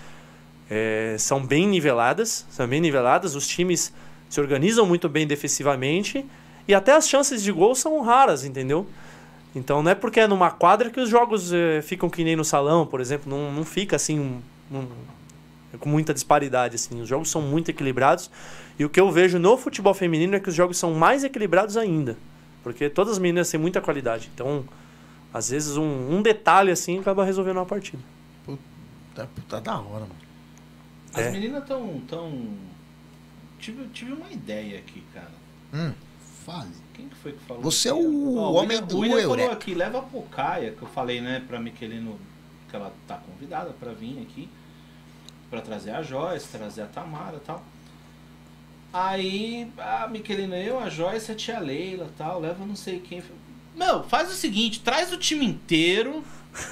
é, 0.69 1.17
são 1.19 1.45
bem 1.45 1.67
niveladas. 1.67 2.45
São 2.49 2.65
bem 2.65 2.79
niveladas. 2.79 3.35
Os 3.35 3.45
times 3.45 3.91
se 4.29 4.39
organizam 4.39 4.85
muito 4.85 5.09
bem 5.09 5.27
defensivamente. 5.27 6.25
E 6.67 6.73
até 6.73 6.93
as 6.95 7.07
chances 7.07 7.41
de 7.41 7.51
gol 7.51 7.73
são 7.75 8.01
raras, 8.01 8.43
entendeu? 8.43 8.87
Então 9.55 9.81
não 9.81 9.91
é 9.91 9.95
porque 9.95 10.19
é 10.19 10.27
numa 10.27 10.51
quadra 10.51 10.89
que 10.89 10.99
os 10.99 11.09
jogos 11.09 11.51
é, 11.53 11.81
ficam 11.81 12.09
que 12.09 12.23
nem 12.23 12.35
no 12.35 12.43
salão, 12.45 12.85
por 12.85 12.99
exemplo. 13.01 13.29
Não, 13.29 13.51
não 13.51 13.63
fica 13.63 13.95
assim 13.95 14.19
um- 14.19 14.41
um- 14.71 15.77
com 15.79 15.89
muita 15.89 16.13
disparidade. 16.13 16.75
Assim. 16.75 17.01
Os 17.01 17.07
jogos 17.07 17.29
são 17.29 17.41
muito 17.41 17.69
equilibrados. 17.69 18.29
E 18.77 18.85
o 18.85 18.89
que 18.89 18.99
eu 18.99 19.09
vejo 19.11 19.39
no 19.39 19.57
futebol 19.57 19.93
feminino 19.93 20.35
é 20.35 20.39
que 20.39 20.49
os 20.49 20.55
jogos 20.55 20.77
são 20.77 20.93
mais 20.93 21.23
equilibrados 21.23 21.77
ainda. 21.77 22.17
Porque 22.63 22.89
todas 22.89 23.13
as 23.13 23.19
meninas 23.19 23.49
têm 23.49 23.59
muita 23.59 23.79
qualidade. 23.81 24.29
Então, 24.33 24.63
às 25.33 25.49
vezes, 25.49 25.77
um, 25.77 26.15
um 26.17 26.21
detalhe 26.21 26.69
assim 26.71 26.99
acaba 26.99 27.23
resolvendo 27.23 27.57
uma 27.57 27.65
partida. 27.65 28.03
Tá, 29.15 29.27
tá 29.49 29.59
da 29.59 29.79
hora, 29.79 30.01
mano. 30.01 30.15
As 31.13 31.25
É. 31.25 31.31
meninas 31.31 31.65
tão. 31.65 31.99
tão... 32.07 32.49
Tive, 33.59 33.87
tive 33.87 34.13
uma 34.13 34.29
ideia 34.31 34.77
aqui, 34.77 35.03
cara. 35.13 35.31
Hum. 35.73 35.91
Fale. 36.47 36.71
Quem 36.93 37.09
que 37.09 37.15
foi 37.15 37.33
que 37.33 37.39
falou? 37.39 37.61
Você 37.61 37.89
é 37.89 37.93
o 37.93 38.37
Ó, 38.37 38.53
homem 38.53 38.77
William- 38.77 38.87
do 38.87 38.95
O 38.95 38.99
William 39.01 39.17
falou 39.21 39.35
Eureka. 39.35 39.53
aqui, 39.53 39.73
leva 39.75 39.99
a 39.99 40.01
Pocaia, 40.01 40.71
que 40.71 40.81
eu 40.81 40.87
falei, 40.87 41.19
né, 41.21 41.43
pra 41.45 41.59
Miquelino 41.59 42.17
que 42.69 42.75
ela 42.75 42.91
tá 43.05 43.17
convidada 43.17 43.71
pra 43.79 43.91
vir 43.91 44.19
aqui. 44.21 44.47
Pra 45.49 45.59
trazer 45.61 45.91
a 45.91 46.01
Joyce, 46.01 46.47
trazer 46.47 46.81
a 46.83 46.87
Tamara 46.87 47.35
e 47.37 47.39
tal. 47.41 47.61
Aí, 48.93 49.69
a 49.77 50.07
Miquelino, 50.07 50.55
eu, 50.55 50.79
a 50.79 50.89
Joyce, 50.89 51.31
a 51.31 51.35
tia 51.35 51.59
Leila 51.59 52.09
tal, 52.17 52.39
leva 52.39 52.65
não 52.65 52.75
sei 52.75 52.99
quem. 52.99 53.21
Meu, 53.75 54.03
faz 54.03 54.31
o 54.31 54.33
seguinte, 54.35 54.79
traz 54.79 55.11
o 55.11 55.17
time 55.17 55.45
inteiro. 55.45 56.23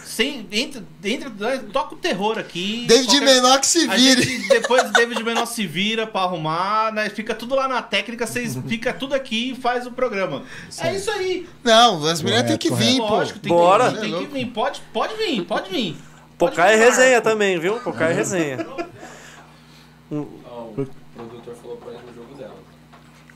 Sem, 0.06 0.48
entra, 0.52 0.82
entra, 1.04 1.30
toca 1.74 1.94
o 1.96 1.98
terror 1.98 2.38
aqui. 2.40 2.86
David 2.88 3.08
qualquer- 3.08 3.26
Menor 3.26 3.60
que 3.60 3.68
se 3.68 3.86
vire. 3.88 4.22
gente, 4.24 4.48
depois 4.50 4.84
o 4.84 4.92
David 4.94 5.22
Menor 5.24 5.46
se 5.46 5.68
vira 5.68 6.08
pra 6.08 6.22
arrumar, 6.22 6.94
né? 6.94 7.10
Fica 7.10 7.36
tudo 7.36 7.54
lá 7.56 7.68
na 7.68 7.82
técnica, 7.82 8.26
vocês 8.26 8.58
fica 8.68 8.94
tudo 8.94 9.14
aqui 9.14 9.52
e 9.52 9.56
faz 9.56 9.86
o 9.86 9.92
programa. 9.92 10.44
É 10.80 10.96
isso 10.96 11.12
aí. 11.12 11.48
Não, 11.64 12.06
as 12.06 12.22
meninas 12.22 12.48
têm 12.48 12.58
que 12.58 12.70
Correto, 12.70 12.92
vir, 12.92 12.98
pô. 13.00 13.08
Lógico, 13.10 13.40
tem 13.40 13.52
Bora. 13.52 13.92
que 13.92 14.00
vir, 14.00 14.02
tem 14.02 14.20
que 14.28 14.34
vir. 14.34 14.46
Pode, 14.48 14.82
pode 14.94 15.16
vir, 15.16 15.44
pode 15.46 15.70
vir. 15.70 15.98
Pocá 16.38 16.68
é 16.70 16.76
resenha 16.76 17.22
também, 17.22 17.60
viu? 17.60 17.80
Pocá 17.82 18.10
é 18.10 18.14
resenha. 18.14 18.66
Ó, 20.12 20.16
o 20.16 20.74
produtor 21.16 21.56
falou 21.62 21.78
pra 21.78 21.94
ir 21.94 22.00
no 22.06 22.14
jogo 22.14 22.36
dela. 22.36 22.56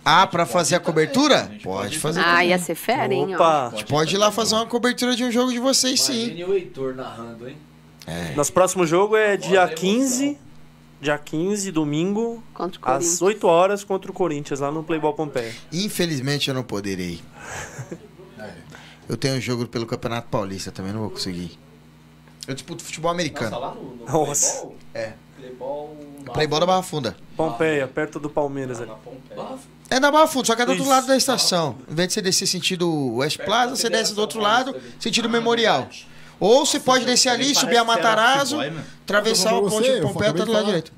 Ah, 0.10 0.28
pra 0.28 0.46
fazer 0.46 0.76
a 0.76 0.80
também, 0.80 0.94
cobertura? 1.08 1.44
Pode 1.46 1.60
pode 1.64 2.00
fazer. 2.00 2.22
Ah, 2.24 2.44
ia 2.44 2.58
ser 2.58 2.76
fera, 2.76 3.14
hein? 3.14 3.32
ó. 3.32 3.36
Opa! 3.36 3.68
A 3.68 3.70
gente 3.72 3.86
pode 3.86 4.16
ir 4.16 4.18
lá 4.18 4.32
fazer 4.32 4.56
uma 4.56 4.66
cobertura 4.66 5.16
de 5.16 5.24
um 5.24 5.32
jogo 5.32 5.52
de 5.52 5.60
vocês, 5.60 6.02
sim. 6.02 6.24
Imagine 6.26 6.44
o 6.46 6.54
Heitor 6.54 6.96
narrando, 6.96 7.48
hein? 7.48 7.58
Nosso 8.36 8.52
próximo 8.52 8.88
jogo 8.88 9.16
é 9.16 9.38
dia 9.38 9.62
Bota 9.62 9.74
a 9.74 9.76
15. 9.76 10.24
emoção. 10.26 10.50
Dia 11.02 11.18
15, 11.18 11.72
domingo, 11.72 12.44
Contra 12.54 12.78
o 12.82 12.84
às 12.84 12.92
Corinthians. 12.92 13.22
8 13.22 13.48
horas 13.48 13.84
contra 13.86 14.12
o 14.12 14.14
Corinthians, 14.14 14.60
lá 14.60 14.70
no 14.70 14.84
Playboy 14.84 15.14
Pompeia. 15.14 15.56
Infelizmente 15.72 16.50
eu 16.50 16.54
não 16.54 16.64
poderei. 16.64 17.22
Eu 19.08 19.18
tenho 19.18 19.36
um 19.38 19.42
jogo 19.42 19.68
pelo 19.68 19.88
Campeonato 19.88 20.28
Paulista, 20.28 20.72
também 20.72 20.94
não 20.94 21.00
vou 21.00 21.10
conseguir. 21.10 21.58
Eu 22.48 22.54
disputo 22.54 22.84
futebol 22.84 23.12
Nossa, 23.12 23.22
americano. 23.24 23.60
lá 23.60 23.74
no, 23.74 23.96
no 23.96 24.06
Nossa. 24.06 24.68
É. 24.94 25.14
Playboy... 25.40 25.90
Playboy 26.34 26.60
da 26.60 26.66
Barra 26.66 26.84
Funda. 26.84 27.16
Pompeia, 27.36 27.88
perto 27.88 28.20
do 28.20 28.30
Palmeiras 28.30 28.80
ali. 28.80 28.90
Na 28.90 28.96
Pompeia. 28.96 29.60
É 29.90 30.00
da 30.00 30.12
Barra 30.12 30.28
Funda, 30.28 30.46
só 30.48 30.56
que 30.56 30.62
é 30.62 30.66
do 30.66 30.72
outro 30.72 30.84
Isso. 30.84 30.94
lado 30.94 31.08
da 31.08 31.18
estação. 31.18 31.76
Em 31.90 31.96
vez 31.96 32.10
de 32.10 32.14
você 32.14 32.22
descer 32.22 32.48
sentido 32.48 33.16
West 33.16 33.40
Plaza, 33.40 33.76
você 33.76 33.90
desce 33.90 34.14
do 34.14 34.22
outro 34.22 34.40
lado, 34.40 34.76
sentido 35.00 35.30
Memorial. 35.30 35.88
Ou 36.40 36.66
você 36.66 36.80
pode 36.80 37.06
descer 37.06 37.30
ali, 37.30 37.54
subir 37.54 37.76
a 37.76 37.80
era 37.80 37.86
Matarazzo, 37.86 38.58
né? 38.58 38.72
atravessar 39.04 39.56
o 39.56 39.70
ponte 39.70 39.92
de 39.92 40.00
Pompeia, 40.00 40.32
tá 40.32 40.44
acabei 40.44 40.46
do 40.46 40.52
lado 40.52 40.66
direito. 40.66 40.94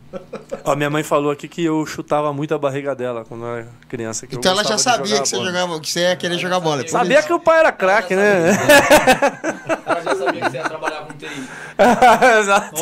Ó, 0.63 0.75
minha 0.75 0.89
mãe 0.89 1.01
falou 1.01 1.31
aqui 1.31 1.47
que 1.47 1.63
eu 1.63 1.83
chutava 1.85 2.31
muito 2.31 2.53
a 2.53 2.59
barriga 2.59 2.93
dela 2.93 3.25
quando 3.27 3.45
eu 3.45 3.55
era 3.55 3.67
criança. 3.89 4.27
que 4.27 4.35
eu 4.35 4.39
Então 4.39 4.51
ela 4.51 4.63
já 4.63 4.77
sabia 4.77 5.19
que 5.19 5.27
você, 5.27 5.37
jogava, 5.37 5.79
que 5.79 5.89
você 5.89 6.01
ia 6.01 6.15
querer 6.15 6.37
jogar 6.37 6.59
bola. 6.59 6.87
Sabia 6.87 7.23
que 7.23 7.33
o 7.33 7.39
pai 7.39 7.59
era 7.59 7.71
craque, 7.71 8.15
né? 8.15 8.51
Ela 9.83 10.01
já 10.03 10.15
sabia 10.15 10.41
que 10.41 10.51
você 10.51 10.57
ia 10.57 10.63
trabalhar 10.63 10.90
TI. 11.21 11.47
Exato. 12.39 12.81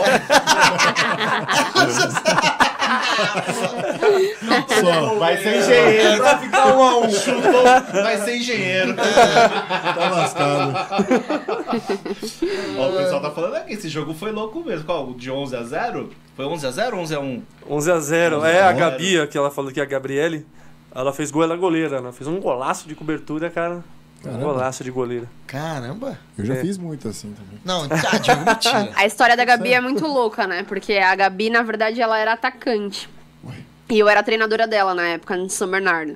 Só. 4.79 5.15
Vai 5.19 5.37
ser 5.37 5.57
engenheiro. 5.57 6.23
Vai 6.23 6.39
ficar 6.39 6.67
um 6.75 6.83
a 6.83 6.99
um. 6.99 7.09
Chutou, 7.11 7.63
vai 7.63 8.17
ser 8.17 8.37
engenheiro. 8.37 8.95
Tá 8.95 10.09
lascado. 10.09 10.73
Ó, 12.77 12.89
o 12.89 12.97
pessoal 12.97 13.21
tá 13.21 13.31
falando 13.31 13.55
aqui, 13.55 13.73
esse 13.73 13.89
jogo 13.89 14.13
foi 14.13 14.31
louco 14.31 14.63
mesmo. 14.63 14.85
Qual? 14.85 15.09
O 15.09 15.13
de 15.13 15.29
11 15.29 15.55
a 15.55 15.63
0? 15.63 16.09
Foi 16.35 16.45
11 16.45 16.67
a 16.67 16.71
0 16.71 16.95
ou 16.95 17.03
11 17.03 17.15
a 17.15 17.19
1? 17.19 17.43
11 17.69 17.91
a 17.91 17.99
0 17.99 18.37
11 18.37 18.45
a 18.45 18.49
É, 18.49 18.61
a 18.63 18.73
0. 18.73 18.79
Gabi, 18.79 19.27
que 19.27 19.37
ela 19.37 19.51
falou 19.51 19.71
que 19.71 19.79
é 19.79 19.83
a 19.83 19.85
Gabriele. 19.85 20.47
Ela 20.95 21.11
fez 21.13 21.29
gol, 21.29 21.43
ela 21.43 21.55
é 21.55 21.57
goleira. 21.57 21.97
Ela 21.97 22.13
fez 22.13 22.27
um 22.27 22.39
golaço 22.39 22.87
de 22.87 22.95
cobertura, 22.95 23.49
cara. 23.49 23.83
Caramba. 24.23 24.43
golaço 24.43 24.83
de 24.83 24.91
goleira. 24.91 25.27
Caramba. 25.47 26.19
Eu 26.37 26.45
já 26.45 26.55
É. 26.55 26.61
fiz 26.61 26.77
muito 26.77 27.07
assim 27.07 27.33
também. 27.33 27.59
Não, 27.63 27.87
tá, 27.87 28.17
Diego, 28.17 28.45
mentira. 28.45 28.91
A 28.95 29.05
história 29.05 29.35
da 29.37 29.45
Gabi 29.45 29.73
é 29.73 29.79
muito 29.81 30.05
louca, 30.05 30.45
né? 30.45 30.63
Porque 30.63 30.93
a 30.93 31.15
Gabi, 31.15 31.49
na 31.49 31.61
verdade, 31.61 32.01
ela 32.01 32.17
era 32.17 32.33
atacante. 32.33 33.09
E 33.89 33.97
eu 33.97 34.07
era 34.07 34.21
treinadora 34.21 34.67
dela 34.67 34.93
na 34.93 35.03
época, 35.07 35.35
em 35.37 35.49
São 35.49 35.67
Bernardo. 35.69 36.15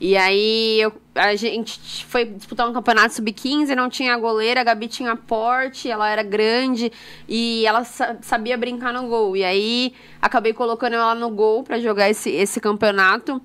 E 0.00 0.16
aí 0.16 0.80
eu- 0.80 0.92
a 1.14 1.36
gente 1.36 2.04
foi 2.06 2.24
disputar 2.24 2.68
um 2.68 2.72
campeonato 2.72 3.14
sub-15, 3.14 3.74
não 3.76 3.88
tinha 3.88 4.16
goleira, 4.18 4.60
a 4.60 4.64
Gabi 4.64 4.88
tinha 4.88 5.14
porte, 5.14 5.88
ela 5.88 6.08
era 6.10 6.22
grande 6.24 6.90
e 7.28 7.64
ela 7.64 7.84
sa- 7.84 8.16
sabia 8.20 8.58
brincar 8.58 8.92
no 8.92 9.06
gol. 9.06 9.36
E 9.36 9.44
aí 9.44 9.94
acabei 10.20 10.52
colocando 10.52 10.94
ela 10.94 11.14
no 11.14 11.30
gol 11.30 11.62
pra 11.62 11.78
jogar 11.78 12.10
esse, 12.10 12.28
esse 12.30 12.60
campeonato. 12.60 13.40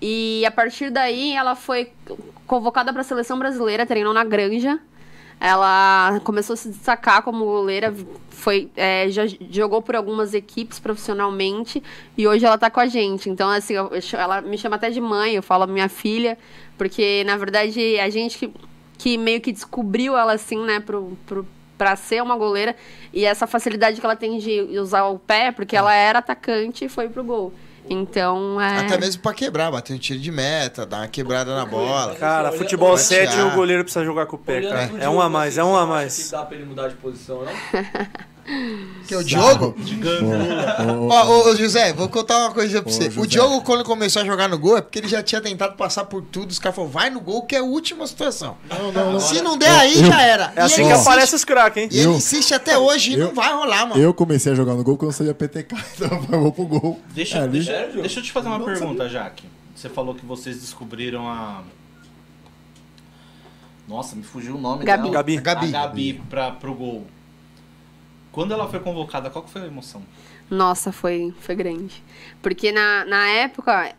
E 0.00 0.44
a 0.46 0.50
partir 0.50 0.90
daí 0.90 1.32
ela 1.32 1.54
foi 1.54 1.92
convocada 2.46 2.92
pra 2.92 3.02
seleção 3.02 3.38
brasileira, 3.38 3.84
treinou 3.86 4.14
na 4.14 4.24
Granja. 4.24 4.78
Ela 5.38 6.20
começou 6.22 6.52
a 6.54 6.56
se 6.56 6.68
destacar 6.68 7.22
como 7.22 7.44
goleira, 7.46 7.94
foi, 8.28 8.70
é, 8.76 9.08
já 9.08 9.22
jogou 9.50 9.80
por 9.80 9.96
algumas 9.96 10.34
equipes 10.34 10.78
profissionalmente 10.78 11.82
e 12.16 12.28
hoje 12.28 12.44
ela 12.44 12.58
tá 12.58 12.70
com 12.70 12.78
a 12.80 12.86
gente. 12.86 13.30
Então, 13.30 13.48
assim, 13.48 13.72
eu- 13.74 13.90
ela 14.18 14.42
me 14.42 14.58
chama 14.58 14.76
até 14.76 14.90
de 14.90 15.00
mãe, 15.00 15.34
eu 15.34 15.42
falo 15.42 15.66
minha 15.66 15.88
filha, 15.88 16.36
porque 16.76 17.24
na 17.24 17.38
verdade 17.38 17.98
a 17.98 18.10
gente 18.10 18.36
que, 18.38 18.52
que 18.98 19.16
meio 19.16 19.40
que 19.40 19.50
descobriu 19.50 20.14
ela 20.14 20.34
assim, 20.34 20.62
né, 20.62 20.78
pro, 20.78 21.16
pro, 21.26 21.46
pra 21.78 21.96
ser 21.96 22.22
uma 22.22 22.36
goleira 22.36 22.76
e 23.10 23.24
essa 23.24 23.46
facilidade 23.46 23.98
que 23.98 24.04
ela 24.04 24.16
tem 24.16 24.36
de 24.38 24.60
usar 24.78 25.04
o 25.06 25.18
pé, 25.18 25.52
porque 25.52 25.74
ela 25.74 25.94
era 25.94 26.18
atacante 26.18 26.84
e 26.84 26.88
foi 26.90 27.08
pro 27.08 27.24
gol. 27.24 27.50
Então, 27.88 28.60
é. 28.60 28.80
Até 28.80 28.98
mesmo 28.98 29.20
pra 29.22 29.34
quebrar, 29.34 29.70
bater 29.70 29.94
um 29.94 29.98
tiro 29.98 30.20
de 30.20 30.30
meta, 30.30 30.86
dar 30.86 30.98
uma 30.98 31.08
quebrada 31.08 31.54
na 31.54 31.64
bola. 31.66 32.14
Cara, 32.14 32.52
futebol 32.52 32.90
olha- 32.90 32.98
7 32.98 33.32
olha- 33.34 33.46
o 33.46 33.50
goleiro 33.56 33.82
precisa 33.82 34.04
jogar 34.04 34.26
com 34.26 34.36
o 34.36 34.38
pé, 34.38 34.60
cara. 34.62 34.90
É 35.00 35.08
um 35.08 35.20
a 35.20 35.28
mais, 35.28 35.58
assim, 35.58 35.60
é 35.68 35.72
um 35.72 35.76
a 35.76 35.86
mais. 35.86 36.30
Dá 36.30 36.44
pra 36.44 36.56
ele 36.56 36.66
mudar 36.66 36.88
de 36.88 36.94
posição, 36.96 37.42
não? 37.44 37.52
Que 39.06 39.14
o 39.16 39.24
Diogo. 39.24 39.74
Ó, 41.10 41.50
ô, 41.50 41.56
José, 41.56 41.92
vou 41.92 42.08
contar 42.08 42.38
uma 42.38 42.52
coisa 42.52 42.80
pra 42.82 42.90
Ô, 42.90 42.94
você. 42.94 43.08
O 43.08 43.10
José. 43.12 43.26
Diogo, 43.28 43.62
quando 43.62 43.84
começou 43.84 44.22
a 44.22 44.24
jogar 44.24 44.48
no 44.48 44.58
gol, 44.58 44.76
é 44.78 44.80
porque 44.80 44.98
ele 44.98 45.08
já 45.08 45.22
tinha 45.22 45.40
tentado 45.40 45.74
passar 45.76 46.04
por 46.04 46.22
tudo. 46.22 46.50
Os 46.50 46.58
caras 46.58 46.76
falaram, 46.76 46.92
vai 46.92 47.10
no 47.10 47.20
gol, 47.20 47.42
que 47.42 47.54
é 47.56 47.58
a 47.58 47.62
última 47.62 48.06
situação. 48.06 48.56
Não, 48.68 48.92
não, 48.92 49.12
não. 49.14 49.20
Se 49.20 49.40
não 49.42 49.56
der 49.58 49.70
aí, 49.70 49.94
já 50.04 50.22
era. 50.22 50.52
É 50.56 50.62
assim 50.62 50.82
ele 50.82 50.84
que 50.84 50.92
insiste- 50.94 51.08
aparece 51.08 51.34
os 51.34 51.44
craques, 51.44 51.82
hein? 51.82 51.88
E 51.92 51.96
ele 51.98 52.06
Eu- 52.06 52.14
insiste 52.14 52.54
até 52.54 52.78
hoje 52.78 53.12
e 53.12 53.14
eu- 53.18 53.26
não 53.28 53.34
vai 53.34 53.52
rolar, 53.52 53.86
mano. 53.86 54.00
Eu 54.00 54.14
comecei 54.14 54.52
a 54.52 54.54
jogar 54.54 54.74
no 54.74 54.84
gol 54.84 54.96
quando 54.96 55.10
eu 55.10 55.16
sabia 55.16 55.34
PTK, 55.34 55.74
então 55.96 56.26
eu 56.32 56.40
vou 56.42 56.52
pro 56.52 56.66
gol. 56.66 57.00
Deixa, 57.14 57.38
É, 57.38 57.48
deixa, 57.48 57.72
Sério? 57.72 58.00
deixa 58.02 58.20
eu 58.20 58.24
te 58.24 58.32
fazer 58.32 58.48
uma 58.48 58.58
Não 58.58 58.66
pergunta, 58.66 59.08
Jaque. 59.08 59.44
Você 59.74 59.88
falou 59.88 60.14
que 60.14 60.24
vocês 60.26 60.60
descobriram 60.60 61.26
a. 61.28 61.62
Nossa, 63.88 64.14
me 64.14 64.22
fugiu 64.22 64.54
o 64.56 64.60
nome 64.60 64.84
Gabi. 64.84 65.02
dela. 65.02 65.14
Gabi. 65.14 65.38
A 65.38 65.40
Gabi. 65.40 65.66
A 65.66 65.70
Gabi 65.70 66.22
pra, 66.30 66.50
pro 66.52 66.74
gol. 66.74 67.06
Quando 68.40 68.52
ela 68.52 68.66
foi 68.66 68.80
convocada, 68.80 69.28
qual 69.28 69.44
que 69.44 69.50
foi 69.50 69.60
a 69.60 69.66
emoção? 69.66 70.02
Nossa, 70.48 70.90
foi, 70.90 71.30
foi 71.40 71.54
grande. 71.54 72.02
Porque 72.40 72.72
na, 72.72 73.04
na 73.04 73.28
época, 73.28 73.94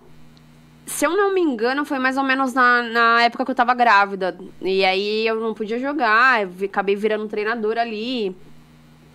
se 0.84 1.06
eu 1.06 1.16
não 1.16 1.32
me 1.32 1.40
engano, 1.40 1.86
foi 1.86 2.00
mais 2.00 2.18
ou 2.18 2.24
menos 2.24 2.52
na, 2.52 2.82
na 2.82 3.22
época 3.22 3.46
que 3.46 3.52
eu 3.52 3.56
tava 3.56 3.76
grávida. 3.76 4.36
E 4.60 4.84
aí 4.84 5.28
eu 5.28 5.40
não 5.40 5.54
podia 5.54 5.78
jogar, 5.78 6.42
eu 6.42 6.50
acabei 6.66 6.96
virando 6.96 7.28
treinador 7.28 7.78
ali, 7.78 8.36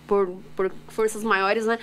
por, 0.07 0.29
por 0.55 0.71
forças 0.87 1.25
maiores, 1.25 1.65
né? 1.65 1.77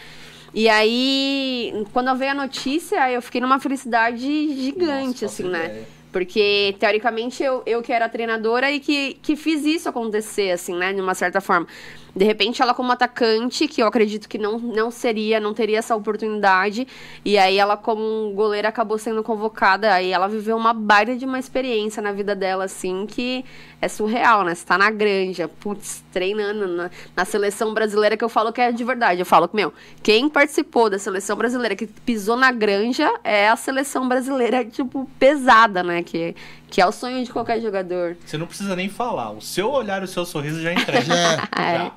E 0.55 0.67
aí, 0.67 1.85
quando 1.93 2.17
veio 2.17 2.31
a 2.31 2.35
notícia, 2.35 3.13
eu 3.13 3.21
fiquei 3.21 3.43
numa 3.43 3.61
felicidade 3.61 4.25
gigante, 4.59 5.23
Nossa, 5.23 5.27
assim, 5.27 5.51
né? 5.51 5.67
ideia. 5.67 5.89
Porque, 6.11 6.77
teoricamente, 6.79 7.43
eu, 7.43 7.63
eu 7.67 7.83
que 7.83 7.93
era 7.93 8.09
treinadora 8.09 8.71
e 8.71 8.81
que, 8.81 9.19
que 9.21 9.37
fiz 9.37 9.67
isso 9.67 9.87
acontecer, 9.87 10.53
assim, 10.53 10.75
né? 10.75 10.95
De 10.95 11.01
uma 11.03 11.13
certa 11.15 11.43
forma. 11.43 11.67
De 12.15 12.25
repente, 12.25 12.63
ela 12.63 12.73
como 12.73 12.93
atacante, 12.93 13.67
que 13.67 13.83
eu 13.83 13.87
acredito 13.87 14.29
que 14.29 14.39
não, 14.39 14.59
não 14.59 14.91
seria, 14.91 15.41
não 15.41 15.53
teria 15.53 15.79
essa 15.79 15.97
oportunidade. 15.97 16.87
E 17.25 17.37
aí, 17.37 17.59
ela 17.59 17.77
como 17.77 18.33
goleira 18.35 18.69
acabou 18.69 18.99
sendo 18.99 19.23
convocada. 19.23 19.93
Aí, 19.93 20.13
ela 20.13 20.29
viveu 20.29 20.57
uma 20.57 20.73
baita 20.73 21.17
de 21.17 21.25
uma 21.25 21.39
experiência 21.39 22.01
na 22.01 22.13
vida 22.13 22.35
dela, 22.37 22.65
assim, 22.65 23.05
que 23.07 23.45
é 23.81 23.89
surreal, 23.89 24.45
né? 24.45 24.55
Você 24.55 24.65
tá 24.65 24.79
na 24.79 24.91
granja, 24.91 25.49
putz, 25.49 26.05
treinando 26.13 26.67
na, 26.69 26.91
na 27.17 27.25
seleção 27.25 27.75
brasileira, 27.75 28.17
que 28.17 28.25
eu 28.25 28.29
falo 28.29 28.53
que 28.53 28.61
é 28.61 28.71
de 28.71 28.85
verdade. 28.85 29.21
Eu 29.21 29.27
falo 29.27 29.49
que, 29.49 29.57
meu, 29.57 29.73
quem 30.03 30.29
participou 30.29 30.89
da 30.89 30.99
seleção 30.99 31.37
brasileira, 31.37 31.75
que 31.75 31.87
pisou 31.87 32.37
na 32.37 32.53
granja, 32.53 33.13
é 33.25 33.49
a 33.49 33.57
seleção 33.57 34.09
brasileira, 34.09 34.65
tipo, 34.71 35.11
pesada, 35.19 35.83
né? 35.83 36.03
Que, 36.03 36.35
que 36.75 36.81
é 36.81 36.87
o 36.87 36.91
sonho 36.91 37.25
de 37.25 37.31
qualquer 37.31 37.61
jogador. 37.61 38.17
Você 38.27 38.37
não 38.37 38.49
precisa 38.49 38.75
nem 38.75 38.89
falar. 38.89 39.31
O 39.31 39.41
seu 39.41 39.71
olhar 39.71 40.03
e 40.03 40.07
o 40.07 40.09
seu 40.09 40.25
sorriso 40.27 40.61
já 40.61 40.73
entrega. 40.73 41.05
Já. 41.05 41.49
É. 41.63 41.91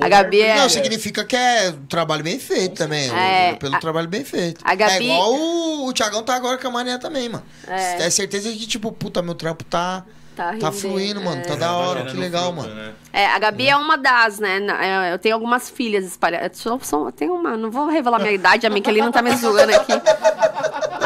A 0.04 0.08
Gabi 0.08 0.40
é- 0.40 0.56
Não, 0.56 0.68
significa 0.68 1.24
que 1.24 1.36
é 1.36 1.70
um 1.70 1.86
trabalho 1.86 2.24
bem 2.24 2.40
feito 2.40 2.74
também. 2.74 3.08
É, 3.16 3.52
pelo 3.54 3.76
a- 3.76 3.78
trabalho 3.78 4.08
bem 4.08 4.24
feito. 4.24 4.60
a 4.64 4.74
Gabi- 4.74 4.94
É 5.10 5.14
igual 5.14 5.32
o, 5.32 5.86
o 5.88 5.92
Thiagão 5.92 6.24
tá 6.24 6.34
agora 6.34 6.58
com 6.58 6.66
a 6.66 6.70
Mané 6.72 6.98
também, 6.98 7.28
mano. 7.28 7.44
É. 7.68 8.02
É. 8.04 8.10
certeza 8.10 8.50
que, 8.50 8.66
tipo, 8.66 8.90
puta, 8.90 9.22
meu 9.22 9.34
trampo 9.36 9.62
tá, 9.62 10.04
Tá, 10.34 10.54
Tá 10.60 10.70
fluindo, 10.70 11.18
mano. 11.22 11.40
é. 11.40 11.44
Tá 11.44 11.54
da 11.54 11.72
hora, 11.74 12.00
gerando 12.00 12.10
que 12.14 12.20
legal, 12.20 12.52
fruto, 12.52 12.68
mano. 12.68 12.74
né? 12.82 12.92
É, 13.10 13.26
a 13.26 13.38
Gabi 13.38 13.68
é 13.70 13.76
uma 13.76 13.96
das, 13.96 14.38
né? 14.38 14.58
É, 15.08 15.14
Eu 15.14 15.18
tenho 15.18 15.34
algumas 15.34 15.70
filhas 15.70 16.04
espalhadas. 16.04 16.58
Só, 16.82 17.10
tenho 17.10 17.34
uma. 17.36 17.56
Não 17.56 17.70
vou 17.70 17.86
revelar 17.88 18.18
minha 18.18 18.32
idade, 18.32 18.66
a 18.66 18.68
minha 18.70 18.82
que 18.82 18.90
ele 18.90 19.00
não 19.00 19.10
tá 19.10 19.22
me 19.22 19.34
zoando 19.34 19.72
aqui. 19.74 19.92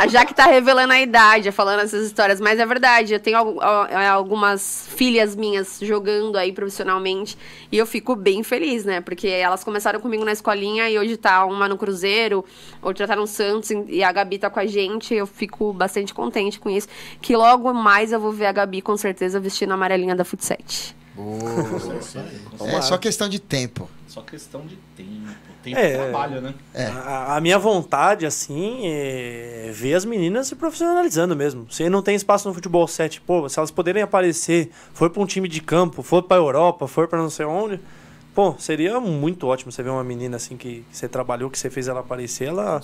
A 0.01 0.07
Jaque 0.07 0.33
tá 0.33 0.47
revelando 0.47 0.95
a 0.95 0.99
idade, 0.99 1.53
falando 1.53 1.81
essas 1.81 2.07
histórias, 2.07 2.41
mas 2.41 2.59
é 2.59 2.65
verdade. 2.65 3.13
Eu 3.13 3.21
tenho 3.21 3.37
é, 3.91 4.09
algumas 4.09 4.89
filhas 4.89 5.37
minhas 5.37 5.79
jogando 5.79 6.39
aí 6.39 6.53
profissionalmente 6.53 7.37
e 7.71 7.77
eu 7.77 7.85
fico 7.85 8.17
bem 8.17 8.43
feliz, 8.43 8.87
né? 8.87 9.03
Porque 9.03 9.29
elas 9.29 9.63
começaram 9.63 10.01
comigo 10.01 10.25
na 10.25 10.33
escolinha 10.33 10.89
e 10.89 10.99
hoje 10.99 11.19
tá 11.19 11.45
uma 11.45 11.69
no 11.69 11.77
Cruzeiro, 11.77 12.43
outra 12.81 13.07
tá 13.07 13.15
no 13.15 13.27
Santos 13.27 13.69
e 13.89 14.03
a 14.03 14.11
Gabi 14.11 14.39
tá 14.39 14.49
com 14.49 14.59
a 14.59 14.65
gente. 14.65 15.13
Eu 15.13 15.27
fico 15.27 15.71
bastante 15.71 16.15
contente 16.15 16.59
com 16.59 16.71
isso. 16.71 16.89
Que 17.21 17.37
logo 17.37 17.71
mais 17.75 18.11
eu 18.11 18.19
vou 18.19 18.33
ver 18.33 18.47
a 18.47 18.53
Gabi 18.53 18.81
com 18.81 18.97
certeza 18.97 19.39
vestindo 19.39 19.73
a 19.73 19.75
amarelinha 19.75 20.17
da 20.17 20.25
Futset. 20.25 20.97
É 22.59 22.81
só 22.81 22.97
questão 22.97 23.29
de 23.29 23.39
tempo. 23.39 23.87
Só 24.09 24.23
questão 24.23 24.63
de 24.63 24.77
tempo. 24.97 25.50
Tempo 25.63 25.79
É. 25.79 25.91
de 25.91 25.97
trabalho, 25.99 26.41
né? 26.41 26.55
A, 27.05 27.37
a 27.37 27.41
minha 27.41 27.59
vontade, 27.59 28.25
assim, 28.27 28.81
é 28.85 29.71
ver 29.73 29.95
as 29.95 30.05
meninas 30.05 30.47
se 30.47 30.57
profissionalizando 30.57 31.37
mesmo. 31.37 31.67
Se 31.71 31.89
não 31.89 32.03
tem 32.03 32.15
espaço 32.15 32.49
no 32.49 32.55
futebol 32.55 32.87
7, 32.89 33.21
pô, 33.21 33.49
se 33.49 33.59
elas 33.59 33.71
poderem 33.71 34.03
aparecer, 34.03 34.71
for 34.95 35.11
pra 35.11 35.23
um 35.23 35.27
time 35.27 35.49
de 35.49 35.61
campo, 35.61 36.03
for 36.03 36.23
pra 36.23 36.37
Europa, 36.39 36.87
for 36.89 37.07
pra 37.09 37.19
não 37.19 37.29
sei 37.31 37.45
onde, 37.47 37.79
pô, 38.35 38.55
seria 38.59 38.99
muito 39.01 39.47
ótimo 39.47 39.71
você 39.73 39.83
ver 39.83 39.91
uma 39.91 40.05
menina 40.05 40.37
assim 40.37 40.57
que, 40.57 40.85
que 40.91 40.97
você 40.97 41.07
trabalhou, 41.09 41.51
que 41.51 41.59
você 41.59 41.69
fez 41.69 41.89
ela 41.89 42.01
aparecer, 42.01 42.49
ela, 42.49 42.81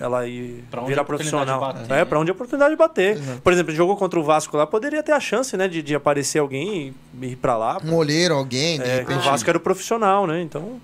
ela 0.00 0.26
ir 0.26 0.64
Pra 0.70 0.80
onde 0.80 0.88
virar 0.90 1.04
profissional. 1.04 1.60
bater, 1.60 1.84
é, 1.84 1.96
né? 1.96 2.04
pra 2.04 2.18
onde 2.18 2.30
a 2.30 2.34
oportunidade 2.34 2.70
de 2.70 2.78
bater. 2.78 3.18
Por 3.42 3.52
exemplo, 3.52 3.74
jogou 3.74 3.96
contra 3.96 4.18
o 4.18 4.22
Vasco 4.22 4.56
lá, 4.56 4.66
poderia 4.66 5.02
ter 5.02 5.12
a 5.12 5.20
chance, 5.20 5.56
né, 5.56 5.68
de, 5.68 5.82
de 5.82 5.94
aparecer 5.94 6.38
alguém 6.38 6.94
e 7.20 7.26
ir 7.26 7.36
pra 7.36 7.56
lá. 7.56 7.78
Um 7.84 7.94
olheiro, 7.94 8.34
alguém, 8.34 8.78
de 8.78 8.84
É, 8.88 9.04
que 9.04 9.12
o. 9.12 9.20
Vasco 9.20 9.50
era 9.50 9.58
o 9.58 9.60
profissional, 9.60 10.26
né? 10.26 10.40
Então, 10.40 10.80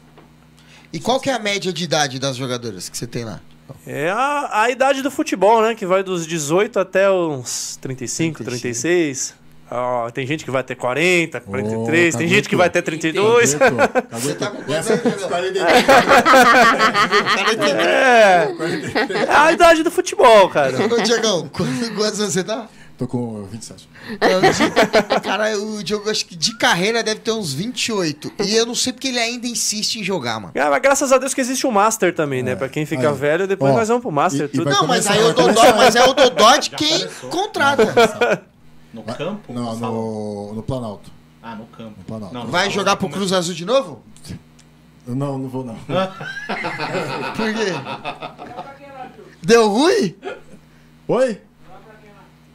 E 0.93 0.99
qual 0.99 1.21
que 1.21 1.31
é 1.31 1.33
a 1.33 1.39
média 1.39 1.73
de 1.73 1.85
idade 1.85 2.19
das 2.19 2.37
jogadoras 2.37 2.89
que 2.89 2.97
você 2.97 3.07
tem 3.07 3.25
lá? 3.25 3.41
É 3.87 4.11
a, 4.11 4.63
a 4.63 4.71
idade 4.71 5.01
do 5.03 5.11
futebol, 5.11 5.63
né? 5.63 5.75
Que 5.75 5.87
vai 5.87 6.03
dos 6.03 6.27
18 6.27 6.79
até 6.81 7.11
uns 7.11 7.79
35, 7.81 8.43
36. 8.43 9.35
Ó, 9.73 10.11
tem 10.11 10.27
gente 10.27 10.45
que 10.45 10.51
vai 10.51 10.63
até 10.63 10.75
40, 10.75 11.41
43, 11.43 12.17
tem 12.17 12.27
gente 12.27 12.49
que 12.49 12.57
vai 12.57 12.67
até 12.67 12.83
32. 12.83 13.55
Você 14.11 14.35
tá 14.35 14.51
com 14.51 14.63
quantos 14.65 14.91
anos, 14.91 15.27
Gabriel? 15.29 15.65
É, 17.87 18.53
é 19.29 19.33
a 19.33 19.53
idade 19.53 19.85
do 19.85 19.91
futebol, 19.93 20.49
cara. 20.49 20.77
Ô, 20.93 21.01
Diegão, 21.03 21.49
quantos, 21.49 21.89
quantos 21.91 22.21
anos 22.21 22.33
você 22.33 22.43
tá? 22.43 22.69
Tô 23.01 23.07
com 23.07 23.45
27. 23.45 23.89
Cara, 25.25 25.59
o 25.59 25.83
Diogo 25.83 26.11
acho 26.11 26.27
que 26.27 26.37
de 26.37 26.55
carreira 26.59 27.03
deve 27.03 27.21
ter 27.21 27.33
uns 27.33 27.51
28. 27.51 28.31
E 28.45 28.55
eu 28.55 28.67
não 28.67 28.75
sei 28.75 28.93
porque 28.93 29.09
ele 29.09 29.19
ainda 29.19 29.47
insiste 29.47 29.97
em 29.99 30.05
jogar, 30.05 30.39
mano. 30.39 30.53
Ah, 30.55 30.69
mas 30.69 30.83
graças 30.83 31.11
a 31.11 31.17
Deus 31.17 31.33
que 31.33 31.41
existe 31.41 31.67
o 31.67 31.73
Master 31.73 32.15
também, 32.15 32.43
né? 32.43 32.55
Pra 32.55 32.69
quem 32.69 32.85
fica 32.85 33.09
Aí. 33.09 33.15
velho, 33.17 33.49
depois 33.49 33.73
Ó, 33.73 33.79
nós 33.79 33.89
vamos 33.89 34.03
pro 34.03 34.11
Master. 34.13 34.51
e- 34.53 34.57
e 34.59 34.65
Não, 34.67 34.87
mas 34.87 35.07
aí 35.07 35.23
o 35.25 35.33
Dodó, 35.33 35.75
mas 35.79 35.97
é 35.97 36.05
o 36.05 36.13
Dodó 36.13 36.57
de 36.59 36.69
quem 36.73 37.09
contrata. 37.31 38.45
No 38.93 39.03
campo? 39.03 39.51
Não, 39.51 39.75
no, 39.79 40.53
no 40.57 40.63
Planalto. 40.63 41.11
Ah, 41.43 41.55
no 41.55 41.65
campo. 41.69 41.95
No 41.97 42.05
Planalto. 42.05 42.35
Não, 42.35 42.45
no 42.45 42.51
Vai 42.51 42.69
jogar 42.69 42.97
pro. 42.97 43.09
Cruz 43.09 43.33
Azul 43.33 43.55
de 43.55 43.65
novo? 43.65 44.03
Não, 45.07 45.39
não 45.39 45.49
vou 45.49 45.65
não. 45.65 45.75
Por 47.35 47.55
quê? 47.55 47.73
Deu 49.43 49.69
ruim? 49.69 50.15
Oi? 51.09 51.41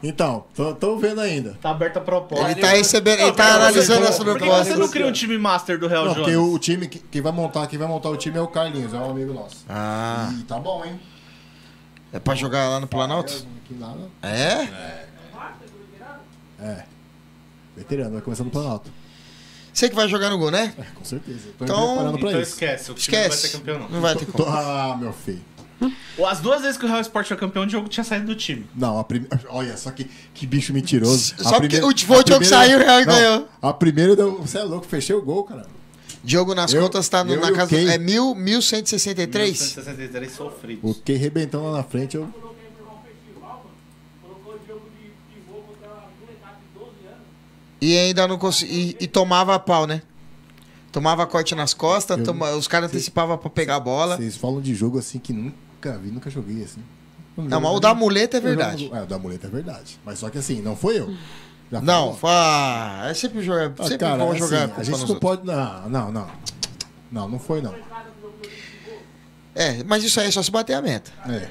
Então, 0.08 0.46
tô, 0.54 0.76
tô 0.76 0.98
vendo 0.98 1.20
ainda. 1.20 1.58
Tá 1.62 1.72
aberta 1.72 1.98
a 2.00 2.02
proposta. 2.02 2.52
Ele 2.52 2.62
tá 2.62 2.70
recebendo, 2.70 3.22
ele 3.22 3.32
tá 3.32 3.56
analisando 3.56 4.06
essa 4.06 4.24
Por 4.24 4.34
que 4.34 4.40
proposta. 4.40 4.66
você 4.66 4.76
não 4.76 4.88
cria 4.88 5.08
um 5.08 5.12
time 5.12 5.36
master 5.38 5.80
do 5.80 5.88
Real 5.88 6.06
Não, 6.06 6.14
Jones? 6.14 6.26
porque 6.28 6.38
o, 6.38 6.60
time 6.60 6.88
que, 6.88 7.00
que 7.00 7.22
vai 7.22 7.32
montar, 7.32 7.66
quem 7.66 7.80
vai 7.80 7.88
montar 7.88 8.10
o 8.10 8.18
time 8.18 8.38
é 8.38 8.42
o 8.42 8.48
Carlinhos, 8.48 8.94
é 8.94 8.98
um 8.98 9.10
amigo 9.10 9.34
nosso. 9.34 9.66
Ah, 9.68 10.32
E 10.40 10.44
tá 10.44 10.60
bom, 10.60 10.86
hein? 10.86 11.00
é 12.14 12.20
pra 12.20 12.36
jogar 12.36 12.70
lá 12.70 12.80
no 12.80 12.86
Planalto? 12.88 13.46
Que 13.68 13.74
nada. 13.74 14.08
É? 14.22 14.68
É. 16.62 16.84
Veterano, 17.76 18.12
vai 18.14 18.22
começar 18.22 18.44
no 18.44 18.52
Planalto. 18.52 18.92
Você 19.74 19.90
que 19.90 19.96
vai 19.96 20.08
jogar 20.08 20.30
no 20.30 20.38
gol, 20.38 20.52
né? 20.52 20.74
É, 20.78 20.84
com 20.96 21.04
certeza. 21.04 21.50
Tô 21.58 21.66
me 21.66 21.70
Então- 21.72 21.88
preparando 21.88 22.20
pra 22.20 22.30
Então 22.30 22.42
isso. 22.42 22.52
esquece, 22.54 22.92
o 22.92 22.94
time 22.94 23.18
não 23.18 23.24
vai 23.24 23.32
ser 23.32 23.36
Esquece. 23.48 23.58
campeão 23.58 23.80
não. 23.80 23.90
Não 23.90 24.02
vai 24.02 24.16
ter 24.16 24.26
Tô- 24.28 24.46
ah, 24.46 24.96
meu 25.00 25.12
filho. 25.12 25.42
As 26.28 26.40
duas 26.40 26.62
vezes 26.62 26.78
que 26.78 26.86
o 26.86 26.88
Real 26.88 27.02
Sport 27.02 27.28
foi 27.28 27.38
campeão, 27.38 27.64
o 27.64 27.68
Diogo 27.68 27.88
tinha 27.90 28.04
saído 28.04 28.28
do 28.28 28.36
time. 28.36 28.66
Não, 28.74 28.98
a 28.98 29.04
primeira. 29.04 29.40
Olha, 29.50 29.76
só 29.76 29.92
que, 29.92 30.06
que 30.34 30.48
bicho 30.48 30.72
mentiroso. 30.74 31.36
Só 31.38 31.50
A 31.50 31.52
porque 31.60 31.78
primeira- 31.80 31.88
o- 31.88 32.00
foi 32.06 32.18
o 32.18 32.20
a 32.20 32.24
Diogo 32.24 32.40
primeira- 32.46 32.66
saiu, 32.66 32.78
o 32.80 32.82
Real 32.82 33.00
Não, 33.00 33.06
ganhou. 33.06 33.48
A 33.62 33.74
primeira 33.74 34.16
deu. 34.16 34.42
Você 34.42 34.58
é 34.58 34.64
louco, 34.64 34.86
fechei 34.86 35.16
o 35.16 35.22
gol, 35.22 35.44
cara. 35.44 35.66
Diogo 36.24 36.56
nas 36.56 36.74
Eu- 36.74 36.82
contas 36.82 37.08
tá 37.10 37.24
no- 37.24 37.36
na 37.36 37.52
casa. 37.52 37.70
Kay. 37.70 37.88
É 37.90 37.98
mil, 37.98 38.34
1163? 38.34 39.60
163 39.60 40.32
sofridos. 40.32 40.90
O 40.90 40.94
que 41.02 41.14
rebentão 41.14 41.64
lá 41.66 41.78
na 41.78 41.84
frente, 41.84 42.16
eu. 42.16 42.28
E 47.82 47.98
ainda 47.98 48.28
não 48.28 48.38
consegui. 48.38 48.96
E, 49.00 49.04
e 49.04 49.08
tomava 49.08 49.58
pau, 49.60 49.86
né? 49.86 50.02
Tomava 50.92 51.28
corte 51.28 51.54
nas 51.54 51.74
costas, 51.74 52.18
Eu- 52.18 52.24
toma- 52.24 52.52
os 52.52 52.68
caras 52.68 52.90
antecipavam 52.90 53.38
pra 53.38 53.50
pegar 53.50 53.76
a 53.76 53.80
bola. 53.80 54.16
Vocês 54.18 54.38
falam 54.38 54.62
de 54.62 54.74
jogo 54.74 54.98
assim 54.98 55.20
que 55.20 55.34
nunca 55.34 55.56
vi, 55.94 56.10
nunca 56.12 56.30
joguei 56.30 56.64
assim. 56.64 56.82
Não, 57.38 57.60
mas 57.60 57.72
o 57.76 57.80
da 57.80 57.94
muleta 57.94 58.38
é 58.38 58.40
verdade. 58.40 58.90
É, 58.94 59.02
o 59.02 59.06
da 59.06 59.20
muleta 59.20 59.48
é 59.48 59.50
verdade. 59.50 60.00
Mas 60.06 60.20
só 60.20 60.30
que 60.30 60.38
assim, 60.38 60.62
não 60.62 60.76
foi 60.76 61.00
eu. 61.00 61.14
Já 61.72 61.82
Não, 61.82 62.16
foi- 62.16 62.30
ah, 62.32 63.08
é 63.10 63.14
sempre, 63.14 63.42
jogar, 63.42 63.74
Ah, 63.80 63.84
sempre 63.84 63.98
cara, 63.98 64.18
bom 64.18 64.30
assim, 64.32 64.40
jogar 64.40 64.64
A 64.78 64.84
gente 64.84 64.92
não 64.92 65.00
outros. 65.02 65.20
pode. 65.20 65.46
Não, 65.46 65.90
não, 65.90 66.12
não. 66.12 66.30
Não, 67.12 67.30
não 67.30 67.40
foi 67.40 67.62
não. 67.62 67.74
É, 69.54 69.84
mas 69.84 70.04
isso 70.04 70.20
aí 70.20 70.28
é 70.28 70.32
só 70.32 70.44
se 70.44 70.52
bater 70.52 70.74
a 70.74 70.82
meta. 70.82 71.12
É, 71.28 71.50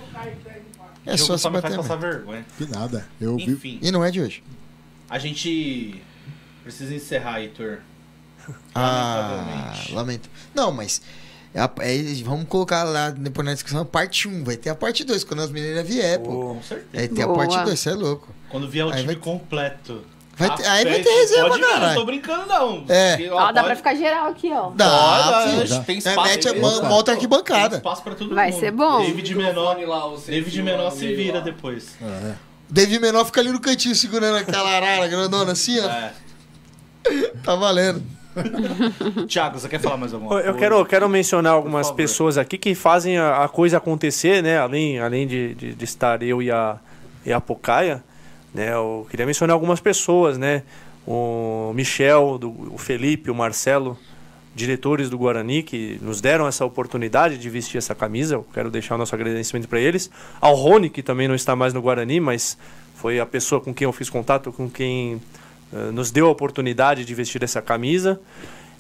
É 1.07 1.15
O 1.15 1.19
só 1.19 1.37
se 1.37 1.49
bater 1.51 1.75
a 1.79 1.83
meta. 1.83 1.97
vergonha. 1.97 2.45
que 2.57 2.67
nada. 2.67 3.07
Eu 3.21 3.37
vi. 3.37 3.51
Enfim, 3.51 3.79
E 3.83 3.91
não 3.91 4.05
é 4.05 4.11
de 4.11 4.21
hoje. 4.21 4.43
a 5.11 5.19
gente 5.19 6.03
precisa 6.63 6.95
encerrar, 6.95 7.41
Heitor. 7.41 7.79
Ah, 8.75 9.37
Lamentavelmente. 9.43 9.93
lamento. 9.95 10.31
Não, 10.55 10.71
mas. 10.73 11.01
É 11.55 11.61
a- 11.61 11.71
é- 11.81 12.23
vamos 12.25 12.47
colocar 12.49 12.83
lá 12.85 13.11
depois 13.11 13.47
na 13.47 13.53
descrição 13.55 13.85
parte 13.87 14.27
1. 14.29 14.45
Vai 14.45 14.57
ter 14.57 14.71
a 14.71 14.75
parte 14.75 15.05
2 15.05 15.23
quando 15.25 15.41
as 15.41 15.51
meninas 15.51 15.87
vier, 15.87 16.19
pô. 16.19 16.55
Com 16.55 16.63
certeza. 16.63 16.89
Aí 17.03 17.09
tem 17.09 17.23
a 17.25 17.27
Boa. 17.27 17.39
parte 17.39 17.65
2, 17.65 17.79
você 17.81 17.91
é 17.91 17.95
louco. 17.95 18.29
Quando 18.51 18.69
vier 18.69 18.85
o 18.85 18.89
Aí 18.91 18.95
time 18.97 19.07
vai- 19.07 19.17
completo. 19.17 20.03
Vai 20.37 20.49
A 20.49 20.53
ter- 20.57 20.67
aí 20.67 20.85
vai 20.85 20.95
festa- 20.95 21.11
ter 21.13 21.17
resenha 21.21 21.43
pode 21.47 21.59
pra 21.61 21.69
vir, 21.69 21.73
Não 21.75 21.81
caralho. 21.81 22.01
tô 22.01 22.07
brincando, 22.07 22.47
não. 22.49 22.85
É. 22.89 23.17
Porque, 23.17 23.31
Ó, 23.31 23.39
dá 23.39 23.47
pode- 23.53 23.67
pra 23.67 23.77
ficar 23.77 23.95
geral 23.95 24.27
aqui, 24.27 24.51
ó. 24.53 24.71
Dá, 24.71 24.89
Pode, 24.91 25.69
dá. 25.69 25.81
tem 25.83 25.95
É, 25.95 25.99
espaço. 25.99 26.23
mete, 26.29 26.43
tem- 26.53 26.61
monta 26.61 27.05
tem 27.05 27.15
arquibancada. 27.15 27.77
espaço 27.77 28.03
pra 28.03 28.17
todo 28.17 28.35
Vai 28.35 28.51
mundo. 28.51 28.59
ser 28.61 28.73
bom. 28.73 29.01
David 29.07 29.35
Menor, 29.37 29.79
Lá, 29.87 30.07
o 30.09 30.17
David 30.19 30.63
Menor 30.65 30.91
se 30.91 31.15
vira 31.15 31.39
lá. 31.39 31.45
depois. 31.45 31.87
É. 32.03 32.33
David 32.69 32.99
Menor 32.99 33.25
fica 33.27 33.41
ali 33.41 33.53
no 33.53 33.61
cantinho 33.61 33.95
segurando 33.95 34.39
aquela 34.39 34.69
arara 34.71 35.07
grandona 35.07 35.53
assim, 35.53 35.79
ó. 35.79 35.89
É. 35.89 36.13
Tá 37.45 37.55
valendo. 37.55 38.03
Thiago, 39.29 39.59
você 39.59 39.69
quer 39.69 39.81
falar 39.81 39.97
mais 39.97 40.13
alguma 40.13 40.35
Eu 40.37 40.43
coisa? 40.43 40.59
quero, 40.59 40.79
eu 40.79 40.87
quero 40.87 41.09
mencionar 41.09 41.53
algumas 41.53 41.91
pessoas 41.91 42.37
aqui 42.39 42.59
que 42.59 42.75
fazem 42.75 43.17
a, 43.19 43.45
a 43.45 43.49
coisa 43.49 43.77
acontecer, 43.77 44.43
né? 44.43 44.59
Além, 44.59 44.99
além 44.99 45.27
de, 45.27 45.55
de, 45.55 45.75
de 45.75 45.85
estar 45.85 46.23
eu 46.23 46.43
e 46.43 46.51
a, 46.51 46.77
e 47.25 47.33
a 47.33 47.41
Pocaia, 47.41 48.03
né? 48.53 48.73
Eu 48.73 49.07
queria 49.11 49.27
mencionar 49.27 49.55
algumas 49.55 49.81
pessoas, 49.81 50.37
né? 50.39 50.63
O 51.07 51.73
Michel, 51.75 52.39
do, 52.39 52.51
o 52.73 52.79
Felipe, 52.79 53.31
o 53.31 53.35
Marcelo, 53.35 53.99
diretores 54.55 55.11
do 55.11 55.19
Guarani, 55.19 55.63
que 55.63 55.99
nos 56.01 56.21
deram 56.21 56.47
essa 56.47 56.65
oportunidade 56.65 57.37
de 57.37 57.51
vestir 57.51 57.79
essa 57.79 57.95
camisa. 57.95 58.37
Eu 58.37 58.47
quero 58.55 58.71
deixar 58.71 58.95
o 58.95 58.99
nosso 58.99 59.15
agradecimento 59.15 59.69
para 59.69 59.81
eles. 59.81 60.11
Ao 60.41 60.55
Rony, 60.55 60.89
que 60.89 61.03
também 61.03 61.29
não 61.29 61.35
está 61.35 61.55
mais 61.55 61.75
no 61.75 61.83
Guarani, 61.83 62.21
mas 62.21 62.57
foi 62.95 63.21
a 63.21 63.27
pessoa 63.27 63.61
com 63.61 63.75
quem 63.75 63.85
eu 63.85 63.93
fiz 63.93 64.09
contato, 64.09 64.53
com 64.53 64.71
quem 64.71 65.21
nos 65.93 66.11
deu 66.11 66.27
a 66.27 66.31
oportunidade 66.31 67.05
de 67.05 67.15
vestir 67.15 67.43
essa 67.43 67.61
camisa. 67.61 68.21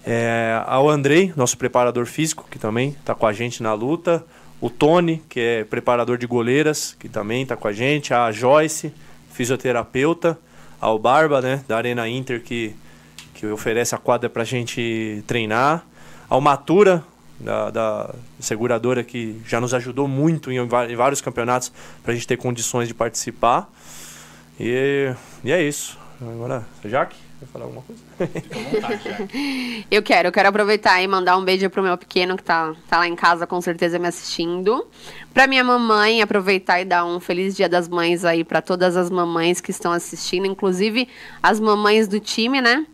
É, 0.07 0.63
ao 0.67 0.89
Andrei, 0.89 1.33
nosso 1.35 1.57
preparador 1.57 2.05
físico, 2.07 2.47
que 2.51 2.59
também 2.59 2.91
está 2.91 3.15
com 3.15 3.27
a 3.27 3.33
gente 3.33 3.63
na 3.63 3.73
luta. 3.73 4.25
O 4.61 4.69
Tony, 4.69 5.23
que 5.29 5.41
é 5.41 5.65
preparador 5.65 6.19
de 6.19 6.27
goleiras, 6.27 6.95
que 6.99 7.09
também 7.09 7.43
está 7.43 7.57
com 7.57 7.69
a 7.69 7.73
gente. 7.73 8.13
A 8.13 8.31
Joyce, 8.31 8.93
fisioterapeuta. 9.33 10.39
Ao 10.81 10.99
Barba, 10.99 11.41
né, 11.41 11.65
da 11.67 11.79
Arena 11.79 12.07
Inter, 12.07 12.43
que, 12.43 12.75
que 13.33 13.47
oferece 13.47 13.95
a 13.95 13.99
quadra 13.99 14.29
para 14.29 14.43
a 14.43 14.45
gente 14.45 15.25
treinar. 15.27 15.87
Ao 16.29 16.41
Matura, 16.41 17.03
da, 17.41 17.71
da 17.71 18.15
seguradora, 18.39 19.03
que 19.03 19.41
já 19.47 19.61
nos 19.61 19.73
ajudou 19.73 20.07
muito 20.07 20.53
em, 20.53 20.59
em 20.59 20.97
vários 20.97 21.23
campeonatos 21.23 21.73
para 22.03 22.13
a 22.13 22.15
gente 22.15 22.27
ter 22.27 22.37
condições 22.37 22.87
de 22.87 22.95
participar. 22.95 23.71
E, 24.61 25.15
e 25.43 25.53
é 25.53 25.63
isso. 25.63 25.99
Agora, 26.31 26.67
Jaque? 26.85 27.17
Quer 27.39 27.47
falar 27.47 27.65
alguma 27.67 27.83
coisa? 27.83 28.03
Fica 28.41 28.59
à 28.59 28.63
vontade. 28.63 29.87
Eu 29.91 30.03
quero, 30.03 30.29
eu 30.29 30.33
quero 30.33 30.49
aproveitar 30.49 31.01
e 31.03 31.07
mandar 31.07 31.37
um 31.37 31.45
beijo 31.45 31.69
pro 31.69 31.83
meu 31.83 31.97
pequeno 31.97 32.37
que 32.37 32.43
tá, 32.43 32.75
tá 32.89 32.99
lá 32.99 33.07
em 33.07 33.15
casa 33.15 33.47
com 33.47 33.61
certeza 33.61 33.99
me 33.99 34.09
assistindo. 34.09 34.87
Pra 35.33 35.47
minha 35.47 35.63
mamãe, 35.63 36.23
aproveitar 36.23 36.81
e 36.81 36.85
dar 36.85 37.05
um 37.05 37.21
feliz 37.21 37.55
dia 37.55 37.69
das 37.69 37.89
mães 37.89 38.25
aí 38.25 38.45
pra 38.45 38.63
todas 38.63 38.97
as 38.97 39.11
mamães 39.11 39.61
que 39.61 39.71
estão 39.71 39.93
assistindo, 39.93 40.47
inclusive 40.47 41.09
as 41.43 41.61
mamães 41.61 42.09
do 42.09 42.19
time, 42.19 42.61
né? 42.61 42.87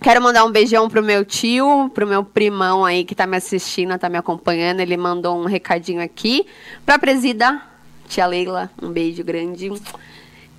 Quero 0.00 0.22
mandar 0.22 0.44
um 0.44 0.52
beijão 0.52 0.88
pro 0.88 1.02
meu 1.02 1.24
tio, 1.24 1.90
pro 1.92 2.06
meu 2.06 2.22
primão 2.22 2.84
aí 2.84 3.04
que 3.04 3.16
tá 3.16 3.26
me 3.26 3.36
assistindo, 3.36 3.98
tá 3.98 4.08
me 4.08 4.16
acompanhando. 4.16 4.78
Ele 4.78 4.96
mandou 4.96 5.36
um 5.36 5.44
recadinho 5.44 6.00
aqui. 6.00 6.46
Pra 6.86 6.98
presida, 7.00 7.60
tia 8.08 8.24
Leila, 8.24 8.70
um 8.80 8.90
beijo 8.90 9.24
grande. 9.24 9.72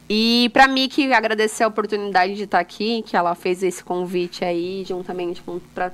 E 0.09 0.49
pra 0.51 0.67
Miki, 0.67 1.11
agradecer 1.13 1.63
a 1.63 1.67
oportunidade 1.67 2.35
de 2.35 2.43
estar 2.43 2.59
aqui, 2.59 3.03
que 3.05 3.15
ela 3.15 3.35
fez 3.35 3.61
esse 3.61 3.83
convite 3.83 4.43
aí, 4.43 4.83
juntamente 4.87 5.41
com. 5.43 5.59
Pra, 5.75 5.91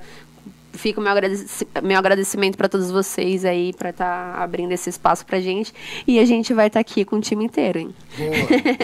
fica 0.72 0.98
o 1.00 1.02
meu, 1.02 1.12
agradeci- 1.12 1.66
meu 1.82 1.98
agradecimento 1.98 2.56
pra 2.56 2.68
todos 2.68 2.90
vocês 2.90 3.44
aí, 3.44 3.72
pra 3.74 3.90
estar 3.90 4.34
abrindo 4.36 4.72
esse 4.72 4.88
espaço 4.88 5.24
pra 5.26 5.38
gente. 5.40 5.72
E 6.06 6.18
a 6.18 6.24
gente 6.24 6.54
vai 6.54 6.68
estar 6.68 6.80
aqui 6.80 7.04
com 7.04 7.16
o 7.16 7.20
time 7.20 7.44
inteiro, 7.44 7.78
hein? 7.78 7.94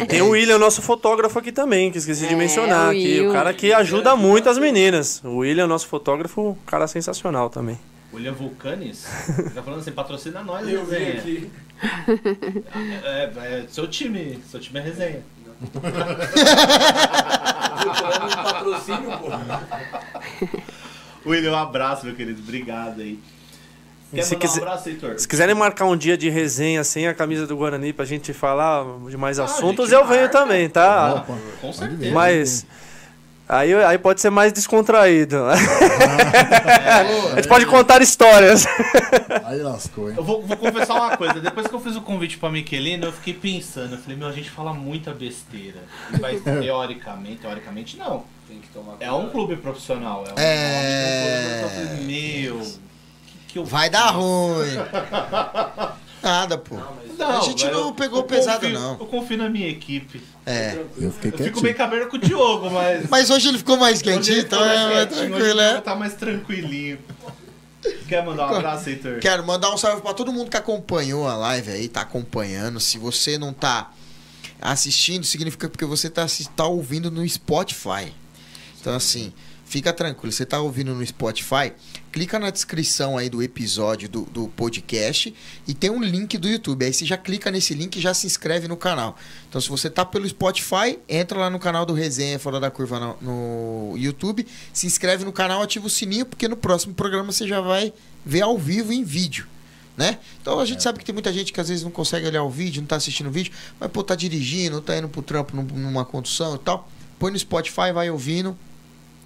Tem 0.09 0.21
o 0.21 0.31
William, 0.31 0.59
nosso 0.59 0.83
fotógrafo 0.83 1.39
aqui 1.39 1.51
também, 1.53 1.91
que 1.91 1.97
esqueci 1.99 2.27
de 2.27 2.35
É, 2.35 2.37
mencionar. 2.37 2.89
o 2.89 2.91
aqui, 2.91 3.21
o 3.27 3.33
cara 3.33 3.55
que 3.55 3.73
ajuda 3.73 4.15
muito 4.15 4.51
as 4.51 4.59
meninas. 4.59 5.23
O 5.25 5.39
William, 5.39 5.67
nosso 5.67 5.87
fotógrafo, 5.89 6.41
um 6.51 6.55
cara 6.67 6.87
sensacional 6.87 7.49
também. 7.49 7.79
William 8.13 8.33
Vulcanes, 8.33 9.05
tá 9.55 9.63
falando 9.63 9.81
assim, 9.81 9.93
patrocina 9.93 10.43
nós, 10.43 10.69
Eu 10.69 10.85
resenha. 10.87 11.19
aqui. 11.19 11.51
É, 13.05 13.31
é, 13.37 13.65
seu 13.69 13.89
time, 13.89 14.41
seu 14.49 14.61
time 14.61 14.79
é 14.79 14.83
resenha. 14.83 15.21
Um 15.65 15.69
patrocínio, 18.45 19.11
pô. 19.19 19.31
William, 21.31 21.53
um 21.53 21.57
abraço, 21.57 22.07
meu 22.07 22.15
querido. 22.15 22.41
Obrigado 22.43 23.01
aí. 23.01 23.19
Quer 24.15 24.23
se 24.23 24.37
quiser- 24.37 24.61
um 24.61 24.65
abraço, 24.65 24.89
Heitor? 24.91 25.19
Se 25.19 25.27
quiserem 25.27 25.55
marcar 25.55 25.87
um 25.87 25.97
dia 25.97 26.17
de 26.19 26.29
resenha 26.29 26.85
sem 26.85 27.09
a 27.09 27.15
camisa 27.15 27.47
do 27.47 27.57
Guarani 27.57 27.93
pra 27.93 28.05
gente 28.05 28.33
falar 28.33 28.85
de 29.09 29.17
mais 29.17 29.39
Ah, 29.39 29.45
assuntos, 29.45 29.89
gente 29.89 29.99
eu 29.99 30.07
venho 30.07 30.23
marca. 30.23 30.39
também, 30.39 30.69
tá? 30.69 31.15
Opa, 31.15 31.39
Com 31.61 31.73
certeza. 31.73 32.13
Mas. 32.13 32.67
Aí, 33.53 33.75
aí 33.75 33.99
pode 33.99 34.19
ser 34.19 34.31
mais 34.31 34.51
descontraído. 34.51 35.45
a 35.45 37.35
gente 37.37 37.49
pode 37.49 37.67
contar 37.67 38.01
histórias. 38.01 38.65
Aí 39.45 39.61
lascou, 39.61 40.09
hein? 40.09 40.15
Eu 40.17 40.25
vou, 40.25 40.41
vou 40.43 40.57
confessar 40.57 40.95
uma 40.95 41.15
coisa, 41.19 41.35
depois 41.39 41.67
que 41.67 41.75
eu 41.75 41.81
fiz 41.81 41.95
o 41.95 42.01
convite 42.01 42.39
pra 42.39 42.49
Miquelino, 42.51 43.05
eu 43.09 43.13
fiquei 43.13 43.35
pensando, 43.35 43.95
eu 43.95 43.99
falei, 43.99 44.17
meu, 44.17 44.27
a 44.27 44.33
gente 44.33 44.49
fala 44.49 44.73
muita 44.73 45.13
besteira. 45.13 45.81
Vai, 46.19 46.37
teoricamente, 46.41 47.43
teoricamente 47.43 47.99
não. 47.99 48.25
Tem 48.49 48.59
que 48.59 48.69
tomar 48.69 48.95
É 49.01 49.13
um 49.13 49.29
clube 49.29 49.57
profissional, 49.57 50.25
é 50.27 50.33
um 50.33 50.35
É. 50.43 51.21
clube 51.21 51.61
profissional. 51.61 51.93
Eu 51.93 51.99
falei, 51.99 52.07
Meu, 52.07 52.59
que, 52.61 53.39
que 53.49 53.59
eu 53.59 53.65
Vai 53.67 53.91
dar 53.91 54.13
ruim. 54.13 54.79
Nada, 56.23 56.57
pô. 56.59 56.77
Não, 57.19 57.39
A 57.39 57.41
gente 57.41 57.65
velho, 57.65 57.77
não 57.79 57.87
eu- 57.89 57.95
pegou 57.95 58.21
eu 58.21 58.25
pesado, 58.25 58.61
confio- 58.61 58.79
não. 58.79 58.93
Eu 58.93 59.07
confio 59.07 59.37
na 59.39 59.49
minha 59.49 59.69
equipe. 59.69 60.23
É. 60.47 60.83
Eu 60.99 61.13
fiquei 61.13 61.33
Eu 61.33 61.45
fico 61.45 61.61
bem 61.61 61.75
cabelo 61.75 62.09
com 62.09 62.17
o 62.17 62.19
Diogo, 62.19 62.71
mas. 62.71 63.09
Mas 63.09 63.31
hoje 63.31 63.49
ele 63.49 63.59
ficou 63.59 63.77
mais 63.77 64.01
quentinho, 64.03 64.39
então 64.41 64.61
mais 64.61 64.73
é 64.73 64.75
mais 64.85 64.93
quietinho, 65.09 65.21
hoje 65.21 65.29
tranquilo, 65.31 65.61
é? 65.61 65.81
Tá 65.81 65.95
mais 65.95 66.15
tranquilinho. 66.15 66.99
Quer 68.09 68.25
mandar 68.25 68.51
um 68.53 68.57
abraço, 68.57 68.89
Heitor? 68.89 69.19
Quero 69.19 69.45
mandar 69.45 69.73
um 69.73 69.77
salve 69.77 70.03
pra 70.03 70.15
todo 70.15 70.33
mundo 70.33 70.49
que 70.51 70.57
acompanhou 70.57 71.27
a 71.29 71.35
live 71.37 71.71
aí, 71.73 71.89
tá 71.89 72.01
acompanhando. 72.03 72.79
Se 72.79 72.97
você 72.99 73.37
não 73.37 73.53
tá 73.53 73.91
assistindo, 74.61 75.25
significa 75.25 75.69
porque 75.69 75.85
você 75.85 76.09
tá, 76.09 76.25
tá 76.55 76.65
ouvindo 76.67 77.11
no 77.11 77.29
Spotify. 77.29 78.13
Então, 78.81 78.95
assim, 78.95 79.33
fica 79.73 79.91
tranquilo. 79.91 80.31
Você 80.31 80.45
tá 80.45 80.61
ouvindo 80.61 80.95
no 80.95 81.05
Spotify, 81.07 81.73
clica 82.13 82.39
na 82.39 82.51
descrição 82.51 83.17
aí 83.17 83.31
do 83.31 83.43
episódio 83.43 84.07
do, 84.07 84.23
do 84.27 84.49
podcast 84.49 85.35
e 85.67 85.73
tem 85.73 85.89
um 85.89 86.03
link 86.03 86.37
do 86.37 86.47
YouTube. 86.47 86.85
Aí 86.85 86.93
você 86.93 87.07
já 87.07 87.17
clica 87.17 87.51
nesse 87.51 87.73
link 87.73 87.97
e 87.97 88.01
já 88.01 88.13
se 88.13 88.27
inscreve 88.27 88.69
no 88.69 88.77
canal. 88.77 89.17
Então, 89.49 89.59
se 89.59 89.71
você 89.71 89.89
tá 89.89 90.05
pelo 90.05 90.29
Spotify, 90.29 90.99
entra 91.09 91.39
lá 91.39 91.49
no 91.49 91.59
canal 91.59 91.87
do 91.87 91.95
Resenha 91.95 92.39
Fora 92.39 92.61
da 92.61 92.71
Curva 92.71 93.01
no, 93.01 93.17
no 93.23 93.97
YouTube, 93.97 94.47
se 94.75 94.87
inscreve 94.87 95.25
no 95.25 95.33
canal, 95.33 95.63
ativa 95.63 95.87
o 95.87 95.91
sininho, 95.91 96.27
porque 96.27 96.47
no 96.47 96.57
próximo 96.57 96.93
programa 96.93 97.33
você 97.33 97.49
já 97.49 97.63
vai 97.63 97.95
ver 98.27 98.43
ao 98.43 98.59
vivo 98.59 98.93
em 98.93 99.03
vídeo. 99.03 99.47
Né? 99.97 100.19
Então 100.43 100.61
a 100.61 100.67
gente 100.67 100.83
sabe 100.83 100.99
que 100.99 101.05
tem 101.07 101.15
muita 101.15 101.33
gente 101.33 101.51
que 101.51 101.61
às 101.61 101.69
vezes 101.71 101.83
não 101.83 101.91
consegue 101.91 102.27
olhar 102.27 102.43
o 102.43 102.51
vídeo, 102.51 102.83
não 102.83 102.87
tá 102.89 102.97
assistindo 102.97 103.29
o 103.29 103.33
vídeo, 103.33 103.53
mas 103.81 103.91
pô, 103.91 104.03
tá 104.03 104.15
dirigindo, 104.15 104.83
tá 104.83 104.99
indo 104.99 105.09
pro 105.09 105.23
trampo 105.23 105.57
num- 105.57 105.63
numa 105.63 106.05
condução 106.05 106.57
e 106.57 106.59
tal. 106.59 106.91
Põe 107.19 107.31
no 107.33 107.39
Spotify, 107.39 107.91
vai 107.95 108.11
ouvindo 108.11 108.55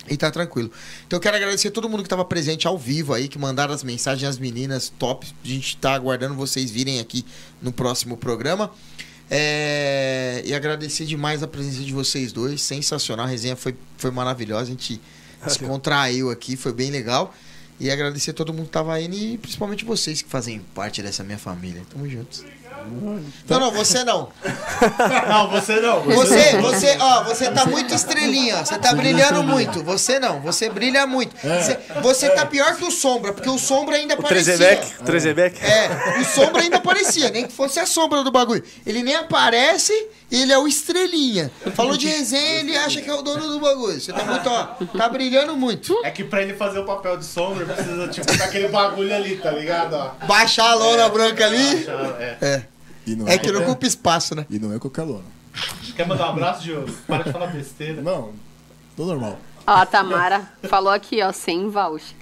e 0.08 0.16
tá 0.16 0.30
tranquilo. 0.30 0.70
Então 1.06 1.16
eu 1.16 1.20
quero 1.20 1.36
agradecer 1.36 1.68
a 1.68 1.70
todo 1.70 1.88
mundo 1.88 2.02
que 2.02 2.06
estava 2.06 2.24
presente 2.24 2.66
ao 2.66 2.78
vivo 2.78 3.14
aí, 3.14 3.28
que 3.28 3.38
mandaram 3.38 3.74
as 3.74 3.82
mensagens 3.82 4.28
às 4.28 4.38
meninas 4.38 4.92
top. 4.98 5.26
A 5.44 5.46
gente 5.46 5.76
tá 5.76 5.94
aguardando 5.94 6.34
vocês 6.34 6.70
virem 6.70 7.00
aqui 7.00 7.24
no 7.60 7.72
próximo 7.72 8.16
programa. 8.16 8.70
É, 9.30 10.42
E 10.44 10.54
agradecer 10.54 11.04
demais 11.04 11.42
a 11.42 11.48
presença 11.48 11.82
de 11.82 11.92
vocês 11.92 12.32
dois. 12.32 12.62
Sensacional. 12.62 13.26
A 13.26 13.28
resenha 13.28 13.56
foi, 13.56 13.74
foi 13.96 14.10
maravilhosa. 14.10 14.62
A 14.62 14.66
gente 14.66 15.00
descontraiu 15.44 16.30
aqui, 16.30 16.56
foi 16.56 16.72
bem 16.72 16.90
legal. 16.90 17.34
E 17.78 17.90
agradecer 17.90 18.30
a 18.30 18.34
todo 18.34 18.54
mundo 18.54 18.66
que 18.66 18.72
tava 18.72 18.98
indo 19.00 19.14
e 19.14 19.36
principalmente 19.36 19.84
vocês 19.84 20.22
que 20.22 20.30
fazem 20.30 20.60
parte 20.74 21.02
dessa 21.02 21.22
minha 21.22 21.38
família. 21.38 21.82
Tamo 21.90 22.08
juntos. 22.08 22.42
Não, 23.48 23.60
não, 23.60 23.70
você 23.70 24.04
não. 24.04 24.28
Não, 25.28 25.48
você 25.50 25.80
não. 25.80 26.02
Você, 26.02 26.56
você, 26.60 26.96
ó, 27.00 27.24
você 27.24 27.50
tá 27.50 27.64
muito 27.66 27.94
estrelinha, 27.94 28.58
ó. 28.58 28.64
Você 28.64 28.78
tá 28.78 28.92
brilhando 28.94 29.42
muito. 29.42 29.82
Você 29.82 30.18
não, 30.18 30.40
você 30.40 30.68
brilha 30.68 31.06
muito. 31.06 31.34
Você, 31.36 31.78
você 32.02 32.28
tá 32.30 32.44
pior 32.44 32.76
que 32.76 32.84
o 32.84 32.90
Sombra, 32.90 33.32
porque 33.32 33.48
o 33.48 33.58
Sombra 33.58 33.96
ainda 33.96 34.14
O 34.14 34.18
aparecia. 34.20 34.56
Trezebeck, 34.56 35.04
Trezebeck. 35.04 35.64
É, 35.64 36.20
o 36.20 36.24
Sombra 36.24 36.62
ainda 36.62 36.76
aparecia, 36.76 37.30
nem 37.30 37.46
que 37.46 37.52
fosse 37.52 37.80
a 37.80 37.86
sombra 37.86 38.22
do 38.22 38.30
bagulho. 38.30 38.62
Ele 38.86 39.02
nem 39.02 39.14
aparece, 39.16 39.92
ele 40.30 40.52
é 40.52 40.58
o 40.58 40.66
estrelinha. 40.68 41.50
Falou 41.74 41.96
de 41.96 42.06
resenha, 42.06 42.60
ele 42.60 42.76
acha 42.76 43.00
que 43.00 43.08
é 43.08 43.14
o 43.14 43.22
dono 43.22 43.48
do 43.48 43.58
bagulho. 43.60 43.98
Você 44.00 44.12
tá 44.12 44.24
muito, 44.24 44.48
ó, 44.48 44.64
tá 44.96 45.08
brilhando 45.08 45.56
muito. 45.56 45.98
É 46.04 46.10
que 46.10 46.22
pra 46.24 46.42
ele 46.42 46.54
fazer 46.54 46.78
o 46.80 46.84
papel 46.84 47.16
de 47.16 47.24
sombra, 47.24 47.64
precisa, 47.64 48.08
tipo, 48.08 48.36
daquele 48.36 48.68
bagulho 48.68 49.14
ali, 49.14 49.36
tá 49.36 49.50
ligado? 49.50 49.94
Ó. 49.94 50.26
Baixar 50.26 50.70
a 50.70 50.74
lona 50.74 51.08
branca 51.08 51.46
ali. 51.46 51.86
É. 52.20 52.36
É, 52.40 52.62
E 53.06 53.14
não 53.14 53.28
é 53.28 53.38
que 53.38 53.52
não 53.52 53.62
ocupa 53.62 53.86
espaço, 53.86 54.34
né? 54.34 54.44
E 54.50 54.58
não 54.58 54.74
é 54.74 54.78
qualquer 54.78 55.02
lona. 55.02 55.24
Quer 55.94 56.06
mandar 56.06 56.26
um 56.26 56.30
abraço, 56.30 56.62
Diogo? 56.62 56.90
Para 57.06 57.24
de 57.24 57.32
falar 57.32 57.46
besteira. 57.46 58.02
Não, 58.02 58.32
tô 58.96 59.06
normal. 59.06 59.38
Ó, 59.66 59.72
a 59.72 59.86
Tamara 59.86 60.48
falou 60.68 60.92
aqui, 60.92 61.22
ó, 61.22 61.32
sem 61.32 61.70
voucher. 61.70 62.16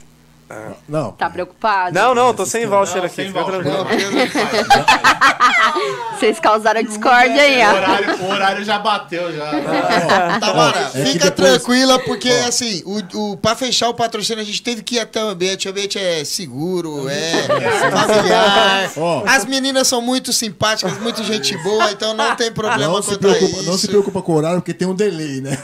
Não. 0.89 1.13
Tá 1.13 1.29
preocupado? 1.31 1.95
Não, 1.95 2.15
não, 2.15 2.33
tô 2.35 2.45
sem 2.47 2.67
voucher 2.67 2.99
Não, 2.99 3.05
aqui, 3.07 3.15
sem 3.17 3.27
fica 3.29 3.43
voucher. 3.43 3.63
tranquilo. 3.63 4.15
Vocês 6.19 6.39
causaram 6.39 6.83
discórdia 6.83 7.41
aí, 7.43 7.61
O 7.61 7.67
ó. 7.67 7.73
horário, 7.75 8.17
o 8.23 8.31
horário 8.31 8.65
já 8.65 8.79
bateu, 8.79 9.33
já. 9.35 9.51
Tamara, 10.41 10.91
é 10.95 11.03
que 11.05 11.13
fica 11.13 11.31
depois- 11.31 11.51
tranquila, 11.63 11.99
porque 12.01 12.29
assim, 12.47 12.83
o, 12.87 13.33
o, 13.33 13.37
pra 13.37 13.55
fechar 13.57 13.89
o 13.89 13.95
patrocínio 13.95 14.43
a 14.43 14.47
gente 14.47 14.63
teve 14.63 14.83
que 14.83 14.97
ir 14.97 15.01
até 15.01 15.23
o 15.25 15.29
ambiente. 15.29 15.67
O 15.67 15.71
ambiente 15.71 15.99
é 15.99 16.25
seguro, 16.25 17.09
é 17.09 17.33
familiar. 17.43 18.91
Ó. 18.97 19.25
As 19.27 19.45
meninas 19.45 19.89
são 19.89 20.01
muito 20.01 20.33
simpáticas, 20.33 20.99
muito 21.01 21.23
gente 21.25 21.57
boa, 21.63 21.91
então 21.91 22.15
não 22.15 22.37
tem 22.37 22.53
problema 22.53 22.93
Não 22.93 23.03
se, 23.03 23.19
preocupa, 23.19 23.45
isso. 23.61 23.63
não 23.65 23.77
se 23.79 23.89
preocupa 23.89 24.23
com 24.23 24.33
o 24.33 24.37
horário, 24.37 24.61
porque 24.61 24.75
tem 24.75 24.87
um 24.87 24.95
delay, 24.95 25.41
né? 25.41 25.59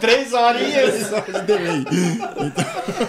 Três 0.00 0.32
horinhas. 0.32 1.08
Só 1.08 1.20
de 1.20 1.40
delay. 1.46 1.84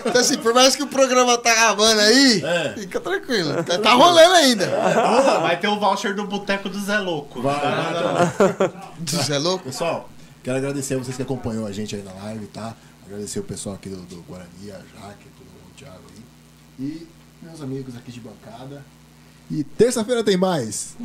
Então 0.06 0.22
assim, 0.22 0.38
por 0.38 0.54
mais 0.54 0.76
que 0.76 0.84
o 0.84 0.88
programa 0.88 1.38
tá 1.38 1.52
acabando 1.52 2.00
aí, 2.02 2.44
É. 2.44 2.74
fica 2.78 3.00
tranquilo. 3.00 3.64
Tá, 3.64 3.78
tá 3.80 3.94
rolando 3.94 4.34
ainda. 4.36 4.68
Vai 5.42 5.60
ter 5.60 5.68
o 5.68 5.80
voucher 5.80 6.16
do 6.16 6.26
Boteco 6.26 6.70
do 6.70 6.80
Zé 6.80 6.98
Louco. 7.00 7.42
Vai, 7.42 7.60
vai, 7.60 8.72
Você 9.06 9.34
é 9.34 9.38
louco? 9.38 9.66
Pessoal, 9.66 10.10
quero 10.44 10.58
agradecer 10.58 10.96
a 10.96 10.98
vocês 10.98 11.16
que 11.16 11.22
acompanhou 11.24 11.66
a 11.66 11.72
gente 11.72 11.96
aí 11.96 12.04
na 12.04 12.14
live, 12.24 12.46
tá? 12.48 12.74
Agradecer 13.06 13.40
o 13.40 13.44
pessoal 13.44 13.76
aqui 13.76 13.90
do, 13.90 13.98
do 13.98 14.22
Guarani, 14.24 14.72
a 14.72 14.74
Jaque, 14.76 15.28
todo 15.38 15.46
mundo, 15.48 15.72
o 15.74 15.78
Thiago 15.78 16.00
aí. 16.16 16.24
E 16.80 17.08
meus 17.42 17.62
amigos 17.62 17.96
aqui 17.96 18.12
de 18.12 18.20
bancada. 18.20 18.84
E 19.52 19.64
terça-feira 19.64 20.24
tem 20.24 20.38
mais. 20.38 20.96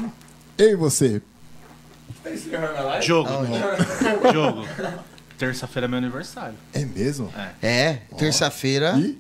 Eu 0.56 0.70
e 0.70 0.74
você. 0.76 1.20
Jogo. 3.02 3.28
Jogo. 4.32 4.66
Terça-feira 5.40 5.86
é 5.86 5.88
meu 5.88 5.96
aniversário. 5.96 6.54
É 6.74 6.84
mesmo? 6.84 7.32
É, 7.62 8.00
terça-feira. 8.18 8.94
E? 8.98 9.18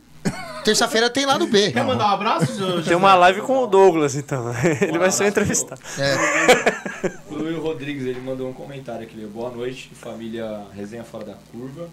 Terça-feira 0.62 1.08
tem 1.08 1.24
lá 1.24 1.38
no 1.38 1.46
B. 1.46 1.72
Quer 1.72 1.82
mandar 1.82 2.08
um 2.08 2.14
abraço, 2.14 2.54
José? 2.58 2.90
Tem 2.90 2.96
uma 2.96 3.14
live 3.14 3.40
com 3.40 3.56
o 3.62 3.66
Douglas, 3.66 4.14
então. 4.14 4.52
Ele 4.82 4.98
vai 4.98 5.10
ser 5.10 5.28
entrevistado. 5.28 5.80
É. 5.98 7.10
O 7.30 7.36
Luiz 7.36 7.56
Rodrigues 7.56 8.04
ele 8.04 8.20
mandou 8.20 8.50
um 8.50 8.52
comentário 8.52 9.02
aqui. 9.02 9.16
Boa 9.24 9.50
noite, 9.50 9.90
família 9.94 10.60
Resenha 10.76 11.04
Fora 11.04 11.24
da 11.24 11.34
Curva. 11.50 11.88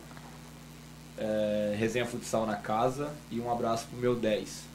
É, 1.17 1.75
resenha 1.79 2.05
Futsal 2.05 2.45
na 2.45 2.57
casa. 2.57 3.07
E 3.31 3.39
um 3.39 3.49
abraço 3.49 3.85
pro 3.89 3.97
meu 3.97 4.13
10. 4.13 4.67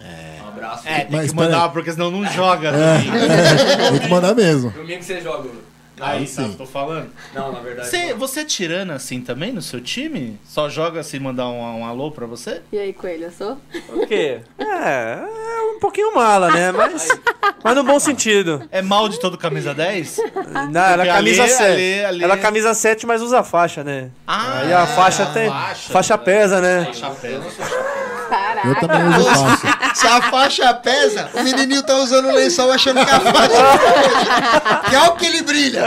É. 0.00 0.40
Um 0.42 0.48
abraço. 0.48 0.88
É, 0.88 1.04
tem 1.04 1.16
Mas 1.16 1.30
que 1.30 1.36
mandar, 1.36 1.58
peraí. 1.58 1.72
porque 1.72 1.92
senão 1.92 2.10
não 2.10 2.24
joga. 2.26 2.68
É. 2.68 2.98
também. 2.98 3.90
Tem 3.98 4.00
que 4.00 4.08
mandar 4.08 4.34
mesmo. 4.34 4.70
Domingo 4.70 4.98
que 4.98 5.04
você 5.04 5.20
joga? 5.20 5.48
Aí, 6.00 6.26
sim. 6.26 6.34
sabe, 6.42 6.56
tô 6.56 6.66
falando. 6.66 7.10
Não, 7.34 7.52
na 7.52 7.60
verdade. 7.60 7.88
Você, 7.88 8.10
não. 8.10 8.18
você 8.18 8.40
é 8.40 8.44
tirana 8.44 8.94
assim 8.94 9.20
também 9.20 9.52
no 9.52 9.62
seu 9.62 9.80
time? 9.80 10.38
Só 10.46 10.68
joga 10.68 11.00
assim, 11.00 11.18
mandar 11.18 11.48
um, 11.48 11.80
um 11.80 11.84
alô 11.86 12.10
pra 12.10 12.26
você? 12.26 12.62
E 12.72 12.78
aí, 12.78 12.92
Coelho, 12.92 13.24
eu 13.24 13.32
sou? 13.32 13.58
O 13.90 14.06
quê? 14.06 14.40
É, 14.58 14.64
é 14.64 15.72
um 15.76 15.80
pouquinho 15.80 16.14
mala, 16.14 16.50
né? 16.50 16.72
Mas, 16.72 17.08
mas 17.62 17.74
no 17.76 17.84
bom 17.84 17.98
sentido. 17.98 18.62
É 18.70 18.82
mal 18.82 19.08
de 19.08 19.18
todo 19.20 19.36
camisa 19.38 19.74
10? 19.74 20.18
Não, 20.70 20.80
ela 20.80 21.04
é 21.04 21.06
camisa 21.06 21.42
ali- 21.42 21.52
7. 21.52 21.62
ali- 21.62 22.04
ali- 22.04 22.24
Ela 22.24 22.34
é 22.34 22.38
camisa 22.38 22.74
7, 22.74 23.06
mas 23.06 23.22
usa 23.22 23.42
faixa, 23.42 23.82
né? 23.84 24.10
Ah, 24.26 24.58
Aí 24.60 24.72
a 24.72 24.86
faixa 24.86 25.26
tem. 25.26 25.48
faixa. 25.48 25.92
Faixa 25.92 26.18
pesa, 26.18 26.60
né? 26.60 26.92
Chapéu. 26.92 27.40
Caraca. 27.40 28.17
Eu 28.68 28.80
também 28.80 29.08
uso 29.08 29.24
faixa. 29.30 29.94
Se 29.94 30.06
a 30.06 30.22
faixa 30.30 30.74
pesa, 30.74 31.30
o 31.34 31.42
menininho 31.42 31.82
tá 31.82 31.96
usando 31.96 32.26
o 32.28 32.32
lençol 32.32 32.70
achando 32.70 33.04
que 33.04 33.10
a 33.10 33.20
faixa 33.20 34.88
que 34.88 34.94
é 34.94 35.08
o 35.08 35.16
que 35.16 35.26
ele 35.26 35.42
brilha. 35.42 35.84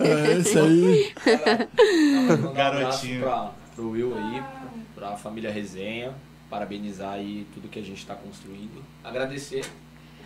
É, 0.00 0.32
esse 0.38 0.58
aí. 0.58 1.14
Mandar 2.28 2.48
um 2.48 2.52
Garotinho. 2.52 3.22
abraço 3.28 3.50
pra, 3.52 3.74
pro 3.74 3.90
Will 3.90 4.16
aí, 4.16 4.42
pra 4.94 5.16
família 5.16 5.50
Resenha, 5.50 6.14
parabenizar 6.50 7.12
aí 7.14 7.46
tudo 7.54 7.68
que 7.68 7.78
a 7.78 7.82
gente 7.82 8.04
tá 8.06 8.14
construindo. 8.14 8.84
Agradecer 9.02 9.64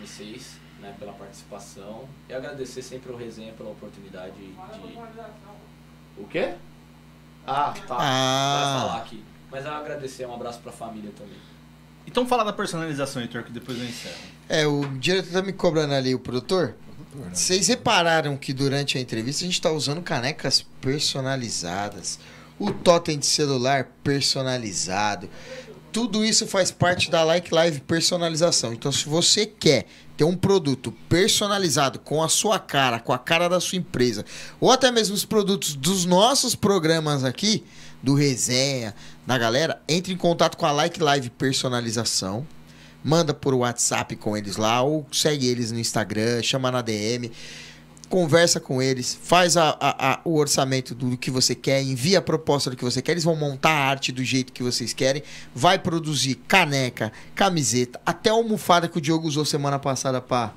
vocês 0.00 0.58
né, 0.80 0.94
pela 0.98 1.12
participação 1.12 2.04
e 2.28 2.34
agradecer 2.34 2.82
sempre 2.82 3.12
o 3.12 3.16
Resenha 3.16 3.52
pela 3.54 3.70
oportunidade 3.70 4.32
de. 4.32 4.54
O 6.18 6.26
quê? 6.28 6.54
Ah, 7.46 7.72
tá. 7.86 7.96
Ah. 7.98 8.72
Vai 8.74 8.80
falar 8.80 9.02
aqui. 9.02 9.24
Mas 9.50 9.64
eu 9.64 9.72
agradecer, 9.72 10.26
um 10.26 10.34
abraço 10.34 10.60
pra 10.60 10.72
família 10.72 11.12
também. 11.16 11.36
Então 12.06 12.26
fala 12.26 12.44
da 12.44 12.52
personalização, 12.52 13.20
Heitor, 13.20 13.42
que 13.42 13.52
depois 13.52 13.78
eu 13.78 13.84
encerro. 13.84 14.14
É, 14.48 14.66
o 14.66 14.86
diretor 14.98 15.32
tá 15.32 15.42
me 15.42 15.52
cobrando 15.52 15.94
ali, 15.94 16.14
o 16.14 16.18
produtor. 16.18 16.74
Vocês 17.32 17.68
repararam 17.68 18.36
que 18.36 18.52
durante 18.52 18.98
a 18.98 19.00
entrevista 19.00 19.42
a 19.42 19.46
gente 19.46 19.60
tá 19.60 19.70
usando 19.70 20.02
canecas 20.02 20.64
personalizadas, 20.80 22.18
o 22.58 22.70
totem 22.70 23.18
de 23.18 23.26
celular 23.26 23.88
personalizado. 24.04 25.28
Tudo 25.90 26.24
isso 26.24 26.46
faz 26.46 26.70
parte 26.70 27.10
da 27.10 27.24
Like 27.24 27.52
Live 27.54 27.80
personalização. 27.80 28.72
Então, 28.72 28.92
se 28.92 29.08
você 29.08 29.46
quer 29.46 29.86
ter 30.14 30.24
um 30.24 30.36
produto 30.36 30.92
personalizado 31.08 31.98
com 31.98 32.22
a 32.22 32.28
sua 32.28 32.58
cara, 32.58 33.00
com 33.00 33.14
a 33.14 33.18
cara 33.18 33.48
da 33.48 33.60
sua 33.60 33.78
empresa, 33.78 34.24
ou 34.60 34.70
até 34.70 34.90
mesmo 34.90 35.14
os 35.14 35.24
produtos 35.24 35.74
dos 35.74 36.04
nossos 36.04 36.54
programas 36.54 37.24
aqui, 37.24 37.64
do 38.02 38.14
Resenha, 38.14 38.94
da 39.26 39.36
galera, 39.36 39.80
entre 39.88 40.12
em 40.12 40.16
contato 40.16 40.56
com 40.56 40.64
a 40.66 40.72
Like 40.72 41.00
Live 41.02 41.30
Personalização 41.30 42.46
manda 43.04 43.32
por 43.32 43.54
WhatsApp 43.54 44.16
com 44.16 44.36
eles 44.36 44.56
lá, 44.56 44.82
ou 44.82 45.06
segue 45.12 45.46
eles 45.46 45.70
no 45.70 45.78
Instagram, 45.78 46.42
chama 46.42 46.72
na 46.72 46.82
DM, 46.82 47.30
conversa 48.08 48.58
com 48.60 48.80
eles, 48.82 49.16
faz 49.20 49.56
a, 49.56 49.70
a- 49.80 50.12
a- 50.14 50.20
o 50.24 50.36
orçamento 50.36 50.94
do 50.94 51.16
que 51.16 51.30
você 51.30 51.54
quer, 51.54 51.82
envia 51.82 52.18
a 52.18 52.22
proposta 52.22 52.68
do 52.70 52.76
que 52.76 52.84
você 52.84 53.00
quer, 53.02 53.12
eles 53.12 53.22
vão 53.24 53.36
montar 53.36 53.70
a 53.70 53.88
arte 53.90 54.10
do 54.10 54.24
jeito 54.24 54.52
que 54.52 54.62
vocês 54.62 54.92
querem, 54.92 55.22
vai 55.54 55.78
produzir 55.78 56.34
caneca, 56.48 57.12
camiseta, 57.34 58.00
até 58.04 58.30
a 58.30 58.32
almofada 58.32 58.88
que 58.88 58.98
o 58.98 59.00
Diogo 59.00 59.26
usou 59.28 59.44
semana 59.44 59.78
passada 59.78 60.20
para 60.20 60.52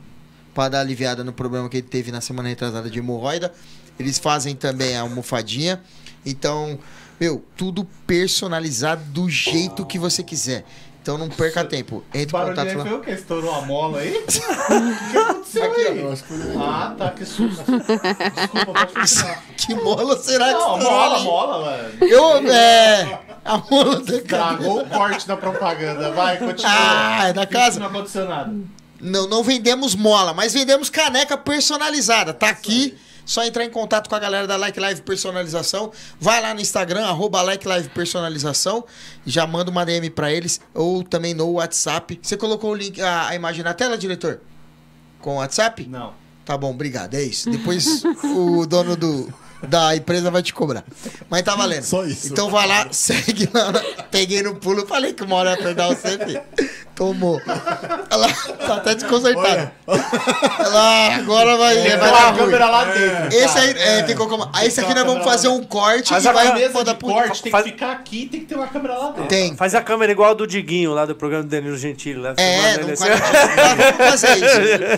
para 0.54 0.70
dar 0.70 0.80
aliviada 0.82 1.24
no 1.24 1.32
problema 1.32 1.70
que 1.70 1.78
ele 1.78 1.88
teve 1.88 2.12
na 2.12 2.20
semana 2.22 2.50
retrasada 2.50 2.90
de 2.90 2.98
hemorroida. 3.00 3.54
Eles 4.00 4.18
fazem 4.18 4.56
também 4.56 4.96
a 4.98 5.02
almofadinha. 5.02 5.80
Então, 6.26 6.78
meu, 7.20 7.44
tudo 7.58 7.86
personalizado 8.08 9.04
do 9.06 9.30
jeito 9.30 9.86
que 9.86 10.00
você 10.00 10.24
quiser. 10.24 10.64
Então 11.02 11.18
não 11.18 11.30
perca 11.30 11.64
tempo. 11.64 12.04
Entre 12.14 12.38
em 12.38 12.46
contato 12.46 12.78
lá. 12.78 12.84
o 12.96 13.00
que? 13.02 13.12
Estourou 13.12 13.56
a 13.56 13.62
mola 13.62 14.00
aí? 14.00 14.16
o 14.20 15.12
que 15.12 15.18
aconteceu 15.18 15.64
Aqui, 15.64 15.82
aí? 15.82 15.98
Que 15.98 16.24
foi- 16.24 16.38
Ah, 16.58 16.94
tá, 16.98 17.10
que 17.12 17.26
susto. 17.26 17.64
Desculpa, 17.72 18.74
pode. 18.74 19.40
Que 19.58 19.76
mola 19.76 20.18
será 20.18 20.46
que 20.48 20.54
Não, 20.54 20.78
estourou 20.78 20.92
mola, 20.92 21.16
ali? 21.16 21.24
mola, 21.24 21.66
mano. 21.66 21.90
Eu, 22.02 22.52
é. 22.52 23.20
A 23.46 23.58
mola 23.58 24.00
da. 24.02 24.16
Estragou 24.18 24.82
o 24.82 24.86
corte 24.90 25.28
da 25.28 25.38
propaganda. 25.38 26.12
Vai, 26.12 26.38
continua. 26.38 26.72
Ah, 26.72 27.28
é 27.30 27.34
da 27.34 27.46
casa? 27.48 27.80
Não 27.80 27.88
aconteceu 27.88 28.26
nada. 28.28 28.54
Não, 29.02 29.28
não 29.28 29.42
vendemos 29.42 29.96
mola, 29.96 30.34
mas 30.34 30.54
vendemos 30.54 30.90
caneca 30.90 31.38
personalizada. 31.38 32.34
Tá 32.34 32.50
aqui. 32.50 32.98
Só 33.30 33.44
entrar 33.46 33.64
em 33.64 33.70
contato 33.70 34.10
com 34.10 34.16
a 34.16 34.20
galera 34.20 34.48
da 34.48 34.56
Like 34.56 34.80
Live 34.80 35.04
Personalização. 35.04 35.92
Vai 36.20 36.42
lá 36.42 36.52
no 36.52 36.62
Instagram, 36.62 37.06
arroba 37.06 37.44
Like 37.44 37.68
Live 37.68 37.90
Personalização. 37.90 38.84
Já 39.24 39.46
manda 39.46 39.70
uma 39.70 39.86
DM 39.86 40.10
pra 40.10 40.34
eles. 40.34 40.60
Ou 40.74 41.04
também 41.04 41.36
no 41.36 41.48
WhatsApp. 41.52 42.20
Você 42.24 42.36
colocou 42.36 42.72
o 42.72 42.76
link, 42.76 43.00
a, 43.00 43.28
a 43.28 43.36
imagem 43.36 43.64
na 43.64 43.76
tela, 43.76 44.00
diretor? 44.00 44.42
Com 45.22 45.36
o 45.36 45.38
WhatsApp? 45.38 45.86
Não. 45.86 46.16
Tá 46.44 46.58
bom, 46.58 46.72
obrigado. 46.72 47.14
É 47.14 47.22
isso. 47.22 47.52
Depois 47.52 48.04
o 48.24 48.66
dono 48.66 48.96
do, 48.96 49.32
da 49.62 49.96
empresa 49.96 50.32
vai 50.32 50.42
te 50.42 50.52
cobrar. 50.52 50.84
Mas 51.30 51.44
tá 51.44 51.56
valendo. 51.56 51.84
Só 51.84 52.04
isso. 52.06 52.34
Então 52.34 52.50
vai 52.50 52.68
lá, 52.68 52.88
segue 52.92 53.48
lá. 53.54 53.72
Peguei 54.10 54.42
no 54.42 54.56
pulo, 54.56 54.88
falei 54.88 55.14
que 55.14 55.24
uma 55.24 55.36
hora 55.36 55.52
ia 55.52 55.58
pegar 55.58 55.90
você, 55.90 56.18
filho. 56.18 56.42
Tomou. 57.00 57.42
Ela 58.12 58.28
tá 58.68 58.76
até 58.76 58.94
desconcertada. 58.94 59.72
Ela 60.60 61.16
agora 61.16 61.56
vai, 61.56 61.76
vai 61.76 61.90
Tem 61.90 61.98
dar 61.98 62.14
a 62.14 62.28
ruim. 62.32 62.40
câmera 62.40 62.70
lá 62.70 62.84
dentro. 62.84 63.38
Esse 63.38 63.58
aí, 63.58 63.70
é, 63.78 64.02
tem 64.04 64.18
como. 64.18 64.50
Aí 64.52 64.68
esse 64.68 64.82
aqui 64.82 64.94
nós 64.94 65.06
vamos 65.06 65.24
fazer 65.24 65.48
um 65.48 65.64
corte 65.64 66.12
Mas 66.12 66.26
e 66.26 66.28
a 66.28 66.32
vai 66.34 66.54
mesa 66.54 66.74
mandar 66.74 66.92
de 66.92 66.98
pro. 67.00 67.08
corte 67.08 67.42
tem 67.42 67.52
faz- 67.54 67.64
que 67.64 67.72
ficar 67.72 67.92
aqui 67.94 68.28
tem 68.30 68.42
que 68.42 68.48
ter 68.48 68.56
uma 68.56 68.68
câmera 68.68 68.96
lá 68.98 69.06
dentro. 69.12 69.28
Tem. 69.28 69.56
Faz 69.56 69.74
a 69.76 69.82
câmera 69.82 70.12
igual 70.12 70.32
a 70.32 70.34
do 70.34 70.46
Diguinho 70.46 70.94
lá 70.94 71.06
do 71.06 71.16
programa 71.16 71.44
do 71.46 71.50
Danilo 71.50 71.78
Gentili. 71.78 72.20
Lá, 72.20 72.34
É, 72.36 72.74
filmando 72.74 72.80
não 72.80 72.84
ele 72.84 72.92
assim. 72.94 73.06
vamos 73.56 74.10
fazer 74.12 74.36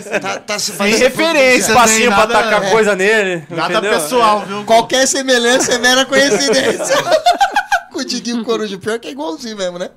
isso. 0.00 0.20
Tá, 0.20 0.38
tá 0.40 0.58
se 0.58 0.72
Tem 0.72 0.76
fazendo 0.78 0.98
referência, 0.98 1.68
espacinho 1.70 2.08
pra 2.10 2.16
nada- 2.26 2.34
tacar 2.34 2.64
é. 2.64 2.70
coisa 2.70 2.96
nele. 2.96 3.44
Nada 3.48 3.74
entendeu? 3.78 3.92
pessoal, 4.00 4.40
viu? 4.40 4.64
Qualquer 4.64 5.06
semelhança 5.06 5.72
é 5.74 5.78
mera 5.78 6.04
coincidência. 6.04 6.96
Com 7.92 7.98
o 7.98 8.04
Diguinho 8.04 8.42
Coruja, 8.44 8.78
pior 8.78 8.98
que 8.98 9.08
é 9.08 9.10
igualzinho 9.10 9.56
mesmo, 9.56 9.78
né? 9.78 9.90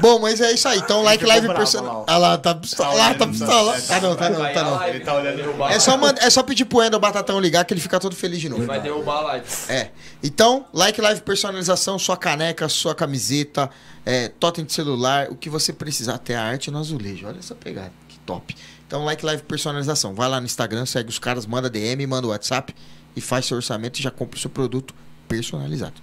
Bom, 0.00 0.20
mas 0.20 0.40
é 0.40 0.52
isso 0.52 0.68
aí. 0.68 0.78
Então, 0.78 1.02
like 1.02 1.18
ficou 1.18 1.28
live 1.32 1.46
bravo, 1.48 1.58
personal. 1.60 1.92
lá, 1.94 2.00
ó. 2.00 2.04
Ah 2.06 2.18
lá, 2.18 2.38
tá 2.38 2.54
pistola. 2.54 2.94
Lá, 2.94 3.14
tá 3.14 3.24
olhando, 3.24 3.30
pistola. 3.38 3.72
tá- 3.72 3.80
Tá 3.88 4.00
não, 4.00 4.14
tá 4.16 4.30
não, 4.30 4.38
tá 4.52 4.62
não. 4.64 4.82
Ele 4.86 5.00
tá 5.00 5.14
olhando. 5.14 5.36
derrubar 5.36 5.72
É 5.72 5.80
só, 5.80 5.96
manda- 5.96 6.20
é 6.22 6.30
só 6.30 6.42
pedir 6.42 6.64
pro 6.66 6.82
Endo 6.82 6.98
Batatão 7.00 7.40
ligar 7.40 7.64
que 7.64 7.74
ele 7.74 7.80
fica 7.80 7.98
todo 7.98 8.14
feliz 8.14 8.40
de 8.40 8.48
novo. 8.48 8.64
Vai 8.64 8.80
derrubar 8.80 9.16
a 9.18 9.20
live. 9.22 9.46
É. 9.68 9.90
Então, 10.22 10.66
like 10.72 11.00
live 11.00 11.20
personalização, 11.22 11.98
sua 11.98 12.16
caneca, 12.16 12.68
sua 12.68 12.94
camiseta, 12.94 13.68
é, 14.06 14.28
totem 14.28 14.64
de 14.64 14.72
celular, 14.72 15.28
o 15.30 15.34
que 15.34 15.50
você 15.50 15.72
precisar, 15.72 16.14
até 16.14 16.36
a 16.36 16.42
arte 16.44 16.70
no 16.70 16.78
azulejo. 16.78 17.26
Olha 17.26 17.38
essa 17.40 17.54
pegada, 17.56 17.92
que 18.08 18.18
top. 18.20 18.54
Então, 18.86 19.04
like 19.04 19.24
live 19.24 19.42
personalização. 19.42 20.14
Vai 20.14 20.28
lá 20.28 20.38
no 20.40 20.46
Instagram, 20.46 20.86
segue 20.86 21.08
os 21.10 21.18
caras, 21.18 21.44
manda 21.44 21.68
DM, 21.68 22.06
manda 22.06 22.26
o 22.26 22.30
WhatsApp 22.30 22.72
e 23.16 23.20
faz 23.20 23.46
seu 23.46 23.56
orçamento 23.56 23.98
e 23.98 24.02
já 24.02 24.10
compra 24.12 24.36
o 24.38 24.40
seu 24.40 24.48
produto 24.48 24.94
personalizado. 25.26 25.94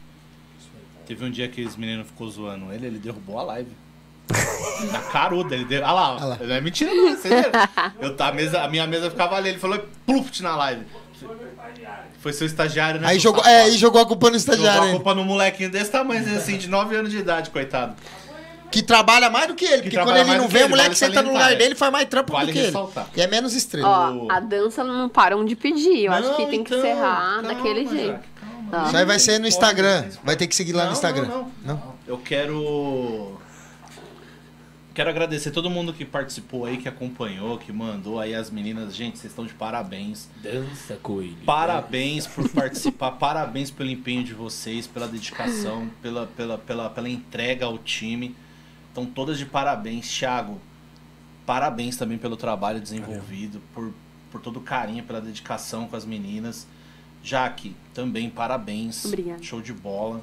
Teve 1.05 1.25
um 1.25 1.29
dia 1.31 1.47
que 1.47 1.61
esse 1.61 1.79
menino 1.79 2.03
ficou 2.05 2.29
zoando 2.29 2.71
ele, 2.73 2.87
ele 2.87 2.99
derrubou 2.99 3.39
a 3.39 3.43
live. 3.43 3.69
Na 4.91 4.99
caruda, 4.99 5.53
ele 5.55 5.65
deu. 5.65 5.85
Ah 5.85 5.91
lá, 5.91 6.17
Ah 6.19 6.25
lá. 6.25 6.37
não 6.41 6.55
é 6.55 6.61
mentira, 6.61 6.91
não, 6.93 7.15
vocês 7.15 7.33
viram? 7.33 7.51
Eu, 8.01 8.15
tá, 8.15 8.29
a, 8.29 8.31
mesa, 8.31 8.61
a 8.63 8.67
minha 8.67 8.87
mesa 8.87 9.09
ficava 9.11 9.35
ali, 9.35 9.49
ele 9.49 9.59
falou 9.59 9.79
pluft 10.05 10.41
na 10.41 10.55
live. 10.55 10.83
Foi 12.19 12.33
seu 12.33 12.47
estagiário, 12.47 12.99
né? 12.99 13.07
Aí 13.07 13.19
jogou, 13.19 13.43
é, 13.45 13.63
aí 13.63 13.77
jogou 13.77 14.01
a 14.01 14.05
culpa 14.05 14.29
no 14.31 14.37
Jogou 14.39 14.53
estagiário, 14.55 14.81
a 14.83 14.87
hein? 14.87 14.95
culpa 14.95 15.13
no 15.13 15.23
molequinho 15.23 15.69
desse 15.69 15.91
tamanho, 15.91 16.21
assim, 16.35 16.57
de 16.57 16.67
9 16.67 16.95
anos 16.95 17.11
de 17.11 17.17
idade, 17.19 17.51
coitado. 17.51 17.95
que 18.71 18.81
trabalha 18.81 19.29
mais 19.29 19.47
do 19.47 19.53
que 19.55 19.63
ele, 19.63 19.83
porque 19.83 19.95
quando 19.97 20.17
ele 20.17 20.35
não 20.35 20.47
vê, 20.47 20.57
que 20.59 20.63
o 20.63 20.65
ele, 20.65 20.69
moleque 20.69 20.89
vale 20.89 20.95
senta 20.95 21.21
no 21.21 21.31
lugar 21.33 21.53
é. 21.53 21.55
dele 21.55 21.73
e 21.73 21.77
faz 21.77 21.91
mais 21.91 22.09
trampo 22.09 22.33
Vale 22.33 22.47
do 22.47 22.51
que 22.51 22.57
ele. 22.57 22.65
ressaltar. 22.67 23.07
E 23.15 23.21
é 23.21 23.27
menos 23.27 23.53
estrela. 23.55 23.87
Ó, 24.15 24.27
a 24.31 24.39
dança 24.39 24.83
não 24.83 25.07
param 25.07 25.45
de 25.45 25.55
pedir. 25.55 26.05
Eu 26.05 26.11
acho 26.13 26.35
que 26.35 26.41
Não, 26.41 26.49
tem 26.49 26.63
que 26.63 26.73
então, 26.73 26.79
encerrar 26.79 27.33
calma, 27.35 27.53
daquele 27.53 27.87
jeito. 27.87 28.19
Tá. 28.75 28.87
Isso 28.87 28.97
aí 28.97 29.05
vai 29.05 29.19
ser 29.19 29.39
no 29.39 29.47
Instagram. 29.47 30.09
Vai 30.21 30.35
ter 30.35 30.47
que 30.47 30.55
seguir 30.55 30.73
lá 30.73 30.83
Não, 30.83 30.89
no 30.91 30.95
Instagram. 30.97 31.27
não, 31.27 31.51
não. 31.63 31.95
Eu 32.05 32.17
quero. 32.17 33.39
Quero 34.93 35.09
agradecer 35.09 35.51
todo 35.51 35.69
mundo 35.69 35.93
que 35.93 36.03
participou 36.05 36.65
aí, 36.65 36.77
que 36.77 36.87
acompanhou, 36.87 37.57
que 37.57 37.71
mandou 37.71 38.19
aí 38.19 38.35
as 38.35 38.49
meninas. 38.49 38.93
Gente, 38.95 39.17
vocês 39.17 39.31
estão 39.31 39.45
de 39.45 39.53
parabéns. 39.53 40.29
Dança, 40.41 40.97
coelho. 41.01 41.37
Parabéns 41.45 42.27
por 42.27 42.49
participar, 42.49 43.11
parabéns 43.19 43.71
pelo 43.71 43.89
empenho 43.89 44.23
de 44.23 44.33
vocês, 44.33 44.87
pela 44.87 45.07
dedicação, 45.07 45.89
pela, 46.01 46.27
pela, 46.27 46.57
pela, 46.57 46.89
pela 46.89 47.09
entrega 47.09 47.65
ao 47.65 47.77
time. 47.77 48.35
Estão 48.89 49.05
todas 49.05 49.37
de 49.37 49.45
parabéns. 49.45 50.07
Thiago, 50.07 50.59
parabéns 51.45 51.95
também 51.97 52.17
pelo 52.17 52.37
trabalho 52.37 52.79
desenvolvido, 52.81 53.61
por, 53.73 53.93
por 54.31 54.41
todo 54.41 54.57
o 54.57 54.61
carinho, 54.61 55.03
pela 55.03 55.19
dedicação 55.21 55.87
com 55.87 55.95
as 55.95 56.05
meninas. 56.05 56.67
Jaque, 57.25 57.75
também 57.93 58.29
parabéns. 58.29 59.03
Obrigada. 59.05 59.41
Show 59.41 59.61
de 59.61 59.73
bola. 59.73 60.21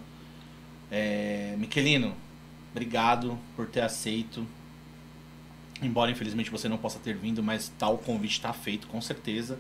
É, 0.91 1.55
Miquelino, 1.59 2.15
obrigado 2.71 3.39
por 3.57 3.67
ter 3.67 3.81
aceito. 3.81 4.47
Embora 5.83 6.11
infelizmente 6.11 6.51
você 6.51 6.69
não 6.69 6.79
possa 6.79 6.99
ter 7.01 7.17
vindo, 7.17 7.43
mas 7.43 7.73
tal 7.77 7.99
convite 7.99 8.33
está 8.33 8.53
feito, 8.53 8.87
com 8.87 9.01
certeza. 9.01 9.59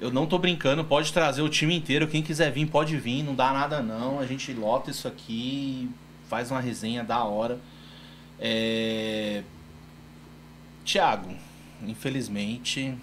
Eu 0.00 0.10
não 0.10 0.26
tô 0.26 0.38
brincando, 0.38 0.82
pode 0.84 1.12
trazer 1.12 1.42
o 1.42 1.48
time 1.48 1.76
inteiro. 1.76 2.08
Quem 2.08 2.22
quiser 2.22 2.50
vir, 2.50 2.66
pode 2.66 2.96
vir, 2.96 3.22
não 3.22 3.34
dá 3.34 3.52
nada 3.52 3.82
não. 3.82 4.18
A 4.18 4.26
gente 4.26 4.52
lota 4.52 4.90
isso 4.90 5.06
aqui, 5.06 5.90
faz 6.28 6.50
uma 6.50 6.60
resenha 6.60 7.04
da 7.04 7.22
hora. 7.22 7.60
É... 8.38 9.42
Tiago, 10.84 11.34
infelizmente, 11.86 12.94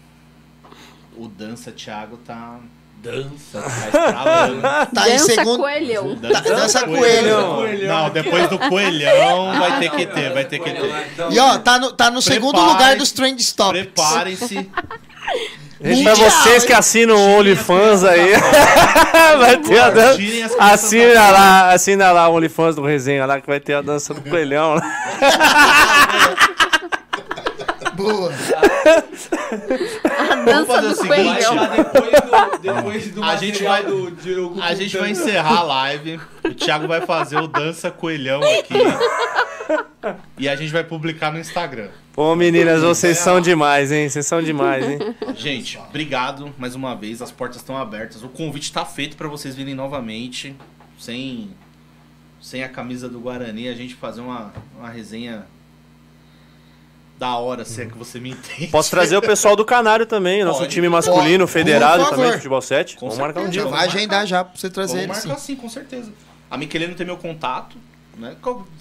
O 1.16 1.28
Dança 1.28 1.72
Thiago 1.72 2.18
tá. 2.18 2.60
Dança. 3.02 3.64
tá. 3.92 4.86
Tá 4.94 5.06
Dança 5.06 5.26
segundo. 5.34 5.58
coelhão. 5.58 6.16
Tá- 6.18 6.40
dança 6.42 6.86
coelho. 6.86 7.88
Não, 7.88 8.10
depois 8.12 8.48
do 8.48 8.60
coelhão 8.60 9.58
vai 9.58 9.80
ter 9.80 9.90
que 9.90 10.06
ter, 10.06 10.32
vai 10.32 10.46
ter 10.46 10.60
que 10.60 10.70
ter. 10.70 11.08
E 11.32 11.40
ó, 11.40 11.58
tá 11.58 11.80
no, 11.80 11.92
tá 11.94 12.12
no 12.12 12.22
segundo 12.22 12.62
lugar 12.62 12.96
dos 12.96 13.12
Trend 13.12 13.40
Stops. 13.42 13.72
Preparem-se. 13.72 14.70
Gente, 15.84 16.04
pra 16.04 16.14
vocês 16.14 16.64
que 16.64 16.74
assinam 16.74 17.16
o 17.16 17.40
OnlyFans 17.40 18.04
aí, 18.04 18.34
vai 19.40 19.58
ter 19.58 19.80
a 19.80 19.90
dança. 19.90 20.20
Assina 20.60 21.32
lá, 21.32 21.74
assina 21.74 22.12
lá 22.12 22.30
o 22.30 22.36
OnlyFans 22.36 22.76
do 22.76 22.86
Resenha 22.86 23.26
lá 23.26 23.42
que 23.42 23.48
vai 23.48 23.60
ter 23.60 23.74
a 23.74 23.82
dança 23.82 24.14
do 24.14 24.22
coelhão. 24.22 24.76
Boa. 28.02 28.32
A 30.04 30.36
Vamos 30.46 30.68
fazer 30.68 30.88
o 30.88 30.90
do 30.90 30.96
seguinte, 30.96 31.08
Vai 31.46 31.78
depois 31.78 32.12
do, 32.12 32.58
depois 32.62 33.12
do 33.12 33.24
A 33.24 33.36
gente 33.36 33.64
material 33.64 33.74
vai- 33.74 33.84
do 33.86 34.12
Diogo 34.12 34.62
A 34.62 34.74
gente 34.74 34.98
vai 34.98 35.10
contando. 35.10 35.28
encerrar 35.28 35.58
a 35.60 35.64
live. 35.64 36.20
O 36.46 36.54
Thiago 36.54 36.88
vai 36.88 37.02
fazer 37.02 37.38
o 37.38 37.48
Dança 37.48 37.92
Coelhão 37.92 38.42
aqui. 38.42 38.74
E 40.38 40.50
a 40.50 40.56
gente 40.56 40.72
vai 40.72 40.84
publicar 40.84 41.32
no 41.32 41.40
Instagram. 41.40 41.90
Pô, 42.14 42.36
meninas, 42.36 42.82
vocês 42.82 43.18
são 43.20 43.40
demais, 43.40 43.92
hein? 43.92 44.10
Vocês 44.10 44.26
são 44.26 44.42
demais, 44.42 44.86
hein? 44.90 45.00
Gente, 45.36 45.78
obrigado 45.78 46.54
mais 46.58 46.76
uma 46.76 46.96
vez. 46.96 47.22
As 47.22 47.32
portas 47.32 47.58
estão 47.58 47.78
abertas. 47.78 48.24
O 48.24 48.28
convite 48.30 48.72
tá 48.74 48.84
feito 48.86 49.16
para 49.16 49.28
vocês 49.28 49.56
virem 49.56 49.74
novamente. 49.76 50.56
Sem, 51.00 51.52
sem 52.42 52.64
a 52.64 52.70
camisa 52.70 53.08
do 53.10 53.20
Guarani, 53.20 53.68
a 53.70 53.74
gente 53.74 53.96
fazer 53.96 54.22
uma, 54.22 54.54
uma 54.78 54.90
resenha 54.90 55.46
da 57.22 57.38
hora, 57.38 57.64
se 57.64 57.80
é 57.84 57.86
que 57.86 57.96
você 57.96 58.20
me 58.20 58.32
entende. 58.32 58.66
Posso 58.72 58.90
trazer 58.90 59.16
o 59.16 59.22
pessoal 59.22 59.56
do 59.56 59.64
Canário 59.64 60.08
também, 60.08 60.44
nosso 60.44 60.62
Pode. 60.62 60.72
time 60.74 60.90
masculino, 60.90 61.46
Por 61.46 61.54
federado 61.54 62.04
também, 62.10 62.32
futebol 62.32 62.60
7. 62.60 62.96
Com 62.96 63.02
Vamos 63.02 63.20
marcar 63.20 63.42
um 63.42 63.44
certeza. 63.44 63.52
dia. 63.52 63.62
Já 63.62 63.66
vamos 63.66 63.78
vai 63.78 63.86
marcar. 63.88 64.00
agendar 64.00 64.26
já 64.26 64.44
pra 64.44 64.58
você 64.60 64.70
trazer 64.72 64.94
Vamos 65.06 65.18
ele 65.20 65.28
marcar 65.28 65.40
sim. 65.40 65.54
sim, 65.54 65.56
com 65.56 65.70
certeza. 65.70 66.12
A 66.50 66.58
Miquelene 66.58 66.96
tem 66.96 67.06
meu 67.06 67.18
contato, 67.18 67.78
né? 68.18 68.36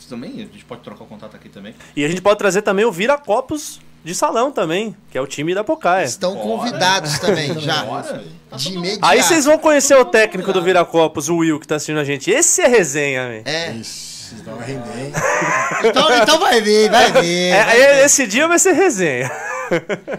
Também, 0.09 0.31
a 0.37 0.37
gente 0.39 0.65
pode 0.65 0.81
trocar 0.81 1.05
o 1.05 1.07
contato 1.07 1.37
aqui 1.37 1.51
também. 1.51 1.75
E 1.95 2.03
a 2.03 2.09
gente 2.09 2.23
pode 2.23 2.39
trazer 2.39 2.63
também 2.63 2.87
o 2.87 2.91
Viracopos 2.91 3.79
de 4.03 4.15
salão 4.15 4.51
também, 4.51 4.97
que 5.11 5.19
é 5.19 5.21
o 5.21 5.27
time 5.27 5.55
da 5.55 5.63
Pocaia. 5.63 6.07
Estão 6.07 6.33
Bora. 6.35 6.47
convidados 6.49 7.19
também, 7.19 7.61
já. 7.61 7.85
Bora. 7.85 8.25
Tá 8.49 8.57
De 8.57 8.73
imediato. 8.73 9.05
Aí 9.05 9.23
vocês 9.23 9.45
vão 9.45 9.59
conhecer 9.59 9.95
o 9.99 10.05
técnico 10.07 10.51
do 10.51 10.63
Viracopos, 10.63 11.29
o 11.29 11.37
Will, 11.37 11.61
que 11.61 11.69
tá 11.69 11.75
assistindo 11.77 11.99
a 12.01 12.05
gente. 12.05 12.31
Esse 12.31 12.63
é 12.63 12.67
resenha, 12.69 13.29
velho. 13.29 13.43
É. 13.47 13.75
Então 14.35 14.57
vai 14.57 14.67
render, 14.67 15.07
hein? 15.07 15.13
Então, 15.85 16.23
então 16.23 16.39
vai 16.39 16.61
ver, 16.61 16.91
vai 16.91 17.13
ver. 17.13 17.49
É, 17.49 17.65
vai 17.65 17.81
é, 17.81 17.95
ver. 17.97 18.05
esse 18.05 18.27
dia 18.27 18.47
vai 18.47 18.59
ser 18.59 18.73
resenha. 18.73 19.31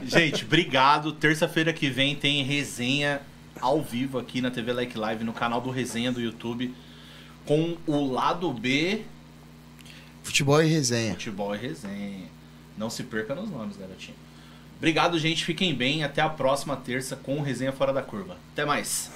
Gente, 0.04 0.44
obrigado. 0.44 1.12
Terça-feira 1.14 1.72
que 1.72 1.90
vem 1.90 2.16
tem 2.16 2.44
resenha 2.44 3.22
ao 3.60 3.82
vivo 3.82 4.18
aqui 4.18 4.42
na 4.42 4.50
TV 4.50 4.74
Like 4.74 4.98
Live, 4.98 5.24
no 5.24 5.34
canal 5.34 5.62
do 5.62 5.70
Resenha 5.70 6.12
do 6.12 6.20
YouTube, 6.20 6.74
com 7.46 7.78
o 7.86 8.12
lado 8.12 8.52
B 8.54 9.04
Futebol 10.24 10.62
e 10.62 10.68
resenha. 10.68 11.14
Futebol 11.14 11.56
e 11.56 11.58
Resenha. 11.58 12.30
Não 12.78 12.90
se 12.90 13.04
perca 13.04 13.36
nos 13.36 13.50
nomes, 13.50 13.78
garotinho. 13.78 14.18
Obrigado, 14.78 15.20
gente. 15.20 15.44
Fiquem 15.44 15.74
bem. 15.76 16.04
Até 16.04 16.22
a 16.22 16.30
próxima 16.30 16.76
terça 16.76 17.16
com 17.16 17.38
o 17.38 17.42
Resenha 17.42 17.72
Fora 17.72 17.94
da 17.94 18.02
Curva. 18.02 18.38
Até 18.54 18.66
mais. 18.66 19.12